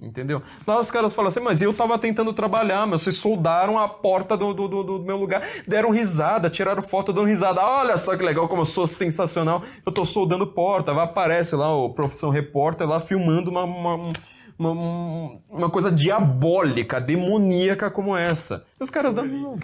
Entendeu? 0.03 0.43
Lá 0.67 0.81
os 0.81 0.91
caras 0.91 1.15
falam 1.15 1.29
assim, 1.29 1.39
mas 1.39 1.63
eu 1.63 1.73
tava 1.73 1.97
tentando 1.97 2.33
trabalhar, 2.33 2.85
mas 2.89 3.03
vocês 3.03 3.17
soldaram 3.17 3.79
a 3.79 3.89
porta 3.89 4.37
do, 4.37 4.53
do, 4.53 4.67
do, 4.67 4.83
do, 4.83 4.99
meu 5.05 5.17
lugar, 5.17 5.47
deram 5.67 5.91
risada, 5.91 6.51
tiraram 6.51 6.83
foto 6.83 7.13
dando 7.13 7.29
risada. 7.29 7.61
Olha 7.63 7.97
só 7.97 8.17
que 8.17 8.25
legal 8.25 8.49
como 8.49 8.63
eu 8.63 8.67
sou 8.67 8.87
sensacional. 8.87 9.63
Eu 9.87 9.93
tô 9.93 10.05
soldando 10.05 10.45
porta, 10.45 10.93
vai 10.93 11.05
aparece 11.05 11.55
lá 11.55 11.73
o 11.75 11.91
Profissão 11.91 12.31
Repórter 12.31 12.89
lá 12.89 12.99
filmando 12.99 13.51
uma, 13.51 13.63
uma, 13.63 14.13
uma, 14.59 15.39
uma 15.49 15.71
coisa 15.71 15.91
diabólica, 15.91 17.01
demoníaca 17.01 17.91
como 17.91 18.17
essa. 18.17 18.65
E 18.81 18.83
os 18.83 18.91
caras 18.91 19.15
dão. 19.15 19.59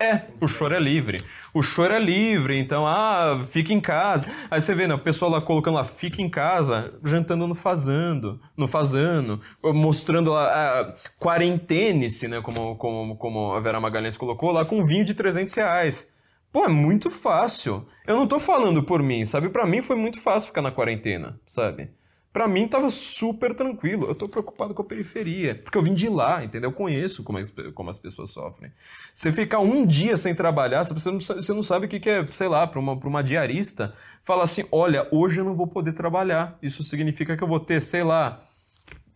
É, 0.00 0.22
o 0.40 0.48
choro 0.48 0.74
é 0.74 0.80
livre. 0.80 1.22
O 1.52 1.62
choro 1.62 1.92
é 1.92 1.98
livre, 1.98 2.58
então, 2.58 2.86
ah, 2.86 3.44
fica 3.46 3.70
em 3.70 3.80
casa. 3.80 4.26
Aí 4.50 4.58
você 4.58 4.74
vê, 4.74 4.88
né, 4.88 4.94
o 4.94 4.98
pessoal 4.98 5.30
lá 5.30 5.42
colocando 5.42 5.74
lá, 5.74 5.84
fica 5.84 6.22
em 6.22 6.30
casa, 6.30 6.98
jantando 7.04 7.46
no 7.46 7.54
fazendo, 7.54 8.40
no 8.56 8.66
fazano, 8.66 9.38
mostrando 9.62 10.30
lá, 10.30 10.48
ah, 10.48 10.94
quarentene-se, 11.18 12.28
né, 12.28 12.40
como, 12.40 12.76
como, 12.76 13.14
como 13.16 13.52
a 13.52 13.60
Vera 13.60 13.78
Magalhães 13.78 14.16
colocou, 14.16 14.50
lá 14.50 14.64
com 14.64 14.86
vinho 14.86 15.04
de 15.04 15.12
300 15.12 15.54
reais. 15.54 16.10
Pô, 16.50 16.64
é 16.64 16.68
muito 16.68 17.10
fácil. 17.10 17.86
Eu 18.06 18.16
não 18.16 18.26
tô 18.26 18.40
falando 18.40 18.82
por 18.82 19.02
mim, 19.02 19.26
sabe? 19.26 19.50
Para 19.50 19.66
mim 19.66 19.82
foi 19.82 19.96
muito 19.96 20.18
fácil 20.18 20.48
ficar 20.48 20.62
na 20.62 20.72
quarentena, 20.72 21.38
sabe? 21.46 21.90
Para 22.32 22.46
mim 22.46 22.68
tava 22.68 22.90
super 22.90 23.54
tranquilo. 23.54 24.06
Eu 24.06 24.14
tô 24.14 24.28
preocupado 24.28 24.72
com 24.72 24.82
a 24.82 24.84
periferia, 24.84 25.56
porque 25.56 25.76
eu 25.76 25.82
vim 25.82 25.94
de 25.94 26.08
lá, 26.08 26.44
entendeu? 26.44 26.70
Eu 26.70 26.74
conheço 26.74 27.24
como, 27.24 27.38
as, 27.38 27.52
como 27.74 27.90
as 27.90 27.98
pessoas 27.98 28.30
sofrem. 28.30 28.70
Você 29.12 29.32
ficar 29.32 29.58
um 29.58 29.84
dia 29.84 30.16
sem 30.16 30.32
trabalhar, 30.32 30.84
você 30.84 31.10
não, 31.10 31.20
você 31.20 31.52
não 31.52 31.62
sabe 31.62 31.86
o 31.86 31.88
que 31.88 32.08
é, 32.08 32.24
sei 32.30 32.46
lá, 32.46 32.66
para 32.68 32.78
uma, 32.78 32.92
uma 32.92 33.24
diarista, 33.24 33.94
falar 34.22 34.44
assim: 34.44 34.64
olha, 34.70 35.08
hoje 35.10 35.40
eu 35.40 35.44
não 35.44 35.56
vou 35.56 35.66
poder 35.66 35.92
trabalhar. 35.92 36.56
Isso 36.62 36.84
significa 36.84 37.36
que 37.36 37.42
eu 37.42 37.48
vou 37.48 37.58
ter, 37.58 37.82
sei 37.82 38.04
lá, 38.04 38.46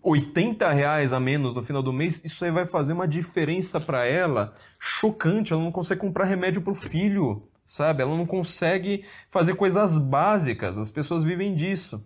80 0.02 0.70
reais 0.72 1.12
a 1.12 1.20
menos 1.20 1.54
no 1.54 1.62
final 1.62 1.82
do 1.82 1.92
mês. 1.92 2.24
Isso 2.24 2.44
aí 2.44 2.50
vai 2.50 2.66
fazer 2.66 2.94
uma 2.94 3.06
diferença 3.06 3.80
para 3.80 4.04
ela 4.04 4.54
chocante. 4.78 5.52
Ela 5.52 5.62
não 5.62 5.72
consegue 5.72 6.00
comprar 6.00 6.24
remédio 6.24 6.60
pro 6.60 6.74
filho, 6.74 7.48
sabe? 7.64 8.02
Ela 8.02 8.16
não 8.16 8.26
consegue 8.26 9.04
fazer 9.30 9.54
coisas 9.54 9.98
básicas. 9.98 10.76
As 10.76 10.90
pessoas 10.90 11.22
vivem 11.22 11.54
disso. 11.54 12.04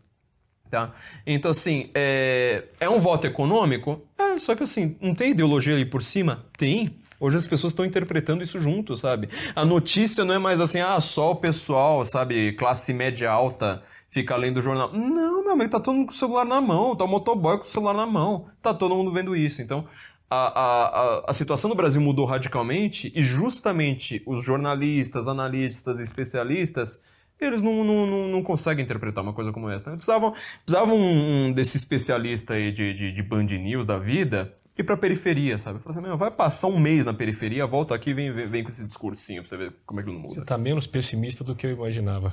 Tá? 0.70 0.92
Então, 1.26 1.50
assim, 1.50 1.90
é, 1.94 2.64
é 2.78 2.88
um 2.88 3.00
voto 3.00 3.26
econômico? 3.26 4.02
É, 4.18 4.38
só 4.38 4.54
que 4.54 4.62
assim, 4.62 4.96
não 5.00 5.14
tem 5.14 5.30
ideologia 5.30 5.74
ali 5.74 5.84
por 5.84 6.02
cima? 6.02 6.44
Tem. 6.56 6.96
Hoje 7.20 7.36
as 7.36 7.46
pessoas 7.46 7.72
estão 7.72 7.84
interpretando 7.84 8.44
isso 8.44 8.60
junto, 8.60 8.96
sabe? 8.96 9.28
A 9.56 9.64
notícia 9.64 10.24
não 10.24 10.34
é 10.34 10.38
mais 10.38 10.60
assim, 10.60 10.80
ah, 10.80 11.00
só 11.00 11.32
o 11.32 11.36
pessoal, 11.36 12.04
sabe, 12.04 12.52
classe 12.52 12.92
média 12.92 13.30
alta 13.30 13.82
fica 14.08 14.36
lendo 14.36 14.58
o 14.58 14.62
jornal. 14.62 14.92
Não, 14.92 15.42
meu 15.42 15.52
amigo, 15.52 15.70
tá 15.70 15.80
todo 15.80 15.94
mundo 15.94 16.06
com 16.06 16.12
o 16.12 16.16
celular 16.16 16.44
na 16.44 16.60
mão, 16.60 16.94
tá 16.94 17.04
o 17.04 17.08
motoboy 17.08 17.58
com 17.58 17.64
o 17.64 17.68
celular 17.68 17.94
na 17.94 18.06
mão, 18.06 18.46
tá 18.62 18.72
todo 18.72 18.94
mundo 18.94 19.12
vendo 19.12 19.34
isso. 19.34 19.60
Então, 19.62 19.86
a, 20.30 20.36
a, 20.36 21.24
a, 21.30 21.32
situação 21.32 21.70
no 21.70 21.76
Brasil 21.76 22.00
mudou 22.00 22.26
radicalmente 22.26 23.10
e 23.14 23.22
justamente 23.22 24.22
os 24.26 24.44
jornalistas, 24.44 25.26
analistas, 25.26 25.98
especialistas 25.98 27.02
eles 27.40 27.62
não, 27.62 27.84
não, 27.84 28.06
não, 28.06 28.28
não, 28.28 28.42
conseguem 28.42 28.84
interpretar 28.84 29.22
uma 29.22 29.32
coisa 29.32 29.52
como 29.52 29.68
essa. 29.70 29.90
Eles 29.90 29.98
precisavam, 29.98 30.34
precisavam 30.64 30.96
um, 30.96 31.52
desse 31.52 31.76
especialista 31.76 32.54
aí 32.54 32.72
de, 32.72 32.92
de, 32.94 33.12
de 33.12 33.22
Band 33.22 33.44
News 33.44 33.86
da 33.86 33.98
vida 33.98 34.54
ir 34.78 34.84
pra 34.84 34.96
periferia, 34.96 35.58
sabe? 35.58 35.80
Falar 35.80 35.98
assim, 35.98 36.16
vai 36.16 36.30
passar 36.30 36.68
um 36.68 36.78
mês 36.78 37.04
na 37.04 37.12
periferia, 37.12 37.66
volta 37.66 37.94
aqui 37.94 38.10
e 38.10 38.14
vem, 38.14 38.32
vem, 38.32 38.46
vem, 38.46 38.62
com 38.62 38.68
esse 38.68 38.86
discursinho 38.86 39.42
pra 39.42 39.48
você 39.48 39.56
ver 39.56 39.72
como 39.84 40.00
é 40.00 40.04
que 40.04 40.10
não 40.10 40.20
muda. 40.20 40.34
Você 40.34 40.44
tá 40.44 40.56
menos 40.56 40.86
pessimista 40.86 41.42
do 41.42 41.54
que 41.54 41.66
eu 41.66 41.70
imaginava. 41.72 42.32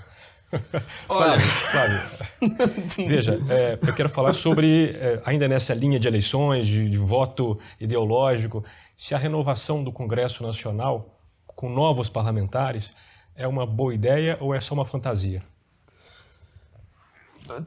Olha, 1.10 1.40
Flávio, 1.40 1.98
Flávio 2.88 3.10
veja, 3.10 3.40
é, 3.50 3.80
eu 3.82 3.94
quero 3.94 4.08
falar 4.08 4.34
sobre, 4.34 4.92
é, 4.92 5.22
ainda 5.26 5.48
nessa 5.48 5.74
linha 5.74 6.00
de 6.00 6.08
eleições, 6.08 6.68
de, 6.68 6.88
de 6.88 6.98
voto 6.98 7.60
ideológico, 7.82 8.64
se 8.96 9.16
a 9.16 9.18
renovação 9.18 9.84
do 9.84 9.92
Congresso 9.92 10.44
Nacional 10.44 11.20
com 11.48 11.68
novos 11.68 12.10
parlamentares 12.10 12.94
é 13.36 13.48
uma 13.48 13.66
boa 13.66 13.94
ideia 13.94 14.38
ou 14.40 14.54
é 14.54 14.62
só 14.62 14.74
uma 14.74 14.86
fantasia? 14.86 15.44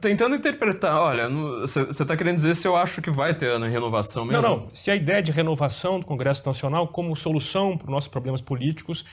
Tentando 0.01 0.35
interpretar, 0.35 0.99
olha, 0.99 1.29
você 1.29 1.81
está 1.89 2.17
querendo 2.17 2.35
dizer 2.35 2.55
se 2.55 2.67
eu 2.67 2.75
acho 2.75 3.01
que 3.01 3.09
vai 3.09 3.33
ter 3.33 3.49
a 3.51 3.65
renovação 3.65 4.25
mesmo? 4.25 4.41
Não, 4.41 4.57
não. 4.57 4.69
Se 4.73 4.91
a 4.91 4.95
ideia 4.95 5.23
de 5.23 5.31
renovação 5.31 5.99
do 5.99 6.05
Congresso 6.05 6.45
Nacional 6.45 6.89
como 6.89 7.15
solução 7.15 7.77
para 7.77 7.85
os 7.85 7.91
nossos 7.91 8.09
problemas 8.09 8.41
políticos 8.41 9.05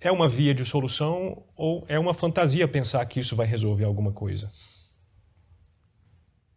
é 0.00 0.10
uma 0.10 0.28
via 0.28 0.54
de 0.54 0.64
solução 0.64 1.42
ou 1.54 1.84
é 1.88 1.98
uma 1.98 2.14
fantasia 2.14 2.66
pensar 2.66 3.04
que 3.04 3.20
isso 3.20 3.36
vai 3.36 3.46
resolver 3.46 3.84
alguma 3.84 4.12
coisa? 4.12 4.50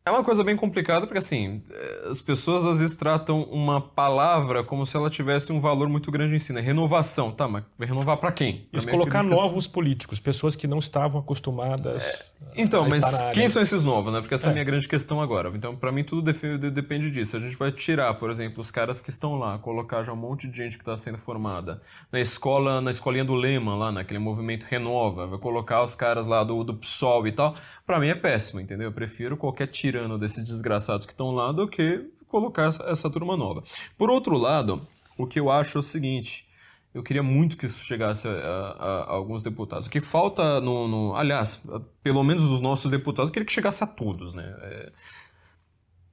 É 0.04 0.10
uma 0.10 0.24
coisa 0.24 0.44
bem 0.44 0.56
complicada 0.56 1.06
porque, 1.06 1.20
assim, 1.20 1.62
eh, 1.70 2.08
as 2.10 2.20
pessoas 2.20 2.66
às 2.66 2.80
vezes 2.80 2.96
tratam 2.96 3.44
uma 3.44 3.80
palavra 3.80 4.64
como 4.64 4.84
se 4.84 4.98
ela 4.98 5.12
tivesse 5.12 5.54
um 5.54 5.60
valor 5.60 5.88
muito 5.88 6.10
grande 6.10 6.36
em 6.36 6.40
si, 6.40 6.52
né? 6.52 6.60
Renovação, 6.60 7.32
tá, 7.32 7.48
mas 7.48 7.64
renovar 7.80 8.18
para 8.18 8.32
quem? 8.32 8.68
Isso, 8.74 8.88
colocar 8.88 9.22
novos 9.22 9.68
políticos, 9.68 10.20
pessoas 10.20 10.56
que 10.56 10.66
não 10.66 10.80
estavam 10.80 11.22
acostumadas. 11.22 12.32
Então, 12.56 12.90
mas 12.90 13.24
quem 13.34 13.48
são 13.48 13.62
esses 13.62 13.84
novos, 13.84 14.12
né? 14.12 14.22
Porque 14.22 14.34
essa 14.34 14.48
é, 14.48 14.50
a 14.50 14.54
minha 14.54 14.66
grande 14.66 14.88
questão 14.88 15.22
agora. 15.22 15.52
Então, 15.54 15.76
para 15.76 15.92
mim, 15.92 16.04
tudo 16.04 16.34
depende 16.72 17.12
disso. 17.12 17.38
A 17.38 17.40
gente 17.40 17.56
vai 17.56 17.72
tirar, 17.72 18.12
por 18.16 18.32
exemplo, 18.32 18.60
os 18.60 18.72
caras 18.72 19.00
que 19.00 19.12
estão 19.12 19.38
lá, 19.38 19.60
colocar 19.60 20.04
já 20.04 20.12
um 20.12 20.16
monte 20.16 20.48
de 20.48 20.58
gente 20.58 20.78
que 20.78 20.82
está 20.82 20.98
sendo 20.98 21.20
formada 21.20 21.80
na 22.12 22.20
escola, 22.20 22.82
na 22.82 22.90
escolinha 22.90 23.24
do 23.24 23.36
Lema, 23.36 23.76
lá, 23.76 23.92
naquele 23.92 24.20
movimento 24.20 24.64
Renova, 24.64 25.28
vai 25.28 25.38
colocar 25.38 25.84
os 25.84 25.94
caras 25.94 26.26
lá 26.26 26.44
do, 26.44 26.64
do 26.64 26.74
PSOL 26.74 27.28
e 27.28 27.32
tal. 27.32 27.56
Para 27.86 28.00
mim 28.00 28.08
é 28.08 28.16
péssimo, 28.16 28.60
entendeu? 28.60 28.90
Eu 28.90 28.94
prefiro 28.94 29.36
qualquer 29.36 29.68
tirano 29.68 30.18
desses 30.18 30.44
desgraçados 30.44 31.06
que 31.06 31.14
estão 31.14 31.32
lá 31.32 31.52
do 31.52 31.68
que 31.68 32.10
colocar 32.28 32.70
essa, 32.70 32.84
essa 32.84 33.10
turma 33.10 33.36
nova. 33.36 33.64
Por 33.98 34.10
outro 34.10 34.38
lado, 34.38 34.88
o 35.18 35.28
que 35.28 35.40
eu 35.40 35.52
acho 35.52 35.78
é 35.78 35.80
o 35.80 35.84
seguinte 35.84 36.50
eu 36.94 37.02
queria 37.02 37.24
muito 37.24 37.56
que 37.56 37.66
isso 37.66 37.84
chegasse 37.84 38.28
a, 38.28 38.32
a, 38.32 39.04
a 39.04 39.12
alguns 39.12 39.44
deputados. 39.44 39.88
O 39.88 39.90
que 39.90 40.02
falta 40.02 40.60
no, 40.60 40.88
no, 40.88 41.16
Aliás, 41.16 41.64
pelo 42.04 42.24
menos 42.24 42.44
os 42.44 42.60
nossos 42.60 42.92
deputados, 42.92 43.30
eu 43.30 43.34
queria 43.34 43.46
que 43.46 43.54
chegasse 43.54 43.84
a 43.84 43.88
todos. 43.88 44.34
Né? 44.34 44.44
É, 44.44 44.92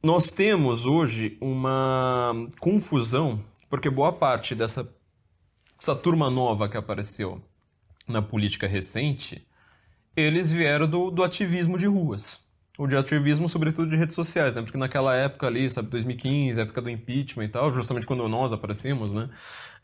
nós 0.03 0.31
temos 0.31 0.87
hoje 0.87 1.37
uma 1.41 2.33
confusão, 2.61 3.45
porque 3.69 3.91
boa 3.91 4.13
parte 4.13 4.55
dessa 4.55 4.89
essa 5.81 5.95
turma 5.95 6.29
nova 6.29 6.69
que 6.69 6.77
apareceu 6.77 7.41
na 8.07 8.21
política 8.21 8.67
recente, 8.67 9.47
eles 10.21 10.51
vieram 10.51 10.87
do, 10.87 11.11
do 11.11 11.23
ativismo 11.23 11.79
de 11.79 11.87
ruas 11.87 12.49
o 12.79 12.87
de 12.87 12.97
ativismo, 12.97 13.49
sobretudo 13.49 13.91
de 13.91 13.97
redes 13.97 14.15
sociais, 14.15 14.55
né? 14.55 14.63
Porque 14.63 14.79
naquela 14.79 15.13
época 15.13 15.49
ali, 15.49 15.69
sabe, 15.69 15.89
2015, 15.89 16.61
época 16.61 16.81
do 16.81 16.89
impeachment 16.89 17.45
e 17.45 17.49
tal, 17.49 17.75
justamente 17.75 18.07
quando 18.07 18.27
nós 18.29 18.53
aparecemos, 18.53 19.13
né? 19.13 19.29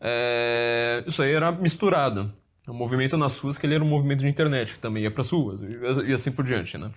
É... 0.00 1.02
Isso 1.04 1.20
aí 1.20 1.32
era 1.32 1.50
misturado. 1.50 2.32
O 2.68 2.72
movimento 2.72 3.16
nas 3.16 3.38
ruas, 3.40 3.58
que 3.58 3.66
ele 3.66 3.74
era 3.74 3.84
um 3.84 3.88
movimento 3.88 4.20
de 4.20 4.28
internet, 4.28 4.74
que 4.74 4.80
também 4.80 5.02
ia 5.02 5.10
para 5.10 5.20
as 5.22 5.30
ruas, 5.30 5.60
e 6.06 6.12
assim 6.12 6.30
por 6.30 6.44
diante, 6.44 6.78
né? 6.78 6.88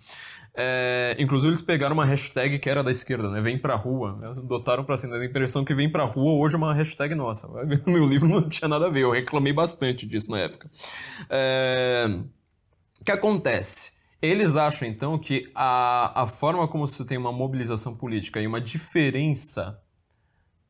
É... 0.55 1.15
Inclusive, 1.17 1.49
eles 1.49 1.63
pegaram 1.63 1.95
uma 1.95 2.05
hashtag 2.05 2.59
que 2.59 2.69
era 2.69 2.83
da 2.83 2.91
esquerda, 2.91 3.31
né? 3.31 3.41
Vem 3.41 3.57
pra 3.57 3.75
rua. 3.75 4.19
Adotaram 4.38 4.83
pra 4.83 4.97
cima. 4.97 5.15
A 5.15 5.25
impressão 5.25 5.65
que 5.65 5.73
vem 5.73 5.91
pra 5.91 6.03
rua 6.03 6.33
hoje 6.33 6.53
é 6.53 6.57
uma 6.57 6.75
hashtag 6.75 7.15
nossa. 7.15 7.47
No 7.47 7.81
meu 7.91 8.07
livro 8.07 8.29
não 8.29 8.47
tinha 8.47 8.67
nada 8.67 8.85
a 8.85 8.89
ver, 8.89 9.01
eu 9.01 9.11
reclamei 9.11 9.51
bastante 9.51 10.05
disso 10.05 10.29
na 10.29 10.39
época. 10.39 10.69
É... 11.27 12.19
Que 13.07 13.11
acontece? 13.13 13.93
Eles 14.21 14.57
acham, 14.57 14.85
então, 14.85 15.17
que 15.17 15.49
a, 15.55 16.23
a 16.23 16.27
forma 16.27 16.67
como 16.67 16.85
se 16.85 17.05
tem 17.05 17.17
uma 17.17 17.31
mobilização 17.31 17.95
política 17.95 18.41
e 18.41 18.45
uma 18.45 18.59
diferença 18.59 19.81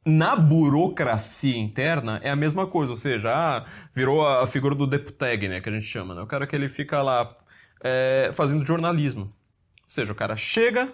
na 0.05 0.35
burocracia 0.35 1.57
interna 1.57 2.19
é 2.21 2.29
a 2.29 2.35
mesma 2.35 2.67
coisa, 2.67 2.91
ou 2.91 2.97
seja, 2.97 3.33
ah, 3.33 3.65
virou 3.91 4.23
a 4.23 4.45
figura 4.45 4.75
do 4.75 4.85
deputeg, 4.85 5.47
né, 5.47 5.61
que 5.61 5.67
a 5.67 5.71
gente 5.71 5.87
chama, 5.87 6.13
né? 6.13 6.21
O 6.21 6.27
cara 6.27 6.45
que 6.45 6.55
ele 6.55 6.69
fica 6.69 7.01
lá 7.01 7.35
é, 7.83 8.29
fazendo 8.35 8.63
jornalismo. 8.63 9.23
Ou 9.23 9.87
seja, 9.89 10.11
o 10.11 10.15
cara 10.15 10.35
chega, 10.35 10.93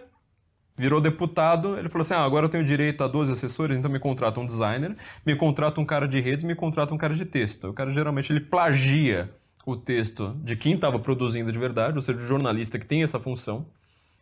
virou 0.78 1.02
deputado, 1.02 1.78
ele 1.78 1.90
falou 1.90 2.04
assim, 2.04 2.14
ah, 2.14 2.24
agora 2.24 2.46
eu 2.46 2.50
tenho 2.50 2.64
direito 2.64 3.04
a 3.04 3.08
12 3.10 3.34
assessores, 3.34 3.78
então 3.78 3.92
me 3.92 4.00
contrata 4.00 4.40
um 4.40 4.46
designer, 4.46 4.96
me 5.26 5.36
contrata 5.36 5.82
um 5.82 5.86
cara 5.86 6.08
de 6.08 6.22
redes, 6.22 6.46
me 6.46 6.56
contrata 6.56 6.94
um 6.94 6.98
cara 6.98 7.14
de 7.14 7.26
texto. 7.26 7.68
O 7.68 7.74
cara 7.74 7.92
geralmente 7.92 8.32
ele 8.32 8.40
plagia 8.40 9.30
o 9.66 9.76
texto 9.76 10.36
de 10.44 10.56
quem 10.56 10.74
estava 10.76 11.00
produzindo 11.00 11.52
de 11.52 11.58
verdade, 11.58 11.96
ou 11.96 12.02
seja, 12.02 12.20
o 12.20 12.28
jornalista 12.28 12.78
que 12.78 12.86
tem 12.86 13.04
essa 13.04 13.20
função. 13.20 13.66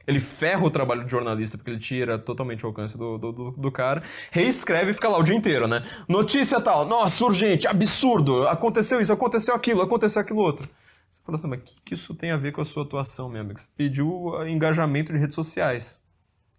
Ele 0.08 0.20
ferra 0.20 0.66
o 0.66 0.72
trabalho 0.72 1.04
do 1.04 1.10
jornalista 1.10 1.58
porque 1.58 1.70
ele 1.70 1.80
tira 1.80 2.18
totalmente 2.18 2.66
o 2.66 2.68
alcance 2.68 2.98
do, 2.98 3.18
do, 3.20 3.52
do, 3.52 3.72
cara. 3.72 4.02
Reescreve 4.32 4.92
e 4.92 4.94
fica 4.94 5.08
lá 5.08 5.18
o 5.20 5.24
dia 5.24 5.36
inteiro, 5.36 5.68
né? 5.68 5.84
Notícia 6.08 6.60
tal, 6.60 6.86
nossa, 6.86 7.24
urgente, 7.24 7.68
absurdo, 7.68 8.48
aconteceu 8.48 9.00
isso, 9.00 9.14
aconteceu 9.14 9.54
aquilo, 9.54 9.82
aconteceu 9.82 10.22
aquilo 10.22 10.40
outro. 10.40 10.68
Você 11.08 11.22
fala 11.24 11.38
assim, 11.38 11.48
mas 11.48 11.60
o 11.60 11.64
que, 11.64 11.76
que 11.86 11.94
isso 11.94 12.16
tem 12.16 12.32
a 12.32 12.38
ver 12.38 12.52
com 12.52 12.62
a 12.62 12.66
sua 12.66 12.84
atuação, 12.84 13.30
meu 13.30 13.42
amigo? 13.42 13.60
Você 13.60 13.68
pediu 13.78 14.34
engajamento 14.48 15.14
de 15.14 15.20
redes 15.20 15.36
sociais. 15.36 16.01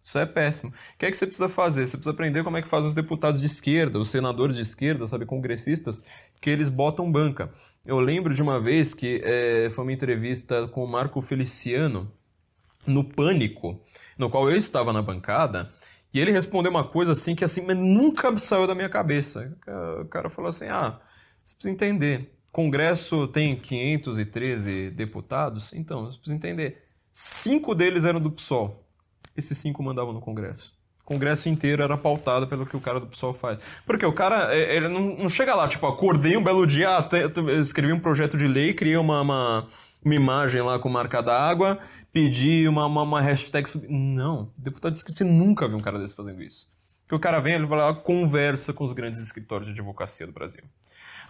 Isso 0.03 0.19
é 0.19 0.27
péssimo. 0.27 0.71
O 0.71 0.99
que 0.99 1.07
é 1.07 1.11
que 1.11 1.17
você 1.17 1.27
precisa 1.27 1.49
fazer? 1.49 1.87
Você 1.87 1.97
precisa 1.97 2.11
aprender 2.11 2.43
como 2.43 2.57
é 2.57 2.63
que 2.63 2.69
fazem 2.69 2.89
os 2.89 2.95
deputados 2.95 3.41
de 3.41 3.47
esquerda, 3.47 3.99
os 3.99 4.11
senadores 4.11 4.57
de 4.57 4.61
esquerda, 4.61 5.07
sabe, 5.07 5.25
congressistas, 5.25 6.05
que 6.41 6.51
eles 6.51 6.69
botam 6.69 7.11
banca. 7.11 7.53
Eu 7.87 8.01
lembro 8.01 8.35
de 8.35 8.43
uma 8.43 8.61
vez 8.61 8.95
que 8.95 9.21
é, 9.25 9.71
foi 9.71 9.85
uma 9.85 9.93
entrevista 9.93 10.67
com 10.69 10.85
o 10.85 10.89
Marco 10.89 11.21
Feliciano 11.23 12.13
no 12.85 13.05
Pânico, 13.05 13.81
no 14.19 14.29
qual 14.29 14.51
eu 14.51 14.57
estava 14.57 14.93
na 14.93 15.01
bancada, 15.01 15.73
e 16.13 16.19
ele 16.19 16.33
respondeu 16.33 16.71
uma 16.71 16.85
coisa 16.85 17.13
assim 17.13 17.35
que 17.35 17.45
assim, 17.45 17.65
mas 17.65 17.77
nunca 17.77 18.37
saiu 18.39 18.67
da 18.67 18.75
minha 18.75 18.89
cabeça. 18.89 19.57
O 20.01 20.05
cara 20.07 20.29
falou 20.29 20.49
assim: 20.49 20.67
"Ah, 20.67 21.01
você 21.43 21.55
precisa 21.55 21.73
entender. 21.73 22.35
Congresso 22.53 23.27
tem 23.29 23.57
513 23.59 24.91
deputados, 24.91 25.73
então 25.73 26.05
você 26.05 26.19
precisa 26.19 26.37
entender. 26.37 26.83
Cinco 27.13 27.75
deles 27.75 28.05
eram 28.05 28.21
do 28.21 28.31
PSOL 28.31 28.82
esses 29.37 29.57
cinco 29.59 29.83
mandavam 29.83 30.13
no 30.13 30.21
Congresso. 30.21 30.73
O 31.03 31.05
Congresso 31.05 31.49
inteiro 31.49 31.83
era 31.83 31.99
pautado 31.99 32.47
pelo 32.47 32.65
que 32.65 32.77
o 32.77 32.81
cara 32.81 33.01
do 33.01 33.07
PSOL 33.07 33.35
faz. 33.35 33.59
Porque 33.85 34.07
o 34.07 34.13
cara, 34.13 34.55
é, 34.55 34.77
ele 34.77 34.89
não, 34.89 35.17
não 35.17 35.29
chega 35.29 35.55
lá, 35.55 35.67
tipo, 35.67 35.85
acordei 35.87 36.37
um 36.37 36.43
belo 36.43 36.65
dia, 36.65 36.97
até, 36.97 37.25
escrevi 37.59 37.93
um 37.93 37.99
projeto 37.99 38.37
de 38.37 38.47
lei, 38.47 38.73
criei 38.73 38.97
uma, 38.97 39.21
uma, 39.21 39.67
uma 40.05 40.15
imagem 40.15 40.63
lá 40.63 40.79
com 40.79 40.89
marca 40.89 41.21
d'água, 41.21 41.81
pedi 42.13 42.69
uma, 42.69 42.87
uma, 42.87 43.03
uma 43.03 43.21
hashtag. 43.21 43.69
Sub... 43.69 43.85
Não, 43.89 44.53
o 44.57 44.61
deputado 44.61 44.93
disse 44.93 45.05
que 45.05 45.13
você 45.13 45.25
nunca 45.25 45.67
viu 45.67 45.77
um 45.77 45.83
cara 45.83 45.99
desse 45.99 46.15
fazendo 46.15 46.41
isso. 46.41 46.71
Que 47.09 47.17
o 47.17 47.21
cara 47.21 47.41
vem, 47.41 47.55
ele 47.55 47.67
vai 47.67 47.79
lá, 47.79 47.93
conversa 47.93 48.73
com 48.73 48.85
os 48.85 48.93
grandes 48.93 49.21
escritórios 49.21 49.67
de 49.67 49.73
advocacia 49.73 50.27
do 50.27 50.33
Brasil. 50.33 50.63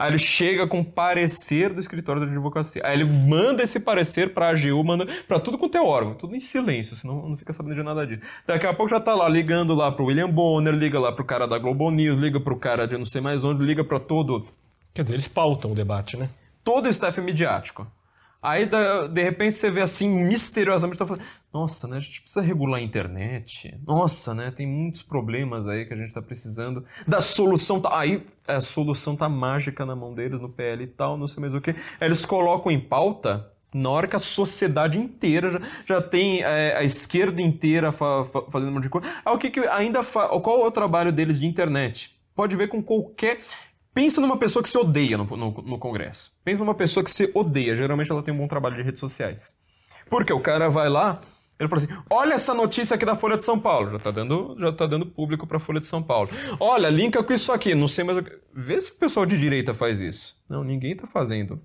Aí 0.03 0.11
ele 0.11 0.19
chega 0.19 0.67
com 0.67 0.83
parecer 0.83 1.73
do 1.73 1.79
escritório 1.79 2.21
da 2.21 2.27
advocacia. 2.27 2.83
Aí 2.85 2.93
ele 2.93 3.05
manda 3.05 3.63
esse 3.63 3.79
parecer 3.79 4.35
para 4.35 4.47
a 4.47 4.51
AGU, 4.51 4.83
manda 4.83 5.07
para 5.29 5.39
tudo 5.39 5.57
com 5.57 5.69
teu 5.69 5.87
órgão, 5.87 6.13
tudo 6.15 6.35
em 6.35 6.41
silêncio, 6.41 6.97
senão 6.97 7.29
não 7.29 7.37
fica 7.37 7.53
sabendo 7.53 7.77
de 7.77 7.85
nada 7.85 8.05
disso. 8.05 8.21
Daqui 8.45 8.67
a 8.67 8.75
pouco 8.75 8.91
já 8.91 8.99
tá 8.99 9.15
lá 9.15 9.29
ligando 9.29 9.73
lá 9.75 9.93
pro 9.93 10.07
William 10.07 10.29
Bonner, 10.29 10.75
liga 10.75 10.99
lá 10.99 11.13
pro 11.13 11.25
cara 11.25 11.47
da 11.47 11.57
Global 11.57 11.93
News, 11.93 12.19
liga 12.19 12.41
pro 12.41 12.57
cara 12.57 12.85
de 12.85 12.99
não 12.99 13.07
sei 13.07 13.21
mais 13.21 13.45
onde, 13.45 13.63
liga 13.65 13.85
para 13.85 14.01
todo. 14.01 14.45
Quer 14.93 15.05
dizer, 15.05 15.15
eles 15.15 15.29
pautam 15.29 15.71
o 15.71 15.75
debate, 15.75 16.17
né? 16.17 16.29
Todo 16.65 16.87
o 16.87 16.89
staff 16.89 17.21
midiático. 17.21 17.87
Aí, 18.43 18.69
de 19.13 19.23
repente, 19.23 19.55
você 19.55 19.71
vê 19.71 19.81
assim, 19.81 20.09
misteriosamente, 20.09 20.99
tá 20.99 21.07
falando, 21.07 21.25
nossa, 21.53 21.87
né, 21.87 21.99
a 21.99 22.01
gente 22.01 22.23
precisa 22.23 22.45
regular 22.45 22.81
a 22.81 22.83
internet. 22.83 23.79
Nossa, 23.87 24.35
né, 24.35 24.51
tem 24.51 24.67
muitos 24.67 25.01
problemas 25.01 25.69
aí 25.69 25.87
que 25.87 25.95
a 25.95 25.97
gente 25.97 26.13
tá 26.13 26.21
precisando. 26.21 26.85
Da 27.07 27.21
solução, 27.21 27.81
tá, 27.81 27.97
aí 27.97 28.27
a 28.49 28.61
solução 28.61 29.15
tá 29.15 29.29
mágica 29.29 29.87
na 29.87 29.95
mão 29.95 30.13
deles, 30.13 30.41
no 30.41 30.49
PL 30.49 30.83
e 30.83 30.87
tal, 30.89 31.17
não 31.17 31.29
sei 31.29 31.41
mais 31.41 31.55
o 31.55 31.61
que. 31.61 31.75
Eles 32.01 32.27
colocam 32.27 32.73
em 32.73 32.81
pauta 32.81 33.49
na 33.73 33.89
hora 33.89 34.09
que 34.09 34.17
a 34.17 34.19
sociedade 34.19 34.99
inteira 34.99 35.51
já, 35.51 35.61
já 35.87 36.03
tem 36.03 36.43
é, 36.43 36.77
a 36.77 36.83
esquerda 36.83 37.41
inteira 37.41 37.93
fa, 37.93 38.25
fa, 38.25 38.43
fazendo 38.51 38.71
um 38.71 38.75
monte 38.75 38.85
de 38.85 38.91
coisa. 38.91 39.09
Ah, 39.25 39.33
o 39.33 39.39
que, 39.39 39.51
que 39.51 39.61
ainda 39.61 40.03
fa, 40.03 40.29
qual 40.41 40.65
é 40.65 40.67
o 40.67 40.71
trabalho 40.71 41.13
deles 41.13 41.39
de 41.39 41.47
internet? 41.47 42.19
Pode 42.35 42.57
ver 42.57 42.69
com 42.69 42.83
qualquer 42.83 43.41
Pensa 43.95 44.21
numa 44.21 44.39
pessoa 44.39 44.63
que 44.63 44.69
se 44.69 44.79
odeia 44.79 45.19
no, 45.19 45.25
no, 45.25 45.51
no, 45.51 45.79
Congresso. 45.79 46.33
Pensa 46.45 46.61
numa 46.61 46.75
pessoa 46.75 47.05
que 47.05 47.11
se 47.11 47.31
odeia. 47.35 47.77
Geralmente 47.77 48.11
ela 48.11 48.23
tem 48.23 48.33
um 48.33 48.39
bom 48.39 48.49
trabalho 48.49 48.77
de 48.77 48.83
redes 48.83 49.01
sociais. 49.01 49.59
Porque 50.09 50.33
o 50.33 50.41
cara 50.41 50.69
vai 50.71 50.89
lá, 50.89 51.21
ele 51.59 51.69
fala 51.69 51.83
assim: 51.83 51.95
olha 52.11 52.35
essa 52.35 52.55
notícia 52.55 52.95
aqui 52.95 53.05
da 53.05 53.15
Folha 53.15 53.37
de 53.37 53.45
São 53.45 53.59
Paulo. 53.61 53.93
Já 53.93 53.99
tá 53.99 54.11
dando, 54.11 54.57
já 54.59 54.73
tá 54.73 54.87
dando 54.87 55.07
público 55.07 55.47
pra 55.47 55.59
Folha 55.59 55.79
de 55.79 55.87
São 55.87 56.03
Paulo. 56.03 56.31
Olha, 56.59 56.89
linka 56.89 57.23
com 57.23 57.33
isso 57.33 57.53
aqui. 57.53 57.75
Não 57.75 57.87
sei 57.87 58.05
mais. 58.05 58.25
Vê 58.55 58.81
se 58.81 58.93
o 58.93 58.95
pessoal 58.97 59.27
de 59.27 59.39
direita 59.39 59.75
faz 59.75 60.01
isso. 60.01 60.37
Não, 60.49 60.65
ninguém 60.65 60.97
tá 60.97 61.07
fazendo 61.07 61.61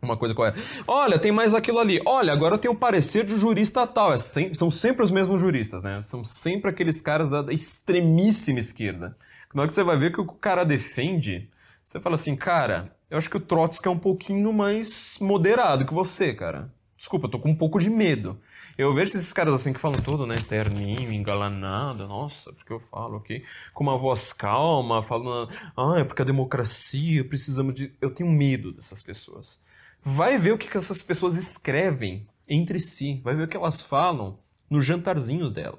uma 0.00 0.16
coisa 0.16 0.34
correta. 0.34 0.58
Olha, 0.86 1.18
tem 1.18 1.32
mais 1.32 1.52
aquilo 1.52 1.78
ali. 1.80 2.00
Olha, 2.06 2.32
agora 2.32 2.56
tem 2.56 2.70
o 2.70 2.74
parecer 2.74 3.24
de 3.24 3.36
jurista 3.36 3.86
tal. 3.86 4.14
É 4.14 4.18
são 4.18 4.70
sempre 4.70 5.02
os 5.02 5.10
mesmos 5.10 5.40
juristas, 5.40 5.82
né? 5.82 6.00
São 6.00 6.24
sempre 6.24 6.70
aqueles 6.70 7.00
caras 7.00 7.28
da, 7.28 7.42
da 7.42 7.52
extremíssima 7.52 8.60
esquerda. 8.60 9.16
Na 9.52 9.62
hora 9.62 9.68
que 9.68 9.74
você 9.74 9.82
vai 9.82 9.96
ver 9.96 10.12
que 10.12 10.20
o 10.20 10.26
cara 10.26 10.64
defende 10.64 11.50
você 11.86 12.00
fala 12.00 12.16
assim, 12.16 12.34
cara, 12.34 12.92
eu 13.08 13.16
acho 13.16 13.30
que 13.30 13.36
o 13.36 13.40
Trotsky 13.40 13.86
é 13.86 13.90
um 13.90 13.98
pouquinho 13.98 14.52
mais 14.52 15.18
moderado 15.20 15.86
que 15.86 15.94
você, 15.94 16.34
cara. 16.34 16.68
Desculpa, 16.96 17.26
eu 17.26 17.30
tô 17.30 17.38
com 17.38 17.50
um 17.50 17.54
pouco 17.54 17.78
de 17.78 17.88
medo. 17.88 18.40
Eu 18.76 18.92
vejo 18.92 19.10
esses 19.10 19.32
caras 19.32 19.54
assim 19.54 19.72
que 19.72 19.78
falam 19.78 20.02
todo, 20.02 20.26
né? 20.26 20.34
Terninho, 20.36 21.12
engalanado, 21.12 22.08
nossa, 22.08 22.52
porque 22.52 22.72
eu 22.72 22.80
falo 22.80 23.18
aqui 23.18 23.44
com 23.72 23.84
uma 23.84 23.96
voz 23.96 24.32
calma, 24.32 25.00
falando, 25.00 25.48
ah, 25.76 26.00
é 26.00 26.02
porque 26.02 26.22
a 26.22 26.24
democracia, 26.24 27.24
precisamos 27.24 27.72
de. 27.72 27.92
Eu 28.00 28.10
tenho 28.10 28.28
medo 28.28 28.72
dessas 28.72 29.00
pessoas. 29.00 29.62
Vai 30.02 30.38
ver 30.38 30.52
o 30.52 30.58
que, 30.58 30.66
que 30.68 30.76
essas 30.76 31.02
pessoas 31.02 31.36
escrevem 31.36 32.26
entre 32.48 32.80
si, 32.80 33.20
vai 33.22 33.36
ver 33.36 33.44
o 33.44 33.48
que 33.48 33.56
elas 33.56 33.80
falam 33.80 34.36
nos 34.68 34.84
jantarzinhos 34.84 35.52
dela. 35.52 35.78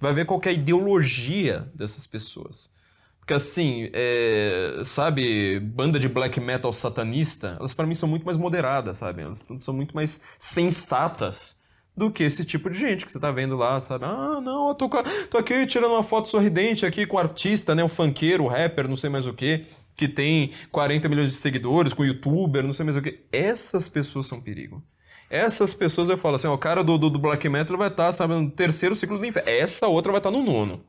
Vai 0.00 0.12
ver 0.12 0.24
qual 0.24 0.40
é 0.44 0.48
a 0.48 0.52
ideologia 0.52 1.70
dessas 1.72 2.08
pessoas. 2.08 2.76
Porque 3.28 3.34
assim, 3.34 3.90
é, 3.92 4.80
sabe, 4.84 5.60
banda 5.60 5.98
de 5.98 6.08
black 6.08 6.40
metal 6.40 6.72
satanista, 6.72 7.56
elas 7.58 7.74
para 7.74 7.86
mim 7.86 7.94
são 7.94 8.08
muito 8.08 8.24
mais 8.24 8.38
moderadas, 8.38 8.96
sabe? 8.96 9.20
Elas 9.20 9.44
são 9.60 9.74
muito 9.74 9.94
mais 9.94 10.22
sensatas 10.38 11.54
do 11.94 12.10
que 12.10 12.22
esse 12.22 12.42
tipo 12.42 12.70
de 12.70 12.78
gente 12.78 13.04
que 13.04 13.12
você 13.12 13.20
tá 13.20 13.30
vendo 13.30 13.54
lá, 13.54 13.78
sabe? 13.80 14.06
Ah, 14.06 14.40
não, 14.40 14.70
eu 14.70 14.74
tô, 14.74 14.88
tô 15.30 15.36
aqui 15.36 15.66
tirando 15.66 15.92
uma 15.92 16.02
foto 16.02 16.26
sorridente 16.26 16.86
aqui 16.86 17.04
com 17.04 17.18
o 17.18 17.20
artista, 17.20 17.74
né? 17.74 17.84
O 17.84 17.88
funkeiro, 17.88 18.44
o 18.44 18.48
rapper, 18.48 18.88
não 18.88 18.96
sei 18.96 19.10
mais 19.10 19.26
o 19.26 19.34
que, 19.34 19.66
que 19.94 20.08
tem 20.08 20.52
40 20.72 21.06
milhões 21.10 21.28
de 21.28 21.36
seguidores, 21.36 21.92
com 21.92 22.04
o 22.04 22.06
youtuber, 22.06 22.64
não 22.64 22.72
sei 22.72 22.86
mais 22.86 22.96
o 22.96 23.02
que. 23.02 23.26
Essas 23.30 23.90
pessoas 23.90 24.26
são 24.26 24.40
perigo. 24.40 24.82
Essas 25.28 25.74
pessoas 25.74 26.08
eu 26.08 26.16
falo 26.16 26.36
assim, 26.36 26.46
ó, 26.46 26.54
o 26.54 26.58
cara 26.58 26.82
do, 26.82 26.96
do, 26.96 27.10
do 27.10 27.18
black 27.18 27.46
metal 27.46 27.76
vai 27.76 27.88
estar, 27.88 28.06
tá, 28.06 28.12
sabe, 28.12 28.32
no 28.32 28.50
terceiro 28.50 28.96
ciclo 28.96 29.18
do 29.18 29.26
inferno. 29.26 29.50
Essa 29.50 29.86
outra 29.86 30.12
vai 30.12 30.18
estar 30.18 30.32
tá 30.32 30.34
no 30.38 30.42
nono. 30.42 30.82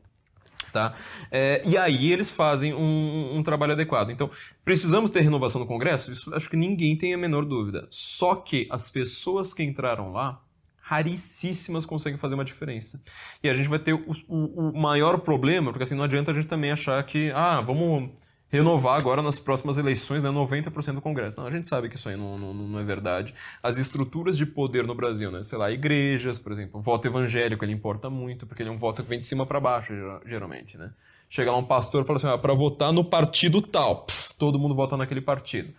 Tá? 0.71 0.93
É, 1.31 1.61
e 1.65 1.77
aí 1.77 2.11
eles 2.11 2.29
fazem 2.29 2.73
um, 2.73 3.37
um, 3.37 3.43
trabalho 3.43 3.73
adequado. 3.73 4.11
Então, 4.11 4.29
precisamos 4.63 5.09
ter 5.09 5.21
renovação 5.21 5.59
no 5.59 5.67
Congresso? 5.67 6.11
Isso 6.11 6.33
acho 6.35 6.49
que 6.49 6.55
ninguém 6.55 6.95
tem 6.95 7.13
a 7.13 7.17
menor 7.17 7.43
dúvida. 7.43 7.87
Só 7.89 8.35
que 8.35 8.67
as 8.69 8.89
pessoas 8.89 9.53
que 9.53 9.63
entraram 9.63 10.11
lá, 10.11 10.41
raríssimas 10.89 11.85
conseguem 11.85 12.19
fazer 12.19 12.35
uma 12.35 12.45
diferença. 12.45 13.01
E 13.43 13.49
a 13.49 13.53
gente 13.53 13.69
vai 13.69 13.79
ter 13.79 13.93
o, 13.93 14.15
o, 14.27 14.69
o 14.69 14.79
maior 14.79 15.19
problema, 15.19 15.71
porque 15.71 15.83
assim 15.83 15.95
não 15.95 16.03
adianta 16.03 16.31
a 16.31 16.33
gente 16.33 16.47
também 16.47 16.71
achar 16.71 17.03
que, 17.03 17.31
ah, 17.31 17.61
vamos 17.61 18.11
renovar 18.51 18.97
agora 18.97 19.21
nas 19.21 19.37
próximas 19.37 19.77
eleições 19.77 20.23
né, 20.23 20.29
90% 20.29 20.95
do 20.95 21.01
Congresso. 21.01 21.39
Não, 21.39 21.45
a 21.45 21.51
gente 21.51 21.67
sabe 21.67 21.87
que 21.87 21.95
isso 21.95 22.09
aí 22.09 22.17
não, 22.17 22.37
não, 22.37 22.53
não, 22.53 22.79
é 22.79 22.83
verdade. 22.83 23.33
As 23.61 23.77
estruturas 23.77 24.35
de 24.37 24.45
poder 24.45 24.85
no 24.85 24.95
Brasil, 24.95 25.31
né, 25.31 25.43
sei 25.43 25.57
lá, 25.57 25.71
igrejas, 25.71 26.39
por 26.39 26.51
exemplo, 26.51 26.79
o 26.79 26.83
voto 26.83 27.07
evangélico, 27.07 27.63
ele 27.63 27.73
importa 27.73 28.09
muito, 28.09 28.47
porque 28.47 28.63
ele 28.63 28.69
é 28.69 28.73
um 28.73 28.77
voto 28.77 29.03
que 29.03 29.09
vem 29.09 29.19
de 29.19 29.25
cima 29.25 29.45
para 29.45 29.59
baixo, 29.59 29.93
geralmente, 30.25 30.77
né? 30.77 30.91
Chega 31.29 31.51
lá 31.51 31.57
um 31.57 31.63
pastor 31.63 32.03
e 32.03 32.07
fala 32.07 32.17
assim, 32.17 32.27
ah, 32.27 32.37
para 32.39 32.55
votar 32.55 32.91
no 32.91 33.05
partido 33.05 33.61
tal, 33.61 34.05
Pff, 34.05 34.33
todo 34.33 34.57
mundo 34.57 34.73
vota 34.73 34.97
naquele 34.97 35.21
partido. 35.21 35.71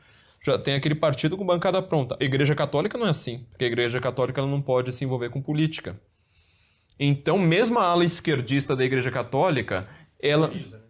Já 0.43 0.57
tem 0.57 0.75
aquele 0.75 0.95
partido 0.95 1.37
com 1.37 1.45
bancada 1.45 1.83
pronta. 1.83 2.17
A 2.21 2.25
igreja 2.25 2.55
católica 2.55 2.97
não 2.97 3.09
é 3.09 3.11
assim, 3.11 3.45
porque 3.51 3.65
a 3.65 3.67
igreja 3.67 4.01
católica 4.01 4.41
não 4.47 4.63
pode 4.63 4.93
se 4.93 5.05
envolver 5.05 5.29
com 5.29 5.43
política. 5.43 6.01
Então, 6.99 7.37
mesmo 7.37 7.81
a 7.81 7.85
ala 7.85 8.05
esquerdista 8.05 8.77
da 8.77 8.85
igreja 8.85 9.11
católica, 9.11 9.89
ela 10.23 10.49
pulveriza. 10.49 10.77
Né? 10.77 10.83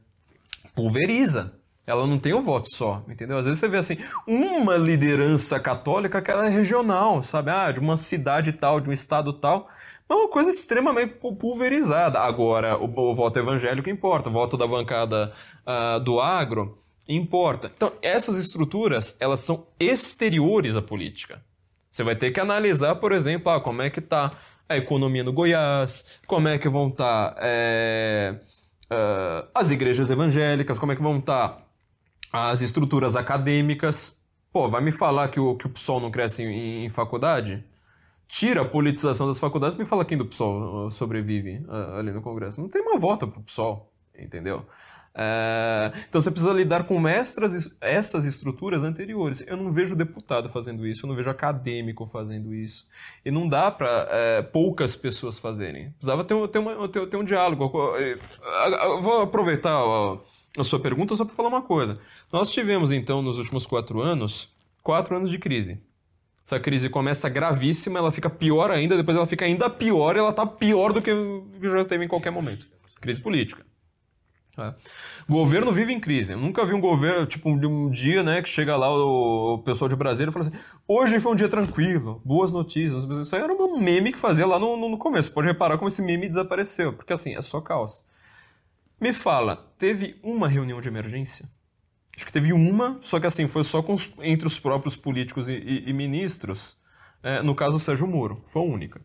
pulveriza 0.74 1.59
ela 1.90 2.06
não 2.06 2.20
tem 2.20 2.32
um 2.32 2.42
voto 2.42 2.68
só, 2.72 3.02
entendeu? 3.08 3.36
Às 3.36 3.46
vezes 3.46 3.58
você 3.58 3.68
vê 3.68 3.78
assim, 3.78 3.98
uma 4.24 4.76
liderança 4.76 5.58
católica 5.58 6.22
que 6.22 6.30
ela 6.30 6.46
é 6.46 6.48
regional, 6.48 7.20
sabe? 7.20 7.50
Ah, 7.50 7.72
de 7.72 7.80
uma 7.80 7.96
cidade 7.96 8.52
tal, 8.52 8.80
de 8.80 8.88
um 8.88 8.92
estado 8.92 9.32
tal. 9.32 9.68
É 10.08 10.14
uma 10.14 10.28
coisa 10.28 10.50
extremamente 10.50 11.14
pulverizada. 11.14 12.20
Agora, 12.20 12.78
o, 12.78 12.84
o 12.84 13.14
voto 13.14 13.40
evangélico 13.40 13.90
importa, 13.90 14.28
o 14.28 14.32
voto 14.32 14.56
da 14.56 14.68
bancada 14.68 15.32
uh, 15.66 15.98
do 15.98 16.20
agro 16.20 16.78
importa. 17.08 17.72
Então, 17.74 17.92
essas 18.00 18.38
estruturas, 18.38 19.16
elas 19.18 19.40
são 19.40 19.66
exteriores 19.78 20.76
à 20.76 20.82
política. 20.82 21.42
Você 21.90 22.04
vai 22.04 22.14
ter 22.14 22.30
que 22.30 22.38
analisar, 22.38 22.94
por 22.96 23.10
exemplo, 23.10 23.50
ah, 23.50 23.60
como 23.60 23.82
é 23.82 23.90
que 23.90 23.98
está 23.98 24.30
a 24.68 24.76
economia 24.76 25.24
no 25.24 25.32
Goiás, 25.32 26.20
como 26.24 26.46
é 26.46 26.56
que 26.56 26.68
vão 26.68 26.86
estar 26.86 27.34
tá, 27.34 27.40
é, 27.42 28.38
uh, 28.92 29.48
as 29.52 29.72
igrejas 29.72 30.08
evangélicas, 30.08 30.78
como 30.78 30.92
é 30.92 30.96
que 30.96 31.02
vão 31.02 31.18
estar 31.18 31.48
tá 31.48 31.69
as 32.32 32.60
estruturas 32.62 33.16
acadêmicas. 33.16 34.18
Pô, 34.52 34.68
vai 34.68 34.80
me 34.80 34.92
falar 34.92 35.28
que 35.28 35.38
o, 35.38 35.56
que 35.56 35.66
o 35.66 35.70
PSOL 35.70 36.00
não 36.00 36.10
cresce 36.10 36.42
em, 36.42 36.86
em 36.86 36.90
faculdade? 36.90 37.64
Tira 38.26 38.62
a 38.62 38.64
politização 38.64 39.26
das 39.26 39.38
faculdades 39.38 39.76
me 39.76 39.84
fala 39.84 40.04
quem 40.04 40.16
do 40.16 40.24
PSOL 40.24 40.86
uh, 40.86 40.90
sobrevive 40.90 41.64
uh, 41.66 41.98
ali 41.98 42.12
no 42.12 42.22
Congresso. 42.22 42.60
Não 42.60 42.68
tem 42.68 42.80
uma 42.80 42.98
volta 42.98 43.26
pro 43.26 43.42
PSOL, 43.42 43.92
entendeu? 44.16 44.64
É, 45.12 45.90
então 46.08 46.20
você 46.20 46.30
precisa 46.30 46.52
lidar 46.52 46.84
com 46.84 47.08
estras, 47.08 47.68
essas 47.80 48.24
estruturas 48.24 48.82
anteriores. 48.82 49.44
Eu 49.46 49.56
não 49.56 49.72
vejo 49.72 49.96
deputado 49.96 50.48
fazendo 50.48 50.86
isso, 50.86 51.04
eu 51.04 51.08
não 51.08 51.16
vejo 51.16 51.28
acadêmico 51.28 52.06
fazendo 52.06 52.54
isso. 52.54 52.86
E 53.24 53.30
não 53.30 53.48
dá 53.48 53.70
para 53.70 54.06
é, 54.10 54.42
poucas 54.42 54.94
pessoas 54.94 55.38
fazerem. 55.38 55.90
Precisava 55.92 56.24
ter, 56.24 56.48
ter, 56.48 56.58
uma, 56.58 56.88
ter, 56.88 57.06
ter 57.08 57.16
um 57.16 57.24
diálogo. 57.24 57.64
Eu 57.98 59.02
vou 59.02 59.22
aproveitar. 59.22 59.82
Ó, 59.82 60.20
a 60.58 60.64
sua 60.64 60.80
pergunta 60.80 61.14
só 61.14 61.24
para 61.24 61.34
falar 61.34 61.48
uma 61.48 61.62
coisa. 61.62 61.98
Nós 62.32 62.50
tivemos, 62.50 62.92
então, 62.92 63.22
nos 63.22 63.38
últimos 63.38 63.66
quatro 63.66 64.00
anos, 64.00 64.48
quatro 64.82 65.16
anos 65.16 65.30
de 65.30 65.38
crise. 65.38 65.80
Essa 66.42 66.58
crise 66.58 66.88
começa 66.88 67.28
gravíssima, 67.28 67.98
ela 67.98 68.10
fica 68.10 68.30
pior 68.30 68.70
ainda, 68.70 68.96
depois 68.96 69.16
ela 69.16 69.26
fica 69.26 69.44
ainda 69.44 69.68
pior 69.68 70.16
e 70.16 70.18
ela 70.18 70.30
está 70.30 70.46
pior 70.46 70.92
do 70.92 71.02
que 71.02 71.12
já 71.62 71.84
teve 71.84 72.04
em 72.04 72.08
qualquer 72.08 72.30
momento. 72.30 72.66
Crise 73.00 73.20
política. 73.20 73.64
É. 74.58 74.74
O 75.28 75.34
governo 75.34 75.70
vive 75.70 75.92
em 75.92 76.00
crise. 76.00 76.32
Eu 76.32 76.38
nunca 76.38 76.64
vi 76.64 76.74
um 76.74 76.80
governo, 76.80 77.26
tipo, 77.26 77.48
um 77.48 77.90
dia, 77.90 78.22
né, 78.22 78.42
que 78.42 78.48
chega 78.48 78.76
lá 78.76 78.90
o, 78.90 79.58
pessoal 79.64 79.88
de 79.88 79.94
Brasília 79.94 80.30
e 80.30 80.32
fala 80.32 80.46
assim: 80.46 80.56
hoje 80.88 81.20
foi 81.20 81.32
um 81.32 81.36
dia 81.36 81.48
tranquilo, 81.48 82.20
boas 82.24 82.52
notícias. 82.52 83.04
Isso 83.04 83.36
aí 83.36 83.42
era 83.42 83.52
um 83.52 83.78
meme 83.78 84.12
que 84.12 84.18
fazia 84.18 84.46
lá 84.46 84.58
no, 84.58 84.76
no 84.76 84.98
começo. 84.98 85.32
Pode 85.32 85.46
reparar 85.46 85.78
como 85.78 85.88
esse 85.88 86.02
meme 86.02 86.28
desapareceu, 86.28 86.92
porque 86.92 87.12
assim, 87.12 87.36
é 87.36 87.42
só 87.42 87.60
caos. 87.60 88.02
Me 89.00 89.14
fala, 89.14 89.56
teve 89.78 90.18
uma 90.22 90.46
reunião 90.46 90.80
de 90.80 90.88
emergência? 90.88 91.48
Acho 92.14 92.26
que 92.26 92.32
teve 92.32 92.52
uma, 92.52 92.98
só 93.00 93.18
que 93.18 93.26
assim, 93.26 93.48
foi 93.48 93.64
só 93.64 93.80
os, 93.80 94.12
entre 94.20 94.46
os 94.46 94.58
próprios 94.58 94.94
políticos 94.94 95.48
e, 95.48 95.54
e, 95.54 95.88
e 95.88 95.92
ministros. 95.94 96.76
É, 97.22 97.42
no 97.42 97.54
caso, 97.54 97.76
o 97.76 97.80
Sérgio 97.80 98.06
Moro. 98.06 98.42
Foi 98.46 98.60
a 98.60 98.64
única. 98.64 99.00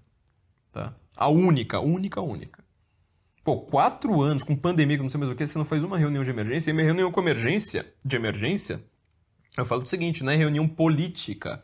Tá? 0.72 0.94
A 1.16 1.30
única, 1.30 1.80
única, 1.80 2.20
única. 2.20 2.66
Pô, 3.42 3.62
quatro 3.62 4.22
anos 4.22 4.44
com 4.44 4.56
pandemia, 4.56 4.98
não 4.98 5.10
sei 5.10 5.20
mais 5.20 5.32
o 5.32 5.36
que, 5.36 5.48
você 5.48 5.58
não 5.58 5.64
faz 5.64 5.84
uma 5.84 5.98
reunião 5.98 6.24
de 6.26 6.30
emergência. 6.30 6.72
E 6.72 6.74
minha 6.74 6.86
reunião 6.86 7.10
com 7.10 7.22
emergência, 7.22 7.94
de 8.04 8.16
emergência, 8.18 8.84
eu 9.58 9.64
falo 9.66 9.84
o 9.84 9.88
seguinte, 9.88 10.24
não 10.24 10.34
é 10.34 10.36
reunião 10.36 10.68
política 10.68 11.64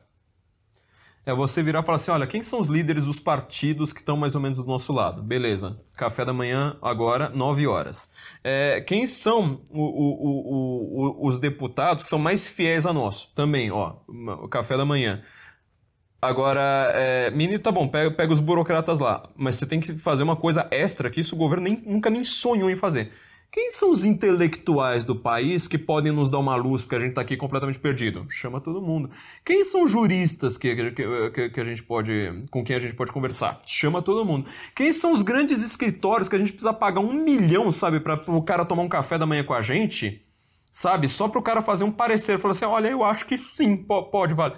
é 1.25 1.33
você 1.33 1.61
virar 1.61 1.81
e 1.81 1.83
falar 1.83 1.97
assim: 1.97 2.11
olha, 2.11 2.27
quem 2.27 2.41
são 2.41 2.59
os 2.59 2.67
líderes 2.67 3.05
dos 3.05 3.19
partidos 3.19 3.93
que 3.93 3.99
estão 3.99 4.17
mais 4.17 4.35
ou 4.35 4.41
menos 4.41 4.57
do 4.57 4.65
nosso 4.65 4.91
lado? 4.91 5.21
Beleza, 5.21 5.79
café 5.95 6.25
da 6.25 6.33
manhã 6.33 6.77
agora, 6.81 7.29
9 7.29 7.67
horas. 7.67 8.11
É, 8.43 8.81
quem 8.81 9.05
são 9.05 9.61
o, 9.69 9.81
o, 9.81 11.23
o, 11.23 11.27
os 11.27 11.39
deputados 11.39 12.03
que 12.03 12.09
são 12.09 12.19
mais 12.19 12.47
fiéis 12.47 12.85
a 12.85 12.93
nós? 12.93 13.29
Também, 13.35 13.71
ó, 13.71 13.95
café 14.49 14.75
da 14.77 14.85
manhã. 14.85 15.23
Agora, 16.21 16.91
é, 16.93 17.31
menino, 17.31 17.59
tá 17.59 17.71
bom, 17.71 17.87
pega, 17.87 18.11
pega 18.11 18.31
os 18.31 18.39
burocratas 18.39 18.99
lá, 18.99 19.27
mas 19.35 19.55
você 19.55 19.65
tem 19.65 19.79
que 19.79 19.97
fazer 19.97 20.21
uma 20.21 20.35
coisa 20.35 20.67
extra 20.69 21.09
que 21.09 21.19
isso 21.19 21.33
o 21.33 21.37
governo 21.37 21.63
nem, 21.63 21.81
nunca 21.83 22.11
nem 22.11 22.23
sonhou 22.23 22.69
em 22.69 22.75
fazer 22.75 23.11
quem 23.51 23.69
são 23.69 23.91
os 23.91 24.05
intelectuais 24.05 25.03
do 25.03 25.13
país 25.13 25.67
que 25.67 25.77
podem 25.77 26.13
nos 26.13 26.29
dar 26.29 26.39
uma 26.39 26.55
luz 26.55 26.83
porque 26.83 26.95
a 26.95 26.99
gente 26.99 27.09
está 27.09 27.21
aqui 27.21 27.35
completamente 27.35 27.77
perdido? 27.77 28.25
Chama 28.29 28.61
todo 28.61 28.81
mundo. 28.81 29.09
Quem 29.43 29.65
são 29.65 29.85
juristas 29.85 30.57
que, 30.57 30.73
que, 30.93 31.49
que, 31.49 31.59
a 31.59 31.63
gente 31.65 31.83
pode, 31.83 32.45
com 32.49 32.63
quem 32.63 32.77
a 32.77 32.79
gente 32.79 32.93
pode 32.93 33.11
conversar? 33.11 33.61
Chama 33.65 34.01
todo 34.01 34.23
mundo. 34.23 34.47
Quem 34.73 34.93
são 34.93 35.11
os 35.11 35.21
grandes 35.21 35.61
escritórios 35.61 36.29
que 36.29 36.35
a 36.37 36.39
gente 36.39 36.53
precisa 36.53 36.71
pagar 36.71 37.01
um 37.01 37.11
milhão, 37.11 37.69
sabe, 37.71 37.99
para 37.99 38.23
o 38.31 38.41
cara 38.41 38.63
tomar 38.63 38.83
um 38.83 38.89
café 38.89 39.17
da 39.17 39.25
manhã 39.25 39.43
com 39.43 39.53
a 39.53 39.61
gente? 39.61 40.25
Sabe? 40.71 41.09
Só 41.09 41.27
para 41.27 41.39
o 41.39 41.43
cara 41.43 41.61
fazer 41.61 41.83
um 41.83 41.91
parecer, 41.91 42.39
falar 42.39 42.53
assim, 42.53 42.63
olha, 42.63 42.87
eu 42.87 43.03
acho 43.03 43.25
que 43.25 43.37
sim, 43.37 43.75
pode, 43.75 44.33
vale 44.33 44.55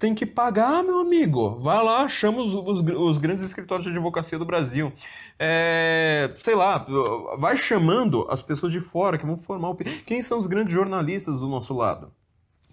tem 0.00 0.14
que 0.14 0.24
pagar, 0.24 0.82
meu 0.82 0.98
amigo. 0.98 1.58
Vai 1.60 1.84
lá, 1.84 2.08
chama 2.08 2.40
os, 2.40 2.54
os, 2.54 2.82
os 2.82 3.18
grandes 3.18 3.44
escritórios 3.44 3.84
de 3.84 3.92
advocacia 3.92 4.38
do 4.38 4.46
Brasil. 4.46 4.90
É, 5.38 6.32
sei 6.38 6.54
lá, 6.54 6.86
vai 7.38 7.54
chamando 7.54 8.26
as 8.30 8.42
pessoas 8.42 8.72
de 8.72 8.80
fora 8.80 9.18
que 9.18 9.26
vão 9.26 9.36
formar 9.36 9.68
o. 9.68 9.76
Quem 10.06 10.22
são 10.22 10.38
os 10.38 10.46
grandes 10.46 10.72
jornalistas 10.72 11.38
do 11.40 11.46
nosso 11.46 11.74
lado? 11.74 12.10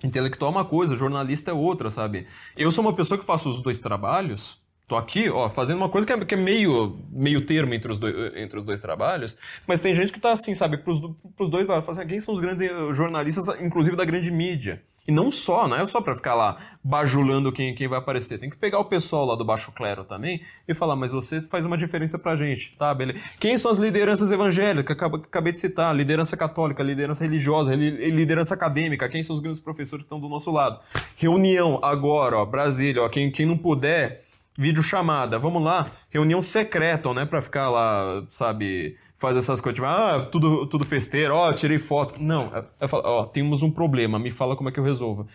Intelectual 0.01 0.51
é 0.51 0.55
uma 0.55 0.65
coisa, 0.65 0.95
jornalista 0.95 1.51
é 1.51 1.53
outra, 1.53 1.89
sabe? 1.89 2.27
Eu 2.55 2.71
sou 2.71 2.81
uma 2.83 2.93
pessoa 2.93 3.19
que 3.19 3.25
faço 3.25 3.49
os 3.49 3.61
dois 3.61 3.81
trabalhos. 3.81 4.61
Tô 4.87 4.95
aqui, 4.95 5.29
ó, 5.29 5.49
fazendo 5.49 5.77
uma 5.77 5.89
coisa 5.89 6.07
que 6.07 6.13
é, 6.13 6.25
que 6.25 6.33
é 6.33 6.37
meio, 6.37 6.97
meio 7.11 7.41
termo 7.41 7.73
entre 7.73 7.91
os, 7.91 7.99
dois, 7.99 8.33
entre 8.37 8.57
os 8.57 8.63
dois 8.63 8.81
trabalhos, 8.81 9.37
mas 9.67 9.81
tem 9.81 9.93
gente 9.93 10.13
que 10.13 10.19
tá 10.19 10.31
assim, 10.31 10.55
sabe, 10.55 10.77
pros, 10.77 11.01
pros 11.35 11.49
dois 11.49 11.67
lados. 11.67 11.89
Assim, 11.89 12.07
quem 12.07 12.21
são 12.21 12.33
os 12.33 12.39
grandes 12.39 12.65
jornalistas, 12.95 13.49
inclusive 13.59 13.97
da 13.97 14.05
grande 14.05 14.31
mídia? 14.31 14.81
E 15.05 15.11
não 15.11 15.31
só, 15.31 15.67
não 15.69 15.77
é 15.77 15.85
só 15.85 16.01
para 16.01 16.15
ficar 16.15 16.35
lá 16.35 16.57
bajulando 16.83 17.51
quem, 17.51 17.73
quem 17.75 17.87
vai 17.87 17.99
aparecer. 17.99 18.37
Tem 18.37 18.49
que 18.49 18.57
pegar 18.57 18.79
o 18.79 18.85
pessoal 18.85 19.25
lá 19.25 19.35
do 19.35 19.43
baixo 19.43 19.73
clero 19.73 20.03
também 20.03 20.41
e 20.67 20.73
falar, 20.73 20.97
mas 20.97 21.13
você 21.13 21.41
faz 21.41 21.65
uma 21.65 21.77
diferença 21.77 22.19
pra 22.19 22.35
gente, 22.35 22.75
tá? 22.77 22.93
Beleza. 22.93 23.19
Quem 23.39 23.57
são 23.57 23.71
as 23.71 23.77
lideranças 23.77 24.31
evangélicas? 24.31 24.97
Acabei 24.97 25.53
de 25.53 25.59
citar, 25.59 25.95
liderança 25.95 26.35
católica, 26.35 26.83
liderança 26.83 27.23
religiosa, 27.23 27.73
liderança 27.73 28.53
acadêmica, 28.53 29.07
quem 29.07 29.23
são 29.23 29.33
os 29.33 29.41
grandes 29.41 29.61
professores 29.61 30.03
que 30.03 30.07
estão 30.07 30.19
do 30.19 30.27
nosso 30.27 30.51
lado? 30.51 30.79
Reunião 31.15 31.79
agora, 31.83 32.37
ó, 32.37 32.45
Brasília, 32.45 33.01
ó, 33.01 33.07
quem, 33.07 33.31
quem 33.31 33.45
não 33.45 33.57
puder, 33.57 34.26
vídeo 34.57 34.81
chamada, 34.81 35.37
vamos 35.37 35.63
lá, 35.63 35.91
reunião 36.09 36.41
secreta, 36.41 37.13
né, 37.13 37.25
para 37.25 37.41
ficar 37.41 37.69
lá, 37.69 38.25
sabe, 38.27 38.97
fazer 39.15 39.37
essas 39.37 39.61
coisas, 39.61 39.75
tipo, 39.75 39.87
ah, 39.87 40.25
tudo, 40.31 40.65
tudo 40.65 40.83
festeiro, 40.83 41.35
ó, 41.35 41.53
tirei 41.53 41.77
foto. 41.77 42.15
Não, 42.19 42.47
é, 42.55 42.59
é, 42.79 42.87
ó, 42.91 43.25
temos 43.25 43.61
um 43.61 43.69
problema, 43.69 44.17
me 44.17 44.31
fala 44.31 44.55
como 44.55 44.69
é 44.69 44.71
que 44.71 44.79
eu 44.79 44.83
resolvo. 44.83 45.27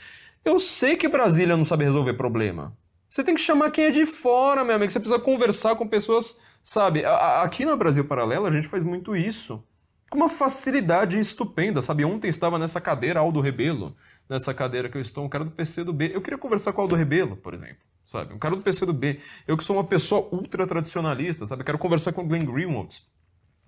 Eu 0.44 0.58
sei 0.58 0.96
que 0.96 1.08
Brasília 1.08 1.56
não 1.56 1.64
sabe 1.64 1.84
resolver 1.84 2.14
problema. 2.14 2.76
Você 3.08 3.22
tem 3.22 3.34
que 3.34 3.40
chamar 3.40 3.70
quem 3.70 3.84
é 3.84 3.90
de 3.90 4.06
fora, 4.06 4.64
meu 4.64 4.74
amigo, 4.74 4.90
você 4.90 4.98
precisa 4.98 5.20
conversar 5.20 5.76
com 5.76 5.86
pessoas, 5.86 6.40
sabe, 6.62 7.04
aqui 7.04 7.64
no 7.64 7.76
Brasil 7.76 8.04
Paralelo 8.04 8.46
a 8.46 8.50
gente 8.50 8.66
faz 8.66 8.82
muito 8.82 9.14
isso. 9.14 9.62
Com 10.10 10.18
uma 10.18 10.28
facilidade 10.28 11.18
estupenda, 11.18 11.80
sabe? 11.80 12.04
Ontem 12.04 12.28
estava 12.28 12.58
nessa 12.58 12.80
cadeira 12.80 13.20
Aldo 13.20 13.40
Rebelo, 13.40 13.96
nessa 14.28 14.52
cadeira 14.52 14.88
que 14.88 14.96
eu 14.96 15.00
estou, 15.00 15.24
um 15.24 15.28
cara 15.28 15.44
do 15.44 15.50
PCdoB. 15.50 16.12
Eu 16.12 16.20
queria 16.20 16.38
conversar 16.38 16.72
com 16.72 16.80
o 16.80 16.82
Aldo 16.82 16.96
Rebelo, 16.96 17.36
por 17.36 17.54
exemplo 17.54 17.91
sabe? 18.06 18.34
Um 18.34 18.38
cara 18.38 18.56
do 18.56 18.62
PCdoB. 18.62 19.20
Eu 19.46 19.56
que 19.56 19.64
sou 19.64 19.76
uma 19.76 19.84
pessoa 19.84 20.28
ultra 20.32 20.66
tradicionalista, 20.66 21.46
sabe? 21.46 21.62
Eu 21.62 21.66
quero 21.66 21.78
conversar 21.78 22.12
com 22.12 22.22
o 22.22 22.26
Glenn 22.26 22.44
Greenwald. 22.44 23.02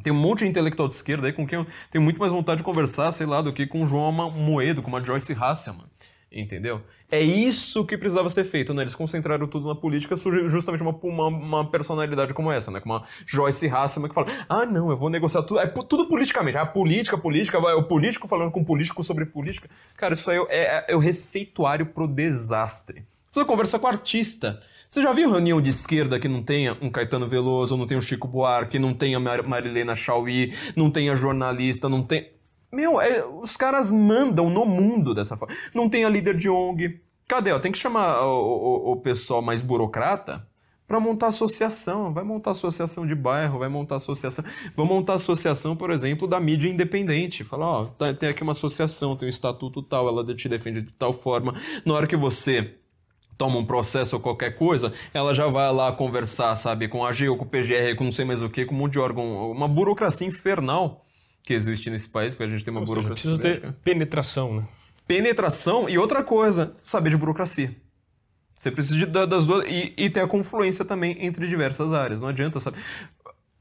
Tem 0.03 0.13
um 0.13 0.17
monte 0.17 0.41
de 0.41 0.47
intelectual 0.47 0.89
de 0.89 0.95
esquerda 0.95 1.27
aí 1.27 1.33
com 1.33 1.47
quem 1.47 1.59
eu 1.59 1.67
tenho 1.91 2.03
muito 2.03 2.19
mais 2.19 2.33
vontade 2.33 2.59
de 2.59 2.65
conversar, 2.65 3.11
sei 3.13 3.27
lá, 3.27 3.41
do 3.41 3.53
que 3.53 3.67
com 3.67 3.83
o 3.83 3.87
João 3.87 4.13
Moedo, 4.13 4.83
com 4.83 4.95
a 4.95 5.03
Joyce 5.03 5.33
Hasselman. 5.33 5.87
Entendeu? 6.31 6.83
É 7.09 7.21
isso 7.21 7.87
que 7.87 7.97
precisava 7.97 8.29
ser 8.29 8.43
feito, 8.43 8.75
né? 8.75 8.83
Eles 8.83 8.95
concentraram 8.97 9.47
tudo 9.47 9.69
na 9.69 9.75
política, 9.77 10.17
surge 10.17 10.49
justamente 10.49 10.83
uma, 10.83 10.91
uma, 10.91 11.27
uma 11.29 11.71
personalidade 11.71 12.35
como 12.35 12.51
essa, 12.51 12.73
né? 12.73 12.81
Como 12.81 12.93
uma 12.93 13.07
Joyce 13.25 13.69
Hasselman 13.69 14.09
que 14.09 14.15
fala: 14.15 14.27
ah, 14.49 14.67
não, 14.67 14.91
eu 14.91 14.97
vou 14.97 15.09
negociar 15.09 15.45
tudo. 15.45 15.61
É 15.61 15.67
tudo 15.67 16.09
politicamente. 16.09 16.59
Ah, 16.59 16.67
política, 16.67 17.17
política, 17.17 17.61
vai, 17.61 17.75
o 17.75 17.85
político 17.85 18.27
falando 18.27 18.51
com 18.51 18.63
o 18.63 18.65
político 18.65 19.05
sobre 19.05 19.25
política. 19.25 19.71
Cara, 19.97 20.15
isso 20.15 20.29
aí 20.29 20.39
é, 20.49 20.59
é, 20.59 20.85
é 20.89 20.97
o 20.97 20.99
receituário 20.99 21.87
pro 21.87 22.09
desastre. 22.09 23.07
Precisa 23.35 23.49
conversar 23.49 23.81
com 23.81 23.89
artista. 23.89 24.61
Você 24.89 25.03
já 25.03 25.13
viu 25.13 25.29
reunião 25.29 25.61
de 25.61 25.69
esquerda 25.69 26.21
que 26.21 26.29
não 26.29 26.41
tenha 26.41 26.79
um 26.81 26.89
Caetano 26.89 27.27
Veloso, 27.27 27.77
não 27.77 27.85
tenha 27.85 27.99
um 27.99 28.01
Chico 28.01 28.29
Buarque, 28.29 28.79
não 28.79 28.95
tenha 28.95 29.19
Marilena 29.19 29.97
Chauí, 29.97 30.55
não 30.77 30.89
tenha 30.89 31.17
jornalista, 31.17 31.89
não 31.89 32.01
tem. 32.05 32.31
Meu, 32.71 33.01
é, 33.01 33.27
os 33.27 33.57
caras 33.57 33.91
mandam 33.91 34.49
no 34.49 34.65
mundo 34.65 35.13
dessa 35.13 35.37
forma. 35.37 35.53
Não 35.75 35.91
tem 35.91 36.05
a 36.05 36.09
líder 36.09 36.37
de 36.37 36.49
ONG. 36.49 37.01
Cadê? 37.27 37.51
Ó, 37.51 37.59
tem 37.59 37.73
que 37.73 37.79
chamar 37.79 38.25
o, 38.25 38.91
o, 38.91 38.93
o 38.93 38.97
pessoal 38.99 39.43
mais 39.43 39.63
burocrata 39.63 40.47
para 40.87 41.01
montar 41.01 41.27
associação. 41.27 42.15
Vai 42.15 42.23
montar 42.23 42.53
associação 42.53 43.05
de 43.05 43.17
bairro, 43.17 43.59
vai 43.59 43.69
montar 43.69 43.97
associação. 43.97 44.45
Vamos 44.77 44.95
montar 44.95 45.15
associação, 45.15 45.75
por 45.75 45.91
exemplo, 45.91 46.29
da 46.29 46.39
mídia 46.39 46.69
independente. 46.69 47.43
Falar, 47.43 47.67
ó, 47.67 47.85
tá, 47.87 48.15
tem 48.15 48.29
aqui 48.29 48.45
uma 48.45 48.53
associação, 48.53 49.17
tem 49.17 49.27
um 49.27 49.29
estatuto 49.29 49.83
tal, 49.83 50.07
ela 50.07 50.25
te 50.37 50.49
defende 50.49 50.83
de 50.83 50.93
tal 50.93 51.13
forma. 51.15 51.53
Na 51.85 51.95
hora 51.95 52.07
que 52.07 52.17
você 52.17 52.79
toma 53.37 53.59
um 53.59 53.65
processo 53.65 54.17
ou 54.17 54.23
qualquer 54.23 54.57
coisa, 54.57 54.93
ela 55.13 55.35
já 55.35 55.47
vai 55.47 55.73
lá 55.73 55.93
conversar, 55.93 56.55
sabe, 56.57 56.89
com 56.89 57.05
a 57.05 57.11
AGU, 57.11 57.37
com 57.37 57.45
o 57.45 57.49
PGR, 57.49 57.97
com 57.97 58.05
não 58.05 58.13
sei 58.13 58.25
mais 58.25 58.43
o 58.43 58.49
que, 58.49 58.65
com 58.65 58.75
um 58.75 58.79
monte 58.79 58.93
de 58.93 58.99
órgão, 58.99 59.51
uma 59.51 59.69
burocracia 59.69 60.27
infernal 60.27 61.05
que 61.43 61.53
existe 61.53 61.91
nesse 61.91 62.09
país, 62.09 62.35
porque 62.35 62.45
a 62.45 62.49
gente 62.49 62.65
tem 62.65 62.73
uma 62.73 62.81
Ou 62.81 62.87
burocracia. 62.87 63.31
Seja, 63.31 63.41
precisa 63.41 63.61
ter 63.61 63.73
penetração, 63.83 64.57
né? 64.57 64.69
Penetração 65.07 65.89
e 65.89 65.99
outra 65.99 66.23
coisa, 66.23 66.75
saber 66.83 67.11
de 67.11 67.17
burocracia. 67.17 67.77
Você 68.57 68.71
precisa 68.71 68.99
de, 68.99 69.07
das 69.07 69.47
duas. 69.47 69.65
E, 69.69 69.93
e 69.97 70.09
ter 70.09 70.21
a 70.21 70.27
confluência 70.27 70.85
também 70.85 71.17
entre 71.25 71.47
diversas 71.47 71.93
áreas. 71.93 72.21
Não 72.21 72.29
adianta, 72.29 72.61
sabe? 72.61 72.79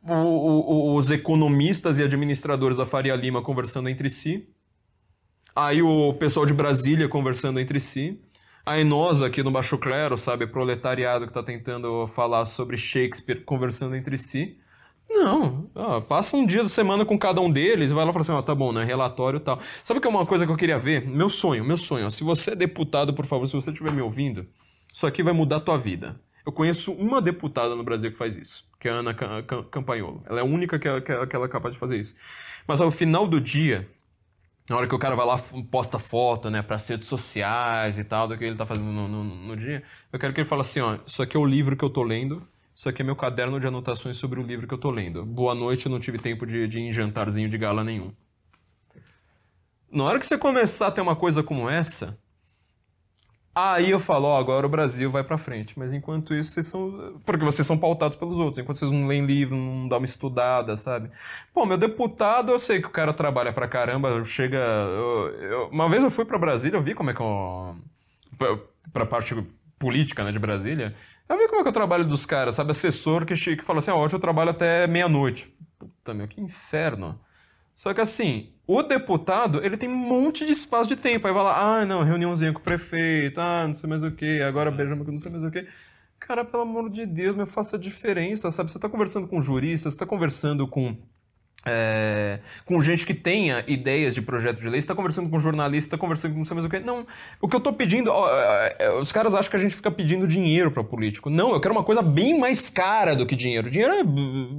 O, 0.02 0.14
o, 0.14 0.95
os 0.95 1.10
economistas 1.10 1.98
e 1.98 2.04
administradores 2.04 2.78
da 2.78 2.86
Faria 2.86 3.16
Lima 3.16 3.41
conversando 3.41 3.90
entre 3.90 4.10
si. 4.10 4.48
Aí 5.56 5.82
o 5.82 6.14
pessoal 6.14 6.45
de 6.45 6.54
Brasília 6.54 7.10
conversando 7.10 7.60
entre 7.60 7.80
si. 7.80 8.20
Aí 8.65 8.84
nós 8.85 9.22
aqui 9.22 9.44
no 9.44 9.52
Baixo 9.52 9.77
Clero, 9.77 10.18
sabe, 10.18 10.48
proletariado 10.48 11.26
que 11.26 11.31
está 11.31 11.44
tentando 11.44 12.07
falar 12.07 12.45
sobre 12.45 12.77
Shakespeare 12.77 13.44
conversando 13.44 13.95
entre 13.95 14.18
si. 14.18 14.57
Não, 15.10 15.69
ó, 15.76 15.99
passa 15.99 16.38
um 16.38 16.45
dia 16.45 16.64
da 16.64 16.69
semana 16.69 17.06
com 17.06 17.19
cada 17.19 17.41
um 17.41 17.52
deles 17.52 17.91
e 17.91 17.94
vai 17.94 18.06
lá 18.06 18.10
e 18.10 18.14
fala 18.14 18.22
assim, 18.22 18.31
ó, 18.31 18.41
tá 18.41 18.56
bom, 18.56 18.72
né, 18.72 18.84
relatório 18.85 19.38
e 19.38 19.41
tal. 19.41 19.60
Sabe 19.84 19.99
que 19.99 20.07
é 20.07 20.10
uma 20.10 20.26
coisa 20.26 20.45
que 20.45 20.52
eu 20.52 20.56
queria 20.56 20.80
ver? 20.80 21.06
Meu 21.06 21.27
sonho, 21.27 21.64
meu 21.64 21.76
sonho, 21.76 22.06
ó, 22.06 22.10
se 22.10 22.23
você 22.23 22.52
é 22.52 22.56
deputado, 22.56 23.14
por 23.14 23.26
favor, 23.26 23.45
se 23.45 23.53
você 23.53 23.69
estiver 23.69 23.91
me 23.91 24.02
ouvindo, 24.02 24.48
isso 24.91 25.06
aqui 25.06 25.22
vai 25.22 25.34
mudar 25.34 25.57
a 25.57 25.61
tua 25.61 25.77
vida. 25.77 26.19
Eu 26.45 26.52
conheço 26.52 26.94
uma 26.94 27.22
deputada 27.22 27.76
no 27.76 27.84
Brasil 27.84 28.11
que 28.11 28.18
faz 28.18 28.38
isso, 28.38 28.65
que 28.80 28.88
é 28.88 28.91
a 28.91 28.95
Ana 28.95 29.14
Campagnolo. 29.14 30.23
Ela 30.26 30.40
é 30.40 30.41
a 30.41 30.45
única 30.45 30.80
que, 30.80 30.88
é, 30.88 31.02
que, 31.02 31.11
é, 31.11 31.26
que 31.26 31.35
é 31.35 31.48
capaz 31.48 31.73
de 31.73 31.80
fazer 31.80 31.99
isso. 31.99 32.15
Mas 32.68 32.81
ao 32.81 32.91
final 32.91 33.27
do 33.27 33.40
dia, 33.40 33.88
na 34.69 34.77
hora 34.77 34.88
que 34.88 34.95
o 34.95 34.99
cara 34.99 35.15
vai 35.15 35.26
lá 35.26 35.38
posta 35.69 35.99
foto, 35.99 36.49
né, 36.49 36.61
para 36.61 36.77
redes 36.77 37.07
sociais 37.07 37.98
e 37.98 38.03
tal, 38.03 38.27
do 38.27 38.38
que 38.38 38.45
ele 38.45 38.56
tá 38.56 38.65
fazendo 38.65 38.85
no, 38.85 39.07
no, 39.07 39.23
no, 39.23 39.56
dia, 39.56 39.84
eu 40.11 40.19
quero 40.19 40.34
que 40.34 40.41
ele 40.41 40.48
fale 40.48 40.61
assim, 40.61 40.80
ó, 40.80 40.98
isso 41.06 41.22
aqui 41.22 41.35
é 41.35 41.40
o 41.40 41.45
livro 41.45 41.76
que 41.76 41.84
eu 41.84 41.90
tô 41.90 42.03
lendo, 42.03 42.41
isso 42.73 42.88
aqui 42.88 43.02
é 43.02 43.06
meu 43.06 43.15
caderno 43.15 43.60
de 43.60 43.68
anotações 43.68 44.18
sobre 44.18 44.40
o 44.40 44.44
livro 44.44 44.68
que 44.68 44.73
eu 44.73 44.77
tô 44.77 44.90
lendo. 44.90 45.26
Boa 45.26 45.53
noite, 45.53 45.85
eu 45.85 45.91
não 45.91 45.99
tive 45.99 46.18
tempo 46.18 46.45
de, 46.45 46.68
de 46.68 46.80
ir 46.80 46.84
em 46.84 46.94
jantarzinho 46.94 47.49
de 47.49 47.57
gala 47.57 47.84
nenhum. 47.84 48.11
Na 49.91 50.06
hora 50.06 50.18
que 50.18 50.26
você 50.26 50.38
começar 50.38 50.88
a 50.88 50.91
ter 50.91 51.02
uma 51.02 51.15
coisa 51.15 51.44
como 51.44 51.69
essa, 51.69 52.18
aí 53.55 53.91
eu 53.91 53.99
falo, 53.99 54.27
ó, 54.27 54.38
agora 54.38 54.65
o 54.65 54.69
Brasil 54.69 55.11
vai 55.11 55.23
para 55.23 55.38
frente. 55.38 55.77
Mas 55.77 55.93
enquanto 55.93 56.34
isso, 56.34 56.51
vocês 56.51 56.65
são. 56.67 57.21
Porque 57.25 57.45
vocês 57.45 57.65
são 57.65 57.77
pautados 57.77 58.17
pelos 58.17 58.38
outros. 58.38 58.57
Enquanto 58.57 58.77
vocês 58.77 58.91
não 58.91 59.07
leem 59.07 59.25
livro, 59.25 59.55
não 59.55 59.88
dão 59.88 59.99
uma 59.99 60.05
estudada, 60.05 60.75
sabe? 60.75 61.09
Pô, 61.53 61.65
meu 61.65 61.77
deputado, 61.77 62.51
eu 62.51 62.59
sei 62.59 62.81
que 62.81 62.88
o 62.88 62.91
cara 62.91 63.13
trabalha 63.13 63.53
pra 63.53 63.67
caramba, 63.67 64.23
chega. 64.25 64.57
Eu, 64.57 65.30
eu... 65.41 65.67
Uma 65.69 65.89
vez 65.89 66.03
eu 66.03 66.11
fui 66.11 66.25
para 66.25 66.38
Brasília, 66.38 66.77
eu 66.77 66.81
vi 66.84 66.93
como 66.93 67.09
é 67.09 67.13
que 67.13 67.21
eu. 67.21 67.75
Pra 68.91 69.05
parte 69.05 69.35
política 69.80 70.23
né, 70.23 70.31
de 70.31 70.39
Brasília, 70.39 70.95
eu 71.27 71.38
vi 71.38 71.47
como 71.47 71.59
é 71.59 71.63
que 71.63 71.67
é 71.67 71.71
o 71.71 71.73
trabalho 71.73 72.05
dos 72.05 72.25
caras, 72.25 72.55
sabe? 72.55 72.71
Assessor 72.71 73.25
que, 73.25 73.35
que 73.35 73.63
fala 73.63 73.80
assim, 73.80 73.91
ó, 73.91 73.97
hoje 73.97 74.15
eu 74.15 74.19
trabalho 74.19 74.51
até 74.51 74.88
meia-noite. 74.88 75.53
Puta, 75.77 76.13
meu, 76.13 76.27
que 76.27 76.39
inferno. 76.39 77.19
Só 77.76 77.94
que 77.94 78.02
assim, 78.02 78.50
o 78.68 78.82
deputado, 78.84 79.64
ele 79.64 79.78
tem 79.78 79.90
um 79.90 79.95
monte 79.95 80.45
de 80.45 80.52
espaço 80.52 80.90
de 80.90 80.95
tempo. 80.95 81.28
Aí 81.28 81.34
vai 81.34 81.44
lá, 81.44 81.80
ah, 81.82 81.86
não, 81.86 82.04
reuniãozinha 82.04 82.54
com 82.54 82.60
o 82.60 82.64
prefeito, 82.64 83.40
ah, 83.40 83.66
não 83.68 83.74
sei 83.74 83.90
mais 83.90 84.04
o 84.04 84.12
que, 84.12 84.41
agora 84.41 84.72
beijamos 84.72 85.08
não 85.08 85.18
sei 85.20 85.32
mais 85.32 85.44
o 85.44 85.52
que. 85.52 85.68
Cara, 86.20 86.45
pelo 86.45 86.64
amor 86.64 86.90
de 86.90 87.06
Deus, 87.06 87.36
me 87.36 87.45
faça 87.45 87.76
a 87.76 87.80
diferença, 87.80 88.50
sabe? 88.50 88.72
Você 88.72 88.80
tá 88.80 88.88
conversando 88.88 89.28
com 89.28 89.41
juristas, 89.41 89.94
você 89.94 90.00
tá 90.00 90.06
conversando 90.06 90.68
com 90.68 90.95
é, 91.66 92.40
com 92.66 92.80
gente 92.82 93.06
que 93.06 93.14
tenha 93.14 93.64
ideias 93.68 94.14
de 94.14 94.22
projeto 94.22 94.60
de 94.60 94.68
lei, 94.68 94.80
está 94.80 94.94
conversando 94.94 95.30
com 95.30 95.40
jornalista, 95.40 95.88
está 95.88 95.98
conversando 95.98 96.34
com 96.34 96.40
não 96.40 96.45
sei 96.45 96.56
mais 96.56 96.66
o 96.66 96.70
que. 96.70 96.80
Não, 96.80 97.06
o 97.41 97.48
que 97.48 97.56
eu 97.56 97.60
estou 97.60 97.74
pedindo, 97.74 98.10
ó, 98.12 98.30
é, 98.30 98.76
é, 98.80 99.00
os 99.00 99.12
caras 99.12 99.34
acham 99.34 99.50
que 99.50 99.56
a 99.56 99.60
gente 99.60 99.76
fica 99.76 99.90
pedindo 99.90 100.28
dinheiro 100.28 100.72
para 100.72 100.84
político. 100.84 101.30
Não, 101.30 101.54
eu 101.54 101.62
quero 101.62 101.74
uma 101.74 101.84
coisa 101.84 102.02
bem 102.02 102.38
mais 102.40 102.70
cara 102.70 103.16
do 103.16 103.26
que 103.26 103.36
dinheiro. 103.36 103.70
Dinheiro 103.72 103.94
é 103.94 104.04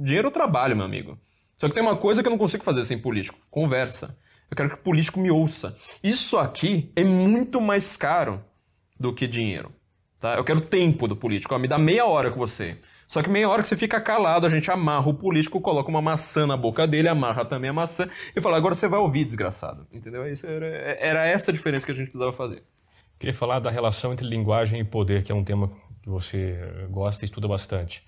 dinheiro 0.03 0.27
é 0.29 0.31
trabalho, 0.31 0.75
meu 0.75 0.85
amigo. 0.85 1.17
Só 1.57 1.67
que 1.67 1.73
tem 1.73 1.83
uma 1.83 1.95
coisa 1.95 2.21
que 2.21 2.27
eu 2.27 2.31
não 2.31 2.37
consigo 2.37 2.63
fazer 2.63 2.83
sem 2.83 2.97
político: 2.97 3.37
conversa. 3.49 4.17
Eu 4.49 4.55
quero 4.55 4.69
que 4.69 4.75
o 4.75 4.79
político 4.79 5.19
me 5.19 5.31
ouça. 5.31 5.75
Isso 6.03 6.37
aqui 6.37 6.91
é 6.95 7.03
muito 7.03 7.59
mais 7.59 7.97
caro 7.97 8.43
do 8.99 9.13
que 9.13 9.27
dinheiro. 9.27 9.71
Tá? 10.19 10.35
Eu 10.35 10.43
quero 10.43 10.61
tempo 10.61 11.07
do 11.07 11.15
político. 11.15 11.53
Ó, 11.53 11.59
me 11.59 11.67
dá 11.67 11.77
meia 11.77 12.05
hora 12.05 12.31
com 12.31 12.39
você. 12.39 12.77
Só 13.07 13.21
que 13.21 13.29
meia 13.29 13.49
hora 13.49 13.61
que 13.61 13.67
você 13.67 13.75
fica 13.75 13.99
calado, 13.99 14.45
a 14.45 14.49
gente 14.49 14.71
amarra 14.71 15.09
o 15.09 15.13
político, 15.13 15.59
coloca 15.59 15.89
uma 15.89 16.01
maçã 16.01 16.47
na 16.47 16.55
boca 16.55 16.87
dele, 16.87 17.07
amarra 17.07 17.45
também 17.45 17.69
a 17.69 17.73
maçã 17.73 18.09
e 18.35 18.41
fala: 18.41 18.57
agora 18.57 18.73
você 18.73 18.87
vai 18.87 18.99
ouvir, 18.99 19.25
desgraçado. 19.25 19.85
Entendeu? 19.91 20.27
Isso 20.31 20.47
era, 20.47 20.65
era 20.65 21.25
essa 21.25 21.51
a 21.51 21.53
diferença 21.53 21.85
que 21.85 21.91
a 21.91 21.95
gente 21.95 22.09
precisava 22.09 22.33
fazer. 22.33 22.63
Queria 23.19 23.33
falar 23.33 23.59
da 23.59 23.69
relação 23.69 24.13
entre 24.13 24.25
linguagem 24.25 24.79
e 24.79 24.83
poder, 24.83 25.23
que 25.23 25.31
é 25.31 25.35
um 25.35 25.43
tema 25.43 25.69
que 26.01 26.09
você 26.09 26.87
gosta 26.89 27.23
e 27.23 27.25
estuda 27.25 27.47
bastante. 27.47 28.03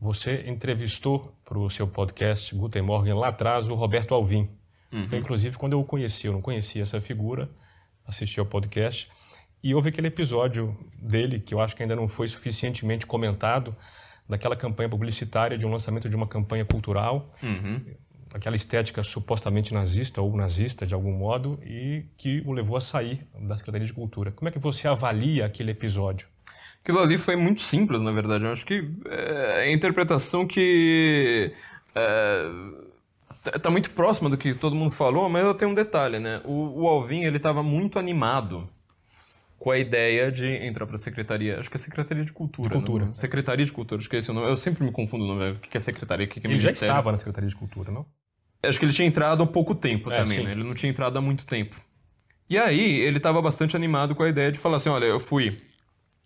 Você 0.00 0.44
entrevistou 0.46 1.34
para 1.44 1.58
o 1.58 1.70
seu 1.70 1.86
podcast 1.86 2.54
Guten 2.54 2.82
Morgen 2.82 3.14
lá 3.14 3.28
atrás 3.28 3.66
o 3.66 3.74
Roberto 3.74 4.14
Alvim. 4.14 4.48
Uhum. 4.92 5.08
Foi 5.08 5.18
inclusive 5.18 5.56
quando 5.56 5.72
eu 5.72 5.80
o 5.80 5.84
conheci, 5.84 6.26
eu 6.26 6.32
não 6.32 6.42
conhecia 6.42 6.82
essa 6.82 7.00
figura, 7.00 7.50
assisti 8.06 8.38
ao 8.38 8.46
podcast. 8.46 9.10
E 9.62 9.74
houve 9.74 9.88
aquele 9.88 10.08
episódio 10.08 10.76
dele 11.00 11.40
que 11.40 11.54
eu 11.54 11.60
acho 11.60 11.74
que 11.74 11.82
ainda 11.82 11.96
não 11.96 12.06
foi 12.06 12.28
suficientemente 12.28 13.06
comentado, 13.06 13.74
daquela 14.28 14.56
campanha 14.56 14.88
publicitária 14.88 15.56
de 15.56 15.66
um 15.66 15.70
lançamento 15.70 16.08
de 16.08 16.16
uma 16.16 16.26
campanha 16.26 16.64
cultural, 16.64 17.32
uhum. 17.42 17.80
aquela 18.34 18.56
estética 18.56 19.02
supostamente 19.02 19.72
nazista 19.72 20.20
ou 20.20 20.36
nazista 20.36 20.86
de 20.86 20.94
algum 20.94 21.12
modo 21.12 21.58
e 21.64 22.04
que 22.16 22.42
o 22.44 22.52
levou 22.52 22.76
a 22.76 22.80
sair 22.80 23.26
da 23.40 23.56
Secretaria 23.56 23.86
de 23.86 23.92
Cultura. 23.92 24.32
Como 24.32 24.48
é 24.48 24.52
que 24.52 24.58
você 24.58 24.88
avalia 24.88 25.46
aquele 25.46 25.70
episódio? 25.70 26.28
Aquilo 26.86 27.00
ali 27.00 27.18
foi 27.18 27.34
muito 27.34 27.60
simples, 27.62 28.00
na 28.00 28.12
verdade. 28.12 28.44
Eu 28.44 28.52
acho 28.52 28.64
que 28.64 28.88
é 29.06 29.62
a 29.62 29.72
interpretação 29.72 30.46
que 30.46 31.52
é, 31.92 32.48
tá 33.60 33.68
muito 33.70 33.90
próxima 33.90 34.30
do 34.30 34.38
que 34.38 34.54
todo 34.54 34.76
mundo 34.76 34.92
falou, 34.92 35.28
mas 35.28 35.42
ela 35.42 35.52
tem 35.52 35.66
um 35.66 35.74
detalhe, 35.74 36.20
né? 36.20 36.40
O, 36.44 36.82
o 36.82 36.86
Alvin 36.86 37.24
ele 37.24 37.38
estava 37.38 37.60
muito 37.60 37.98
animado 37.98 38.70
com 39.58 39.72
a 39.72 39.78
ideia 39.80 40.30
de 40.30 40.46
entrar 40.46 40.86
para 40.86 40.94
a 40.94 40.98
Secretaria, 40.98 41.58
acho 41.58 41.68
que 41.68 41.76
é 41.76 41.80
Secretaria 41.80 42.24
de 42.24 42.32
Cultura. 42.32 42.68
De 42.68 42.74
Cultura. 42.76 43.06
Não? 43.06 43.14
Secretaria 43.16 43.66
de 43.66 43.72
Cultura, 43.72 44.00
acho 44.00 44.08
que 44.08 44.14
é 44.14 44.20
esse 44.20 44.30
o 44.30 44.34
nome. 44.34 44.48
Eu 44.48 44.56
sempre 44.56 44.84
me 44.84 44.92
confundo 44.92 45.24
o 45.24 45.26
nome, 45.26 45.56
o 45.56 45.58
que 45.58 45.76
é 45.76 45.80
Secretaria, 45.80 46.24
o 46.24 46.28
que 46.28 46.38
é 46.38 46.42
ele 46.42 46.54
Ministério. 46.54 46.76
Ele 46.76 46.86
já 46.86 46.86
estava 46.86 47.10
na 47.10 47.18
Secretaria 47.18 47.50
de 47.50 47.56
Cultura, 47.56 47.90
não? 47.90 48.06
Acho 48.62 48.78
que 48.78 48.84
ele 48.84 48.92
tinha 48.92 49.08
entrado 49.08 49.42
há 49.42 49.46
pouco 49.48 49.74
tempo 49.74 50.08
é, 50.08 50.18
também, 50.18 50.44
né? 50.44 50.52
Ele 50.52 50.62
não 50.62 50.72
tinha 50.72 50.88
entrado 50.88 51.18
há 51.18 51.20
muito 51.20 51.44
tempo. 51.46 51.74
E 52.48 52.56
aí, 52.56 53.00
ele 53.00 53.16
estava 53.16 53.42
bastante 53.42 53.74
animado 53.74 54.14
com 54.14 54.22
a 54.22 54.28
ideia 54.28 54.52
de 54.52 54.58
falar 54.60 54.76
assim, 54.76 54.88
olha, 54.88 55.06
eu 55.06 55.18
fui 55.18 55.60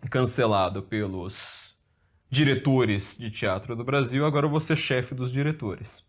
cancelado 0.09 0.83
pelos 0.83 1.77
diretores 2.31 3.17
de 3.19 3.31
teatro 3.31 3.75
do 3.75 3.85
Brasil, 3.85 4.25
agora 4.25 4.47
eu 4.47 4.51
vou 4.51 4.61
ser 4.61 4.77
chefe 4.77 5.15
dos 5.15 5.33
diretores. 5.33 6.09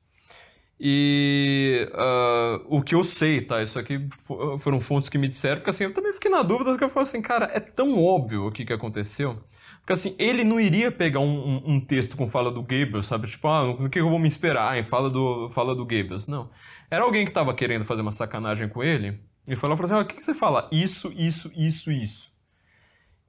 E 0.84 1.88
uh, 1.92 2.66
o 2.68 2.82
que 2.82 2.96
eu 2.96 3.04
sei, 3.04 3.40
tá? 3.42 3.62
Isso 3.62 3.78
aqui 3.78 4.10
foram 4.60 4.80
fontes 4.80 5.10
que 5.10 5.18
me 5.18 5.28
disseram, 5.28 5.58
porque 5.58 5.70
assim, 5.70 5.84
eu 5.84 5.94
também 5.94 6.12
fiquei 6.12 6.32
na 6.32 6.42
dúvida, 6.42 6.72
porque 6.72 6.84
eu 6.84 6.90
falei 6.90 7.08
assim, 7.08 7.22
cara, 7.22 7.52
é 7.54 7.60
tão 7.60 8.04
óbvio 8.04 8.48
o 8.48 8.52
que, 8.52 8.66
que 8.66 8.74
aconteceu. 8.74 9.44
Porque 9.80 9.94
assim, 9.94 10.16
ele 10.18 10.44
não 10.44 10.60
iria 10.60 10.92
pegar 10.92 11.20
um, 11.20 11.26
um, 11.26 11.74
um 11.74 11.80
texto 11.80 12.18
com 12.18 12.28
fala 12.28 12.52
do 12.52 12.64
Goebbels, 12.64 13.06
sabe? 13.06 13.28
Tipo, 13.28 13.48
ah, 13.48 13.70
o 13.70 13.90
que 13.90 14.00
eu 14.00 14.10
vou 14.10 14.18
me 14.18 14.28
esperar? 14.28 14.76
em 14.78 14.84
fala 14.84 15.10
do, 15.10 15.50
fala 15.50 15.76
do 15.76 15.86
Goebbels. 15.86 16.28
Não. 16.28 16.50
Era 16.90 17.04
alguém 17.04 17.26
que 17.26 17.32
tava 17.32 17.54
querendo 17.54 17.86
fazer 17.86 18.02
uma 18.02 18.12
sacanagem 18.12 18.68
com 18.68 18.84
ele, 18.84 19.20
e 19.48 19.56
falou, 19.56 19.78
falou 19.78 19.92
assim, 19.92 20.02
ah, 20.02 20.04
o 20.04 20.06
que, 20.06 20.16
que 20.16 20.24
você 20.24 20.34
fala? 20.34 20.68
Isso, 20.72 21.14
isso, 21.16 21.52
isso, 21.56 21.92
isso. 21.92 22.31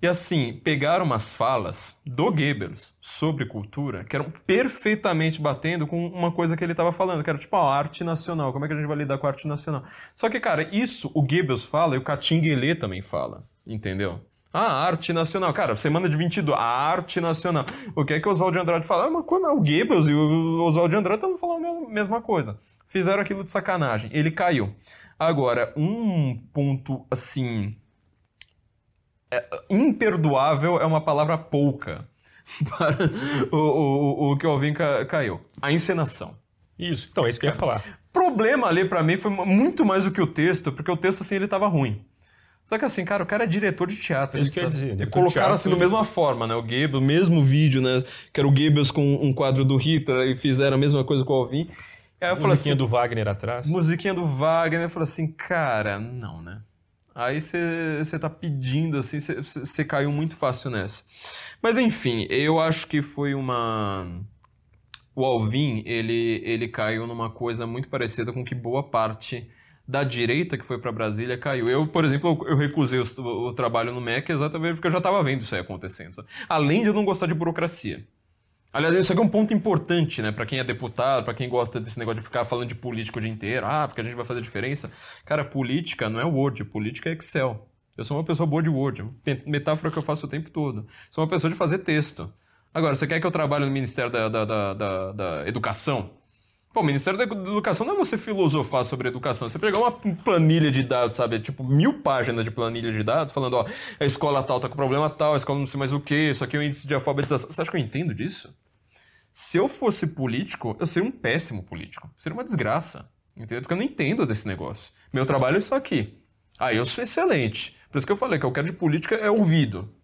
E 0.02 0.08
assim, 0.08 0.60
pegaram 0.64 1.04
umas 1.04 1.32
falas 1.32 2.00
do 2.04 2.24
Goebbels 2.24 2.92
sobre 3.00 3.46
cultura 3.46 4.02
que 4.02 4.16
eram 4.16 4.32
perfeitamente 4.44 5.40
batendo 5.40 5.86
com 5.86 6.08
uma 6.08 6.32
coisa 6.32 6.56
que 6.56 6.64
ele 6.64 6.72
estava 6.72 6.90
falando, 6.90 7.22
que 7.22 7.30
era 7.30 7.38
tipo 7.38 7.54
a 7.54 7.72
arte 7.72 8.02
nacional. 8.02 8.52
Como 8.52 8.64
é 8.64 8.68
que 8.68 8.74
a 8.74 8.76
gente 8.76 8.88
vai 8.88 8.96
lidar 8.96 9.16
com 9.18 9.28
a 9.28 9.30
arte 9.30 9.46
nacional? 9.46 9.84
Só 10.12 10.28
que, 10.28 10.40
cara, 10.40 10.68
isso 10.74 11.08
o 11.14 11.22
Goebbels 11.22 11.64
fala 11.64 11.94
e 11.94 11.98
o 11.98 12.02
Katinguele 12.02 12.74
também 12.74 13.00
fala. 13.00 13.44
entendeu? 13.64 14.20
Ah, 14.52 14.84
arte 14.84 15.12
nacional. 15.12 15.52
Cara, 15.54 15.76
semana 15.76 16.08
de 16.08 16.16
22, 16.16 16.58
a 16.58 16.62
arte 16.62 17.20
nacional. 17.20 17.64
O 17.94 18.04
que 18.04 18.14
é 18.14 18.20
que 18.20 18.28
o 18.28 18.32
Oswald 18.32 18.54
de 18.56 18.60
Andrade 18.60 18.84
fala? 18.84 19.06
Ah, 19.06 19.10
mas 19.10 19.24
quando 19.24 19.46
é 19.46 19.50
o 19.50 19.56
Goebbels 19.60 20.08
e 20.08 20.14
o 20.14 20.62
Oswald 20.64 20.90
de 20.90 20.96
Andrade 20.96 21.24
estão 21.24 21.38
falando 21.38 21.86
a 21.86 21.88
mesma 21.88 22.20
coisa. 22.20 22.58
Fizeram 22.88 23.22
aquilo 23.22 23.44
de 23.44 23.50
sacanagem. 23.50 24.10
Ele 24.12 24.32
caiu. 24.32 24.74
Agora, 25.16 25.72
um 25.76 26.36
ponto, 26.52 27.06
assim... 27.08 27.76
É, 29.32 29.42
imperdoável 29.70 30.78
é 30.78 30.84
uma 30.84 31.00
palavra 31.00 31.38
pouca 31.38 32.06
para 32.68 33.10
o, 33.50 33.56
o, 33.56 34.32
o 34.32 34.36
que 34.36 34.46
o 34.46 34.50
Alvin 34.50 34.74
ca, 34.74 35.06
caiu. 35.06 35.40
A 35.60 35.72
encenação. 35.72 36.36
Isso, 36.78 37.08
então 37.10 37.24
é 37.24 37.30
isso 37.30 37.40
que 37.40 37.46
eu 37.46 37.50
ia 37.50 37.56
falar. 37.56 37.82
problema 38.12 38.66
ali 38.66 38.84
para 38.84 39.02
mim 39.02 39.16
foi 39.16 39.30
muito 39.30 39.86
mais 39.86 40.04
do 40.04 40.10
que 40.10 40.20
o 40.20 40.26
texto, 40.26 40.70
porque 40.70 40.90
o 40.90 40.96
texto 40.96 41.22
assim 41.22 41.36
ele 41.36 41.48
tava 41.48 41.66
ruim. 41.66 42.04
Só 42.64 42.78
que 42.78 42.84
assim, 42.84 43.04
cara, 43.04 43.22
o 43.22 43.26
cara 43.26 43.44
é 43.44 43.46
diretor 43.46 43.88
de 43.88 43.96
teatro. 43.96 44.40
Isso 44.40 44.52
quer 44.52 44.68
dizer. 44.68 45.00
E 45.00 45.06
colocaram 45.06 45.54
assim 45.54 45.70
da 45.70 45.76
mesma 45.76 46.04
forma, 46.04 46.46
né? 46.46 46.54
O 46.54 46.62
Goebbels, 46.62 47.02
o 47.02 47.04
mesmo 47.04 47.42
vídeo, 47.42 47.80
né? 47.80 48.04
Que 48.32 48.40
era 48.40 48.46
o 48.46 48.52
Goebbels 48.52 48.90
com 48.90 49.14
um 49.14 49.32
quadro 49.32 49.64
do 49.64 49.76
Hitler 49.76 50.28
e 50.28 50.36
fizeram 50.36 50.76
a 50.76 50.78
mesma 50.78 51.04
coisa 51.04 51.24
com 51.24 51.32
o 51.32 51.36
Alvin. 51.36 51.68
Aí 52.20 52.30
eu 52.30 52.36
musiquinha 52.36 52.52
assim, 52.52 52.76
do 52.76 52.86
Wagner 52.86 53.28
atrás. 53.28 53.66
Musiquinha 53.66 54.14
do 54.14 54.24
Wagner. 54.24 54.82
Eu 54.82 54.88
falei 54.90 55.04
assim, 55.04 55.26
cara, 55.26 55.98
não, 55.98 56.40
né? 56.40 56.60
Aí 57.14 57.40
você 57.40 58.18
tá 58.18 58.30
pedindo, 58.30 58.98
assim, 58.98 59.18
você 59.20 59.84
caiu 59.84 60.10
muito 60.10 60.34
fácil 60.34 60.70
nessa. 60.70 61.04
Mas 61.60 61.76
enfim, 61.78 62.26
eu 62.30 62.58
acho 62.58 62.86
que 62.86 63.02
foi 63.02 63.34
uma. 63.34 64.20
O 65.14 65.24
Alvin, 65.24 65.82
ele, 65.84 66.40
ele 66.42 66.68
caiu 66.68 67.06
numa 67.06 67.30
coisa 67.30 67.66
muito 67.66 67.88
parecida 67.88 68.32
com 68.32 68.44
que 68.44 68.54
boa 68.54 68.82
parte 68.82 69.46
da 69.86 70.04
direita 70.04 70.56
que 70.56 70.64
foi 70.64 70.78
para 70.78 70.90
Brasília 70.90 71.36
caiu. 71.36 71.68
Eu, 71.68 71.86
por 71.86 72.04
exemplo, 72.04 72.44
eu 72.48 72.56
recusei 72.56 72.98
o, 72.98 73.20
o 73.20 73.52
trabalho 73.52 73.92
no 73.92 74.00
MEC 74.00 74.32
exatamente 74.32 74.74
porque 74.74 74.86
eu 74.86 74.92
já 74.92 74.98
estava 74.98 75.22
vendo 75.22 75.42
isso 75.42 75.54
aí 75.54 75.60
acontecendo. 75.60 76.24
Além 76.48 76.80
de 76.80 76.88
eu 76.88 76.94
não 76.94 77.04
gostar 77.04 77.26
de 77.26 77.34
burocracia. 77.34 78.06
Aliás, 78.72 78.96
isso 78.96 79.12
aqui 79.12 79.20
é 79.20 79.24
um 79.24 79.28
ponto 79.28 79.52
importante, 79.52 80.22
né? 80.22 80.32
Para 80.32 80.46
quem 80.46 80.58
é 80.58 80.64
deputado, 80.64 81.24
para 81.24 81.34
quem 81.34 81.48
gosta 81.48 81.78
desse 81.78 81.98
negócio 81.98 82.20
de 82.20 82.24
ficar 82.24 82.46
falando 82.46 82.68
de 82.68 82.74
político 82.74 83.18
o 83.18 83.22
dia 83.22 83.30
inteiro. 83.30 83.66
Ah, 83.66 83.86
porque 83.86 84.00
a 84.00 84.04
gente 84.04 84.14
vai 84.14 84.24
fazer 84.24 84.40
diferença. 84.40 84.90
Cara, 85.26 85.44
política 85.44 86.08
não 86.08 86.18
é 86.18 86.24
Word, 86.24 86.64
política 86.64 87.10
é 87.10 87.12
Excel. 87.12 87.68
Eu 87.96 88.04
sou 88.04 88.16
uma 88.16 88.24
pessoa 88.24 88.46
boa 88.46 88.62
de 88.62 88.70
Word, 88.70 89.04
metáfora 89.46 89.92
que 89.92 89.98
eu 89.98 90.02
faço 90.02 90.24
o 90.24 90.28
tempo 90.28 90.48
todo. 90.48 90.86
Sou 91.10 91.22
uma 91.22 91.28
pessoa 91.28 91.50
de 91.50 91.56
fazer 91.56 91.78
texto. 91.80 92.32
Agora, 92.72 92.96
você 92.96 93.06
quer 93.06 93.20
que 93.20 93.26
eu 93.26 93.30
trabalhe 93.30 93.66
no 93.66 93.70
Ministério 93.70 94.10
da, 94.10 94.30
da, 94.30 94.44
da, 94.46 94.74
da, 94.74 95.12
da 95.12 95.46
Educação? 95.48 96.10
Pô, 96.72 96.80
o 96.80 96.84
Ministério 96.84 97.18
da 97.18 97.24
Educação 97.24 97.86
não 97.86 97.94
é 97.94 97.98
você 97.98 98.16
filosofar 98.16 98.84
sobre 98.84 99.08
educação. 99.08 99.48
Você 99.48 99.58
pegar 99.58 99.78
uma 99.78 99.92
planilha 99.92 100.70
de 100.70 100.82
dados, 100.82 101.16
sabe? 101.16 101.38
Tipo, 101.38 101.62
mil 101.62 102.00
páginas 102.00 102.44
de 102.44 102.50
planilha 102.50 102.90
de 102.90 103.02
dados, 103.02 103.32
falando, 103.32 103.54
ó, 103.54 103.66
a 104.00 104.04
escola 104.06 104.42
tal 104.42 104.58
tá 104.58 104.70
com 104.70 104.76
problema 104.76 105.10
tal, 105.10 105.34
a 105.34 105.36
escola 105.36 105.58
não 105.58 105.66
sei 105.66 105.78
mais 105.78 105.92
o 105.92 106.00
que, 106.00 106.30
isso 106.30 106.42
aqui 106.42 106.56
é 106.56 106.60
o 106.60 106.62
índice 106.62 106.86
de 106.86 106.94
alfabetização. 106.94 107.52
Você 107.52 107.60
acha 107.60 107.70
que 107.70 107.76
eu 107.76 107.80
entendo 107.80 108.14
disso? 108.14 108.54
Se 109.30 109.58
eu 109.58 109.68
fosse 109.68 110.08
político, 110.08 110.74
eu 110.80 110.86
seria 110.86 111.06
um 111.06 111.12
péssimo 111.12 111.62
político. 111.62 112.10
Seria 112.16 112.36
uma 112.36 112.44
desgraça. 112.44 113.10
Entendeu? 113.36 113.60
Porque 113.62 113.74
eu 113.74 113.78
não 113.78 113.84
entendo 113.84 114.26
desse 114.26 114.46
negócio. 114.48 114.92
Meu 115.12 115.26
trabalho 115.26 115.56
é 115.56 115.58
isso 115.58 115.74
aqui. 115.74 116.18
Aí 116.58 116.76
ah, 116.76 116.78
eu 116.78 116.84
sou 116.84 117.02
excelente. 117.04 117.76
Por 117.90 117.98
isso 117.98 118.06
que 118.06 118.12
eu 118.12 118.16
falei 118.16 118.38
que 118.38 118.46
eu 118.46 118.52
quero 118.52 118.66
de 118.66 118.72
política 118.72 119.14
é 119.14 119.30
ouvido. 119.30 119.94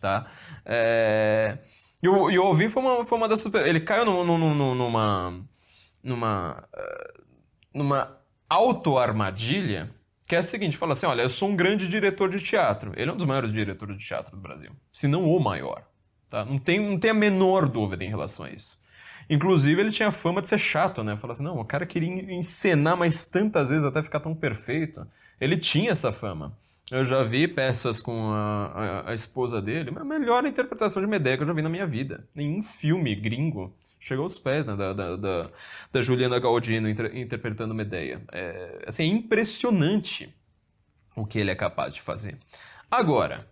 Tá? 0.00 0.26
É... 0.64 1.58
E 2.02 2.08
o, 2.08 2.44
ouvir 2.44 2.70
foi 2.70 2.82
uma, 2.82 3.04
foi 3.04 3.18
uma 3.18 3.28
dessas. 3.28 3.52
Ele 3.54 3.80
caiu 3.80 4.04
no, 4.04 4.24
no, 4.24 4.74
numa 4.74 5.42
numa, 6.06 6.64
uh, 6.72 7.22
numa 7.74 8.16
auto-armadilha, 8.48 9.90
que 10.26 10.34
é 10.34 10.38
a 10.38 10.42
seguinte, 10.42 10.76
fala 10.76 10.92
assim, 10.92 11.06
olha, 11.06 11.22
eu 11.22 11.28
sou 11.28 11.50
um 11.50 11.56
grande 11.56 11.86
diretor 11.88 12.30
de 12.30 12.40
teatro. 12.40 12.92
Ele 12.96 13.10
é 13.10 13.12
um 13.12 13.16
dos 13.16 13.26
maiores 13.26 13.52
diretores 13.52 13.98
de 13.98 14.04
teatro 14.04 14.36
do 14.36 14.40
Brasil, 14.40 14.70
se 14.92 15.06
não 15.08 15.24
o 15.24 15.40
maior. 15.40 15.84
Tá? 16.28 16.44
Não, 16.44 16.58
tem, 16.58 16.80
não 16.80 16.98
tem 16.98 17.10
a 17.10 17.14
menor 17.14 17.68
dúvida 17.68 18.04
em 18.04 18.08
relação 18.08 18.46
a 18.46 18.50
isso. 18.50 18.78
Inclusive, 19.28 19.80
ele 19.80 19.90
tinha 19.90 20.12
fama 20.12 20.40
de 20.40 20.48
ser 20.48 20.58
chato, 20.58 21.02
né? 21.02 21.16
Falar 21.16 21.32
assim, 21.32 21.42
não, 21.42 21.58
o 21.58 21.64
cara 21.64 21.84
queria 21.84 22.08
encenar 22.32 22.96
mais 22.96 23.26
tantas 23.26 23.68
vezes 23.68 23.84
até 23.84 24.00
ficar 24.02 24.20
tão 24.20 24.34
perfeito. 24.34 25.06
Ele 25.40 25.56
tinha 25.56 25.90
essa 25.90 26.12
fama. 26.12 26.56
Eu 26.90 27.04
já 27.04 27.24
vi 27.24 27.48
peças 27.48 28.00
com 28.00 28.30
a, 28.30 28.66
a, 28.66 29.10
a 29.10 29.14
esposa 29.14 29.60
dele, 29.60 29.92
a 29.94 30.04
melhor 30.04 30.46
interpretação 30.46 31.02
de 31.02 31.08
Medea 31.08 31.36
que 31.36 31.42
eu 31.42 31.46
já 31.46 31.52
vi 31.52 31.62
na 31.62 31.68
minha 31.68 31.86
vida. 31.86 32.24
Nenhum 32.32 32.62
filme 32.62 33.12
gringo 33.16 33.74
chegou 34.06 34.22
aos 34.22 34.38
pés 34.38 34.66
né, 34.66 34.76
da, 34.76 34.92
da, 34.92 35.16
da, 35.16 35.50
da, 35.92 36.02
Juliana 36.02 36.38
Galdino 36.38 36.88
inter, 36.88 37.16
interpretando 37.16 37.74
Medeia. 37.74 38.22
É, 38.30 38.84
assim, 38.86 39.02
é 39.02 39.06
impressionante 39.06 40.32
o 41.16 41.26
que 41.26 41.40
ele 41.40 41.50
é 41.50 41.56
capaz 41.56 41.92
de 41.92 42.00
fazer. 42.00 42.38
Agora, 42.88 43.48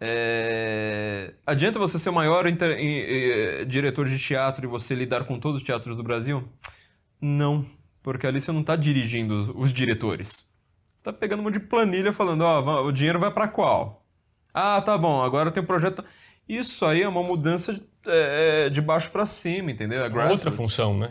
é, 0.00 1.34
adianta 1.46 1.78
você 1.78 1.98
ser 1.98 2.08
o 2.08 2.14
maior 2.14 2.46
inter, 2.46 3.66
diretor 3.66 4.08
de 4.08 4.18
teatro 4.18 4.64
e 4.64 4.68
você 4.68 4.94
lidar 4.94 5.24
com 5.24 5.38
todos 5.38 5.60
os 5.60 5.66
teatros 5.66 5.98
do 5.98 6.02
Brasil? 6.02 6.48
Não, 7.20 7.66
porque 8.02 8.26
ali 8.26 8.40
você 8.40 8.50
não 8.52 8.62
está 8.62 8.76
dirigindo 8.76 9.52
os 9.54 9.70
diretores. 9.70 10.48
Você 10.96 11.00
está 11.00 11.12
pegando 11.12 11.40
uma 11.40 11.52
de 11.52 11.60
planilha 11.60 12.10
falando, 12.10 12.40
ó, 12.40 12.84
o 12.86 12.92
dinheiro 12.92 13.18
vai 13.18 13.30
para 13.30 13.48
qual? 13.48 14.02
Ah, 14.54 14.80
tá 14.80 14.96
bom, 14.96 15.22
agora 15.22 15.50
tem 15.50 15.62
um 15.62 15.66
projeto... 15.66 16.02
Isso 16.48 16.84
aí 16.84 17.02
é 17.02 17.08
uma 17.08 17.22
mudança 17.22 17.80
é, 18.06 18.66
é, 18.66 18.70
de 18.70 18.80
baixo 18.80 19.10
para 19.10 19.26
cima, 19.26 19.70
entendeu? 19.70 20.04
É 20.04 20.28
outra 20.28 20.50
função, 20.50 20.96
né? 20.96 21.10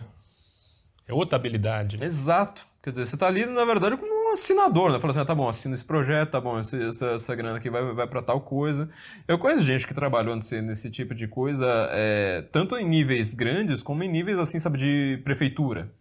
É 1.07 1.13
outra 1.13 1.37
habilidade. 1.37 2.03
Exato. 2.03 2.67
Quer 2.81 2.91
dizer, 2.91 3.05
você 3.05 3.15
está 3.15 3.27
ali, 3.27 3.45
na 3.45 3.65
verdade, 3.65 3.97
como 3.97 4.29
um 4.29 4.33
assinador, 4.33 4.91
né? 4.91 4.99
Fala 4.99 5.11
assim, 5.11 5.19
ah, 5.19 5.25
tá 5.25 5.35
bom, 5.35 5.49
assina 5.49 5.73
esse 5.73 5.83
projeto, 5.83 6.31
tá 6.31 6.39
bom, 6.39 6.57
essa, 6.57 7.07
essa 7.07 7.35
grana 7.35 7.57
aqui 7.57 7.69
vai, 7.69 7.83
vai 7.93 8.07
para 8.07 8.21
tal 8.21 8.39
coisa. 8.39 8.89
Eu 9.27 9.37
conheço 9.37 9.63
gente 9.63 9.85
que 9.85 9.93
trabalhou 9.93 10.35
nesse, 10.35 10.61
nesse 10.61 10.89
tipo 10.89 11.13
de 11.13 11.27
coisa, 11.27 11.67
é, 11.91 12.43
tanto 12.53 12.77
em 12.77 12.87
níveis 12.87 13.33
grandes, 13.33 13.83
como 13.83 14.01
em 14.03 14.09
níveis, 14.09 14.39
assim, 14.39 14.59
sabe, 14.59 14.77
de 14.77 15.21
prefeitura. 15.25 15.91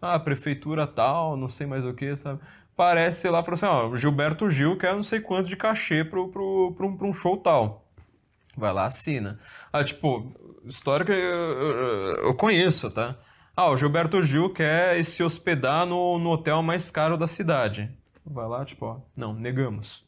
Ah, 0.00 0.18
prefeitura 0.18 0.86
tal, 0.86 1.36
não 1.36 1.48
sei 1.48 1.66
mais 1.66 1.86
o 1.86 1.94
que, 1.94 2.14
sabe? 2.16 2.40
Parece, 2.76 3.22
sei 3.22 3.30
lá, 3.30 3.42
falou 3.42 3.54
assim, 3.54 3.66
ó, 3.66 3.96
Gilberto 3.96 4.50
Gil 4.50 4.76
quer 4.76 4.94
não 4.94 5.02
sei 5.02 5.20
quanto 5.20 5.48
de 5.48 5.56
cachê 5.56 6.04
pro, 6.04 6.28
pro, 6.28 6.74
pro, 6.76 6.96
pro 6.96 7.06
um 7.06 7.12
show 7.12 7.36
tal. 7.38 7.86
Vai 8.56 8.72
lá, 8.72 8.86
assina. 8.86 9.38
Ah, 9.72 9.84
tipo, 9.84 10.32
história 10.64 11.06
que 11.06 11.12
eu, 11.12 11.16
eu, 12.24 12.34
conheço, 12.34 12.90
tá? 12.90 13.16
Ah, 13.56 13.70
o 13.70 13.76
Gilberto 13.76 14.22
Gil 14.22 14.52
quer 14.52 15.04
se 15.04 15.22
hospedar 15.22 15.86
no, 15.86 16.18
no 16.18 16.30
hotel 16.30 16.62
mais 16.62 16.90
caro 16.90 17.16
da 17.16 17.26
cidade. 17.26 17.90
Vai 18.24 18.48
lá, 18.48 18.64
tipo, 18.64 18.86
ó, 18.86 19.00
não, 19.16 19.32
negamos. 19.32 20.04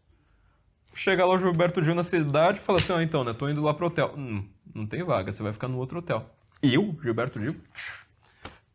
Chega 0.94 1.24
lá 1.24 1.34
o 1.34 1.38
Gilberto 1.38 1.82
Gil 1.82 1.94
na 1.94 2.02
cidade 2.02 2.58
e 2.58 2.62
fala 2.62 2.78
assim, 2.78 2.92
ó, 2.92 3.00
então, 3.00 3.24
né, 3.24 3.32
tô 3.32 3.48
indo 3.48 3.62
lá 3.62 3.72
pro 3.72 3.86
hotel. 3.86 4.14
Hum, 4.16 4.48
não 4.74 4.86
tem 4.86 5.04
vaga, 5.04 5.30
você 5.30 5.42
vai 5.42 5.52
ficar 5.52 5.68
no 5.68 5.78
outro 5.78 5.98
hotel. 5.98 6.28
Eu, 6.62 6.96
Gilberto 7.02 7.40
Gil, 7.40 7.56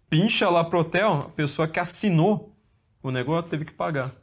pincha 0.10 0.50
lá 0.50 0.64
pro 0.64 0.80
hotel, 0.80 1.26
a 1.28 1.30
pessoa 1.30 1.68
que 1.68 1.80
assinou 1.80 2.56
o 3.04 3.12
negócio 3.12 3.50
teve 3.50 3.66
que 3.66 3.74
pagar. 3.74 4.14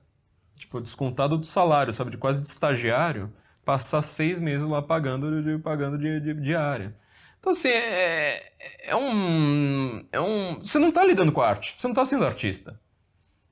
Tipo, 0.56 0.80
descontado 0.80 1.36
do 1.36 1.46
salário, 1.46 1.92
sabe, 1.92 2.10
de 2.10 2.18
quase 2.18 2.40
de 2.40 2.48
estagiário 2.48 3.32
passar 3.64 4.02
seis 4.02 4.38
meses 4.38 4.66
lá 4.66 4.82
pagando 4.82 5.60
pagando 5.60 5.98
de, 5.98 6.20
de 6.20 6.34
diária. 6.34 6.94
Então, 7.40 7.52
assim, 7.52 7.68
é, 7.68 8.36
é, 8.58 8.90
é, 8.90 8.96
um, 8.96 10.06
é 10.10 10.20
um. 10.20 10.60
Você 10.60 10.78
não 10.78 10.88
está 10.88 11.04
lidando 11.04 11.32
com 11.32 11.42
arte, 11.42 11.74
você 11.78 11.86
não 11.86 11.92
está 11.92 12.06
sendo 12.06 12.24
artista. 12.24 12.80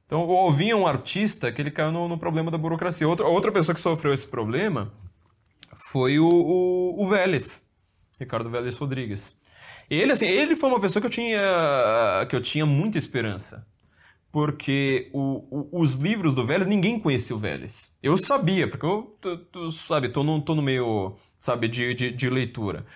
Então, 0.06 0.26
o 0.26 0.32
Alvin 0.32 0.70
é 0.70 0.76
um 0.76 0.86
artista 0.86 1.51
que 1.52 1.60
ele 1.60 1.70
caiu 1.70 1.93
no, 1.93 2.09
no, 2.09 2.18
problema 2.18 2.51
da 2.51 2.59
burocracia. 2.59 3.09
Outra, 3.09 3.26
outra 3.26 3.52
pessoa 3.52 3.74
que 3.74 3.80
sofreu 3.80 4.12
esse 4.12 4.26
problema 4.26 4.93
foi 5.90 6.18
o, 6.18 6.28
o, 6.28 7.02
o 7.02 7.09
Vélez, 7.09 7.70
Ricardo 8.18 8.51
Vélez 8.51 8.76
Rodrigues. 8.76 9.36
Ele, 9.90 10.12
assim, 10.12 10.26
ele 10.26 10.56
foi 10.56 10.70
uma 10.70 10.80
pessoa 10.80 11.01
que 11.01 11.06
eu 11.06 11.10
tinha, 11.10 12.26
que 12.28 12.36
eu 12.36 12.40
tinha 12.40 12.64
muita 12.64 12.98
esperança 12.98 13.66
porque 14.33 15.11
o, 15.13 15.45
o, 15.51 15.83
os 15.83 15.97
livros 15.97 16.35
do 16.35 16.47
Vélez, 16.47 16.67
ninguém 16.67 16.99
conhecia 16.99 17.37
o 17.37 17.39
Vélez. 17.39 17.95
Eu 18.03 18.17
sabia, 18.17 18.69
porque 18.69 18.87
eu, 18.87 19.17
tu, 19.21 19.37
tu, 19.37 19.71
sabe, 19.71 20.09
tô 20.09 20.25
no, 20.25 20.41
tô 20.41 20.55
no 20.55 20.63
meio, 20.63 21.15
sabe, 21.39 21.69
de, 21.69 21.95
de, 21.95 22.11
de 22.11 22.31
leitura. 22.31 22.87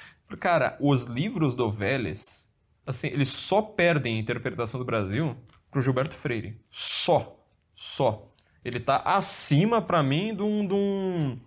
Cara, 0.41 0.79
os 0.81 1.05
livros 1.05 1.55
do 1.55 1.71
Vélez, 1.71 2.49
assim, 2.87 3.09
eles 3.09 3.29
só 3.29 3.61
perdem 3.61 4.17
a 4.17 4.19
interpretação 4.19 4.81
do 4.81 4.87
Brasil 4.87 5.37
pro 5.71 5.83
Gilberto 5.83 6.17
Freire. 6.17 6.59
Só. 6.71 7.39
Só. 7.75 8.33
Ele 8.65 8.81
tá 8.81 8.97
acima, 9.05 9.83
para 9.83 10.03
mim, 10.03 10.35
de 10.35 10.43
um, 10.43 10.67
de 10.67 10.73
um, 10.75 11.39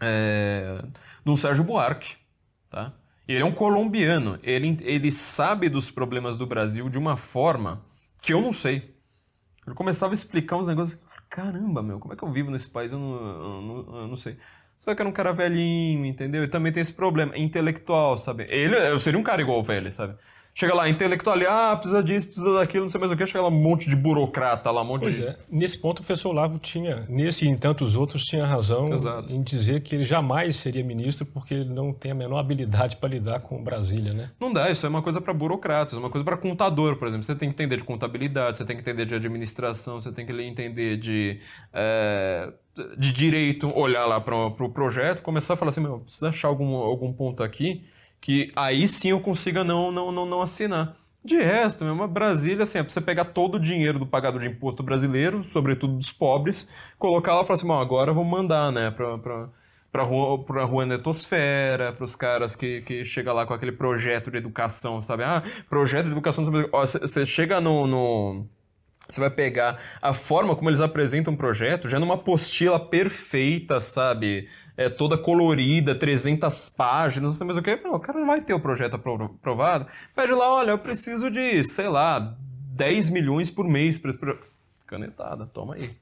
é, 0.00 0.82
de 1.22 1.30
um 1.30 1.36
Sérgio 1.36 1.62
Buarque, 1.62 2.16
tá? 2.70 2.94
Ele 3.28 3.42
é 3.42 3.44
um 3.44 3.52
colombiano. 3.52 4.38
Ele, 4.42 4.78
ele 4.80 5.12
sabe 5.12 5.68
dos 5.68 5.90
problemas 5.90 6.38
do 6.38 6.46
Brasil 6.46 6.88
de 6.88 6.98
uma 6.98 7.16
forma 7.16 7.84
que 8.26 8.34
eu 8.34 8.42
não 8.42 8.52
sei. 8.52 8.92
Ele 9.64 9.76
começava 9.76 10.12
a 10.12 10.14
explicar 10.14 10.56
uns 10.56 10.66
negócios. 10.66 11.00
Eu 11.00 11.08
falei, 11.08 11.24
caramba, 11.30 11.80
meu, 11.80 12.00
como 12.00 12.12
é 12.12 12.16
que 12.16 12.24
eu 12.24 12.32
vivo 12.32 12.50
nesse 12.50 12.68
país? 12.68 12.90
Eu 12.90 12.98
não, 12.98 13.14
eu 13.14 13.62
não, 13.62 14.00
eu 14.00 14.08
não 14.08 14.16
sei. 14.16 14.36
Só 14.78 14.94
que 14.94 15.00
era 15.00 15.08
um 15.08 15.12
cara 15.12 15.32
velhinho, 15.32 16.04
entendeu? 16.04 16.42
E 16.42 16.48
também 16.48 16.72
tem 16.72 16.80
esse 16.80 16.92
problema, 16.92 17.38
intelectual, 17.38 18.18
sabe? 18.18 18.44
Ele, 18.50 18.76
eu 18.76 18.98
seria 18.98 19.18
um 19.18 19.22
cara 19.22 19.40
igual 19.40 19.60
o 19.60 19.62
velho, 19.62 19.90
sabe? 19.92 20.18
Chega 20.58 20.74
lá, 20.74 20.88
intelectual, 20.88 21.36
ah, 21.50 21.76
precisa 21.76 22.02
disso, 22.02 22.28
precisa 22.28 22.54
daquilo, 22.54 22.84
não 22.84 22.88
sei 22.88 22.98
mais 22.98 23.12
o 23.12 23.16
que, 23.16 23.26
chega 23.26 23.42
lá 23.42 23.48
um 23.48 23.50
monte 23.50 23.90
de 23.90 23.94
burocrata 23.94 24.70
lá, 24.70 24.80
um 24.80 24.86
monte 24.86 25.02
pois 25.02 25.16
de... 25.16 25.26
é, 25.26 25.36
nesse 25.50 25.78
ponto 25.78 25.98
o 25.98 26.02
professor 26.02 26.30
Olavo 26.30 26.58
tinha, 26.58 27.04
nesse 27.10 27.44
e 27.44 27.48
em 27.48 27.58
tantos 27.58 27.94
outros, 27.94 28.24
tinha 28.24 28.42
razão 28.46 28.90
Exato. 28.90 29.30
em 29.34 29.42
dizer 29.42 29.82
que 29.82 29.94
ele 29.94 30.04
jamais 30.06 30.56
seria 30.56 30.82
ministro 30.82 31.26
porque 31.26 31.52
ele 31.52 31.68
não 31.68 31.92
tem 31.92 32.12
a 32.12 32.14
menor 32.14 32.38
habilidade 32.38 32.96
para 32.96 33.10
lidar 33.10 33.40
com 33.40 33.62
Brasília, 33.62 34.14
né? 34.14 34.30
Não 34.40 34.50
dá, 34.50 34.70
isso 34.70 34.86
é 34.86 34.88
uma 34.88 35.02
coisa 35.02 35.20
para 35.20 35.34
burocratas, 35.34 35.92
é 35.92 35.98
uma 35.98 36.08
coisa 36.08 36.24
para 36.24 36.38
contador, 36.38 36.96
por 36.96 37.06
exemplo. 37.06 37.24
Você 37.24 37.34
tem 37.34 37.50
que 37.50 37.54
entender 37.54 37.76
de 37.76 37.84
contabilidade, 37.84 38.56
você 38.56 38.64
tem 38.64 38.76
que 38.76 38.80
entender 38.80 39.04
de 39.04 39.14
administração, 39.14 40.00
você 40.00 40.10
tem 40.10 40.24
que 40.24 40.32
entender 40.32 40.96
de, 40.96 41.38
é, 41.70 42.50
de 42.96 43.12
direito, 43.12 43.70
olhar 43.78 44.06
lá 44.06 44.22
para 44.22 44.34
o 44.34 44.50
pro 44.52 44.70
projeto, 44.70 45.20
começar 45.20 45.52
a 45.52 45.56
falar 45.58 45.68
assim, 45.68 45.82
meu, 45.82 45.98
precisa 45.98 46.30
achar 46.30 46.48
algum, 46.48 46.76
algum 46.76 47.12
ponto 47.12 47.42
aqui 47.42 47.84
que 48.26 48.52
aí 48.56 48.88
sim 48.88 49.10
eu 49.10 49.20
consiga 49.20 49.62
não, 49.62 49.92
não, 49.92 50.10
não, 50.10 50.26
não 50.26 50.42
assinar. 50.42 50.96
De 51.24 51.36
resto, 51.36 51.84
mesmo, 51.84 52.08
Brasília, 52.08 52.64
assim, 52.64 52.78
é 52.78 52.82
pra 52.82 52.92
você 52.92 53.00
pegar 53.00 53.26
todo 53.26 53.54
o 53.54 53.60
dinheiro 53.60 54.00
do 54.00 54.06
pagador 54.06 54.40
de 54.40 54.48
imposto 54.48 54.82
brasileiro, 54.82 55.44
sobretudo 55.44 55.96
dos 55.96 56.10
pobres, 56.10 56.68
colocar 56.98 57.36
lá 57.36 57.42
e 57.42 57.46
falar 57.46 57.54
assim, 57.54 57.68
bom, 57.68 57.78
agora 57.78 58.12
vamos 58.12 58.28
mandar, 58.28 58.72
né, 58.72 58.90
pra, 58.90 59.16
pra, 59.16 59.48
pra, 59.92 60.02
rua, 60.02 60.44
pra 60.44 60.64
rua 60.64 60.84
Netosfera, 60.84 61.92
pros 61.92 62.16
caras 62.16 62.56
que, 62.56 62.80
que 62.80 63.04
chega 63.04 63.32
lá 63.32 63.46
com 63.46 63.54
aquele 63.54 63.70
projeto 63.70 64.28
de 64.28 64.38
educação, 64.38 65.00
sabe? 65.00 65.22
Ah, 65.22 65.44
projeto 65.70 66.06
de 66.06 66.10
educação, 66.12 66.44
você 66.44 67.24
chega 67.24 67.60
no, 67.60 67.86
no 67.86 68.46
você 69.08 69.20
vai 69.20 69.30
pegar 69.30 69.78
a 70.02 70.12
forma 70.12 70.56
como 70.56 70.68
eles 70.68 70.80
apresentam 70.80 71.32
o 71.32 71.36
projeto, 71.36 71.86
já 71.86 72.00
numa 72.00 72.14
apostila 72.14 72.80
perfeita, 72.80 73.80
sabe? 73.80 74.48
É, 74.76 74.90
toda 74.90 75.16
colorida, 75.16 75.94
300 75.94 76.68
páginas, 76.68 77.30
não 77.30 77.36
sei 77.36 77.46
mais 77.46 77.56
o 77.56 77.62
que. 77.62 77.76
Não, 77.76 77.94
o 77.94 78.00
cara 78.00 78.18
não 78.18 78.26
vai 78.26 78.40
ter 78.40 78.52
o 78.52 78.60
projeto 78.60 78.94
aprovado. 78.94 79.86
Pede 80.14 80.32
lá, 80.32 80.52
olha, 80.52 80.70
eu 80.72 80.78
preciso 80.78 81.30
de, 81.30 81.64
sei 81.64 81.88
lá, 81.88 82.36
10 82.74 83.08
milhões 83.08 83.50
por 83.50 83.66
mês 83.66 83.98
para 83.98 84.10
esse 84.10 84.18
projeto. 84.18 84.46
Canetada, 84.86 85.46
toma 85.46 85.74
aí. 85.74 85.96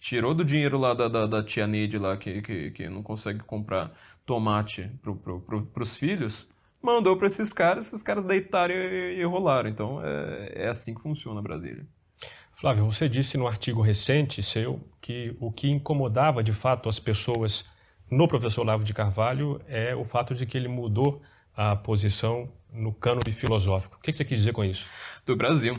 Tirou 0.00 0.34
do 0.34 0.44
dinheiro 0.44 0.78
lá 0.78 0.94
da, 0.94 1.08
da, 1.08 1.26
da 1.26 1.42
tia 1.42 1.66
Neide 1.66 1.98
lá, 1.98 2.16
que, 2.16 2.40
que, 2.42 2.70
que, 2.70 2.88
não 2.88 3.02
consegue 3.02 3.40
comprar 3.40 3.90
tomate 4.24 4.90
pro, 5.02 5.16
pro, 5.16 5.40
pro, 5.40 5.66
pros 5.66 5.96
filhos, 5.96 6.48
mandou 6.80 7.16
para 7.16 7.26
esses 7.26 7.52
caras, 7.52 7.86
esses 7.86 8.02
caras 8.02 8.24
deitaram 8.24 8.74
e, 8.74 9.18
e 9.18 9.24
rolaram. 9.24 9.68
Então, 9.68 10.00
é, 10.02 10.64
é 10.64 10.68
assim 10.68 10.94
que 10.94 11.02
funciona 11.02 11.42
Brasília. 11.42 11.86
Flávio, 12.52 12.84
você 12.84 13.08
disse 13.08 13.36
no 13.36 13.46
artigo 13.46 13.82
recente 13.82 14.42
seu 14.42 14.80
que 15.00 15.36
o 15.40 15.50
que 15.50 15.70
incomodava 15.70 16.42
de 16.42 16.52
fato 16.52 16.88
as 16.88 16.98
pessoas 16.98 17.68
no 18.10 18.28
professor 18.28 18.62
Olavo 18.62 18.84
de 18.84 18.92
Carvalho 18.94 19.60
é 19.68 19.94
o 19.94 20.04
fato 20.04 20.34
de 20.34 20.46
que 20.46 20.56
ele 20.56 20.68
mudou 20.68 21.22
a 21.56 21.76
posição 21.76 22.48
no 22.72 22.92
cânone 22.92 23.32
filosófico. 23.32 23.96
O 23.96 24.00
que 24.00 24.12
você 24.12 24.24
quis 24.24 24.38
dizer 24.38 24.52
com 24.52 24.64
isso? 24.64 24.86
Do 25.24 25.36
Brasil. 25.36 25.78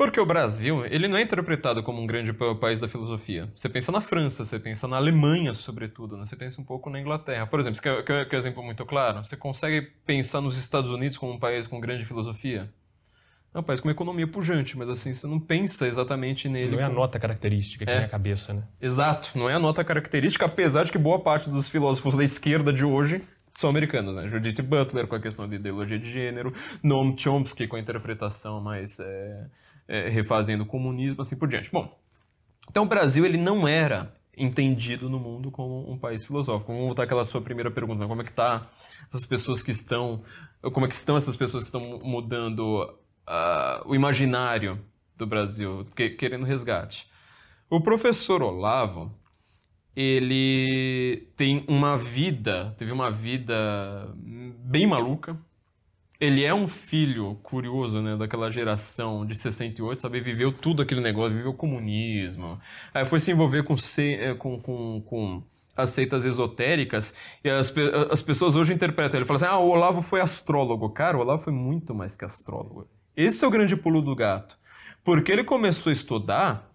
Porque 0.00 0.18
o 0.18 0.24
Brasil, 0.24 0.86
ele 0.86 1.06
não 1.08 1.18
é 1.18 1.20
interpretado 1.20 1.82
como 1.82 2.00
um 2.00 2.06
grande 2.06 2.32
país 2.58 2.80
da 2.80 2.88
filosofia. 2.88 3.52
Você 3.54 3.68
pensa 3.68 3.92
na 3.92 4.00
França, 4.00 4.46
você 4.46 4.58
pensa 4.58 4.88
na 4.88 4.96
Alemanha, 4.96 5.52
sobretudo, 5.52 6.16
né? 6.16 6.24
você 6.24 6.36
pensa 6.36 6.58
um 6.58 6.64
pouco 6.64 6.88
na 6.88 6.98
Inglaterra. 6.98 7.46
Por 7.46 7.60
exemplo, 7.60 7.82
quer, 7.82 8.02
quer, 8.02 8.26
quer 8.26 8.36
exemplo 8.36 8.62
muito 8.62 8.86
claro? 8.86 9.22
Você 9.22 9.36
consegue 9.36 9.82
pensar 10.06 10.40
nos 10.40 10.56
Estados 10.56 10.90
Unidos 10.90 11.18
como 11.18 11.32
um 11.32 11.38
país 11.38 11.66
com 11.66 11.78
grande 11.78 12.06
filosofia? 12.06 12.72
É 13.52 13.58
um 13.58 13.62
país 13.64 13.80
com 13.80 13.88
uma 13.88 13.92
economia 13.92 14.28
pujante, 14.28 14.78
mas 14.78 14.88
assim, 14.88 15.12
você 15.12 15.26
não 15.26 15.40
pensa 15.40 15.88
exatamente 15.88 16.48
nele. 16.48 16.72
Não 16.72 16.80
é 16.80 16.84
a 16.84 16.88
nota 16.88 17.18
característica 17.18 17.84
que 17.84 17.90
é. 17.90 17.96
tem 17.96 18.04
a 18.04 18.08
cabeça, 18.08 18.54
né? 18.54 18.62
Exato, 18.80 19.36
não 19.36 19.50
é 19.50 19.54
a 19.54 19.58
nota 19.58 19.82
característica, 19.82 20.46
apesar 20.46 20.84
de 20.84 20.92
que 20.92 20.98
boa 20.98 21.18
parte 21.18 21.50
dos 21.50 21.68
filósofos 21.68 22.14
da 22.14 22.22
esquerda 22.22 22.72
de 22.72 22.84
hoje 22.84 23.22
são 23.52 23.68
americanos, 23.68 24.14
né? 24.14 24.28
Judith 24.28 24.62
Butler 24.62 25.08
com 25.08 25.16
a 25.16 25.20
questão 25.20 25.48
de 25.48 25.56
ideologia 25.56 25.98
de 25.98 26.10
gênero, 26.10 26.54
Noam 26.80 27.16
Chomsky 27.16 27.66
com 27.66 27.74
a 27.74 27.80
interpretação 27.80 28.60
mais 28.60 29.00
é, 29.00 29.46
é, 29.88 30.08
refazendo 30.08 30.62
o 30.62 30.66
comunismo, 30.66 31.20
assim 31.20 31.36
por 31.36 31.48
diante. 31.48 31.68
Bom, 31.72 31.92
então 32.68 32.84
o 32.84 32.86
Brasil 32.86 33.26
ele 33.26 33.36
não 33.36 33.66
era 33.66 34.14
entendido 34.36 35.10
no 35.10 35.18
mundo 35.18 35.50
como 35.50 35.90
um 35.90 35.98
país 35.98 36.24
filosófico. 36.24 36.72
Vamos 36.72 36.86
voltar 36.86 37.02
àquela 37.02 37.24
sua 37.24 37.40
primeira 37.40 37.70
pergunta, 37.70 38.00
né? 38.00 38.06
como 38.06 38.22
é 38.22 38.24
que 38.24 38.32
tá 38.32 38.70
essas 39.08 39.26
pessoas 39.26 39.60
que 39.60 39.72
estão, 39.72 40.22
como 40.72 40.86
é 40.86 40.88
que 40.88 40.94
estão 40.94 41.16
essas 41.16 41.36
pessoas 41.36 41.64
que 41.64 41.68
estão 41.68 41.98
mudando 42.02 42.96
uh, 43.30 43.88
o 43.88 43.94
imaginário 43.94 44.78
do 45.16 45.26
Brasil, 45.26 45.86
que, 45.94 46.10
querendo 46.10 46.44
resgate. 46.44 47.08
O 47.68 47.80
professor 47.80 48.42
Olavo, 48.42 49.14
ele 49.94 51.28
tem 51.36 51.64
uma 51.68 51.96
vida, 51.96 52.74
teve 52.76 52.90
uma 52.90 53.10
vida 53.10 54.12
bem 54.64 54.86
maluca. 54.86 55.38
Ele 56.18 56.44
é 56.44 56.52
um 56.52 56.68
filho 56.68 57.36
curioso, 57.42 58.02
né, 58.02 58.14
daquela 58.14 58.50
geração 58.50 59.24
de 59.24 59.34
68, 59.34 60.02
sabe? 60.02 60.20
Viveu 60.20 60.52
tudo 60.52 60.82
aquele 60.82 61.00
negócio, 61.00 61.34
viveu 61.34 61.52
o 61.52 61.56
comunismo. 61.56 62.60
Aí 62.92 63.06
foi 63.06 63.20
se 63.20 63.30
envolver 63.30 63.62
com, 63.62 63.74
eh, 63.98 64.34
com, 64.34 64.60
com, 64.60 65.00
com 65.00 65.42
as 65.74 65.90
seitas 65.90 66.26
esotéricas 66.26 67.16
e 67.42 67.48
as, 67.48 67.72
as 68.10 68.22
pessoas 68.22 68.54
hoje 68.54 68.74
interpretam 68.74 69.18
ele. 69.18 69.26
Falam 69.26 69.36
assim, 69.36 69.46
ah, 69.46 69.58
o 69.58 69.70
Olavo 69.70 70.02
foi 70.02 70.20
astrólogo. 70.20 70.90
Cara, 70.90 71.16
o 71.16 71.20
Olavo 71.20 71.42
foi 71.44 71.54
muito 71.54 71.94
mais 71.94 72.14
que 72.14 72.24
astrólogo. 72.24 72.86
Esse 73.20 73.44
é 73.44 73.48
o 73.48 73.50
grande 73.50 73.76
pulo 73.76 74.00
do 74.00 74.16
gato. 74.16 74.58
Porque 75.04 75.30
ele 75.30 75.44
começou 75.44 75.90
a 75.90 75.92
estudar 75.92 76.70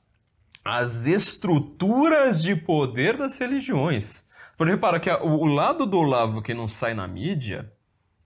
as 0.63 1.05
estruturas 1.05 2.41
de 2.41 2.55
poder 2.55 3.17
das 3.17 3.39
religiões. 3.39 4.27
Por 4.57 4.67
repara 4.67 4.99
que 4.99 5.09
o 5.09 5.45
lado 5.45 5.85
do 5.85 5.97
Olavo 5.97 6.41
que 6.41 6.53
não 6.53 6.67
sai 6.67 6.93
na 6.93 7.07
mídia 7.07 7.71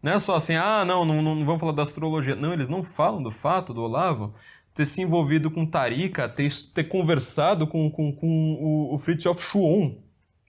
não 0.02 0.14
é 0.14 0.20
só 0.20 0.36
assim, 0.36 0.56
ah, 0.56 0.86
não, 0.86 1.04
não, 1.04 1.22
não 1.22 1.46
vamos 1.46 1.60
falar 1.60 1.74
da 1.74 1.84
astrologia. 1.84 2.36
Não, 2.36 2.54
eles 2.54 2.70
não 2.70 2.84
falam 2.84 3.22
do 3.22 3.32
fato 3.32 3.74
do 3.74 3.82
Olavo 3.82 4.34
ter 4.74 4.86
se 4.86 5.02
envolvido 5.02 5.52
com 5.52 5.66
Tarika, 5.66 6.30
ter, 6.30 6.50
ter 6.74 6.86
conversado 6.86 7.68
com, 7.68 7.90
com, 7.91 8.14
com 8.14 8.54
o, 8.54 8.96
o 8.96 8.98
Fritjof 9.00 9.41
Schuon, 9.44 9.96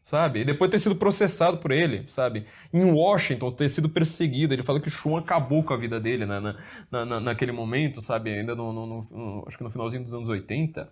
sabe? 0.03 0.41
E 0.41 0.45
depois 0.45 0.71
ter 0.71 0.79
sido 0.79 0.97
processado 0.97 1.59
por 1.59 1.71
ele, 1.71 2.05
sabe? 2.09 2.47
Em 2.73 2.85
Washington, 2.85 3.51
ter 3.51 3.69
sido 3.69 3.89
perseguido. 3.89 4.55
Ele 4.55 4.63
fala 4.63 4.81
que 4.81 4.89
o 4.89 4.91
Schuon 4.91 5.17
acabou 5.17 5.63
com 5.63 5.75
a 5.75 5.77
vida 5.77 6.01
dele 6.01 6.27
né? 6.27 6.41
na, 6.91 7.05
na, 7.05 7.21
naquele 7.21 7.53
momento, 7.53 8.01
sabe? 8.01 8.31
Ainda 8.31 8.55
no, 8.55 8.73
no, 8.73 8.87
no, 8.87 9.45
acho 9.47 9.57
que 9.57 9.65
no 9.65 9.71
finalzinho 9.71 10.03
dos 10.03 10.15
anos 10.15 10.29
80. 10.29 10.91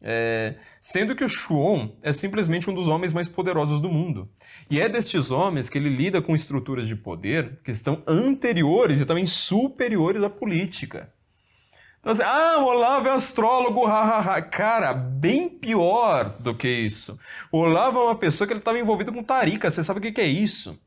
É, 0.00 0.54
sendo 0.80 1.16
que 1.16 1.24
o 1.24 1.28
Schuon 1.28 1.90
é 2.02 2.12
simplesmente 2.12 2.70
um 2.70 2.74
dos 2.74 2.86
homens 2.86 3.12
mais 3.12 3.28
poderosos 3.28 3.80
do 3.80 3.88
mundo. 3.88 4.28
E 4.70 4.80
é 4.80 4.88
destes 4.88 5.30
homens 5.30 5.68
que 5.68 5.78
ele 5.78 5.88
lida 5.88 6.22
com 6.22 6.34
estruturas 6.34 6.86
de 6.86 6.94
poder 6.94 7.60
que 7.64 7.70
estão 7.70 8.02
anteriores 8.06 9.00
e 9.00 9.06
também 9.06 9.26
superiores 9.26 10.22
à 10.22 10.30
política. 10.30 11.12
Então, 12.08 12.14
assim, 12.14 12.22
ah, 12.22 12.58
o 12.60 12.64
Olavo 12.64 13.06
é 13.06 13.10
astrólogo, 13.10 13.84
hahaha. 13.84 14.40
Cara, 14.40 14.94
bem 14.94 15.46
pior 15.46 16.36
do 16.40 16.54
que 16.54 16.66
isso. 16.66 17.18
O 17.52 17.58
Olavo 17.58 17.98
é 17.98 18.04
uma 18.04 18.14
pessoa 18.14 18.46
que 18.48 18.54
ele 18.54 18.60
estava 18.60 18.78
envolvido 18.78 19.12
com 19.12 19.22
Tarika, 19.22 19.70
você 19.70 19.84
sabe 19.84 19.98
o 19.98 20.02
que, 20.02 20.12
que 20.12 20.20
é 20.22 20.26
isso? 20.26 20.80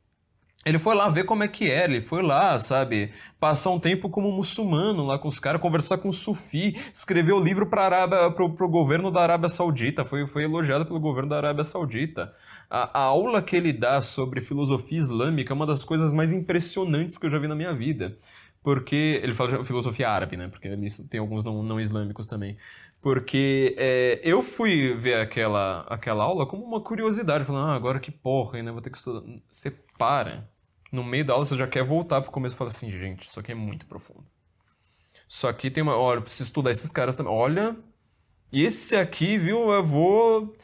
Ele 0.66 0.80
foi 0.80 0.96
lá 0.96 1.08
ver 1.10 1.26
como 1.26 1.44
é 1.44 1.48
que 1.48 1.70
era, 1.70 1.92
ele 1.92 2.02
foi 2.02 2.24
lá, 2.24 2.58
sabe, 2.58 3.12
passar 3.40 3.70
um 3.70 3.80
tempo 3.80 4.10
como 4.10 4.32
muçulmano 4.32 5.06
lá 5.06 5.20
com 5.20 5.28
os 5.28 5.40
caras, 5.40 5.62
conversar 5.62 6.00
com 6.00 6.10
o 6.10 6.14
Sufi, 6.14 6.76
escrever 6.92 7.34
o 7.34 7.40
livro 7.40 7.68
para 7.68 8.32
pro, 8.32 8.50
pro 8.56 8.68
governo 8.68 9.12
da 9.12 9.22
Arábia 9.22 9.50
Saudita, 9.50 10.04
foi, 10.04 10.26
foi 10.26 10.46
elogiado 10.46 10.88
pelo 10.88 11.00
governo 11.00 11.30
da 11.30 11.38
Arábia 11.38 11.64
Saudita. 11.64 12.34
A, 12.68 13.00
a, 13.00 13.04
aula 13.04 13.44
que 13.44 13.56
ele 13.56 13.72
dá 13.72 14.02
sobre 14.02 14.42
filosofia 14.42 14.98
islâmica 14.98 15.54
é 15.54 15.56
uma 15.56 15.68
das 15.68 15.84
coisas 15.84 16.12
mais 16.12 16.32
impressionantes 16.32 17.20
que 17.20 17.28
eu 17.28 17.30
já 17.30 17.38
vi 17.38 17.48
na 17.48 17.56
minha 17.56 17.76
vida 17.76 18.18
porque 18.64 19.20
ele 19.24 19.34
fala 19.34 19.58
de 19.58 19.66
filosofia 19.66 20.10
árabe, 20.10 20.38
né? 20.38 20.48
Porque 20.48 20.70
tem 21.10 21.20
alguns 21.20 21.44
não, 21.44 21.64
não 21.64 21.80
islâmicos 21.80 22.28
também. 22.28 22.58
Porque 23.02 23.76
é, 23.78 24.20
eu 24.24 24.44
fui 24.44 24.94
ver 24.94 25.16
aquela, 25.16 25.82
aquela 25.90 26.24
aula 26.24 26.46
como 26.46 26.64
uma 26.64 26.80
curiosidade, 26.80 27.46
falando, 27.46 27.70
ah, 27.70 27.76
agora 27.76 28.00
que 28.00 28.12
porra, 28.12 28.62
né? 28.62 28.72
Vou 28.72 28.82
ter 28.82 28.92
que 28.92 28.98
estudar. 28.98 29.24
Você 29.50 29.72
para. 29.98 30.48
No 30.92 31.04
meio 31.04 31.26
da 31.26 31.34
aula 31.34 31.46
você 31.46 31.58
já 31.58 31.68
quer 31.68 31.84
voltar 31.84 32.22
pro 32.22 32.32
começo 32.32 32.56
e 32.56 32.58
fala 32.58 32.70
assim, 32.70 32.92
gente, 32.92 33.24
isso 33.24 33.40
aqui 33.40 33.54
é 33.54 33.56
muito 33.56 33.86
profundo. 33.86 34.26
Isso 35.28 35.48
aqui 35.48 35.72
tem 35.72 35.82
uma. 35.82 35.96
Olha, 35.96 36.20
eu 36.20 36.22
preciso 36.22 36.44
estudar 36.44 36.72
esses 36.72 36.92
caras 36.92 37.16
também. 37.16 37.34
Olha, 37.34 37.76
esse 38.54 38.96
aqui, 38.96 39.38
viu, 39.38 39.72
eu 39.72 39.84
vou. 39.84 40.56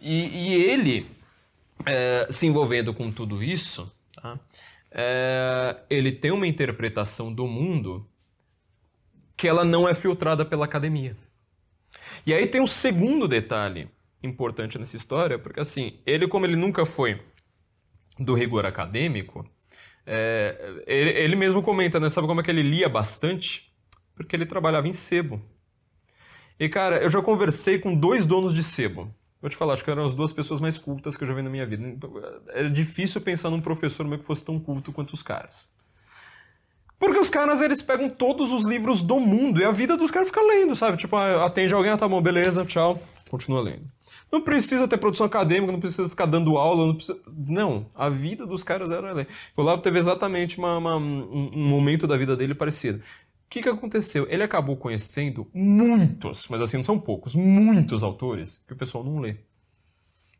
E, 0.00 0.26
e 0.26 0.64
ele 0.64 1.06
é, 1.86 2.26
se 2.30 2.46
envolvendo 2.46 2.92
com 2.92 3.10
tudo 3.10 3.42
isso, 3.42 3.90
tá? 4.14 4.38
É, 4.98 5.76
ele 5.90 6.10
tem 6.10 6.30
uma 6.30 6.46
interpretação 6.46 7.30
do 7.30 7.46
mundo 7.46 8.08
que 9.36 9.46
ela 9.46 9.62
não 9.62 9.86
é 9.86 9.94
filtrada 9.94 10.42
pela 10.42 10.64
academia. 10.64 11.14
E 12.26 12.32
aí 12.32 12.46
tem 12.46 12.62
um 12.62 12.66
segundo 12.66 13.28
detalhe 13.28 13.90
importante 14.22 14.78
nessa 14.78 14.96
história, 14.96 15.38
porque 15.38 15.60
assim, 15.60 16.00
ele 16.06 16.26
como 16.26 16.46
ele 16.46 16.56
nunca 16.56 16.86
foi 16.86 17.20
do 18.18 18.32
rigor 18.32 18.64
acadêmico, 18.64 19.46
é, 20.06 20.82
ele, 20.86 21.10
ele, 21.10 21.36
mesmo 21.36 21.62
comenta, 21.62 22.00
né? 22.00 22.08
Sabe 22.08 22.26
como 22.26 22.40
é 22.40 22.44
que 22.44 22.50
ele 22.50 22.62
lia 22.62 22.88
bastante? 22.88 23.70
Porque 24.14 24.34
ele 24.34 24.46
trabalhava 24.46 24.88
em 24.88 24.92
sebo. 24.94 25.42
E 26.58 26.70
cara, 26.70 27.02
eu 27.02 27.10
já 27.10 27.20
conversei 27.20 27.78
com 27.78 27.94
dois 27.94 28.24
donos 28.24 28.54
de 28.54 28.64
sebo. 28.64 29.12
Vou 29.46 29.50
te 29.50 29.56
falar, 29.56 29.74
acho 29.74 29.84
que 29.84 29.90
eram 29.92 30.04
as 30.04 30.12
duas 30.12 30.32
pessoas 30.32 30.60
mais 30.60 30.76
cultas 30.76 31.16
que 31.16 31.22
eu 31.22 31.28
já 31.28 31.32
vi 31.32 31.40
na 31.40 31.48
minha 31.48 31.64
vida. 31.64 31.96
Era 32.48 32.68
difícil 32.68 33.20
pensar 33.20 33.48
num 33.48 33.60
professor 33.60 34.04
meu 34.04 34.18
que 34.18 34.24
fosse 34.24 34.44
tão 34.44 34.58
culto 34.58 34.92
quanto 34.92 35.12
os 35.14 35.22
caras. 35.22 35.70
Porque 36.98 37.16
os 37.16 37.30
caras, 37.30 37.60
eles 37.60 37.80
pegam 37.80 38.10
todos 38.10 38.52
os 38.52 38.64
livros 38.64 39.02
do 39.02 39.20
mundo 39.20 39.60
e 39.60 39.64
a 39.64 39.70
vida 39.70 39.96
dos 39.96 40.10
caras 40.10 40.30
fica 40.30 40.42
lendo, 40.42 40.74
sabe? 40.74 40.96
Tipo, 40.96 41.14
ah, 41.14 41.46
atende 41.46 41.72
alguém, 41.72 41.92
ah, 41.92 41.96
tá 41.96 42.08
bom, 42.08 42.20
beleza, 42.20 42.64
tchau, 42.64 43.00
continua 43.30 43.60
lendo. 43.60 43.84
Não 44.32 44.40
precisa 44.40 44.88
ter 44.88 44.96
produção 44.96 45.26
acadêmica, 45.26 45.70
não 45.70 45.78
precisa 45.78 46.08
ficar 46.08 46.26
dando 46.26 46.58
aula, 46.58 46.84
não 46.84 46.96
precisa... 46.96 47.16
Não, 47.28 47.86
a 47.94 48.08
vida 48.08 48.48
dos 48.48 48.64
caras 48.64 48.90
era 48.90 49.12
ler. 49.12 49.28
O 49.56 49.62
Olavo 49.62 49.80
teve 49.80 49.96
exatamente 49.96 50.58
uma, 50.58 50.76
uma, 50.76 50.96
um, 50.96 51.52
um 51.54 51.68
momento 51.68 52.08
da 52.08 52.16
vida 52.16 52.36
dele 52.36 52.52
parecido. 52.52 53.00
O 53.46 53.48
que, 53.48 53.62
que 53.62 53.68
aconteceu? 53.68 54.26
Ele 54.28 54.42
acabou 54.42 54.76
conhecendo 54.76 55.48
muitos, 55.54 56.48
mas 56.48 56.60
assim, 56.60 56.76
não 56.78 56.84
são 56.84 56.98
poucos, 56.98 57.34
muitos 57.34 58.02
autores 58.02 58.62
que 58.66 58.72
o 58.72 58.76
pessoal 58.76 59.04
não 59.04 59.20
lê. 59.20 59.36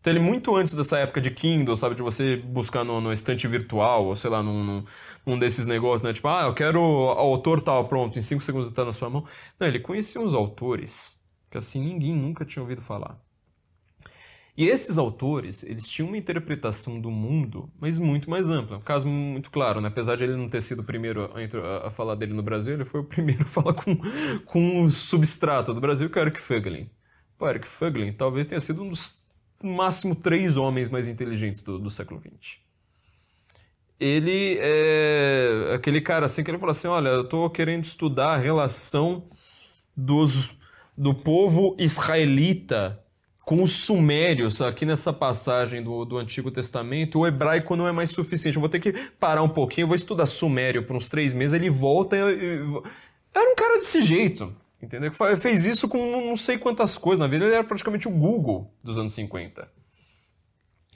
Então 0.00 0.12
ele 0.12 0.20
muito 0.20 0.54
antes 0.54 0.74
dessa 0.74 0.98
época 0.98 1.20
de 1.20 1.30
Kindle, 1.32 1.76
sabe, 1.76 1.96
de 1.96 2.02
você 2.02 2.36
buscar 2.36 2.84
no, 2.84 3.00
no 3.00 3.12
estante 3.12 3.46
virtual, 3.48 4.06
ou 4.06 4.14
sei 4.14 4.30
lá, 4.30 4.42
num, 4.42 4.62
num, 4.62 4.84
num, 5.26 5.38
desses 5.38 5.66
negócios, 5.66 6.02
né? 6.02 6.12
Tipo, 6.12 6.28
ah, 6.28 6.42
eu 6.46 6.54
quero 6.54 6.80
autor 6.80 7.60
tal, 7.62 7.88
pronto, 7.88 8.18
em 8.18 8.22
5 8.22 8.42
segundos 8.42 8.68
está 8.68 8.84
na 8.84 8.92
sua 8.92 9.10
mão. 9.10 9.24
Não, 9.58 9.66
ele 9.66 9.80
conhecia 9.80 10.20
uns 10.20 10.34
autores 10.34 11.20
que 11.50 11.58
assim 11.58 11.80
ninguém 11.80 12.14
nunca 12.14 12.44
tinha 12.44 12.62
ouvido 12.62 12.80
falar. 12.82 13.20
E 14.56 14.66
esses 14.66 14.96
autores, 14.96 15.62
eles 15.62 15.86
tinham 15.86 16.08
uma 16.08 16.16
interpretação 16.16 16.98
do 16.98 17.10
mundo, 17.10 17.70
mas 17.78 17.98
muito 17.98 18.30
mais 18.30 18.48
ampla. 18.48 18.78
Um 18.78 18.82
caso 18.82 19.06
muito 19.06 19.50
claro, 19.50 19.82
né? 19.82 19.88
apesar 19.88 20.16
de 20.16 20.24
ele 20.24 20.34
não 20.34 20.48
ter 20.48 20.62
sido 20.62 20.80
o 20.80 20.84
primeiro 20.84 21.30
a, 21.30 21.88
a 21.88 21.90
falar 21.90 22.14
dele 22.14 22.32
no 22.32 22.42
Brasil, 22.42 22.72
ele 22.72 22.84
foi 22.86 23.00
o 23.00 23.04
primeiro 23.06 23.42
a 23.42 23.46
falar 23.46 23.74
com, 23.74 23.96
com 24.46 24.82
o 24.82 24.90
substrato 24.90 25.74
do 25.74 25.80
Brasil, 25.80 26.08
que 26.08 26.18
é 26.18 26.22
o 26.22 26.24
Eric 26.24 26.40
Fögelin. 26.40 26.88
O 27.38 27.46
Eric 27.46 27.68
Fögelin 27.68 28.12
talvez 28.12 28.46
tenha 28.46 28.60
sido 28.60 28.82
um 28.82 28.88
dos 28.88 29.20
no 29.62 29.74
máximo 29.74 30.14
três 30.14 30.56
homens 30.56 30.88
mais 30.88 31.08
inteligentes 31.08 31.62
do, 31.62 31.78
do 31.78 31.90
século 31.90 32.20
XX. 32.20 32.58
Ele 33.98 34.58
é 34.60 35.72
aquele 35.74 36.00
cara 36.00 36.26
assim 36.26 36.44
que 36.44 36.50
ele 36.50 36.58
fala 36.58 36.72
assim, 36.72 36.88
olha, 36.88 37.08
eu 37.08 37.22
estou 37.22 37.48
querendo 37.48 37.84
estudar 37.84 38.34
a 38.34 38.36
relação 38.36 39.28
dos, 39.96 40.54
do 40.96 41.14
povo 41.14 41.74
israelita 41.78 43.02
com 43.46 43.62
os 43.62 43.70
sumérios 43.84 44.60
aqui 44.60 44.84
nessa 44.84 45.12
passagem 45.12 45.80
do, 45.80 46.04
do 46.04 46.18
Antigo 46.18 46.50
Testamento, 46.50 47.20
o 47.20 47.26
hebraico 47.28 47.76
não 47.76 47.86
é 47.86 47.92
mais 47.92 48.10
suficiente. 48.10 48.56
Eu 48.56 48.60
vou 48.60 48.68
ter 48.68 48.80
que 48.80 48.92
parar 49.20 49.40
um 49.40 49.48
pouquinho, 49.48 49.84
eu 49.84 49.86
vou 49.86 49.94
estudar 49.94 50.26
sumério 50.26 50.84
por 50.84 50.96
uns 50.96 51.08
três 51.08 51.32
meses, 51.32 51.54
ele 51.54 51.70
volta. 51.70 52.16
E, 52.16 52.58
Era 53.32 53.48
um 53.48 53.54
cara 53.54 53.76
desse 53.78 54.02
jeito. 54.02 54.52
Entendeu? 54.82 55.12
Fez 55.40 55.64
isso 55.64 55.88
com 55.88 55.96
não 56.26 56.36
sei 56.36 56.58
quantas 56.58 56.98
coisas. 56.98 57.20
Na 57.20 57.28
vida 57.28 57.44
ele 57.44 57.54
era 57.54 57.62
praticamente 57.62 58.08
o 58.08 58.10
Google 58.10 58.74
dos 58.82 58.98
anos 58.98 59.14
50. 59.14 59.70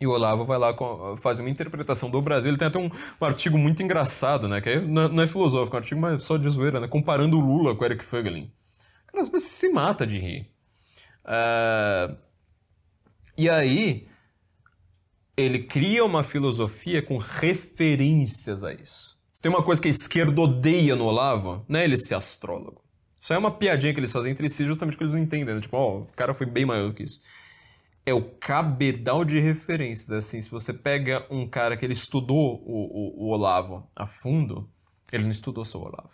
E 0.01 0.07
o 0.07 0.11
Olavo 0.11 0.45
vai 0.45 0.59
lá 0.59 0.75
fazer 1.19 1.43
uma 1.43 1.51
interpretação 1.51 2.11
do 2.11 2.21
Brasil. 2.21 2.51
Ele 2.51 2.59
tem 2.59 2.67
até 2.67 2.81
um, 2.81 2.91
um 3.21 3.25
artigo 3.25 3.57
muito 3.57 3.81
engraçado, 3.81 4.49
né? 4.49 4.61
Que 4.61 4.81
não, 4.81 5.09
não 5.09 5.23
é 5.23 5.27
filosófico, 5.29 5.77
é 5.77 5.79
um 5.79 5.83
artigo 5.83 6.01
mais 6.01 6.25
só 6.25 6.37
de 6.37 6.49
zoeira, 6.49 6.81
né? 6.81 6.89
Comparando 6.89 7.39
o 7.39 7.41
Lula 7.41 7.77
com 7.77 7.83
o 7.85 7.87
Eric 7.87 8.05
Fögelin. 8.05 8.51
Cara, 9.07 9.23
você 9.23 9.39
se 9.39 9.69
mata 9.69 10.05
de 10.05 10.19
rir. 10.19 10.51
Uh... 11.25 12.30
E 13.41 13.49
aí, 13.49 14.07
ele 15.35 15.61
cria 15.61 16.05
uma 16.05 16.23
filosofia 16.23 17.01
com 17.01 17.17
referências 17.17 18.63
a 18.63 18.71
isso. 18.71 19.19
Se 19.33 19.41
tem 19.41 19.51
uma 19.51 19.63
coisa 19.63 19.81
que 19.81 19.89
a 19.89 19.91
esquerda 19.91 20.39
odeia 20.39 20.95
no 20.95 21.07
Olavo, 21.07 21.65
não 21.67 21.81
é 21.81 21.85
ele 21.85 21.97
ser 21.97 22.17
astrólogo. 22.17 22.85
Isso 23.19 23.33
é 23.33 23.39
uma 23.39 23.51
piadinha 23.51 23.95
que 23.95 23.99
eles 23.99 24.13
fazem 24.13 24.33
entre 24.33 24.47
si 24.51 24.67
justamente 24.67 24.93
porque 24.93 25.05
eles 25.05 25.15
não 25.15 25.23
entendem, 25.23 25.55
né? 25.55 25.61
Tipo, 25.63 25.75
ó, 25.79 25.89
oh, 25.89 26.01
o 26.01 26.07
cara 26.09 26.35
foi 26.35 26.45
bem 26.45 26.67
maior 26.67 26.89
do 26.89 26.95
que 26.95 27.03
isso. 27.03 27.23
É 28.05 28.13
o 28.13 28.21
cabedal 28.21 29.25
de 29.25 29.41
referências. 29.41 30.11
Assim, 30.11 30.39
se 30.39 30.51
você 30.51 30.75
pega 30.75 31.27
um 31.31 31.49
cara 31.49 31.79
que 31.79 31.87
ele 31.87 31.95
estudou 31.95 32.63
o, 32.67 33.25
o, 33.25 33.25
o 33.25 33.29
Olavo 33.31 33.89
a 33.97 34.07
fundo, 34.07 34.69
ele 35.11 35.23
não 35.23 35.31
estudou 35.31 35.65
só 35.65 35.79
o 35.79 35.87
Olavo. 35.87 36.11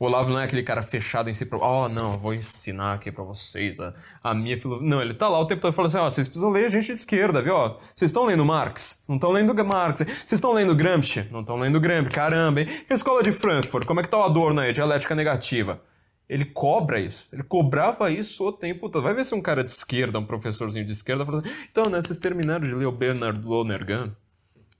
O 0.00 0.06
Olavo 0.06 0.32
não 0.32 0.40
é 0.40 0.44
aquele 0.44 0.62
cara 0.62 0.82
fechado 0.82 1.30
em 1.30 1.34
si, 1.34 1.46
pra, 1.46 1.58
oh, 1.58 1.88
não, 1.88 2.12
vou 2.12 2.34
ensinar 2.34 2.94
aqui 2.94 3.12
para 3.12 3.22
vocês 3.22 3.78
a, 3.78 3.94
a 4.22 4.34
minha 4.34 4.58
filosofia. 4.58 4.88
Não, 4.88 5.00
ele 5.00 5.14
tá 5.14 5.28
lá 5.28 5.38
o 5.38 5.46
tempo 5.46 5.60
todo 5.60 5.72
falando 5.72 5.88
assim, 5.88 5.98
ó, 5.98 6.06
oh, 6.06 6.10
vocês 6.10 6.26
precisam 6.26 6.50
ler 6.50 6.70
gente 6.70 6.86
de 6.86 6.92
esquerda, 6.92 7.40
viu? 7.40 7.54
Ó, 7.54 7.78
vocês 7.94 8.10
estão 8.10 8.24
lendo 8.24 8.44
Marx? 8.44 9.04
Não 9.06 9.16
estão 9.16 9.30
lendo 9.30 9.54
Marx. 9.64 10.00
Vocês 10.00 10.32
estão 10.32 10.52
lendo 10.52 10.74
Gramsci? 10.74 11.28
Não 11.30 11.40
estão 11.40 11.56
lendo 11.56 11.78
Gramsci. 11.78 12.10
Caramba, 12.10 12.62
hein? 12.62 12.84
E 12.88 12.92
a 12.92 12.94
escola 12.94 13.22
de 13.22 13.30
Frankfurt? 13.30 13.86
Como 13.86 14.00
é 14.00 14.02
que 14.02 14.08
tá 14.08 14.18
o 14.18 14.22
Adorno 14.22 14.60
aí, 14.60 14.72
dialética 14.72 15.14
negativa? 15.14 15.80
Ele 16.28 16.46
cobra 16.46 16.98
isso. 16.98 17.26
Ele 17.32 17.42
cobrava 17.42 18.10
isso 18.10 18.46
o 18.46 18.52
tempo 18.52 18.88
todo. 18.88 19.02
Vai 19.02 19.14
ver 19.14 19.24
se 19.24 19.34
um 19.34 19.42
cara 19.42 19.62
de 19.62 19.70
esquerda, 19.70 20.18
um 20.18 20.24
professorzinho 20.24 20.84
de 20.84 20.92
esquerda, 20.92 21.26
fala 21.26 21.40
assim: 21.40 21.50
então, 21.70 21.84
né, 21.90 22.00
vocês 22.00 22.18
terminaram 22.18 22.66
de 22.66 22.74
ler 22.74 22.86
o 22.86 22.92
Bernard 22.92 23.46
Lonergan? 23.46 24.16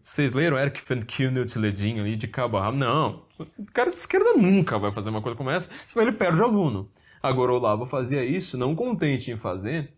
Vocês 0.02 0.32
leram 0.32 0.58
Eric 0.58 0.82
Van 0.86 1.00
Kuhnert 1.00 1.54
Ledinho 1.54 2.02
ali 2.02 2.16
de 2.16 2.26
cabo 2.26 2.56
a 2.56 2.62
rabo? 2.62 2.76
Não. 2.76 3.22
O 3.38 3.72
cara 3.72 3.90
de 3.90 3.98
esquerda 3.98 4.34
nunca 4.34 4.76
vai 4.76 4.90
fazer 4.90 5.10
uma 5.10 5.22
coisa 5.22 5.36
como 5.36 5.48
essa, 5.48 5.70
senão 5.86 6.08
ele 6.08 6.16
perde 6.16 6.40
o 6.40 6.44
aluno. 6.44 6.90
Agora 7.22 7.52
o 7.52 7.54
Olavo 7.54 7.86
fazia 7.86 8.24
isso, 8.24 8.58
não 8.58 8.74
contente 8.74 9.30
em 9.30 9.36
fazer, 9.36 9.92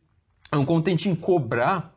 não 0.53 0.67
contente 0.67 1.09
em 1.09 1.15
cobrar, 1.15 1.95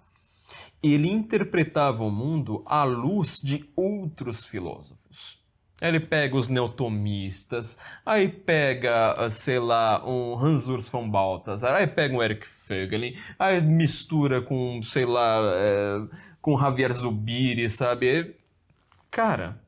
ele 0.82 1.10
interpretava 1.10 2.02
o 2.06 2.10
mundo 2.10 2.64
à 2.66 2.86
luz 2.86 3.42
de 3.44 3.70
outros 3.76 4.46
filósofos. 4.46 5.46
Ele 5.82 6.00
pega 6.00 6.36
os 6.36 6.50
neotomistas, 6.50 7.78
aí 8.04 8.30
pega, 8.30 9.30
sei 9.30 9.60
lá, 9.60 10.04
um 10.08 10.34
Hans 10.34 10.68
Urs 10.68 10.90
von 10.90 11.08
Balthasar, 11.08 11.76
aí 11.76 11.86
pega 11.86 12.16
um 12.16 12.24
Eric 12.24 12.48
Fögelin, 12.48 13.16
aí 13.38 13.62
mistura 13.62 14.42
com, 14.42 14.82
sei 14.82 15.06
lá, 15.06 15.40
é, 15.54 16.08
com 16.48 16.58
Javier 16.58 16.94
Zubiri, 16.94 17.70
sabe? 17.70 18.34
Cara, 19.12 19.62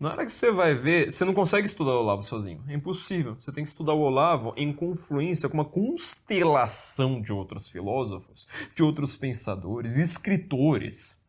na 0.00 0.12
hora 0.12 0.24
que 0.24 0.32
você 0.32 0.50
vai 0.50 0.74
ver, 0.74 1.12
você 1.12 1.26
não 1.26 1.34
consegue 1.34 1.66
estudar 1.66 1.90
o 1.90 2.00
Olavo 2.00 2.22
sozinho. 2.22 2.64
É 2.68 2.72
impossível. 2.72 3.36
Você 3.38 3.52
tem 3.52 3.62
que 3.62 3.68
estudar 3.68 3.92
o 3.92 4.00
Olavo 4.00 4.54
em 4.56 4.72
confluência 4.72 5.46
com 5.46 5.58
uma 5.58 5.64
constelação 5.66 7.20
de 7.20 7.34
outros 7.34 7.68
filósofos, 7.68 8.48
de 8.74 8.82
outros 8.82 9.14
pensadores, 9.14 9.98
escritores. 9.98 11.20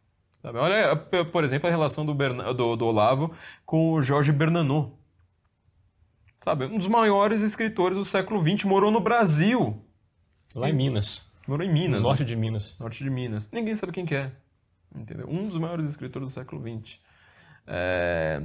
Sabe? 0.41 0.57
Olha, 0.57 0.95
por 0.95 1.43
exemplo, 1.43 1.67
a 1.67 1.69
relação 1.69 2.05
do, 2.05 2.13
do, 2.13 2.75
do 2.77 2.85
Olavo 2.85 3.35
com 3.65 3.91
o 3.91 4.01
Jorge 4.01 4.31
Bernanou. 4.31 4.97
Sabe? 6.39 6.63
Um 6.63 6.77
dos 6.77 6.87
maiores 6.87 7.41
escritores 7.41 7.97
do 7.97 8.05
século 8.05 8.41
XX 8.41 8.63
morou 8.63 8.89
no 8.89 9.01
Brasil. 9.01 9.83
Lá 10.55 10.69
em 10.69 10.73
Minas. 10.73 11.25
Morou 11.45 11.67
em 11.67 11.73
Minas. 11.73 11.99
No 11.99 12.07
norte 12.07 12.21
né? 12.21 12.25
de 12.25 12.37
Minas. 12.37 12.79
Norte 12.79 13.03
de 13.03 13.09
Minas. 13.09 13.51
Ninguém 13.51 13.75
sabe 13.75 13.91
quem 13.91 14.05
que 14.05 14.15
é. 14.15 14.31
Entendeu? 14.95 15.27
Um 15.29 15.47
dos 15.47 15.57
maiores 15.57 15.89
escritores 15.89 16.29
do 16.29 16.33
século 16.33 16.61
XX. 16.61 16.99
É... 17.67 18.41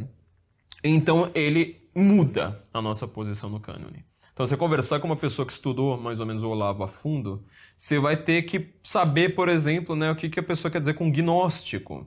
Então 0.83 1.31
ele 1.35 1.89
muda 1.95 2.63
a 2.73 2.81
nossa 2.81 3.07
posição 3.07 3.51
no 3.51 3.61
cânone. 3.61 4.05
Então, 4.39 4.47
você 4.47 4.57
conversar 4.57 5.01
com 5.01 5.09
uma 5.09 5.17
pessoa 5.17 5.45
que 5.45 5.51
estudou 5.51 6.01
mais 6.01 6.21
ou 6.21 6.27
menos 6.27 6.45
o 6.45 6.49
Olavo 6.49 6.85
a 6.85 6.87
fundo, 6.87 7.45
você 7.77 7.99
vai 7.99 8.17
ter 8.17 8.43
que 8.43 8.73
saber, 8.85 9.35
por 9.35 9.49
exemplo, 9.49 9.97
né, 9.97 10.13
o 10.13 10.15
que, 10.15 10.29
que 10.29 10.39
a 10.39 10.43
pessoa 10.45 10.71
quer 10.71 10.79
dizer 10.79 10.95
com 10.95 11.11
gnóstico, 11.11 12.07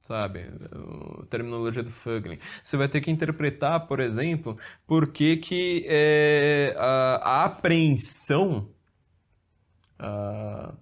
sabe? 0.00 0.48
A 1.20 1.26
terminologia 1.26 1.82
do 1.82 1.90
Fögelin. 1.90 2.38
Você 2.62 2.76
vai 2.76 2.86
ter 2.86 3.00
que 3.00 3.10
interpretar, 3.10 3.88
por 3.88 3.98
exemplo, 3.98 4.56
por 4.86 5.08
que, 5.08 5.38
que 5.38 5.84
é, 5.88 6.72
a, 6.78 7.14
a, 7.16 7.44
apreensão 7.46 8.68
a, 9.98 10.72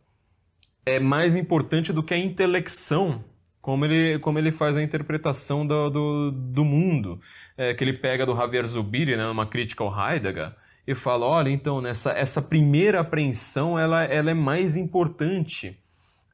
é 0.97 1.01
mais 1.01 1.37
importante 1.37 1.93
do 1.93 2.03
que 2.03 2.15
a 2.15 2.19
intelecção 2.19 3.25
como 3.61 3.85
ele, 3.85 4.19
como 4.21 4.39
ele 4.39 4.51
faz 4.51 4.77
a 4.77 4.83
interpretação 4.83 5.67
do, 5.67 5.91
do, 5.91 6.31
do 6.31 6.65
mundo, 6.65 7.21
é, 7.57 7.75
que 7.75 7.85
ele 7.85 7.93
pega 7.93 8.25
do 8.25 8.35
Javier 8.35 8.67
Zubiri, 8.67 9.17
né, 9.17 9.27
uma 9.29 9.47
crítica 9.47 9.85
ao 9.85 9.95
Heidegger, 9.95 10.55
e 10.87 10.95
fala, 10.95 11.27
olha, 11.27 11.51
então, 11.51 11.81
nessa, 11.81 12.13
essa 12.13 12.41
primeira 12.41 13.01
apreensão 13.01 13.79
ela, 13.79 14.03
ela 14.05 14.31
é 14.31 14.35
mais 14.35 14.77
importante 14.77 15.79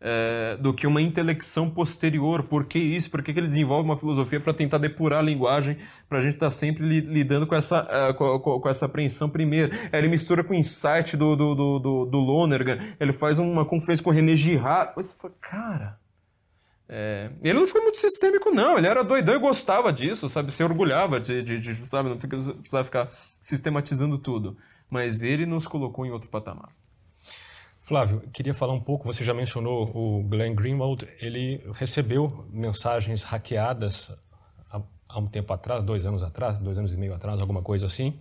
é, 0.08 0.56
do 0.58 0.72
que 0.72 0.86
uma 0.86 1.02
intelecção 1.02 1.68
posterior. 1.68 2.44
Por 2.44 2.64
que 2.64 2.78
isso? 2.78 3.10
Por 3.10 3.24
que, 3.24 3.32
que 3.32 3.40
ele 3.40 3.48
desenvolve 3.48 3.88
uma 3.88 3.96
filosofia 3.96 4.38
para 4.38 4.54
tentar 4.54 4.78
depurar 4.78 5.18
a 5.18 5.22
linguagem, 5.22 5.78
para 6.08 6.18
a 6.18 6.20
gente 6.20 6.34
estar 6.34 6.46
tá 6.46 6.50
sempre 6.50 6.86
li, 6.86 7.00
lidando 7.00 7.44
com 7.44 7.56
essa, 7.56 7.82
uh, 7.82 8.14
com, 8.14 8.60
com, 8.60 8.68
essa 8.68 8.86
apreensão 8.86 9.28
primeiro? 9.28 9.76
Ele 9.92 10.06
mistura 10.06 10.44
com 10.44 10.54
o 10.54 10.56
insight 10.56 11.16
do, 11.16 11.34
do, 11.34 11.54
do, 11.56 11.78
do, 11.80 12.06
do 12.06 12.18
Lonergan, 12.18 12.78
ele 13.00 13.12
faz 13.12 13.40
uma 13.40 13.64
conferência 13.64 14.04
com 14.04 14.10
o 14.10 14.12
René 14.12 14.36
Girard. 14.36 14.92
Você 14.94 15.16
fala, 15.16 15.34
cara... 15.40 15.98
É, 16.88 17.32
ele 17.42 17.58
não 17.58 17.66
foi 17.66 17.80
muito 17.80 17.98
sistêmico, 17.98 18.52
não. 18.52 18.78
Ele 18.78 18.86
era 18.86 19.02
doidão 19.02 19.34
e 19.34 19.40
gostava 19.40 19.92
disso, 19.92 20.28
sabe? 20.28 20.52
Se 20.52 20.62
orgulhava 20.62 21.18
de, 21.18 21.42
de, 21.42 21.58
de 21.58 21.88
sabe? 21.88 22.08
Não 22.08 22.16
precisava 22.16 22.84
ficar 22.84 23.10
sistematizando 23.40 24.16
tudo. 24.18 24.56
Mas 24.88 25.24
ele 25.24 25.46
nos 25.46 25.66
colocou 25.66 26.06
em 26.06 26.12
outro 26.12 26.28
patamar. 26.28 26.68
Flávio, 27.86 28.20
queria 28.32 28.52
falar 28.52 28.72
um 28.72 28.80
pouco. 28.80 29.06
Você 29.06 29.24
já 29.24 29.32
mencionou 29.32 29.88
o 29.96 30.24
Glenn 30.24 30.56
Greenwald. 30.56 31.06
Ele 31.20 31.62
recebeu 31.72 32.44
mensagens 32.50 33.22
hackeadas 33.22 34.12
há, 34.68 35.20
um 35.20 35.28
tempo 35.28 35.52
atrás, 35.52 35.84
dois 35.84 36.04
anos 36.04 36.20
atrás, 36.20 36.58
dois 36.58 36.76
anos 36.78 36.92
e 36.92 36.96
meio 36.96 37.14
atrás, 37.14 37.40
alguma 37.40 37.62
coisa 37.62 37.86
assim, 37.86 38.18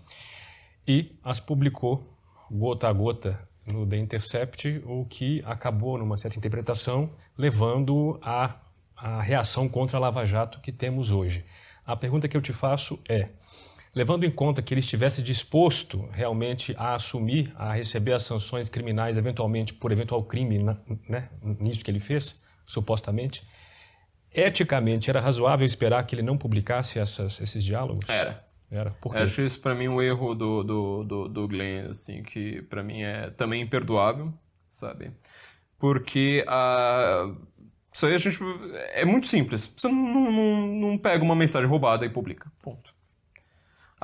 e 0.88 1.18
as 1.24 1.40
publicou 1.40 2.16
gota 2.52 2.88
a 2.88 2.94
gota 2.94 3.40
no 3.66 3.88
The 3.88 3.98
Intercept, 3.98 4.84
o 4.86 5.04
que 5.06 5.42
acabou, 5.44 5.98
numa 5.98 6.16
certa 6.16 6.38
interpretação, 6.38 7.10
levando 7.36 8.20
à, 8.22 8.58
à 8.96 9.20
reação 9.20 9.68
contra 9.68 9.98
a 9.98 10.00
Lava 10.00 10.28
Jato 10.28 10.62
que 10.62 10.72
temos 10.72 11.10
hoje. 11.10 11.44
A 11.84 11.96
pergunta 11.96 12.28
que 12.28 12.38
eu 12.38 12.42
te 12.42 12.54
faço 12.54 13.00
é: 13.10 13.30
levando 13.96 14.26
em 14.26 14.32
conta 14.32 14.62
que 14.62 14.74
ele 14.74 14.82
estivesse 14.82 15.22
disposto 15.22 16.08
realmente 16.12 16.76
a 16.78 16.96
assumir, 16.96 17.54
a 17.56 17.74
receber 17.74 18.12
as 18.12 18.24
sanções 18.24 18.68
criminais, 18.68 19.16
eventualmente 19.16 19.74
por 19.74 19.92
eventual 19.92 20.22
crime 20.24 20.60
né, 21.08 21.30
nisso 21.42 21.84
que 21.84 21.90
ele 21.90 22.02
fez, 22.02 22.44
supostamente, 22.66 23.48
eticamente 24.34 25.10
era 25.10 25.22
razoável 25.22 25.66
esperar 25.66 26.06
que 26.06 26.14
ele 26.14 26.22
não 26.22 26.38
publicasse 26.38 27.00
essas, 27.00 27.40
esses 27.40 27.64
diálogos? 27.64 28.08
Era. 28.10 28.44
Era. 28.70 28.92
Por 28.92 29.14
quê? 29.14 29.20
Acho 29.20 29.42
isso 29.42 29.62
para 29.62 29.74
mim 29.74 29.88
um 29.88 30.02
erro 30.02 30.36
do, 30.36 30.64
do, 30.64 31.04
do, 31.04 31.30
do 31.30 31.48
Glenn, 31.48 31.90
assim, 31.90 32.24
que 32.24 32.64
para 32.64 32.84
mim 32.84 33.04
é 33.04 33.30
também 33.30 33.62
imperdoável, 33.62 34.34
sabe? 34.68 35.12
Porque 35.78 36.44
a. 36.48 37.32
Isso 37.94 38.06
aí 38.08 38.16
a 38.16 38.18
gente. 38.18 38.40
É 38.92 39.06
muito 39.06 39.28
simples. 39.28 39.72
Você 39.78 39.88
não, 39.88 40.32
não, 40.32 40.68
não 40.68 40.98
pega 40.98 41.24
uma 41.24 41.36
mensagem 41.36 41.70
roubada 41.70 42.06
e 42.06 42.10
publica. 42.10 42.52
Ponto. 42.62 42.95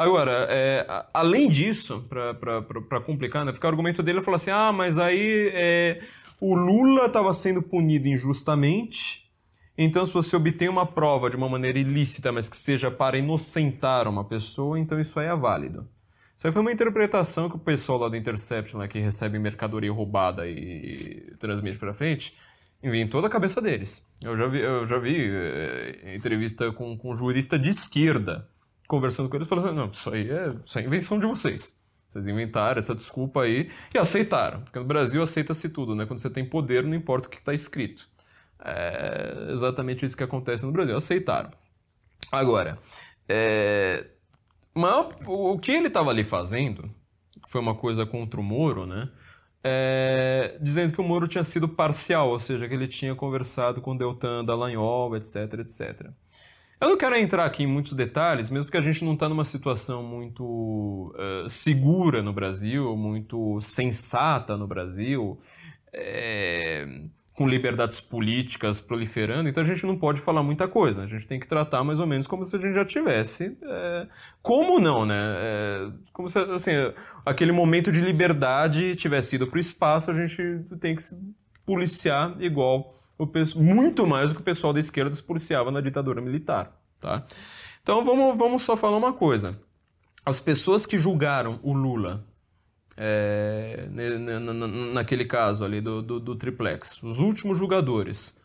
Agora, 0.01 0.47
é, 0.49 1.05
além 1.13 1.47
disso, 1.47 2.03
para 2.09 2.99
complicar, 3.01 3.45
né? 3.45 3.51
Porque 3.51 3.67
o 3.67 3.69
argumento 3.69 4.01
dele 4.01 4.17
é 4.17 4.33
assim: 4.33 4.49
ah, 4.49 4.71
mas 4.71 4.97
aí 4.97 5.51
é, 5.53 6.01
o 6.39 6.55
Lula 6.55 7.05
estava 7.05 7.31
sendo 7.35 7.61
punido 7.61 8.07
injustamente, 8.07 9.29
então 9.77 10.03
se 10.03 10.11
você 10.11 10.35
obtém 10.35 10.67
uma 10.67 10.87
prova 10.87 11.29
de 11.29 11.35
uma 11.35 11.47
maneira 11.47 11.77
ilícita, 11.77 12.31
mas 12.31 12.49
que 12.49 12.57
seja 12.57 12.89
para 12.89 13.15
inocentar 13.15 14.07
uma 14.07 14.25
pessoa, 14.25 14.79
então 14.79 14.99
isso 14.99 15.19
aí 15.19 15.27
é 15.27 15.35
válido. 15.35 15.87
Isso 16.35 16.47
aí 16.47 16.51
foi 16.51 16.63
uma 16.63 16.71
interpretação 16.71 17.47
que 17.47 17.57
o 17.57 17.59
pessoal 17.59 17.99
lá 17.99 18.09
do 18.09 18.17
Intercept, 18.17 18.75
né, 18.75 18.87
que 18.87 18.97
recebe 18.97 19.37
mercadoria 19.37 19.91
roubada 19.91 20.47
e 20.47 21.31
transmite 21.39 21.77
para 21.77 21.93
frente, 21.93 22.35
inventou 22.81 23.21
da 23.21 23.29
cabeça 23.29 23.61
deles. 23.61 24.03
Eu 24.19 24.35
já 24.35 24.47
vi, 24.47 24.61
eu 24.61 24.87
já 24.87 24.97
vi 24.97 25.29
é, 25.31 26.15
entrevista 26.15 26.71
com, 26.71 26.97
com 26.97 27.11
um 27.11 27.15
jurista 27.15 27.59
de 27.59 27.69
esquerda 27.69 28.49
conversando 28.91 29.29
com 29.29 29.37
eles, 29.37 29.47
falando 29.47 29.67
assim, 29.67 29.75
não, 29.75 29.89
isso 29.89 30.13
aí 30.13 30.29
é, 30.29 30.53
isso 30.65 30.77
é 30.77 30.81
invenção 30.81 31.17
de 31.17 31.25
vocês. 31.25 31.79
Vocês 32.09 32.27
inventaram 32.27 32.77
essa 32.77 32.93
desculpa 32.93 33.43
aí 33.43 33.71
e 33.95 33.97
aceitaram. 33.97 34.63
Porque 34.63 34.77
no 34.77 34.83
Brasil 34.83 35.23
aceita-se 35.23 35.69
tudo, 35.69 35.95
né? 35.95 36.05
Quando 36.05 36.19
você 36.19 36.29
tem 36.29 36.43
poder, 36.43 36.83
não 36.83 36.93
importa 36.93 37.29
o 37.29 37.31
que 37.31 37.37
está 37.37 37.53
escrito. 37.53 38.05
É 38.61 39.47
exatamente 39.49 40.05
isso 40.05 40.17
que 40.17 40.23
acontece 40.25 40.65
no 40.65 40.73
Brasil. 40.73 40.93
Aceitaram. 40.93 41.51
Agora, 42.29 42.77
é... 43.29 44.07
Mas 44.75 45.07
o 45.25 45.57
que 45.57 45.71
ele 45.71 45.87
estava 45.87 46.09
ali 46.09 46.25
fazendo, 46.25 46.93
foi 47.47 47.61
uma 47.61 47.75
coisa 47.75 48.05
contra 48.05 48.41
o 48.41 48.43
Moro, 48.43 48.85
né? 48.85 49.09
É... 49.63 50.57
dizendo 50.61 50.93
que 50.93 50.99
o 50.99 51.03
Moro 51.03 51.29
tinha 51.29 51.45
sido 51.45 51.69
parcial, 51.69 52.29
ou 52.29 52.39
seja, 52.39 52.67
que 52.67 52.73
ele 52.73 52.89
tinha 52.89 53.15
conversado 53.15 53.79
com 53.79 53.95
Deltan 53.95 54.43
Dallagnol, 54.43 55.15
etc, 55.15 55.59
etc. 55.59 56.11
Eu 56.81 56.89
não 56.89 56.97
quero 56.97 57.15
entrar 57.15 57.45
aqui 57.45 57.61
em 57.61 57.67
muitos 57.67 57.93
detalhes, 57.93 58.49
mesmo 58.49 58.65
porque 58.65 58.77
a 58.77 58.81
gente 58.81 59.05
não 59.05 59.13
está 59.13 59.29
numa 59.29 59.43
situação 59.45 60.01
muito 60.01 61.13
uh, 61.15 61.47
segura 61.47 62.23
no 62.23 62.33
Brasil, 62.33 62.97
muito 62.97 63.61
sensata 63.61 64.57
no 64.57 64.65
Brasil, 64.65 65.39
é, 65.93 67.03
com 67.35 67.47
liberdades 67.47 68.01
políticas 68.01 68.81
proliferando, 68.81 69.47
então 69.47 69.63
a 69.63 69.65
gente 69.65 69.85
não 69.85 69.95
pode 69.95 70.19
falar 70.21 70.41
muita 70.41 70.67
coisa. 70.67 71.03
A 71.03 71.07
gente 71.07 71.27
tem 71.27 71.39
que 71.39 71.47
tratar 71.47 71.83
mais 71.83 71.99
ou 71.99 72.07
menos 72.07 72.25
como 72.25 72.43
se 72.43 72.55
a 72.55 72.59
gente 72.59 72.73
já 72.73 72.83
tivesse. 72.83 73.55
É, 73.61 74.07
como 74.41 74.79
não, 74.79 75.05
né? 75.05 75.35
É, 75.37 75.91
como 76.11 76.27
se 76.27 76.39
assim, 76.39 76.71
aquele 77.23 77.51
momento 77.51 77.91
de 77.91 78.01
liberdade 78.01 78.95
tivesse 78.95 79.35
ido 79.35 79.45
para 79.45 79.57
o 79.57 79.59
espaço, 79.59 80.09
a 80.09 80.15
gente 80.15 80.65
tem 80.79 80.95
que 80.95 81.03
se 81.03 81.15
policiar 81.63 82.35
igual 82.39 82.95
muito 83.55 84.05
mais 84.05 84.29
do 84.29 84.35
que 84.35 84.41
o 84.41 84.43
pessoal 84.45 84.73
da 84.73 84.79
esquerda 84.79 85.13
se 85.13 85.23
policiava 85.23 85.71
na 85.71 85.81
ditadura 85.81 86.21
militar. 86.21 86.79
Tá? 86.99 87.25
Então 87.81 88.03
vamos, 88.05 88.37
vamos 88.37 88.61
só 88.61 88.75
falar 88.75 88.97
uma 88.97 89.13
coisa. 89.13 89.59
As 90.25 90.39
pessoas 90.39 90.85
que 90.85 90.97
julgaram 90.97 91.59
o 91.63 91.73
Lula 91.73 92.25
é, 92.95 93.87
naquele 94.93 95.25
caso 95.25 95.65
ali 95.65 95.81
do, 95.81 96.01
do, 96.01 96.19
do, 96.19 96.35
triplex, 96.35 97.01
os 97.01 97.19
últimos 97.19 97.57
julgadores, 97.57 98.37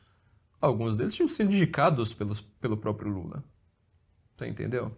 alguns 0.60 0.96
deles 0.96 1.14
tinham 1.14 1.28
sido 1.28 1.52
indicados 1.52 2.14
pelos, 2.14 2.40
pelo 2.40 2.76
próprio 2.76 3.10
Lula. 3.10 3.44
Você 4.36 4.46
entendeu? 4.46 4.96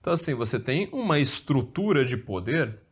Então, 0.00 0.12
assim, 0.12 0.34
você 0.34 0.58
tem 0.60 0.88
uma 0.92 1.18
estrutura 1.18 2.04
de 2.04 2.16
poder 2.16 2.83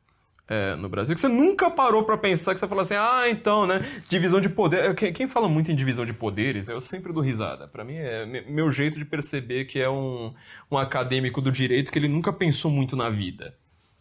é, 0.48 0.74
no 0.76 0.88
Brasil, 0.88 1.14
que 1.14 1.20
você 1.20 1.28
nunca 1.28 1.70
parou 1.70 2.02
para 2.04 2.16
pensar, 2.16 2.52
que 2.52 2.60
você 2.60 2.66
fala 2.66 2.82
assim, 2.82 2.94
ah, 2.94 3.24
então, 3.28 3.66
né, 3.66 3.80
divisão 4.08 4.40
de 4.40 4.48
poder. 4.48 4.94
Quem 4.94 5.26
fala 5.26 5.48
muito 5.48 5.70
em 5.70 5.74
divisão 5.74 6.04
de 6.04 6.12
poderes, 6.12 6.68
eu 6.68 6.80
sempre 6.80 7.12
dou 7.12 7.22
risada. 7.22 7.66
Para 7.68 7.84
mim 7.84 7.94
é 7.96 8.26
meu 8.48 8.70
jeito 8.70 8.98
de 8.98 9.04
perceber 9.04 9.66
que 9.66 9.80
é 9.80 9.88
um, 9.88 10.34
um 10.70 10.76
acadêmico 10.76 11.40
do 11.40 11.50
direito 11.50 11.90
que 11.90 11.98
ele 11.98 12.08
nunca 12.08 12.32
pensou 12.32 12.70
muito 12.70 12.96
na 12.96 13.08
vida. 13.08 13.54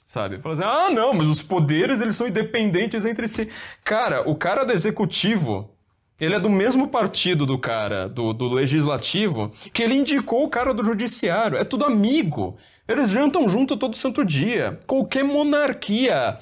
Sabe? 0.06 0.40
Fala 0.40 0.56
assim, 0.56 0.64
ah, 0.64 0.90
não, 0.90 1.14
mas 1.14 1.28
os 1.28 1.42
poderes 1.42 2.02
eles 2.02 2.18
são 2.18 2.28
independentes 2.28 3.06
entre 3.06 3.30
si. 3.30 3.50
Cara, 3.84 4.28
o 4.30 4.36
cara 4.36 4.66
do 4.66 4.74
executivo, 4.74 5.74
ele 6.22 6.36
é 6.36 6.40
do 6.40 6.50
mesmo 6.50 6.88
partido 6.88 7.46
do 7.48 7.58
cara 7.58 8.08
do, 8.08 8.32
do 8.32 8.48
legislativo 8.48 9.52
que 9.74 9.82
ele 9.82 9.96
indicou 9.96 10.44
o 10.44 10.50
cara 10.50 10.72
do 10.74 10.84
judiciário. 10.84 11.58
É 11.58 11.64
tudo 11.64 11.84
amigo. 11.84 12.58
Eles 12.88 13.10
jantam 13.10 13.50
junto 13.50 13.76
todo 13.76 13.98
santo 13.98 14.24
dia. 14.24 14.80
Qualquer 14.86 15.24
monarquia 15.24 16.38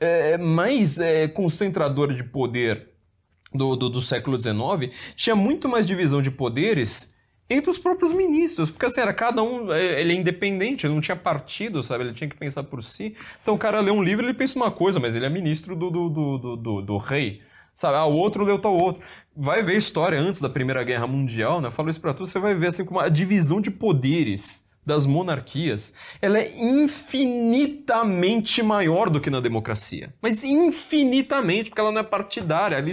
é, 0.00 0.38
mais 0.38 0.98
é, 0.98 1.28
concentradora 1.28 2.14
de 2.14 2.24
poder 2.24 2.88
do, 3.52 3.76
do, 3.76 3.90
do 3.90 4.00
século 4.00 4.40
XIX 4.40 4.94
tinha 5.14 5.36
muito 5.36 5.68
mais 5.68 5.86
divisão 5.86 6.22
de 6.22 6.30
poderes 6.30 7.14
entre 7.50 7.70
os 7.70 7.78
próprios 7.78 8.12
ministros, 8.12 8.70
porque 8.70 8.84
assim, 8.84 9.00
era 9.00 9.12
cada 9.12 9.42
um, 9.42 9.72
é, 9.72 10.00
ele 10.02 10.12
é 10.12 10.16
independente, 10.16 10.86
ele 10.86 10.92
não 10.92 11.00
tinha 11.00 11.16
partido, 11.16 11.82
sabe, 11.82 12.04
ele 12.04 12.12
tinha 12.12 12.28
que 12.28 12.36
pensar 12.36 12.62
por 12.62 12.82
si. 12.82 13.16
Então 13.42 13.54
o 13.54 13.58
cara 13.58 13.80
lê 13.80 13.90
um 13.90 14.02
livro, 14.02 14.24
ele 14.24 14.34
pensa 14.34 14.58
uma 14.58 14.70
coisa, 14.70 15.00
mas 15.00 15.16
ele 15.16 15.24
é 15.24 15.30
ministro 15.30 15.74
do, 15.74 15.90
do, 15.90 16.08
do, 16.10 16.56
do, 16.56 16.82
do 16.82 16.96
rei. 16.98 17.40
Sabe, 17.78 17.96
ah, 17.96 18.04
o 18.06 18.16
outro 18.16 18.42
leu 18.42 18.58
tal 18.58 18.76
outro. 18.76 19.00
Vai 19.36 19.62
ver 19.62 19.76
história 19.76 20.18
antes 20.18 20.40
da 20.40 20.48
Primeira 20.48 20.82
Guerra 20.82 21.06
Mundial, 21.06 21.60
né? 21.60 21.68
Eu 21.68 21.70
falo 21.70 21.88
isso 21.88 22.00
pra 22.00 22.12
tu, 22.12 22.26
você 22.26 22.40
vai 22.40 22.52
ver 22.52 22.66
assim 22.66 22.84
como 22.84 22.98
a 22.98 23.08
divisão 23.08 23.60
de 23.60 23.70
poderes 23.70 24.68
das 24.84 25.06
monarquias, 25.06 25.94
ela 26.20 26.40
é 26.40 26.58
infinitamente 26.58 28.64
maior 28.64 29.08
do 29.08 29.20
que 29.20 29.30
na 29.30 29.38
democracia. 29.38 30.12
Mas 30.20 30.42
infinitamente, 30.42 31.70
porque 31.70 31.80
ela 31.80 31.92
não 31.92 32.00
é 32.00 32.02
partidária. 32.02 32.76
Ali 32.76 32.90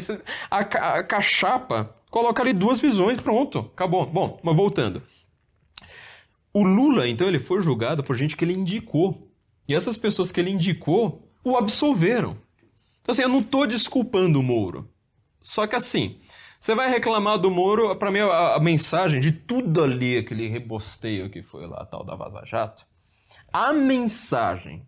a, 0.51 0.59
a, 0.59 0.99
a 0.99 1.03
cachapa 1.03 1.95
coloca 2.11 2.43
ali 2.43 2.53
duas 2.53 2.79
visões, 2.79 3.19
pronto, 3.19 3.71
acabou. 3.73 4.05
Bom, 4.05 4.39
mas 4.43 4.55
voltando. 4.55 5.01
O 6.53 6.63
Lula, 6.63 7.07
então, 7.07 7.27
ele 7.27 7.39
foi 7.39 7.59
julgado 7.59 8.03
por 8.03 8.15
gente 8.15 8.37
que 8.37 8.45
ele 8.45 8.53
indicou. 8.53 9.31
E 9.67 9.73
essas 9.73 9.97
pessoas 9.97 10.31
que 10.31 10.39
ele 10.39 10.51
indicou 10.51 11.27
o 11.43 11.57
absolveram. 11.57 12.44
Então, 13.05 13.13
assim, 13.13 13.21
eu 13.21 13.29
não 13.29 13.41
estou 13.41 13.67
desculpando 13.67 14.39
o 14.39 14.43
Moro. 14.43 14.89
Só 15.39 15.67
que, 15.67 15.75
assim, 15.75 16.19
você 16.59 16.73
vai 16.73 16.89
reclamar 16.89 17.37
do 17.37 17.51
Moro, 17.51 17.95
para 17.97 18.09
mim, 18.09 18.17
a, 18.17 18.55
a, 18.55 18.59
mensagem 18.59 19.21
de 19.21 19.31
tudo 19.31 19.83
ali, 19.83 20.17
aquele 20.17 20.47
rebosteio 20.47 21.29
que 21.29 21.43
foi 21.43 21.67
lá, 21.67 21.85
tal 21.85 22.03
da 22.03 22.15
Vaza 22.15 22.43
Jato, 22.43 22.83
a 23.53 23.71
mensagem 23.71 24.87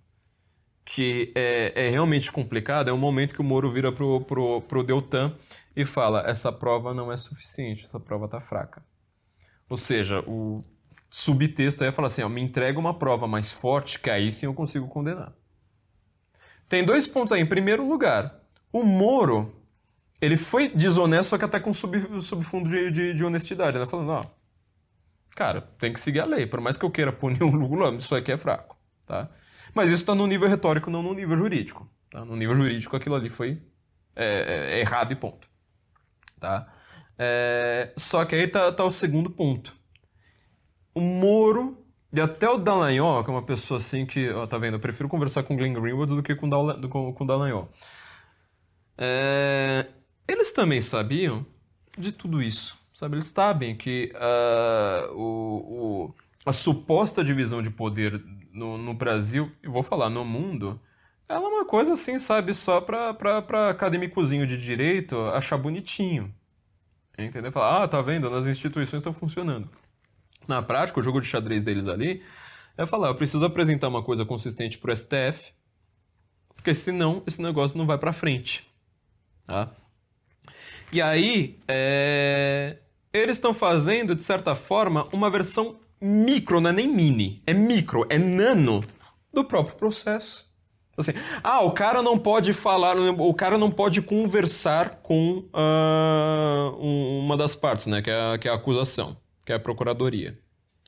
que 0.84 1.31
é, 1.35 1.85
é 1.85 1.89
realmente 1.89 2.31
complicada 2.31 2.89
é 2.89 2.94
o 2.94 2.98
momento 2.98 3.35
que 3.35 3.41
o 3.41 3.44
Moro 3.44 3.72
vira 3.72 3.91
pro, 3.91 4.22
pro, 4.22 4.61
pro 4.61 4.84
Deltan 4.84 5.38
e 5.76 5.85
fala: 5.85 6.27
essa 6.27 6.52
prova 6.52 6.95
não 6.95 7.11
é 7.11 7.18
suficiente, 7.18 7.85
essa 7.85 7.99
prova 7.99 8.27
tá 8.27 8.41
fraca. 8.41 8.84
Ou 9.69 9.77
seja, 9.77 10.22
o 10.22 10.64
subtexto 11.11 11.84
aí 11.84 11.89
é 11.89 11.91
falar 11.91 12.07
assim: 12.07 12.23
ó, 12.23 12.30
me 12.30 12.41
entrega 12.41 12.80
uma 12.80 12.98
prova 12.98 13.27
mais 13.27 13.52
forte, 13.52 13.99
que 13.99 14.10
aí 14.10 14.31
sim 14.31 14.48
eu 14.48 14.53
consigo 14.56 14.88
condenar. 14.88 15.31
Tem 16.69 16.84
dois 16.84 17.07
pontos 17.07 17.31
aí. 17.31 17.41
Em 17.41 17.45
primeiro 17.45 17.88
lugar, 17.88 18.39
o 18.72 18.84
Moro, 18.84 19.56
ele 20.22 20.38
foi 20.38 20.69
desonesto, 20.69 21.30
só 21.30 21.38
que 21.38 21.45
até 21.45 21.60
com 21.60 21.73
sub, 21.73 22.22
subfundo 22.22 22.69
de, 22.69 22.91
de, 22.91 23.14
de 23.14 23.26
honestidade, 23.26 23.77
né? 23.77 23.85
Falando, 23.85 24.11
ó, 24.11 24.26
cara, 25.35 25.61
tem 25.61 25.94
que 25.94 25.99
seguir 25.99 26.19
a 26.19 26.26
lei. 26.26 26.45
Por 26.45 26.60
mais 26.60 26.77
que 26.77 26.85
eu 26.85 26.91
queira 26.91 27.11
punir 27.11 27.44
o 27.44 27.49
Lula, 27.49 27.94
isso 27.95 28.14
aqui 28.15 28.31
é 28.31 28.38
fraco, 28.38 28.77
tá? 29.06 29.30
Mas 29.73 29.89
isso 29.89 30.02
está 30.02 30.15
no 30.15 30.27
nível 30.27 30.49
retórico, 30.49 30.89
não 30.89 31.03
no 31.03 31.14
nível 31.14 31.35
jurídico. 31.35 31.89
Tá? 32.10 32.26
No 32.26 32.35
nível 32.35 32.56
jurídico, 32.56 32.95
aquilo 32.95 33.15
ali 33.15 33.30
foi 33.30 33.61
é, 34.15 34.77
é, 34.77 34.80
errado 34.80 35.11
e 35.11 35.15
ponto. 35.15 35.48
Tá? 36.39 36.73
É, 37.18 37.94
só 37.98 38.26
que 38.26 38.35
aí 38.35 38.48
tá, 38.48 38.72
tá 38.72 38.84
o 38.84 38.91
segundo 38.91 39.30
ponto. 39.30 39.76
O 40.94 41.02
Moro 41.02 41.85
e 42.18 42.22
até 42.22 42.49
o 42.49 42.57
Dallagnol, 42.57 43.23
que 43.23 43.30
é 43.30 43.34
uma 43.34 43.44
pessoa 43.44 43.77
assim 43.77 44.06
que, 44.06 44.30
ó, 44.31 44.48
tá 44.48 44.57
vendo, 44.57 44.73
eu 44.76 44.80
prefiro 44.80 45.07
conversar 45.07 45.44
com 45.44 45.53
o 45.53 45.57
Glenn 45.57 45.73
Greenwood 45.73 46.15
do 46.15 46.23
que 46.23 46.35
com, 46.35 46.49
do, 46.49 46.89
com, 46.89 47.14
com 47.14 47.23
o 47.23 47.27
Dallagnol. 47.27 47.69
É, 48.98 49.85
eles 50.27 50.52
também 50.52 50.81
sabiam 50.81 51.45
de 51.98 52.11
tudo 52.11 52.41
isso, 52.41 52.76
sabe? 52.94 53.15
Eles 53.15 53.27
sabem 53.27 53.76
que 53.77 54.11
uh, 54.15 55.14
o, 55.14 55.26
o, 55.26 56.15
a 56.44 56.52
suposta 56.52 57.23
divisão 57.23 57.61
de 57.61 57.69
poder 57.69 58.19
no, 58.52 58.77
no 58.77 58.94
Brasil, 58.95 59.52
e 59.61 59.68
vou 59.68 59.84
falar, 59.84 60.10
no 60.10 60.26
mundo, 60.26 60.81
ela 61.30 61.45
é 61.45 61.48
uma 61.48 61.65
coisa 61.65 61.94
assim, 61.94 62.18
sabe? 62.18 62.53
Só 62.53 62.81
pra, 62.81 63.14
pra, 63.14 63.44
pra 63.44 63.69
acadêmicozinho 63.69 64.48
de 64.48 64.57
direito 64.57 65.19
achar 65.30 65.57
bonitinho. 65.57 66.34
Entendeu? 67.18 67.52
Falar, 67.52 67.84
ah, 67.84 67.88
tá 67.88 68.02
vendo, 68.02 68.30
nas 68.30 68.48
instituições 68.48 69.02
estão 69.02 69.14
funcionando. 69.14 69.69
Na 70.47 70.61
prática, 70.61 70.99
o 70.99 71.03
jogo 71.03 71.19
de 71.19 71.27
xadrez 71.27 71.63
deles 71.63 71.87
ali 71.87 72.23
é 72.77 72.85
falar, 72.85 73.09
eu 73.09 73.15
preciso 73.15 73.43
apresentar 73.43 73.87
uma 73.87 74.03
coisa 74.03 74.23
consistente 74.25 74.77
para 74.77 74.93
o 74.93 74.95
STF, 74.95 75.51
porque 76.55 76.73
senão 76.73 77.23
esse 77.25 77.41
negócio 77.41 77.77
não 77.77 77.85
vai 77.85 77.97
para 77.97 78.13
frente. 78.13 78.67
Tá? 79.45 79.71
E 80.91 81.01
aí, 81.01 81.59
é... 81.67 82.77
eles 83.11 83.37
estão 83.37 83.53
fazendo, 83.53 84.15
de 84.15 84.23
certa 84.23 84.55
forma, 84.55 85.07
uma 85.11 85.29
versão 85.29 85.79
micro, 85.99 86.61
não 86.61 86.69
é 86.69 86.73
nem 86.73 86.87
mini, 86.87 87.41
é 87.45 87.53
micro, 87.53 88.05
é 88.09 88.17
nano 88.17 88.83
do 89.33 89.43
próprio 89.43 89.75
processo. 89.75 90.47
Assim, 90.97 91.11
ah, 91.43 91.61
o 91.61 91.71
cara 91.71 92.01
não 92.01 92.17
pode 92.17 92.53
falar, 92.53 92.97
o 92.97 93.33
cara 93.33 93.57
não 93.57 93.69
pode 93.69 94.01
conversar 94.01 94.99
com 95.03 95.45
uh, 95.53 96.75
uma 97.21 97.37
das 97.37 97.55
partes, 97.55 97.85
né? 97.85 98.01
Que 98.01 98.09
é, 98.09 98.37
que 98.39 98.47
é 98.47 98.51
a 98.51 98.55
acusação, 98.55 99.15
que 99.47 99.53
é 99.53 99.55
a 99.55 99.59
procuradoria. 99.59 100.37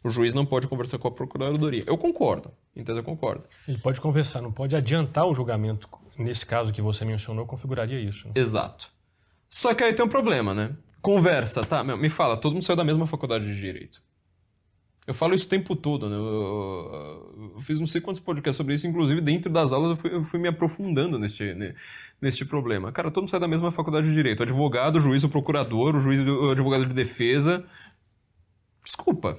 O 0.03 0.09
juiz 0.09 0.33
não 0.33 0.45
pode 0.45 0.67
conversar 0.67 0.97
com 0.97 1.07
a 1.07 1.11
procuradoria. 1.11 1.85
Eu 1.87 1.97
concordo, 1.97 2.51
então 2.75 2.95
eu 2.95 3.03
concordo. 3.03 3.45
Ele 3.65 3.77
pode 3.77 4.01
conversar, 4.01 4.41
não 4.41 4.51
pode 4.51 4.75
adiantar 4.75 5.25
o 5.25 5.33
julgamento. 5.33 5.87
Nesse 6.17 6.45
caso 6.45 6.73
que 6.73 6.81
você 6.81 7.05
mencionou, 7.05 7.45
configuraria 7.45 7.97
isso. 7.97 8.27
Né? 8.27 8.33
Exato. 8.35 8.91
Só 9.49 9.73
que 9.73 9.81
aí 9.81 9.93
tem 9.93 10.05
um 10.05 10.09
problema, 10.09 10.53
né? 10.53 10.75
Conversa, 11.01 11.63
tá? 11.63 11.81
Me 11.83 12.09
fala, 12.09 12.35
todo 12.35 12.51
mundo 12.51 12.65
saiu 12.65 12.75
da 12.75 12.83
mesma 12.83 13.07
faculdade 13.07 13.45
de 13.45 13.57
direito. 13.57 14.03
Eu 15.07 15.13
falo 15.13 15.33
isso 15.33 15.45
o 15.45 15.49
tempo 15.49 15.75
todo, 15.75 16.09
né? 16.09 16.15
Eu, 16.17 17.53
eu 17.55 17.59
fiz 17.61 17.79
não 17.79 17.87
sei 17.87 18.01
quantos 18.01 18.21
podcasts 18.21 18.57
sobre 18.57 18.73
isso, 18.73 18.85
inclusive 18.85 19.21
dentro 19.21 19.49
das 19.51 19.71
aulas 19.71 19.91
eu 19.91 19.95
fui, 19.95 20.13
eu 20.13 20.23
fui 20.23 20.39
me 20.39 20.49
aprofundando 20.49 21.17
neste, 21.17 21.55
neste 22.21 22.45
problema. 22.45 22.91
Cara, 22.91 23.09
todo 23.09 23.23
mundo 23.23 23.31
sai 23.31 23.39
da 23.39 23.47
mesma 23.47 23.71
faculdade 23.71 24.07
de 24.07 24.13
direito. 24.13 24.41
O 24.41 24.43
advogado, 24.43 24.97
o 24.97 24.99
juiz, 24.99 25.23
o 25.23 25.29
procurador, 25.29 25.95
o 25.95 25.99
juiz, 25.99 26.19
o 26.27 26.51
advogado 26.51 26.85
de 26.85 26.93
defesa. 26.93 27.65
Desculpa. 28.89 29.37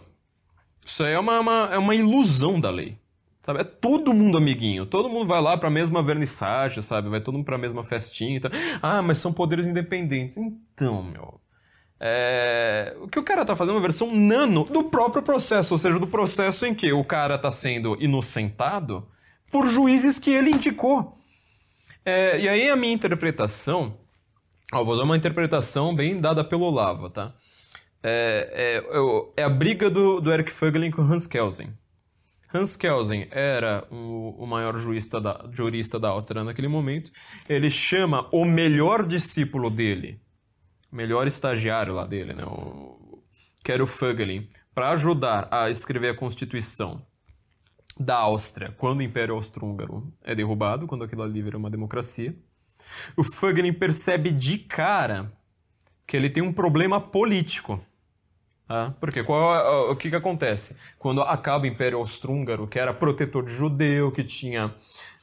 Isso 0.86 1.02
aí 1.02 1.12
é 1.12 1.18
uma, 1.18 1.40
uma, 1.40 1.68
é 1.72 1.78
uma 1.78 1.94
ilusão 1.94 2.60
da 2.60 2.70
lei. 2.70 2.96
Sabe? 3.42 3.60
É 3.60 3.64
todo 3.64 4.14
mundo 4.14 4.38
amiguinho. 4.38 4.86
Todo 4.86 5.08
mundo 5.08 5.26
vai 5.26 5.42
lá 5.42 5.56
para 5.58 5.66
a 5.66 5.72
mesma 5.72 6.02
vernissagem, 6.02 6.80
sabe? 6.80 7.08
Vai 7.08 7.20
todo 7.20 7.34
mundo 7.34 7.44
para 7.44 7.56
a 7.56 7.58
mesma 7.58 7.82
festinha. 7.82 8.40
Ah, 8.80 9.02
mas 9.02 9.18
são 9.18 9.32
poderes 9.32 9.66
independentes. 9.66 10.36
Então, 10.36 11.02
meu. 11.02 11.40
É... 11.98 12.96
O 13.00 13.08
que 13.08 13.18
o 13.18 13.24
cara 13.24 13.44
tá 13.44 13.56
fazendo 13.56 13.74
é 13.74 13.76
uma 13.78 13.82
versão 13.82 14.14
nano 14.14 14.64
do 14.64 14.84
próprio 14.84 15.22
processo, 15.22 15.74
ou 15.74 15.78
seja, 15.78 15.98
do 15.98 16.06
processo 16.06 16.64
em 16.64 16.74
que 16.74 16.92
o 16.92 17.04
cara 17.04 17.36
tá 17.36 17.50
sendo 17.50 17.96
inocentado 18.00 19.08
por 19.50 19.66
juízes 19.66 20.18
que 20.18 20.30
ele 20.30 20.50
indicou. 20.50 21.18
É... 22.04 22.38
E 22.38 22.48
aí 22.48 22.70
a 22.70 22.76
minha 22.76 22.92
interpretação, 22.92 23.96
ó, 24.72 24.84
vou 24.84 24.92
usar 24.92 25.02
uma 25.02 25.16
interpretação 25.16 25.92
bem 25.94 26.20
dada 26.20 26.44
pelo 26.44 26.70
Lava, 26.70 27.10
tá? 27.10 27.34
É, 28.02 28.82
é, 29.36 29.42
é 29.42 29.44
a 29.44 29.48
briga 29.48 29.90
do, 29.90 30.20
do 30.20 30.32
Eric 30.32 30.50
Fögling 30.50 30.90
com 30.90 31.02
Hans 31.02 31.26
Kelsen. 31.26 31.72
Hans 32.52 32.76
Kelsen 32.76 33.28
era 33.30 33.86
o, 33.90 34.34
o 34.38 34.46
maior 34.46 34.76
jurista 34.76 35.20
da, 35.20 35.48
jurista 35.52 36.00
da 36.00 36.08
Áustria 36.08 36.42
naquele 36.42 36.66
momento. 36.66 37.12
Ele 37.48 37.70
chama 37.70 38.28
o 38.32 38.44
melhor 38.44 39.06
discípulo 39.06 39.70
dele, 39.70 40.20
melhor 40.90 41.28
estagiário 41.28 41.94
lá 41.94 42.06
dele, 42.06 42.32
né? 42.32 42.44
O, 42.44 43.22
que 43.62 43.70
era 43.70 43.82
o 43.82 43.86
Fögelin, 43.86 44.48
para 44.74 44.90
ajudar 44.90 45.46
a 45.50 45.70
escrever 45.70 46.08
a 46.08 46.16
Constituição 46.16 47.06
da 47.98 48.16
Áustria 48.16 48.74
quando 48.78 49.00
o 49.00 49.02
Império 49.02 49.34
Austro-Húngaro 49.34 50.12
é 50.22 50.34
derrubado, 50.34 50.86
quando 50.86 51.04
aquilo 51.04 51.22
ali 51.22 51.42
vira 51.42 51.58
uma 51.58 51.70
democracia. 51.70 52.34
O 53.16 53.22
Fögelin 53.22 53.74
percebe 53.74 54.30
de 54.30 54.58
cara 54.58 55.30
que 56.06 56.16
ele 56.16 56.30
tem 56.30 56.42
um 56.42 56.52
problema 56.52 57.00
político. 57.00 57.80
Tá? 58.70 58.94
Porque 59.00 59.24
qual, 59.24 59.90
o 59.90 59.96
que, 59.96 60.10
que 60.10 60.14
acontece? 60.14 60.76
Quando 60.96 61.22
acaba 61.22 61.64
o 61.64 61.66
Império 61.66 61.98
Austro-Húngaro, 61.98 62.68
que 62.68 62.78
era 62.78 62.94
protetor 62.94 63.44
de 63.44 63.52
judeu, 63.52 64.12
que 64.12 64.22
tinha 64.22 64.72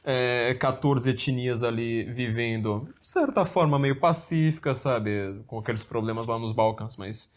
é, 0.04 0.52
14 0.60 1.08
etnias 1.08 1.62
ali 1.62 2.04
vivendo, 2.04 2.86
de 3.00 3.08
certa 3.08 3.46
forma, 3.46 3.78
meio 3.78 3.98
pacífica, 3.98 4.74
sabe? 4.74 5.42
Com 5.46 5.60
aqueles 5.60 5.82
problemas 5.82 6.26
lá 6.26 6.38
nos 6.38 6.52
Balcãs, 6.52 6.98
mas 6.98 7.32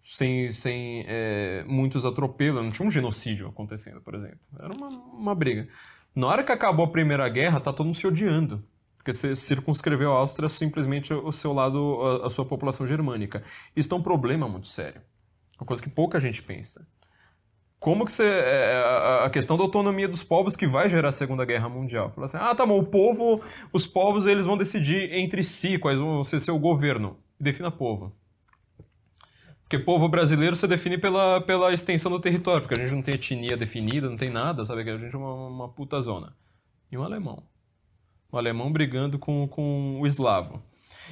sem, 0.00 0.50
sem 0.50 1.04
é, 1.06 1.62
muitos 1.66 2.06
atropelos, 2.06 2.64
não 2.64 2.70
tinha 2.70 2.88
um 2.88 2.90
genocídio 2.90 3.46
acontecendo, 3.46 4.00
por 4.00 4.14
exemplo. 4.14 4.40
Era 4.58 4.72
uma, 4.72 4.88
uma 4.88 5.34
briga. 5.34 5.68
Na 6.14 6.28
hora 6.28 6.42
que 6.42 6.52
acabou 6.52 6.86
a 6.86 6.90
Primeira 6.90 7.28
Guerra, 7.28 7.60
tá 7.60 7.70
todo 7.70 7.84
mundo 7.84 7.96
se 7.96 8.06
odiando. 8.06 8.64
Porque 8.96 9.12
você 9.12 9.36
circunscreveu 9.36 10.10
a 10.14 10.20
Áustria 10.20 10.48
simplesmente 10.48 11.12
o 11.12 11.30
seu 11.30 11.52
lado, 11.52 12.00
a, 12.00 12.28
a 12.28 12.30
sua 12.30 12.46
população 12.46 12.86
germânica. 12.86 13.42
Isso 13.76 13.92
é 13.92 13.96
um 13.98 14.02
problema 14.02 14.48
muito 14.48 14.66
sério. 14.66 15.02
Uma 15.60 15.66
coisa 15.66 15.82
que 15.82 15.90
pouca 15.90 16.18
gente 16.18 16.42
pensa 16.42 16.86
como 17.80 18.04
que 18.04 18.12
você. 18.12 18.24
É, 18.24 19.22
é 19.22 19.24
a 19.24 19.30
questão 19.30 19.56
da 19.56 19.64
autonomia 19.64 20.06
dos 20.06 20.22
povos 20.22 20.54
que 20.54 20.66
vai 20.66 20.88
gerar 20.88 21.08
a 21.08 21.12
Segunda 21.12 21.46
Guerra 21.46 21.68
Mundial. 21.68 22.10
Fala 22.10 22.26
assim, 22.26 22.36
ah, 22.38 22.54
tá 22.54 22.66
bom, 22.66 22.78
o 22.78 22.84
povo, 22.84 23.42
os 23.72 23.86
povos 23.86 24.26
eles 24.26 24.44
vão 24.44 24.56
decidir 24.56 25.14
entre 25.14 25.42
si 25.42 25.78
quais 25.78 25.98
vão 25.98 26.22
ser 26.22 26.38
seu 26.40 26.58
governo. 26.58 27.16
Defina 27.40 27.70
povo. 27.70 28.14
Porque 29.62 29.78
povo 29.78 30.08
brasileiro 30.08 30.54
você 30.54 30.66
define 30.66 30.98
pela, 30.98 31.40
pela 31.40 31.72
extensão 31.72 32.10
do 32.10 32.20
território, 32.20 32.66
porque 32.66 32.78
a 32.78 32.82
gente 32.82 32.94
não 32.94 33.02
tem 33.02 33.14
etnia 33.14 33.56
definida, 33.56 34.10
não 34.10 34.16
tem 34.16 34.28
nada, 34.28 34.64
sabe? 34.64 34.82
A 34.82 34.98
gente 34.98 35.14
é 35.14 35.18
uma, 35.18 35.32
uma 35.32 35.68
puta 35.68 36.00
zona. 36.02 36.36
E 36.92 36.98
um 36.98 37.02
alemão. 37.02 37.42
O 38.30 38.36
alemão 38.36 38.70
brigando 38.70 39.18
com, 39.18 39.48
com 39.48 40.00
o 40.00 40.06
eslavo. 40.06 40.62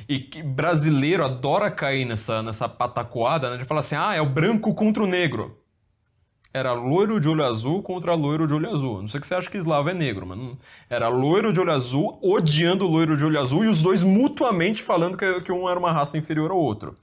E 0.09 0.43
brasileiro 0.43 1.25
adora 1.25 1.71
cair 1.71 2.05
nessa, 2.05 2.43
nessa 2.43 2.69
patacoada, 2.69 3.51
né? 3.51 3.57
De 3.57 3.65
falar 3.65 3.81
assim, 3.81 3.97
ah, 3.97 4.15
é 4.15 4.21
o 4.21 4.29
branco 4.29 4.75
contra 4.75 5.03
o 5.03 5.07
negro 5.07 5.59
era 6.53 6.73
loiro 6.73 7.21
de 7.21 7.29
olho 7.29 7.45
azul 7.45 7.83
contra 7.83 8.15
loiro 8.15 8.47
de 8.47 8.55
olho 8.55 8.71
azul. 8.71 9.01
Não 9.01 9.09
sei 9.09 9.21
que 9.21 9.27
você 9.27 9.35
acha 9.35 9.51
que 9.51 9.57
eslavo 9.57 9.91
é 9.91 9.95
negro, 9.95 10.27
mas 10.27 10.57
era 10.89 11.09
loiro 11.09 11.53
de 11.53 11.61
olho 11.61 11.73
azul 11.73 12.19
odiando 12.23 12.87
loiro 12.87 13.17
de 13.17 13.25
olho 13.25 13.39
azul 13.39 13.65
e 13.65 13.69
os 13.69 13.83
dois 13.83 14.03
mutuamente 14.03 14.83
falando 14.83 15.17
que, 15.17 15.41
que 15.43 15.53
um 15.53 15.69
era 15.69 15.79
uma 15.79 15.93
raça 15.93 16.17
inferior 16.17 16.51
ao 16.51 16.59
outro. 16.59 16.97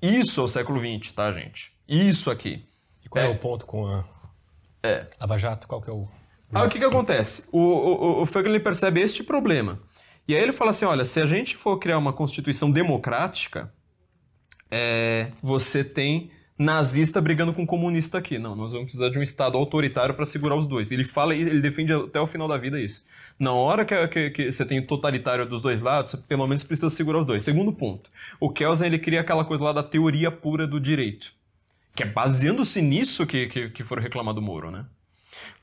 Isso 0.00 0.40
é 0.40 0.44
o 0.44 0.48
século 0.48 0.80
XX, 0.80 1.12
tá, 1.12 1.30
gente? 1.32 1.72
Isso 1.88 2.30
aqui. 2.30 2.64
E 3.04 3.08
qual 3.08 3.24
é, 3.24 3.28
é 3.28 3.30
o 3.30 3.38
ponto 3.38 3.66
com 3.66 3.86
a 3.86 4.04
é. 4.82 5.06
Lava 5.20 5.38
Jato? 5.38 5.66
Qual 5.66 5.80
que 5.80 5.90
é 5.90 5.92
o... 5.92 6.06
Ah, 6.52 6.64
o 6.64 6.68
que 6.68 6.78
que 6.78 6.84
acontece? 6.84 7.48
O, 7.50 7.58
o, 7.58 8.22
o 8.22 8.60
percebe 8.60 9.00
este 9.00 9.22
problema. 9.22 9.80
E 10.28 10.34
aí 10.34 10.42
ele 10.42 10.52
fala 10.52 10.70
assim, 10.70 10.84
olha, 10.84 11.04
se 11.04 11.20
a 11.20 11.26
gente 11.26 11.56
for 11.56 11.78
criar 11.78 11.98
uma 11.98 12.12
constituição 12.12 12.70
democrática, 12.70 13.72
é, 14.70 15.30
você 15.40 15.84
tem 15.84 16.30
nazista 16.58 17.20
brigando 17.20 17.52
com 17.52 17.66
comunista 17.66 18.18
aqui. 18.18 18.38
Não, 18.38 18.56
nós 18.56 18.72
vamos 18.72 18.86
precisar 18.86 19.10
de 19.10 19.18
um 19.18 19.22
Estado 19.22 19.56
autoritário 19.56 20.14
para 20.14 20.24
segurar 20.24 20.56
os 20.56 20.66
dois. 20.66 20.90
Ele 20.90 21.04
fala 21.04 21.34
e 21.34 21.42
ele 21.42 21.60
defende 21.60 21.92
até 21.92 22.20
o 22.20 22.26
final 22.26 22.48
da 22.48 22.56
vida 22.56 22.80
isso. 22.80 23.04
Na 23.38 23.52
hora 23.52 23.84
que, 23.84 24.08
que, 24.08 24.30
que, 24.30 24.52
você 24.52 24.64
tem 24.64 24.84
totalitário 24.84 25.46
dos 25.46 25.60
dois 25.60 25.82
lados, 25.82 26.10
você 26.10 26.16
pelo 26.16 26.46
menos 26.46 26.64
precisa 26.64 26.88
segurar 26.88 27.20
os 27.20 27.26
dois. 27.26 27.42
Segundo 27.42 27.72
ponto, 27.72 28.10
o 28.40 28.50
Kelsen 28.50 28.86
ele 28.86 28.98
cria 28.98 29.20
aquela 29.20 29.44
coisa 29.44 29.62
lá 29.62 29.72
da 29.72 29.82
teoria 29.82 30.30
pura 30.30 30.66
do 30.66 30.80
direito, 30.80 31.32
que 31.94 32.02
é 32.02 32.06
baseando-se 32.06 32.80
nisso 32.80 33.26
que, 33.26 33.46
que, 33.46 33.68
que 33.68 33.84
foram 33.84 34.02
reclamar 34.02 34.32
do 34.32 34.40
Moro, 34.40 34.70
né? 34.70 34.86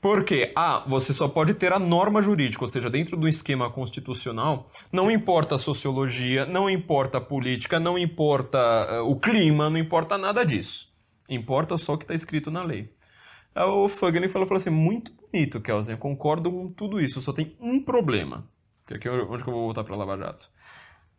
Porque, 0.00 0.52
ah, 0.54 0.84
você 0.86 1.12
só 1.12 1.28
pode 1.28 1.54
ter 1.54 1.72
a 1.72 1.78
norma 1.78 2.20
jurídica, 2.20 2.64
ou 2.64 2.68
seja, 2.68 2.90
dentro 2.90 3.16
do 3.16 3.28
esquema 3.28 3.70
constitucional, 3.70 4.70
não 4.92 5.10
importa 5.10 5.54
a 5.54 5.58
sociologia, 5.58 6.44
não 6.44 6.68
importa 6.68 7.18
a 7.18 7.20
política, 7.20 7.80
não 7.80 7.98
importa 7.98 8.58
uh, 9.02 9.10
o 9.10 9.18
clima, 9.18 9.70
não 9.70 9.78
importa 9.78 10.18
nada 10.18 10.44
disso. 10.44 10.92
Importa 11.28 11.76
só 11.78 11.94
o 11.94 11.98
que 11.98 12.04
está 12.04 12.14
escrito 12.14 12.50
na 12.50 12.62
lei. 12.62 12.92
Aí 13.54 13.64
o 13.64 13.88
Fugner 13.88 14.28
falou, 14.28 14.46
falou 14.46 14.60
assim, 14.60 14.70
muito 14.70 15.12
bonito, 15.12 15.60
Kelsen, 15.60 15.96
concordo 15.96 16.50
com 16.50 16.72
tudo 16.72 17.00
isso, 17.00 17.20
só 17.20 17.32
tem 17.32 17.56
um 17.60 17.80
problema. 17.80 18.48
Que 18.86 18.94
aqui 18.94 19.08
é 19.08 19.10
onde 19.10 19.42
que 19.42 19.48
eu 19.48 19.54
vou 19.54 19.64
voltar 19.64 19.84
para 19.84 19.96
Lava 19.96 20.18
Jato. 20.18 20.50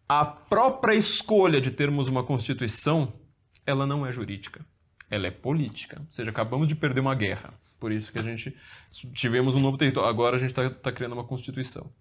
A 0.08 0.24
própria 0.24 0.94
escolha 0.94 1.60
de 1.60 1.72
termos 1.72 2.08
uma 2.08 2.24
constituição, 2.24 3.14
ela 3.66 3.88
não 3.88 4.06
é 4.06 4.12
jurídica. 4.12 4.64
Ela 5.10 5.28
é 5.28 5.32
política. 5.32 6.00
Ou 6.00 6.12
seja, 6.12 6.30
acabamos 6.30 6.68
de 6.68 6.76
perder 6.76 7.00
uma 7.00 7.16
guerra. 7.16 7.54
Por 7.80 7.92
isso 7.92 8.12
que 8.12 8.20
a 8.20 8.24
gente 8.24 8.56
tivemos 9.14 9.56
um 9.56 9.60
novo 9.60 9.78
território. 9.78 10.10
Agora 10.10 10.36
a 10.36 10.40
gente 10.40 10.50
está 10.50 10.70
tá 10.70 10.92
criando 10.92 11.14
uma 11.14 11.24
constituição. 11.24 11.92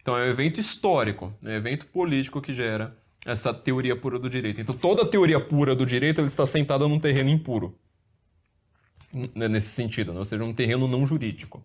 Então 0.00 0.16
é 0.16 0.26
um 0.26 0.30
evento 0.30 0.58
histórico, 0.58 1.32
é 1.44 1.50
um 1.50 1.52
evento 1.52 1.86
político 1.86 2.40
que 2.40 2.52
gera 2.52 2.96
essa 3.24 3.54
teoria 3.54 3.96
pura 3.96 4.18
do 4.18 4.28
direito. 4.28 4.60
Então 4.60 4.76
toda 4.76 5.02
a 5.02 5.08
teoria 5.08 5.40
pura 5.40 5.74
do 5.74 5.86
direito 5.86 6.20
está 6.22 6.44
sentada 6.44 6.86
num 6.88 6.98
terreno 6.98 7.30
impuro. 7.30 7.78
Nesse 9.34 9.68
sentido, 9.68 10.12
né? 10.12 10.18
ou 10.18 10.24
seja, 10.24 10.42
um 10.42 10.54
terreno 10.54 10.88
não 10.88 11.06
jurídico. 11.06 11.64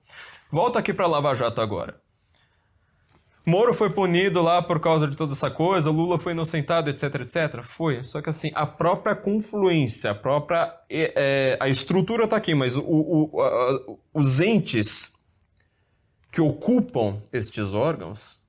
Volta 0.52 0.80
aqui 0.80 0.94
para 0.94 1.08
Lava 1.08 1.34
Jato 1.34 1.62
agora. 1.62 2.00
Moro 3.48 3.74
foi 3.74 3.90
punido 3.90 4.42
lá 4.42 4.62
por 4.62 4.78
causa 4.78 5.08
de 5.08 5.16
toda 5.16 5.32
essa 5.32 5.50
coisa, 5.50 5.90
Lula 5.90 6.20
foi 6.20 6.34
inocentado, 6.34 6.90
etc, 6.90 7.16
etc. 7.22 7.64
Foi. 7.64 8.04
Só 8.04 8.22
que 8.22 8.30
assim, 8.30 8.52
a 8.54 8.66
própria 8.66 9.16
confluência, 9.16 10.12
a 10.12 10.16
própria. 10.16 10.76
É, 10.90 11.56
a 11.58 11.70
estrutura 11.70 12.26
está 12.26 12.36
aqui, 12.36 12.54
mas 12.54 12.76
o, 12.76 12.84
o, 12.84 13.42
a, 13.42 13.86
os 14.14 14.42
entes 14.42 15.16
que 16.30 16.42
ocupam 16.42 17.22
estes 17.32 17.74
órgãos, 17.74 18.46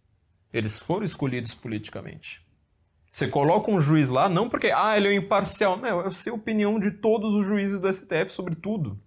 eles 0.52 0.80
foram 0.80 1.04
escolhidos 1.04 1.54
politicamente. 1.54 2.44
Você 3.08 3.28
coloca 3.28 3.70
um 3.70 3.80
juiz 3.80 4.08
lá, 4.08 4.28
não 4.28 4.48
porque, 4.48 4.72
ah, 4.74 4.96
ele 4.96 5.08
é 5.10 5.14
imparcial. 5.14 5.76
Não, 5.76 6.00
é 6.00 6.08
a 6.08 6.34
opinião 6.34 6.76
de 6.80 6.90
todos 6.90 7.36
os 7.36 7.46
juízes 7.46 7.78
do 7.78 7.92
STF 7.92 8.32
sobre 8.32 8.56
tudo. 8.56 9.00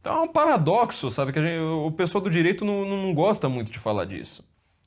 Então 0.00 0.16
é 0.16 0.20
um 0.22 0.28
paradoxo, 0.28 1.08
sabe? 1.08 1.32
Que 1.32 1.40
gente, 1.40 1.60
o 1.60 1.92
pessoal 1.92 2.22
do 2.22 2.30
direito 2.30 2.64
não, 2.64 2.84
não 2.84 3.14
gosta 3.14 3.48
muito 3.48 3.70
de 3.70 3.78
falar 3.78 4.06
disso. 4.06 4.44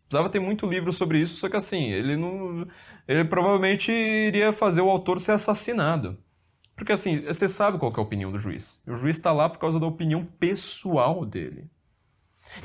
Precisava 0.09 0.27
ter 0.27 0.39
muito 0.39 0.65
livro 0.65 0.91
sobre 0.91 1.19
isso, 1.19 1.37
só 1.37 1.47
que 1.47 1.55
assim, 1.55 1.91
ele 1.91 2.17
não. 2.17 2.67
Ele 3.07 3.23
provavelmente 3.23 3.91
iria 3.91 4.51
fazer 4.51 4.81
o 4.81 4.89
autor 4.89 5.19
ser 5.19 5.33
assassinado. 5.33 6.17
Porque 6.75 6.91
assim, 6.91 7.21
você 7.21 7.47
sabe 7.47 7.77
qual 7.77 7.93
é 7.95 7.99
a 7.99 8.01
opinião 8.01 8.31
do 8.31 8.39
juiz. 8.39 8.81
O 8.87 8.95
juiz 8.95 9.17
está 9.17 9.31
lá 9.31 9.47
por 9.47 9.59
causa 9.59 9.79
da 9.79 9.85
opinião 9.85 10.25
pessoal 10.25 11.23
dele. 11.23 11.69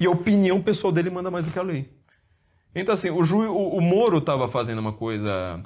E 0.01 0.07
a 0.07 0.11
opinião 0.11 0.63
pessoal 0.63 0.91
dele 0.91 1.11
manda 1.11 1.31
mais 1.31 1.45
do 1.45 1.51
que 1.51 1.59
a 1.59 1.63
lei. 1.63 1.93
Então, 2.75 2.95
assim, 2.95 3.11
o, 3.11 3.23
ju, 3.23 3.43
o, 3.43 3.77
o 3.77 3.81
Moro 3.83 4.19
estava 4.19 4.49
fazendo 4.49 4.79
uma 4.79 4.95
coisa 4.95 5.63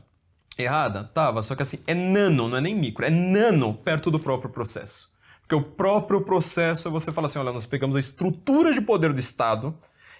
errada? 0.58 1.04
Tava, 1.04 1.42
só 1.42 1.54
que 1.54 1.62
assim, 1.62 1.78
é 1.86 1.94
nano, 1.94 2.48
não 2.48 2.56
é 2.56 2.60
nem 2.60 2.74
micro, 2.74 3.04
é 3.04 3.10
nano 3.10 3.72
perto 3.72 4.10
do 4.10 4.18
próprio 4.18 4.50
processo. 4.50 5.08
Porque 5.42 5.54
o 5.54 5.62
próprio 5.62 6.22
processo, 6.22 6.90
você 6.90 7.12
fala 7.12 7.28
assim, 7.28 7.38
olha, 7.38 7.52
nós 7.52 7.66
pegamos 7.66 7.94
a 7.94 8.00
estrutura 8.00 8.74
de 8.74 8.80
poder 8.80 9.12
do 9.12 9.20
Estado 9.20 9.78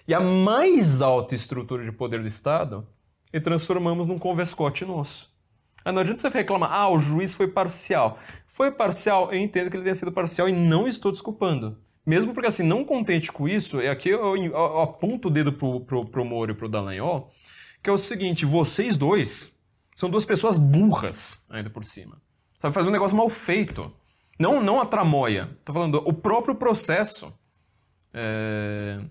e 0.09 0.13
a 0.15 0.19
mais 0.19 1.03
alta 1.03 1.35
estrutura 1.35 1.85
de 1.85 1.91
poder 1.91 2.19
do 2.19 2.25
Estado 2.25 2.83
e 3.31 3.39
transformamos 3.39 4.07
num 4.07 4.17
converscote 4.17 4.83
nosso. 4.83 5.31
Aí 5.85 5.93
não 5.93 6.01
adianta 6.01 6.19
você 6.19 6.29
reclamar, 6.29 6.71
ah, 6.71 6.89
o 6.89 6.97
juiz 6.97 7.35
foi 7.35 7.47
parcial. 7.47 8.17
Foi 8.47 8.71
parcial, 8.71 9.31
eu 9.31 9.39
entendo 9.39 9.69
que 9.69 9.77
ele 9.77 9.83
tenha 9.83 9.93
sido 9.93 10.11
parcial 10.11 10.49
e 10.49 10.51
não 10.51 10.87
estou 10.87 11.11
desculpando. 11.11 11.77
Mesmo 12.03 12.33
porque, 12.33 12.47
assim, 12.47 12.63
não 12.63 12.83
contente 12.83 13.31
com 13.31 13.47
isso, 13.47 13.79
e 13.79 13.87
aqui 13.87 14.09
eu, 14.09 14.35
eu, 14.35 14.45
eu 14.45 14.81
aponto 14.81 15.27
o 15.27 15.31
dedo 15.31 15.53
pro, 15.53 15.81
pro, 15.81 16.03
pro 16.03 16.25
Moro 16.25 16.53
e 16.53 16.55
pro 16.55 16.67
Dallagnol, 16.67 17.31
que 17.83 17.89
é 17.91 17.93
o 17.93 17.97
seguinte, 17.99 18.47
vocês 18.47 18.97
dois 18.97 19.55
são 19.95 20.09
duas 20.09 20.25
pessoas 20.25 20.57
burras, 20.57 21.39
ainda 21.47 21.69
por 21.69 21.83
cima. 21.83 22.19
Sabe, 22.57 22.73
fazer 22.73 22.89
um 22.89 22.93
negócio 22.93 23.15
mal 23.15 23.29
feito. 23.29 23.93
Não, 24.39 24.59
não 24.59 24.81
a 24.81 24.87
tramóia. 24.87 25.55
Tô 25.63 25.71
falando, 25.71 26.01
o 26.03 26.13
próprio 26.13 26.55
processo 26.55 27.31
é, 28.11 29.01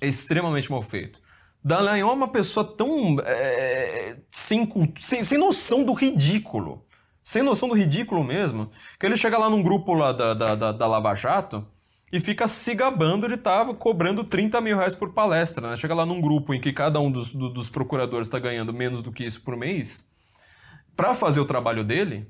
é 0.00 0.06
extremamente 0.06 0.70
mal 0.70 0.82
feito. 0.82 1.20
Dallagnol 1.62 2.10
é 2.10 2.14
uma 2.14 2.28
pessoa 2.28 2.64
tão 2.64 3.16
é, 3.24 4.16
sem, 4.30 4.68
sem, 4.98 5.24
sem 5.24 5.38
noção 5.38 5.84
do 5.84 5.92
ridículo. 5.92 6.84
Sem 7.22 7.42
noção 7.42 7.68
do 7.68 7.74
ridículo 7.74 8.24
mesmo, 8.24 8.70
que 8.98 9.04
ele 9.04 9.16
chega 9.16 9.36
lá 9.36 9.50
num 9.50 9.62
grupo 9.62 9.92
lá 9.92 10.12
da, 10.12 10.32
da, 10.32 10.54
da, 10.54 10.72
da 10.72 10.86
Lava 10.86 11.14
Jato 11.14 11.66
e 12.10 12.18
fica 12.20 12.48
se 12.48 12.74
gabando 12.74 13.28
de 13.28 13.34
estar 13.34 13.66
tá 13.66 13.74
cobrando 13.74 14.24
30 14.24 14.60
mil 14.62 14.78
reais 14.78 14.94
por 14.94 15.12
palestra. 15.12 15.70
Né? 15.70 15.76
Chega 15.76 15.94
lá 15.94 16.06
num 16.06 16.22
grupo 16.22 16.54
em 16.54 16.60
que 16.60 16.72
cada 16.72 16.98
um 17.00 17.10
dos, 17.12 17.32
do, 17.34 17.50
dos 17.50 17.68
procuradores 17.68 18.28
está 18.28 18.38
ganhando 18.38 18.72
menos 18.72 19.02
do 19.02 19.12
que 19.12 19.24
isso 19.24 19.42
por 19.42 19.56
mês 19.56 20.08
para 20.96 21.14
fazer 21.14 21.40
o 21.40 21.44
trabalho 21.44 21.84
dele. 21.84 22.26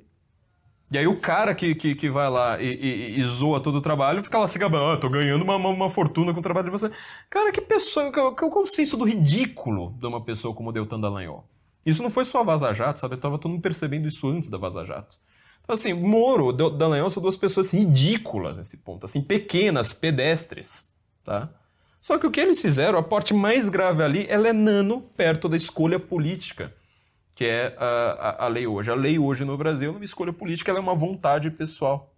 E 0.90 0.96
aí 0.96 1.06
o 1.06 1.20
cara 1.20 1.54
que, 1.54 1.74
que, 1.74 1.94
que 1.94 2.08
vai 2.08 2.30
lá 2.30 2.60
e, 2.60 2.66
e, 2.66 3.20
e, 3.20 3.22
zoa 3.22 3.60
todo 3.60 3.76
o 3.76 3.80
trabalho 3.80 4.22
fica 4.22 4.38
lá 4.38 4.46
se 4.46 4.58
gabando, 4.58 4.84
ah, 4.86 4.96
tô 4.96 5.10
ganhando 5.10 5.42
uma, 5.42 5.56
uma, 5.56 5.68
uma, 5.68 5.90
fortuna 5.90 6.32
com 6.32 6.40
o 6.40 6.42
trabalho 6.42 6.66
de 6.66 6.70
você. 6.70 6.90
Cara, 7.28 7.52
que 7.52 7.60
pessoa, 7.60 8.10
qual 8.10 8.34
é 8.40 8.58
o 8.58 8.66
senso 8.66 8.96
do 8.96 9.04
ridículo 9.04 9.94
de 10.00 10.06
uma 10.06 10.22
pessoa 10.22 10.54
como 10.54 10.70
o 10.70 10.72
Deltan 10.72 10.98
Dallagnol? 10.98 11.44
Isso 11.84 12.02
não 12.02 12.08
foi 12.08 12.24
só 12.24 12.40
a 12.40 12.44
Vaza 12.44 12.72
Jato, 12.72 13.00
sabe? 13.00 13.14
Eu 13.14 13.20
tava 13.20 13.38
todo 13.38 13.52
mundo 13.52 13.60
percebendo 13.60 14.08
isso 14.08 14.26
antes 14.28 14.48
da 14.48 14.56
Vaza 14.56 14.84
Jato. 14.84 15.16
Então, 15.62 15.74
assim, 15.74 15.92
Moro, 15.92 16.52
Dallagnol 16.52 17.10
são 17.10 17.22
duas 17.22 17.36
pessoas 17.36 17.70
ridículas 17.70 18.56
nesse 18.56 18.78
ponto, 18.78 19.04
assim, 19.04 19.20
pequenas, 19.20 19.92
pedestres, 19.92 20.88
tá? 21.22 21.50
Só 22.00 22.16
que 22.16 22.26
o 22.26 22.30
que 22.30 22.40
eles 22.40 22.62
fizeram, 22.62 22.98
a 22.98 23.02
parte 23.02 23.34
mais 23.34 23.68
grave 23.68 24.02
ali, 24.02 24.26
ela 24.28 24.48
é 24.48 24.52
nano 24.54 25.02
perto 25.02 25.48
da 25.50 25.56
escolha 25.56 25.98
política 25.98 26.72
que 27.38 27.44
é 27.44 27.72
a, 27.78 27.84
a, 27.84 28.44
a, 28.46 28.48
lei 28.48 28.66
hoje. 28.66 28.90
A 28.90 28.96
lei 28.96 29.16
hoje 29.16 29.44
no 29.44 29.56
Brasil 29.56 29.92
é 29.92 29.94
uma 29.94 30.04
escolha 30.04 30.32
política, 30.32 30.72
ela 30.72 30.80
é 30.80 30.82
uma 30.82 30.96
vontade 30.96 31.48
pessoal. 31.52 32.12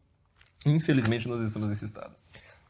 Infelizmente, 0.64 1.28
nós 1.28 1.42
estamos 1.42 1.68
nesse 1.68 1.84
estado. 1.84 2.16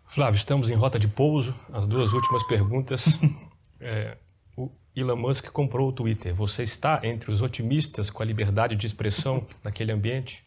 Flávio, 0.08 0.36
estamos 0.36 0.68
em 0.68 0.74
rota 0.74 0.98
de 0.98 1.06
pouso. 1.06 1.54
As 1.72 1.86
duas 1.86 2.12
últimas 2.12 2.42
perguntas. 2.42 3.16
é, 3.78 4.16
o 4.56 4.68
Elon 4.96 5.14
Musk 5.14 5.46
comprou 5.52 5.90
o 5.90 5.92
Twitter. 5.92 6.34
Você 6.34 6.64
está 6.64 7.00
entre 7.04 7.30
os 7.30 7.40
otimistas 7.40 8.10
com 8.10 8.20
a 8.20 8.26
liberdade 8.26 8.74
de 8.74 8.84
expressão 8.84 9.46
naquele 9.62 9.92
ambiente? 9.92 10.44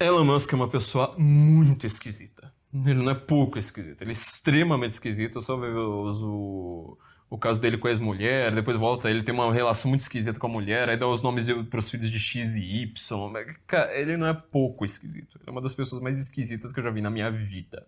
Elon 0.00 0.24
Musk 0.24 0.52
é 0.52 0.56
uma 0.56 0.68
pessoa 0.68 1.14
muito 1.16 1.86
esquisita. 1.86 2.52
Ele 2.74 3.04
não 3.04 3.12
é 3.12 3.14
pouco 3.14 3.56
esquisito, 3.56 4.02
ele 4.02 4.10
é 4.10 4.14
extremamente 4.14 4.92
esquisito. 4.92 5.38
Eu 5.38 5.42
só 5.42 5.56
vejo 5.56 5.78
o 5.78 6.98
o 7.30 7.36
caso 7.36 7.60
dele 7.60 7.76
com 7.76 7.86
a 7.86 7.90
ex-mulher, 7.90 8.54
depois 8.54 8.76
volta, 8.76 9.10
ele 9.10 9.22
tem 9.22 9.34
uma 9.34 9.52
relação 9.52 9.90
muito 9.90 10.00
esquisita 10.00 10.38
com 10.38 10.46
a 10.46 10.50
mulher, 10.50 10.88
aí 10.88 10.96
dá 10.96 11.06
os 11.06 11.20
nomes 11.20 11.46
para 11.68 11.78
os 11.78 11.90
filhos 11.90 12.10
de 12.10 12.18
X 12.18 12.54
e 12.54 12.82
Y. 12.82 13.32
Cara, 13.66 13.94
ele 13.94 14.16
não 14.16 14.26
é 14.26 14.32
pouco 14.32 14.84
esquisito. 14.84 15.36
Ele 15.36 15.44
é 15.46 15.50
uma 15.50 15.60
das 15.60 15.74
pessoas 15.74 16.00
mais 16.00 16.18
esquisitas 16.18 16.72
que 16.72 16.80
eu 16.80 16.84
já 16.84 16.90
vi 16.90 17.02
na 17.02 17.10
minha 17.10 17.30
vida. 17.30 17.86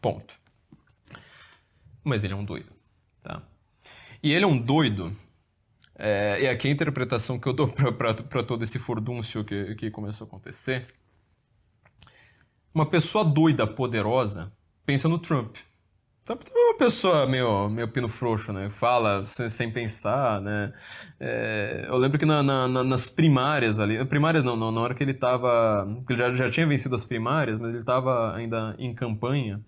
Ponto. 0.00 0.38
Mas 2.04 2.22
ele 2.22 2.34
é 2.34 2.36
um 2.36 2.44
doido, 2.44 2.72
tá? 3.22 3.42
E 4.22 4.32
ele 4.32 4.44
é 4.44 4.48
um 4.48 4.56
doido. 4.56 5.16
É, 5.98 6.42
e 6.42 6.46
aqui 6.46 6.68
a 6.68 6.70
interpretação 6.70 7.40
que 7.40 7.48
eu 7.48 7.52
dou 7.52 7.68
para 7.98 8.42
todo 8.44 8.62
esse 8.62 8.78
furdúncio 8.78 9.44
que, 9.44 9.74
que 9.74 9.90
começou 9.90 10.26
a 10.26 10.28
acontecer. 10.28 10.86
Uma 12.72 12.86
pessoa 12.86 13.24
doida, 13.24 13.66
poderosa, 13.66 14.52
pensa 14.84 15.08
no 15.08 15.18
Trump. 15.18 15.56
É 16.28 16.58
uma 16.58 16.76
pessoa 16.76 17.24
meio, 17.26 17.68
meio 17.68 17.86
pino 17.86 18.08
frouxo, 18.08 18.52
né? 18.52 18.68
Fala 18.68 19.24
sem, 19.24 19.48
sem 19.48 19.70
pensar, 19.70 20.40
né? 20.40 20.72
É, 21.20 21.86
eu 21.88 21.96
lembro 21.96 22.18
que 22.18 22.26
na, 22.26 22.42
na, 22.42 22.66
nas 22.66 23.08
primárias 23.08 23.78
ali... 23.78 24.04
Primárias 24.06 24.42
não, 24.42 24.56
não, 24.56 24.72
na 24.72 24.80
hora 24.80 24.94
que 24.94 25.04
ele 25.04 25.14
tava... 25.14 25.86
Ele 26.08 26.18
já, 26.18 26.34
já 26.34 26.50
tinha 26.50 26.66
vencido 26.66 26.96
as 26.96 27.04
primárias, 27.04 27.60
mas 27.60 27.70
ele 27.70 27.80
estava 27.80 28.34
ainda 28.34 28.74
em 28.78 28.92
campanha 28.92 29.60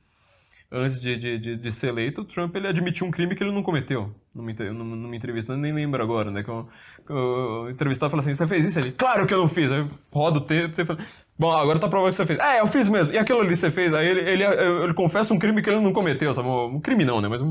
antes 0.71 1.01
de, 1.01 1.17
de, 1.17 1.39
de, 1.39 1.57
de, 1.57 1.73
ser 1.73 1.89
eleito, 1.89 2.21
o 2.21 2.25
Trump 2.25 2.55
ele 2.55 2.69
admitiu 2.69 3.07
um 3.07 3.11
crime 3.11 3.35
que 3.35 3.43
ele 3.43 3.53
não 3.53 3.63
cometeu 3.63 4.13
numa, 4.35 4.55
numa 4.97 5.17
entrevista, 5.17 5.57
nem 5.57 5.73
lembro 5.73 6.03
agora, 6.03 6.31
né? 6.31 6.43
Que 6.43 6.51
o 6.51 7.69
entrevistado 7.71 8.11
fala 8.11 8.21
assim: 8.21 8.35
Você 8.35 8.47
fez 8.47 8.65
isso? 8.65 8.79
Ele, 8.79 8.93
claro 8.93 9.27
que 9.27 9.35
eu 9.35 9.39
não 9.39 9.49
fiz. 9.49 9.73
Aí 9.73 9.87
roda 10.13 10.39
o 10.39 10.43
tempo, 10.43 10.75
tempo 10.75 10.97
Bom, 11.39 11.53
agora 11.53 11.79
tá 11.79 11.89
provando 11.89 12.11
que 12.11 12.17
você 12.17 12.27
fez. 12.27 12.39
É, 12.41 12.61
eu 12.61 12.67
fiz 12.67 12.89
mesmo. 12.89 13.13
E 13.13 13.19
aquilo 13.19 13.41
ali 13.41 13.55
você 13.55 13.71
fez? 13.71 13.95
Aí 13.95 14.09
ele, 14.09 14.21
ele, 14.29 14.45
ele 14.45 14.95
confessa 14.95 15.33
um 15.33 15.39
crime 15.39 15.63
que 15.63 15.71
ele 15.71 15.81
não 15.81 15.93
cometeu, 15.93 16.35
sabe? 16.35 16.49
Um 16.49 16.81
crime 16.81 17.05
não, 17.05 17.21
né? 17.21 17.29
Mas 17.29 17.41
um 17.41 17.49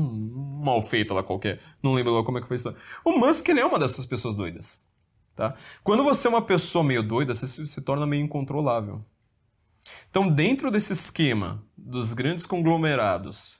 mal 0.62 0.82
feito 0.82 1.14
lá 1.14 1.22
qualquer. 1.22 1.58
Não 1.82 1.94
lembro 1.94 2.12
lá 2.12 2.22
como 2.22 2.36
é 2.36 2.42
que 2.42 2.46
foi 2.46 2.56
isso. 2.56 2.74
O 3.02 3.12
Musk, 3.12 3.48
ele 3.48 3.60
é 3.60 3.64
uma 3.64 3.78
dessas 3.78 4.04
pessoas 4.04 4.34
doidas. 4.34 4.86
Tá? 5.34 5.54
Quando 5.82 6.04
você 6.04 6.26
é 6.26 6.30
uma 6.30 6.42
pessoa 6.42 6.84
meio 6.84 7.02
doida, 7.02 7.34
você 7.34 7.46
se, 7.46 7.66
se 7.66 7.80
torna 7.80 8.06
meio 8.06 8.24
incontrolável. 8.24 9.04
Então, 10.10 10.28
dentro 10.28 10.70
desse 10.70 10.92
esquema 10.92 11.64
dos 11.76 12.12
grandes 12.12 12.44
conglomerados 12.44 13.58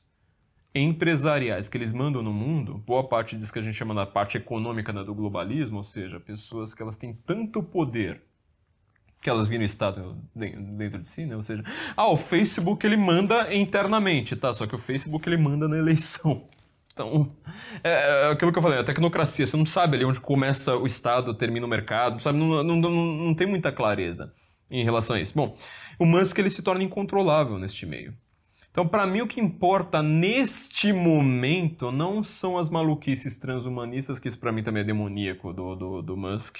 empresariais 0.75 1.69
que 1.69 1.79
eles 1.79 1.93
mandam 1.93 2.23
no 2.23 2.33
mundo, 2.33 2.83
boa 2.87 3.09
parte 3.09 3.37
disso 3.37 3.53
que 3.53 3.59
a 3.59 3.63
gente 3.63 3.77
chama 3.77 3.95
da 3.95 4.05
parte 4.05 4.37
econômica 4.37 4.93
né, 4.93 5.03
do 5.03 5.15
globalismo, 5.15 5.79
ou 5.79 5.85
seja, 5.85 6.21
pessoas 6.21 6.75
que 6.75 6.83
elas 6.83 6.99
têm 6.99 7.15
tanto 7.15 7.63
poder 7.63 8.23
que 9.21 9.29
elas 9.29 9.49
viram 9.49 9.65
Estado 9.65 10.17
dentro 10.35 11.01
de 11.01 11.09
si, 11.09 11.27
né? 11.27 11.35
Ou 11.35 11.43
seja, 11.43 11.65
ah, 11.97 12.09
o 12.09 12.17
Facebook 12.17 12.87
ele 12.87 12.97
manda 12.97 13.55
internamente, 13.55 14.37
tá? 14.37 14.53
Só 14.55 14.67
que 14.67 14.75
o 14.75 14.79
Facebook 14.79 15.29
ele 15.29 15.37
manda 15.37 15.67
na 15.67 15.77
eleição. 15.77 16.49
Então, 16.93 17.31
é, 17.85 18.27
é 18.27 18.33
aquilo 18.33 18.53
que 18.53 18.59
eu 18.59 18.63
falei, 18.63 18.79
a 18.81 18.85
tecnocracia, 18.85 19.47
você 19.47 19.57
não 19.57 19.67
sabe 19.67 19.97
ali 19.97 20.05
onde 20.05 20.21
começa 20.21 20.77
o 20.77 20.85
Estado, 20.85 21.33
termina 21.33 21.65
o 21.65 21.69
mercado, 21.69 22.21
sabe? 22.21 22.39
Não, 22.39 22.63
não, 22.63 22.77
não, 22.77 22.91
não 22.91 23.35
tem 23.35 23.47
muita 23.47 23.71
clareza 23.71 24.33
em 24.71 24.85
relação 24.85 25.17
a 25.17 25.21
isso. 25.21 25.33
Bom, 25.35 25.57
o 25.99 26.05
Musk 26.05 26.39
ele 26.39 26.51
se 26.51 26.63
torna 26.63 26.83
incontrolável 26.83 27.59
neste 27.59 27.87
meio. 27.87 28.15
Então, 28.71 28.87
para 28.87 29.07
mim, 29.07 29.23
o 29.23 29.27
que 29.27 29.41
importa 29.41 30.03
neste 30.03 30.93
momento 30.93 31.91
não 31.91 32.23
são 32.23 32.59
as 32.59 32.71
maluquices 32.71 33.39
transhumanistas, 33.39 34.19
que 34.19 34.29
isso 34.29 34.39
para 34.39 34.53
mim 34.53 34.63
também 34.63 34.83
é 34.83 34.87
demoníaco 34.87 35.53
do, 35.53 35.75
do, 35.75 36.03
do 36.03 36.17
Musk. 36.17 36.59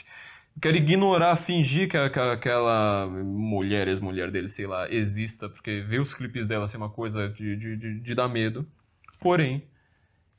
Quero 0.61 0.77
ignorar, 0.77 1.37
fingir 1.37 1.89
que, 1.89 1.97
aquela 1.97 3.07
mulher, 3.07 3.89
ex-mulher 3.89 4.31
dele, 4.31 4.49
sei 4.49 4.67
lá, 4.67 4.91
exista, 4.91 5.49
porque 5.49 5.81
ver 5.81 6.01
os 6.01 6.15
clipes 6.15 6.47
dela 6.47 6.67
ser 6.67 6.77
uma 6.77 6.91
coisa 6.91 7.29
de, 7.29 7.57
de, 7.57 7.77
de, 7.77 8.01
de 8.01 8.15
dar 8.15 8.29
medo. 8.29 8.67
Porém, 9.21 9.63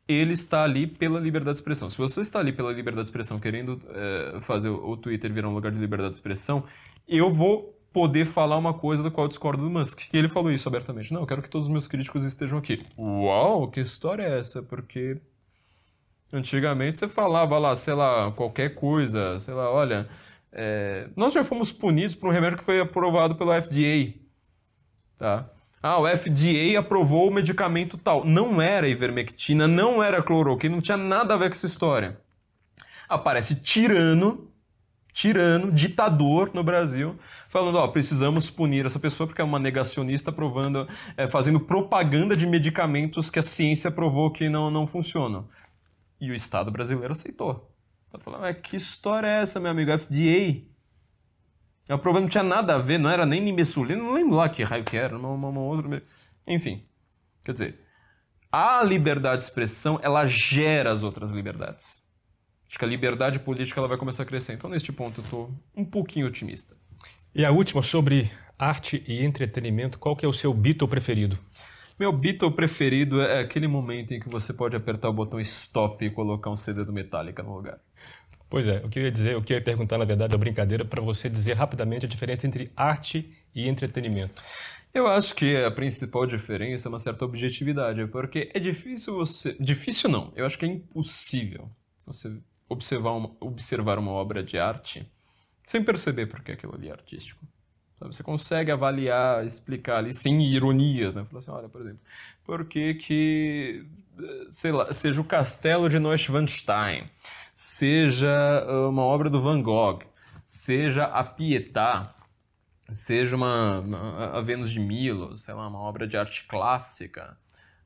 ele 0.07 0.33
está 0.33 0.63
ali 0.63 0.87
pela 0.87 1.19
liberdade 1.19 1.55
de 1.55 1.59
expressão. 1.59 1.89
Se 1.89 1.97
você 1.97 2.21
está 2.21 2.39
ali 2.39 2.51
pela 2.51 2.73
liberdade 2.73 3.05
de 3.05 3.09
expressão, 3.09 3.39
querendo 3.39 3.81
é, 3.89 4.41
fazer 4.41 4.69
o 4.69 4.97
Twitter 4.97 5.31
virar 5.31 5.49
um 5.49 5.53
lugar 5.53 5.71
de 5.71 5.77
liberdade 5.77 6.11
de 6.11 6.17
expressão, 6.17 6.63
eu 7.07 7.31
vou 7.31 7.75
poder 7.93 8.25
falar 8.25 8.57
uma 8.57 8.73
coisa 8.73 9.03
da 9.03 9.11
qual 9.11 9.25
eu 9.25 9.29
discordo 9.29 9.63
do 9.63 9.69
Musk. 9.69 10.01
E 10.13 10.17
ele 10.17 10.29
falou 10.29 10.51
isso 10.51 10.67
abertamente. 10.67 11.13
Não, 11.13 11.21
eu 11.21 11.27
quero 11.27 11.41
que 11.41 11.49
todos 11.49 11.67
os 11.67 11.71
meus 11.71 11.87
críticos 11.87 12.23
estejam 12.23 12.57
aqui. 12.57 12.85
Uau, 12.97 13.69
que 13.69 13.81
história 13.81 14.23
é 14.23 14.39
essa? 14.39 14.61
Porque 14.63 15.19
antigamente 16.31 16.97
você 16.97 17.07
falava 17.07 17.57
lá, 17.57 17.76
sei 17.76 17.93
lá, 17.93 18.31
qualquer 18.31 18.76
coisa, 18.76 19.39
sei 19.39 19.53
lá, 19.53 19.72
olha, 19.72 20.07
é... 20.51 21.10
nós 21.15 21.34
já 21.34 21.43
fomos 21.43 21.72
punidos 21.72 22.15
por 22.15 22.30
um 22.30 22.34
remédio 22.34 22.57
que 22.57 22.64
foi 22.64 22.80
aprovado 22.80 23.35
pela 23.35 23.61
FDA, 23.61 24.14
tá? 25.18 25.49
Ah, 25.81 25.97
o 25.97 26.06
FDA 26.06 26.77
aprovou 26.77 27.30
o 27.30 27.34
medicamento 27.34 27.97
tal. 27.97 28.26
Não 28.26 28.61
era 28.61 28.88
ivermectina, 28.88 29.65
não 29.65 30.03
era 30.03 30.22
cloroquina, 30.22 30.76
não 30.76 30.81
tinha 30.81 30.97
nada 30.97 31.34
a 31.34 31.38
ver 31.38 31.49
com 31.49 31.56
essa 31.56 31.65
história. 31.65 32.19
Aparece 33.07 33.56
tirano 33.56 34.49
tirano, 35.19 35.72
ditador 35.72 36.51
no 36.53 36.64
Brasil, 36.64 37.18
falando, 37.49 37.77
ó, 37.77 37.88
precisamos 37.89 38.49
punir 38.49 38.85
essa 38.85 38.99
pessoa 38.99 39.27
porque 39.27 39.41
é 39.41 39.43
uma 39.43 39.60
negacionista 39.60 40.31
provando, 40.31 40.88
é, 41.18 41.27
fazendo 41.27 41.60
propaganda 41.60 42.38
de 42.38 42.47
medicamentos 42.47 43.30
que 43.30 43.38
a 43.38 43.43
ciência 43.43 43.91
provou 43.91 44.31
que 44.31 44.47
não, 44.47 44.72
não 44.72 44.88
funcionam. 44.88 45.47
E 46.19 46.31
o 46.31 46.35
Estado 46.35 46.71
brasileiro 46.71 47.13
aceitou. 47.13 47.73
Tá 48.11 48.19
falando, 48.19 48.41
mas 48.41 48.57
que 48.57 48.75
história 48.75 49.27
é 49.27 49.41
essa, 49.41 49.59
meu 49.59 49.71
amigo? 49.71 49.91
FDA. 49.97 50.67
A 51.87 51.97
prova 51.97 52.19
não 52.19 52.27
tinha 52.27 52.43
nada 52.43 52.75
a 52.75 52.77
ver, 52.77 52.97
não 52.99 53.09
era 53.09 53.25
nem 53.25 53.41
nimesulina, 53.41 54.01
não 54.01 54.13
lembro 54.13 54.35
lá 54.35 54.47
que 54.49 54.63
raio 54.63 54.83
que 54.83 54.97
era, 54.97 55.17
uma, 55.17 55.29
uma, 55.29 55.49
uma 55.49 55.61
outra... 55.61 56.03
Enfim, 56.45 56.85
quer 57.43 57.53
dizer, 57.53 57.79
a 58.51 58.83
liberdade 58.83 59.37
de 59.37 59.43
expressão, 59.43 59.99
ela 60.01 60.27
gera 60.27 60.91
as 60.91 61.03
outras 61.03 61.29
liberdades. 61.31 62.03
Acho 62.67 62.77
que 62.77 62.85
a 62.85 62.87
liberdade 62.87 63.39
política 63.39 63.79
ela 63.79 63.87
vai 63.87 63.97
começar 63.97 64.23
a 64.23 64.25
crescer. 64.25 64.53
Então, 64.53 64.69
neste 64.69 64.91
ponto, 64.91 65.21
eu 65.21 65.23
estou 65.23 65.53
um 65.75 65.83
pouquinho 65.83 66.27
otimista. 66.27 66.75
E 67.33 67.43
a 67.43 67.51
última, 67.51 67.81
sobre 67.81 68.31
arte 68.57 69.03
e 69.07 69.23
entretenimento, 69.23 69.97
qual 69.97 70.15
que 70.15 70.25
é 70.25 70.27
o 70.27 70.33
seu 70.33 70.53
Beatle 70.53 70.87
preferido? 70.87 71.37
Meu 71.99 72.13
Beatle 72.13 72.49
preferido 72.49 73.21
é 73.21 73.41
aquele 73.41 73.67
momento 73.67 74.13
em 74.13 74.21
que 74.21 74.30
você 74.30 74.53
pode 74.53 74.73
apertar 74.73 75.09
o 75.09 75.13
botão 75.13 75.38
stop 75.41 76.05
e 76.05 76.09
colocar 76.09 76.49
um 76.49 76.55
CD 76.55 76.85
do 76.85 76.93
Metallica 76.93 77.43
no 77.43 77.53
lugar. 77.53 77.77
Pois 78.49 78.65
é, 78.65 78.77
o 78.77 78.88
que 78.88 78.99
eu 78.99 79.03
ia 79.03 79.11
dizer, 79.11 79.35
o 79.35 79.43
que 79.43 79.51
eu 79.51 79.57
ia 79.57 79.63
perguntar, 79.63 79.97
na 79.97 80.05
verdade, 80.05 80.34
é 80.34 80.38
uma 80.38 80.39
brincadeira 80.39 80.85
para 80.85 81.01
você 81.01 81.30
dizer 81.30 81.53
rapidamente 81.53 82.05
a 82.05 82.09
diferença 82.09 82.47
entre 82.47 82.71
arte 82.73 83.30
e 83.53 83.67
entretenimento. 83.67 84.41
Eu 84.93 85.07
acho 85.07 85.35
que 85.35 85.57
a 85.57 85.69
principal 85.69 86.26
diferença 86.26 86.88
é 86.88 86.89
uma 86.89 86.99
certa 86.99 87.26
objetividade, 87.26 88.07
porque 88.07 88.49
é 88.53 88.59
difícil 88.59 89.15
você. 89.15 89.57
Difícil 89.59 90.09
não, 90.09 90.31
eu 90.38 90.45
acho 90.45 90.57
que 90.57 90.65
é 90.65 90.69
impossível 90.69 91.69
você 92.05 92.34
observar 92.69 93.11
uma, 93.11 93.35
observar 93.41 93.99
uma 93.99 94.11
obra 94.11 94.41
de 94.41 94.57
arte 94.57 95.05
sem 95.65 95.84
perceber 95.84 96.27
porque 96.27 96.53
aquilo 96.53 96.73
ali 96.76 96.88
é 96.88 96.91
artístico. 96.93 97.45
Você 98.01 98.23
consegue 98.23 98.71
avaliar, 98.71 99.45
explicar 99.45 99.97
ali, 99.97 100.13
sem 100.13 100.41
ironias, 100.43 101.13
né? 101.13 101.26
Falar 101.26 101.39
assim, 101.39 101.51
olha, 101.51 101.69
por 101.69 101.81
exemplo, 101.81 101.99
por 102.45 102.65
que 102.65 102.93
que, 102.95 103.85
sei 104.49 104.71
lá, 104.71 104.93
seja 104.93 105.19
o 105.19 105.23
Castelo 105.23 105.89
de 105.89 105.99
Neuschwanstein, 105.99 107.09
seja 107.53 108.65
uma 108.89 109.03
obra 109.03 109.30
do 109.30 109.41
Van 109.41 109.61
Gogh, 109.61 110.01
seja 110.45 111.03
a 111.05 111.23
Pietà, 111.23 112.15
seja 112.93 113.35
uma, 113.35 113.80
uma 113.80 114.38
a 114.38 114.41
Vênus 114.41 114.71
de 114.71 114.80
Milo, 114.80 115.38
sei 115.38 115.53
lá, 115.53 115.67
uma 115.67 115.80
obra 115.80 116.07
de 116.07 116.17
arte 116.17 116.45
clássica, 116.47 117.38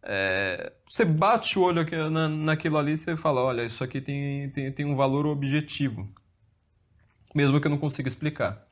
é, 0.06 0.74
você 0.88 1.06
bate 1.06 1.58
o 1.58 1.62
olho 1.62 1.82
aqui, 1.82 1.96
na, 1.96 2.28
naquilo 2.28 2.78
ali 2.78 2.92
e 2.92 2.98
você 2.98 3.16
fala, 3.16 3.42
olha, 3.42 3.64
isso 3.64 3.84
aqui 3.84 4.02
tem, 4.02 4.50
tem, 4.50 4.72
tem 4.72 4.86
um 4.86 4.96
valor 4.96 5.26
objetivo. 5.26 6.08
Mesmo 7.34 7.60
que 7.60 7.68
eu 7.68 7.72
não 7.72 7.78
consiga 7.78 8.10
explicar. 8.10 8.68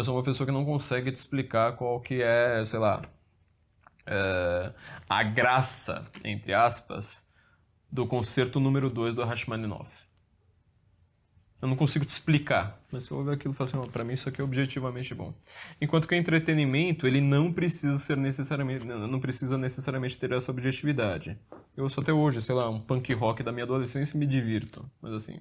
Eu 0.00 0.04
sou 0.04 0.16
uma 0.16 0.22
pessoa 0.22 0.46
que 0.46 0.52
não 0.52 0.64
consegue 0.64 1.12
te 1.12 1.16
explicar 1.16 1.76
qual 1.76 2.00
que 2.00 2.22
é, 2.22 2.64
sei 2.64 2.78
lá, 2.78 3.02
é, 4.06 4.72
a 5.06 5.22
graça, 5.22 6.06
entre 6.24 6.54
aspas, 6.54 7.28
do 7.92 8.06
concerto 8.06 8.58
número 8.58 8.88
2 8.88 9.14
do 9.14 9.22
Rachmaninoff. 9.22 9.90
Eu 11.60 11.68
não 11.68 11.76
consigo 11.76 12.06
te 12.06 12.08
explicar, 12.08 12.80
mas 12.90 13.02
se 13.02 13.10
eu 13.10 13.18
ouvir 13.18 13.32
aquilo 13.32 13.52
e 13.52 13.56
falar 13.58 13.68
assim, 13.68 13.90
para 13.90 14.02
mim 14.02 14.14
isso 14.14 14.26
aqui 14.26 14.40
é 14.40 14.44
objetivamente 14.44 15.14
bom. 15.14 15.34
Enquanto 15.78 16.08
que 16.08 16.14
o 16.14 16.16
entretenimento, 16.16 17.06
ele 17.06 17.20
não 17.20 17.52
precisa 17.52 17.98
ser 17.98 18.16
necessariamente, 18.16 18.86
não 18.86 19.20
precisa 19.20 19.58
necessariamente 19.58 20.16
ter 20.16 20.32
essa 20.32 20.50
objetividade. 20.50 21.36
Eu 21.76 21.86
sou 21.90 22.00
até 22.00 22.10
hoje, 22.10 22.40
sei 22.40 22.54
lá, 22.54 22.70
um 22.70 22.80
punk 22.80 23.12
rock 23.12 23.42
da 23.42 23.52
minha 23.52 23.64
adolescência 23.64 24.16
e 24.16 24.18
me 24.18 24.26
divirto, 24.26 24.90
mas 25.02 25.12
assim, 25.12 25.38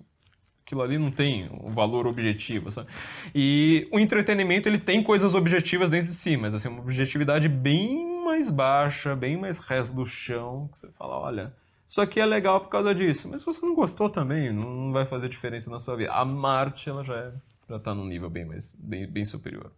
aquilo 0.69 0.83
ali 0.83 0.99
não 0.99 1.09
tem 1.09 1.49
um 1.63 1.71
valor 1.71 2.05
objetivo, 2.05 2.71
sabe? 2.71 2.87
E 3.33 3.87
o 3.91 3.99
entretenimento, 3.99 4.69
ele 4.69 4.77
tem 4.77 5.01
coisas 5.01 5.33
objetivas 5.33 5.89
dentro 5.89 6.09
de 6.09 6.13
si, 6.13 6.37
mas 6.37 6.53
assim, 6.53 6.67
uma 6.67 6.81
objetividade 6.81 7.49
bem 7.49 8.23
mais 8.23 8.51
baixa, 8.51 9.15
bem 9.15 9.35
mais 9.35 9.57
resto 9.57 9.95
do 9.95 10.05
chão, 10.05 10.69
que 10.71 10.77
você 10.77 10.87
fala, 10.91 11.17
olha, 11.17 11.53
isso 11.87 11.99
aqui 11.99 12.19
é 12.19 12.25
legal 12.25 12.61
por 12.61 12.69
causa 12.69 12.93
disso. 12.93 13.27
Mas 13.27 13.41
se 13.41 13.45
você 13.47 13.65
não 13.65 13.73
gostou 13.73 14.11
também, 14.11 14.53
não 14.53 14.91
vai 14.91 15.07
fazer 15.07 15.27
diferença 15.27 15.71
na 15.71 15.79
sua 15.79 15.95
vida. 15.95 16.11
A 16.11 16.23
Marte, 16.23 16.87
ela 16.87 17.03
já, 17.03 17.15
é, 17.15 17.31
já 17.67 17.77
está 17.77 17.95
num 17.95 18.05
nível 18.05 18.29
bem, 18.29 18.45
mais, 18.45 18.77
bem, 18.79 19.07
bem 19.07 19.25
superior. 19.25 19.71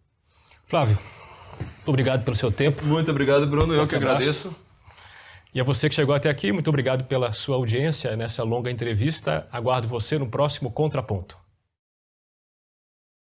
Flávio, 0.66 0.98
muito 1.58 1.88
obrigado 1.88 2.22
pelo 2.22 2.36
seu 2.36 2.52
tempo. 2.52 2.84
Muito 2.84 3.10
obrigado, 3.10 3.46
Bruno. 3.46 3.72
Eu 3.72 3.88
que 3.88 3.96
agradeço. 3.96 4.54
E 5.54 5.60
a 5.60 5.64
você 5.64 5.86
que 5.86 5.94
chegou 5.94 6.14
até 6.14 6.30
aqui, 6.30 6.50
muito 6.50 6.68
obrigado 6.68 7.04
pela 7.04 7.30
sua 7.32 7.56
audiência 7.56 8.16
nessa 8.16 8.42
longa 8.42 8.70
entrevista. 8.70 9.46
Aguardo 9.52 9.86
você 9.86 10.18
no 10.18 10.26
próximo 10.26 10.70
Contraponto. 10.70 11.41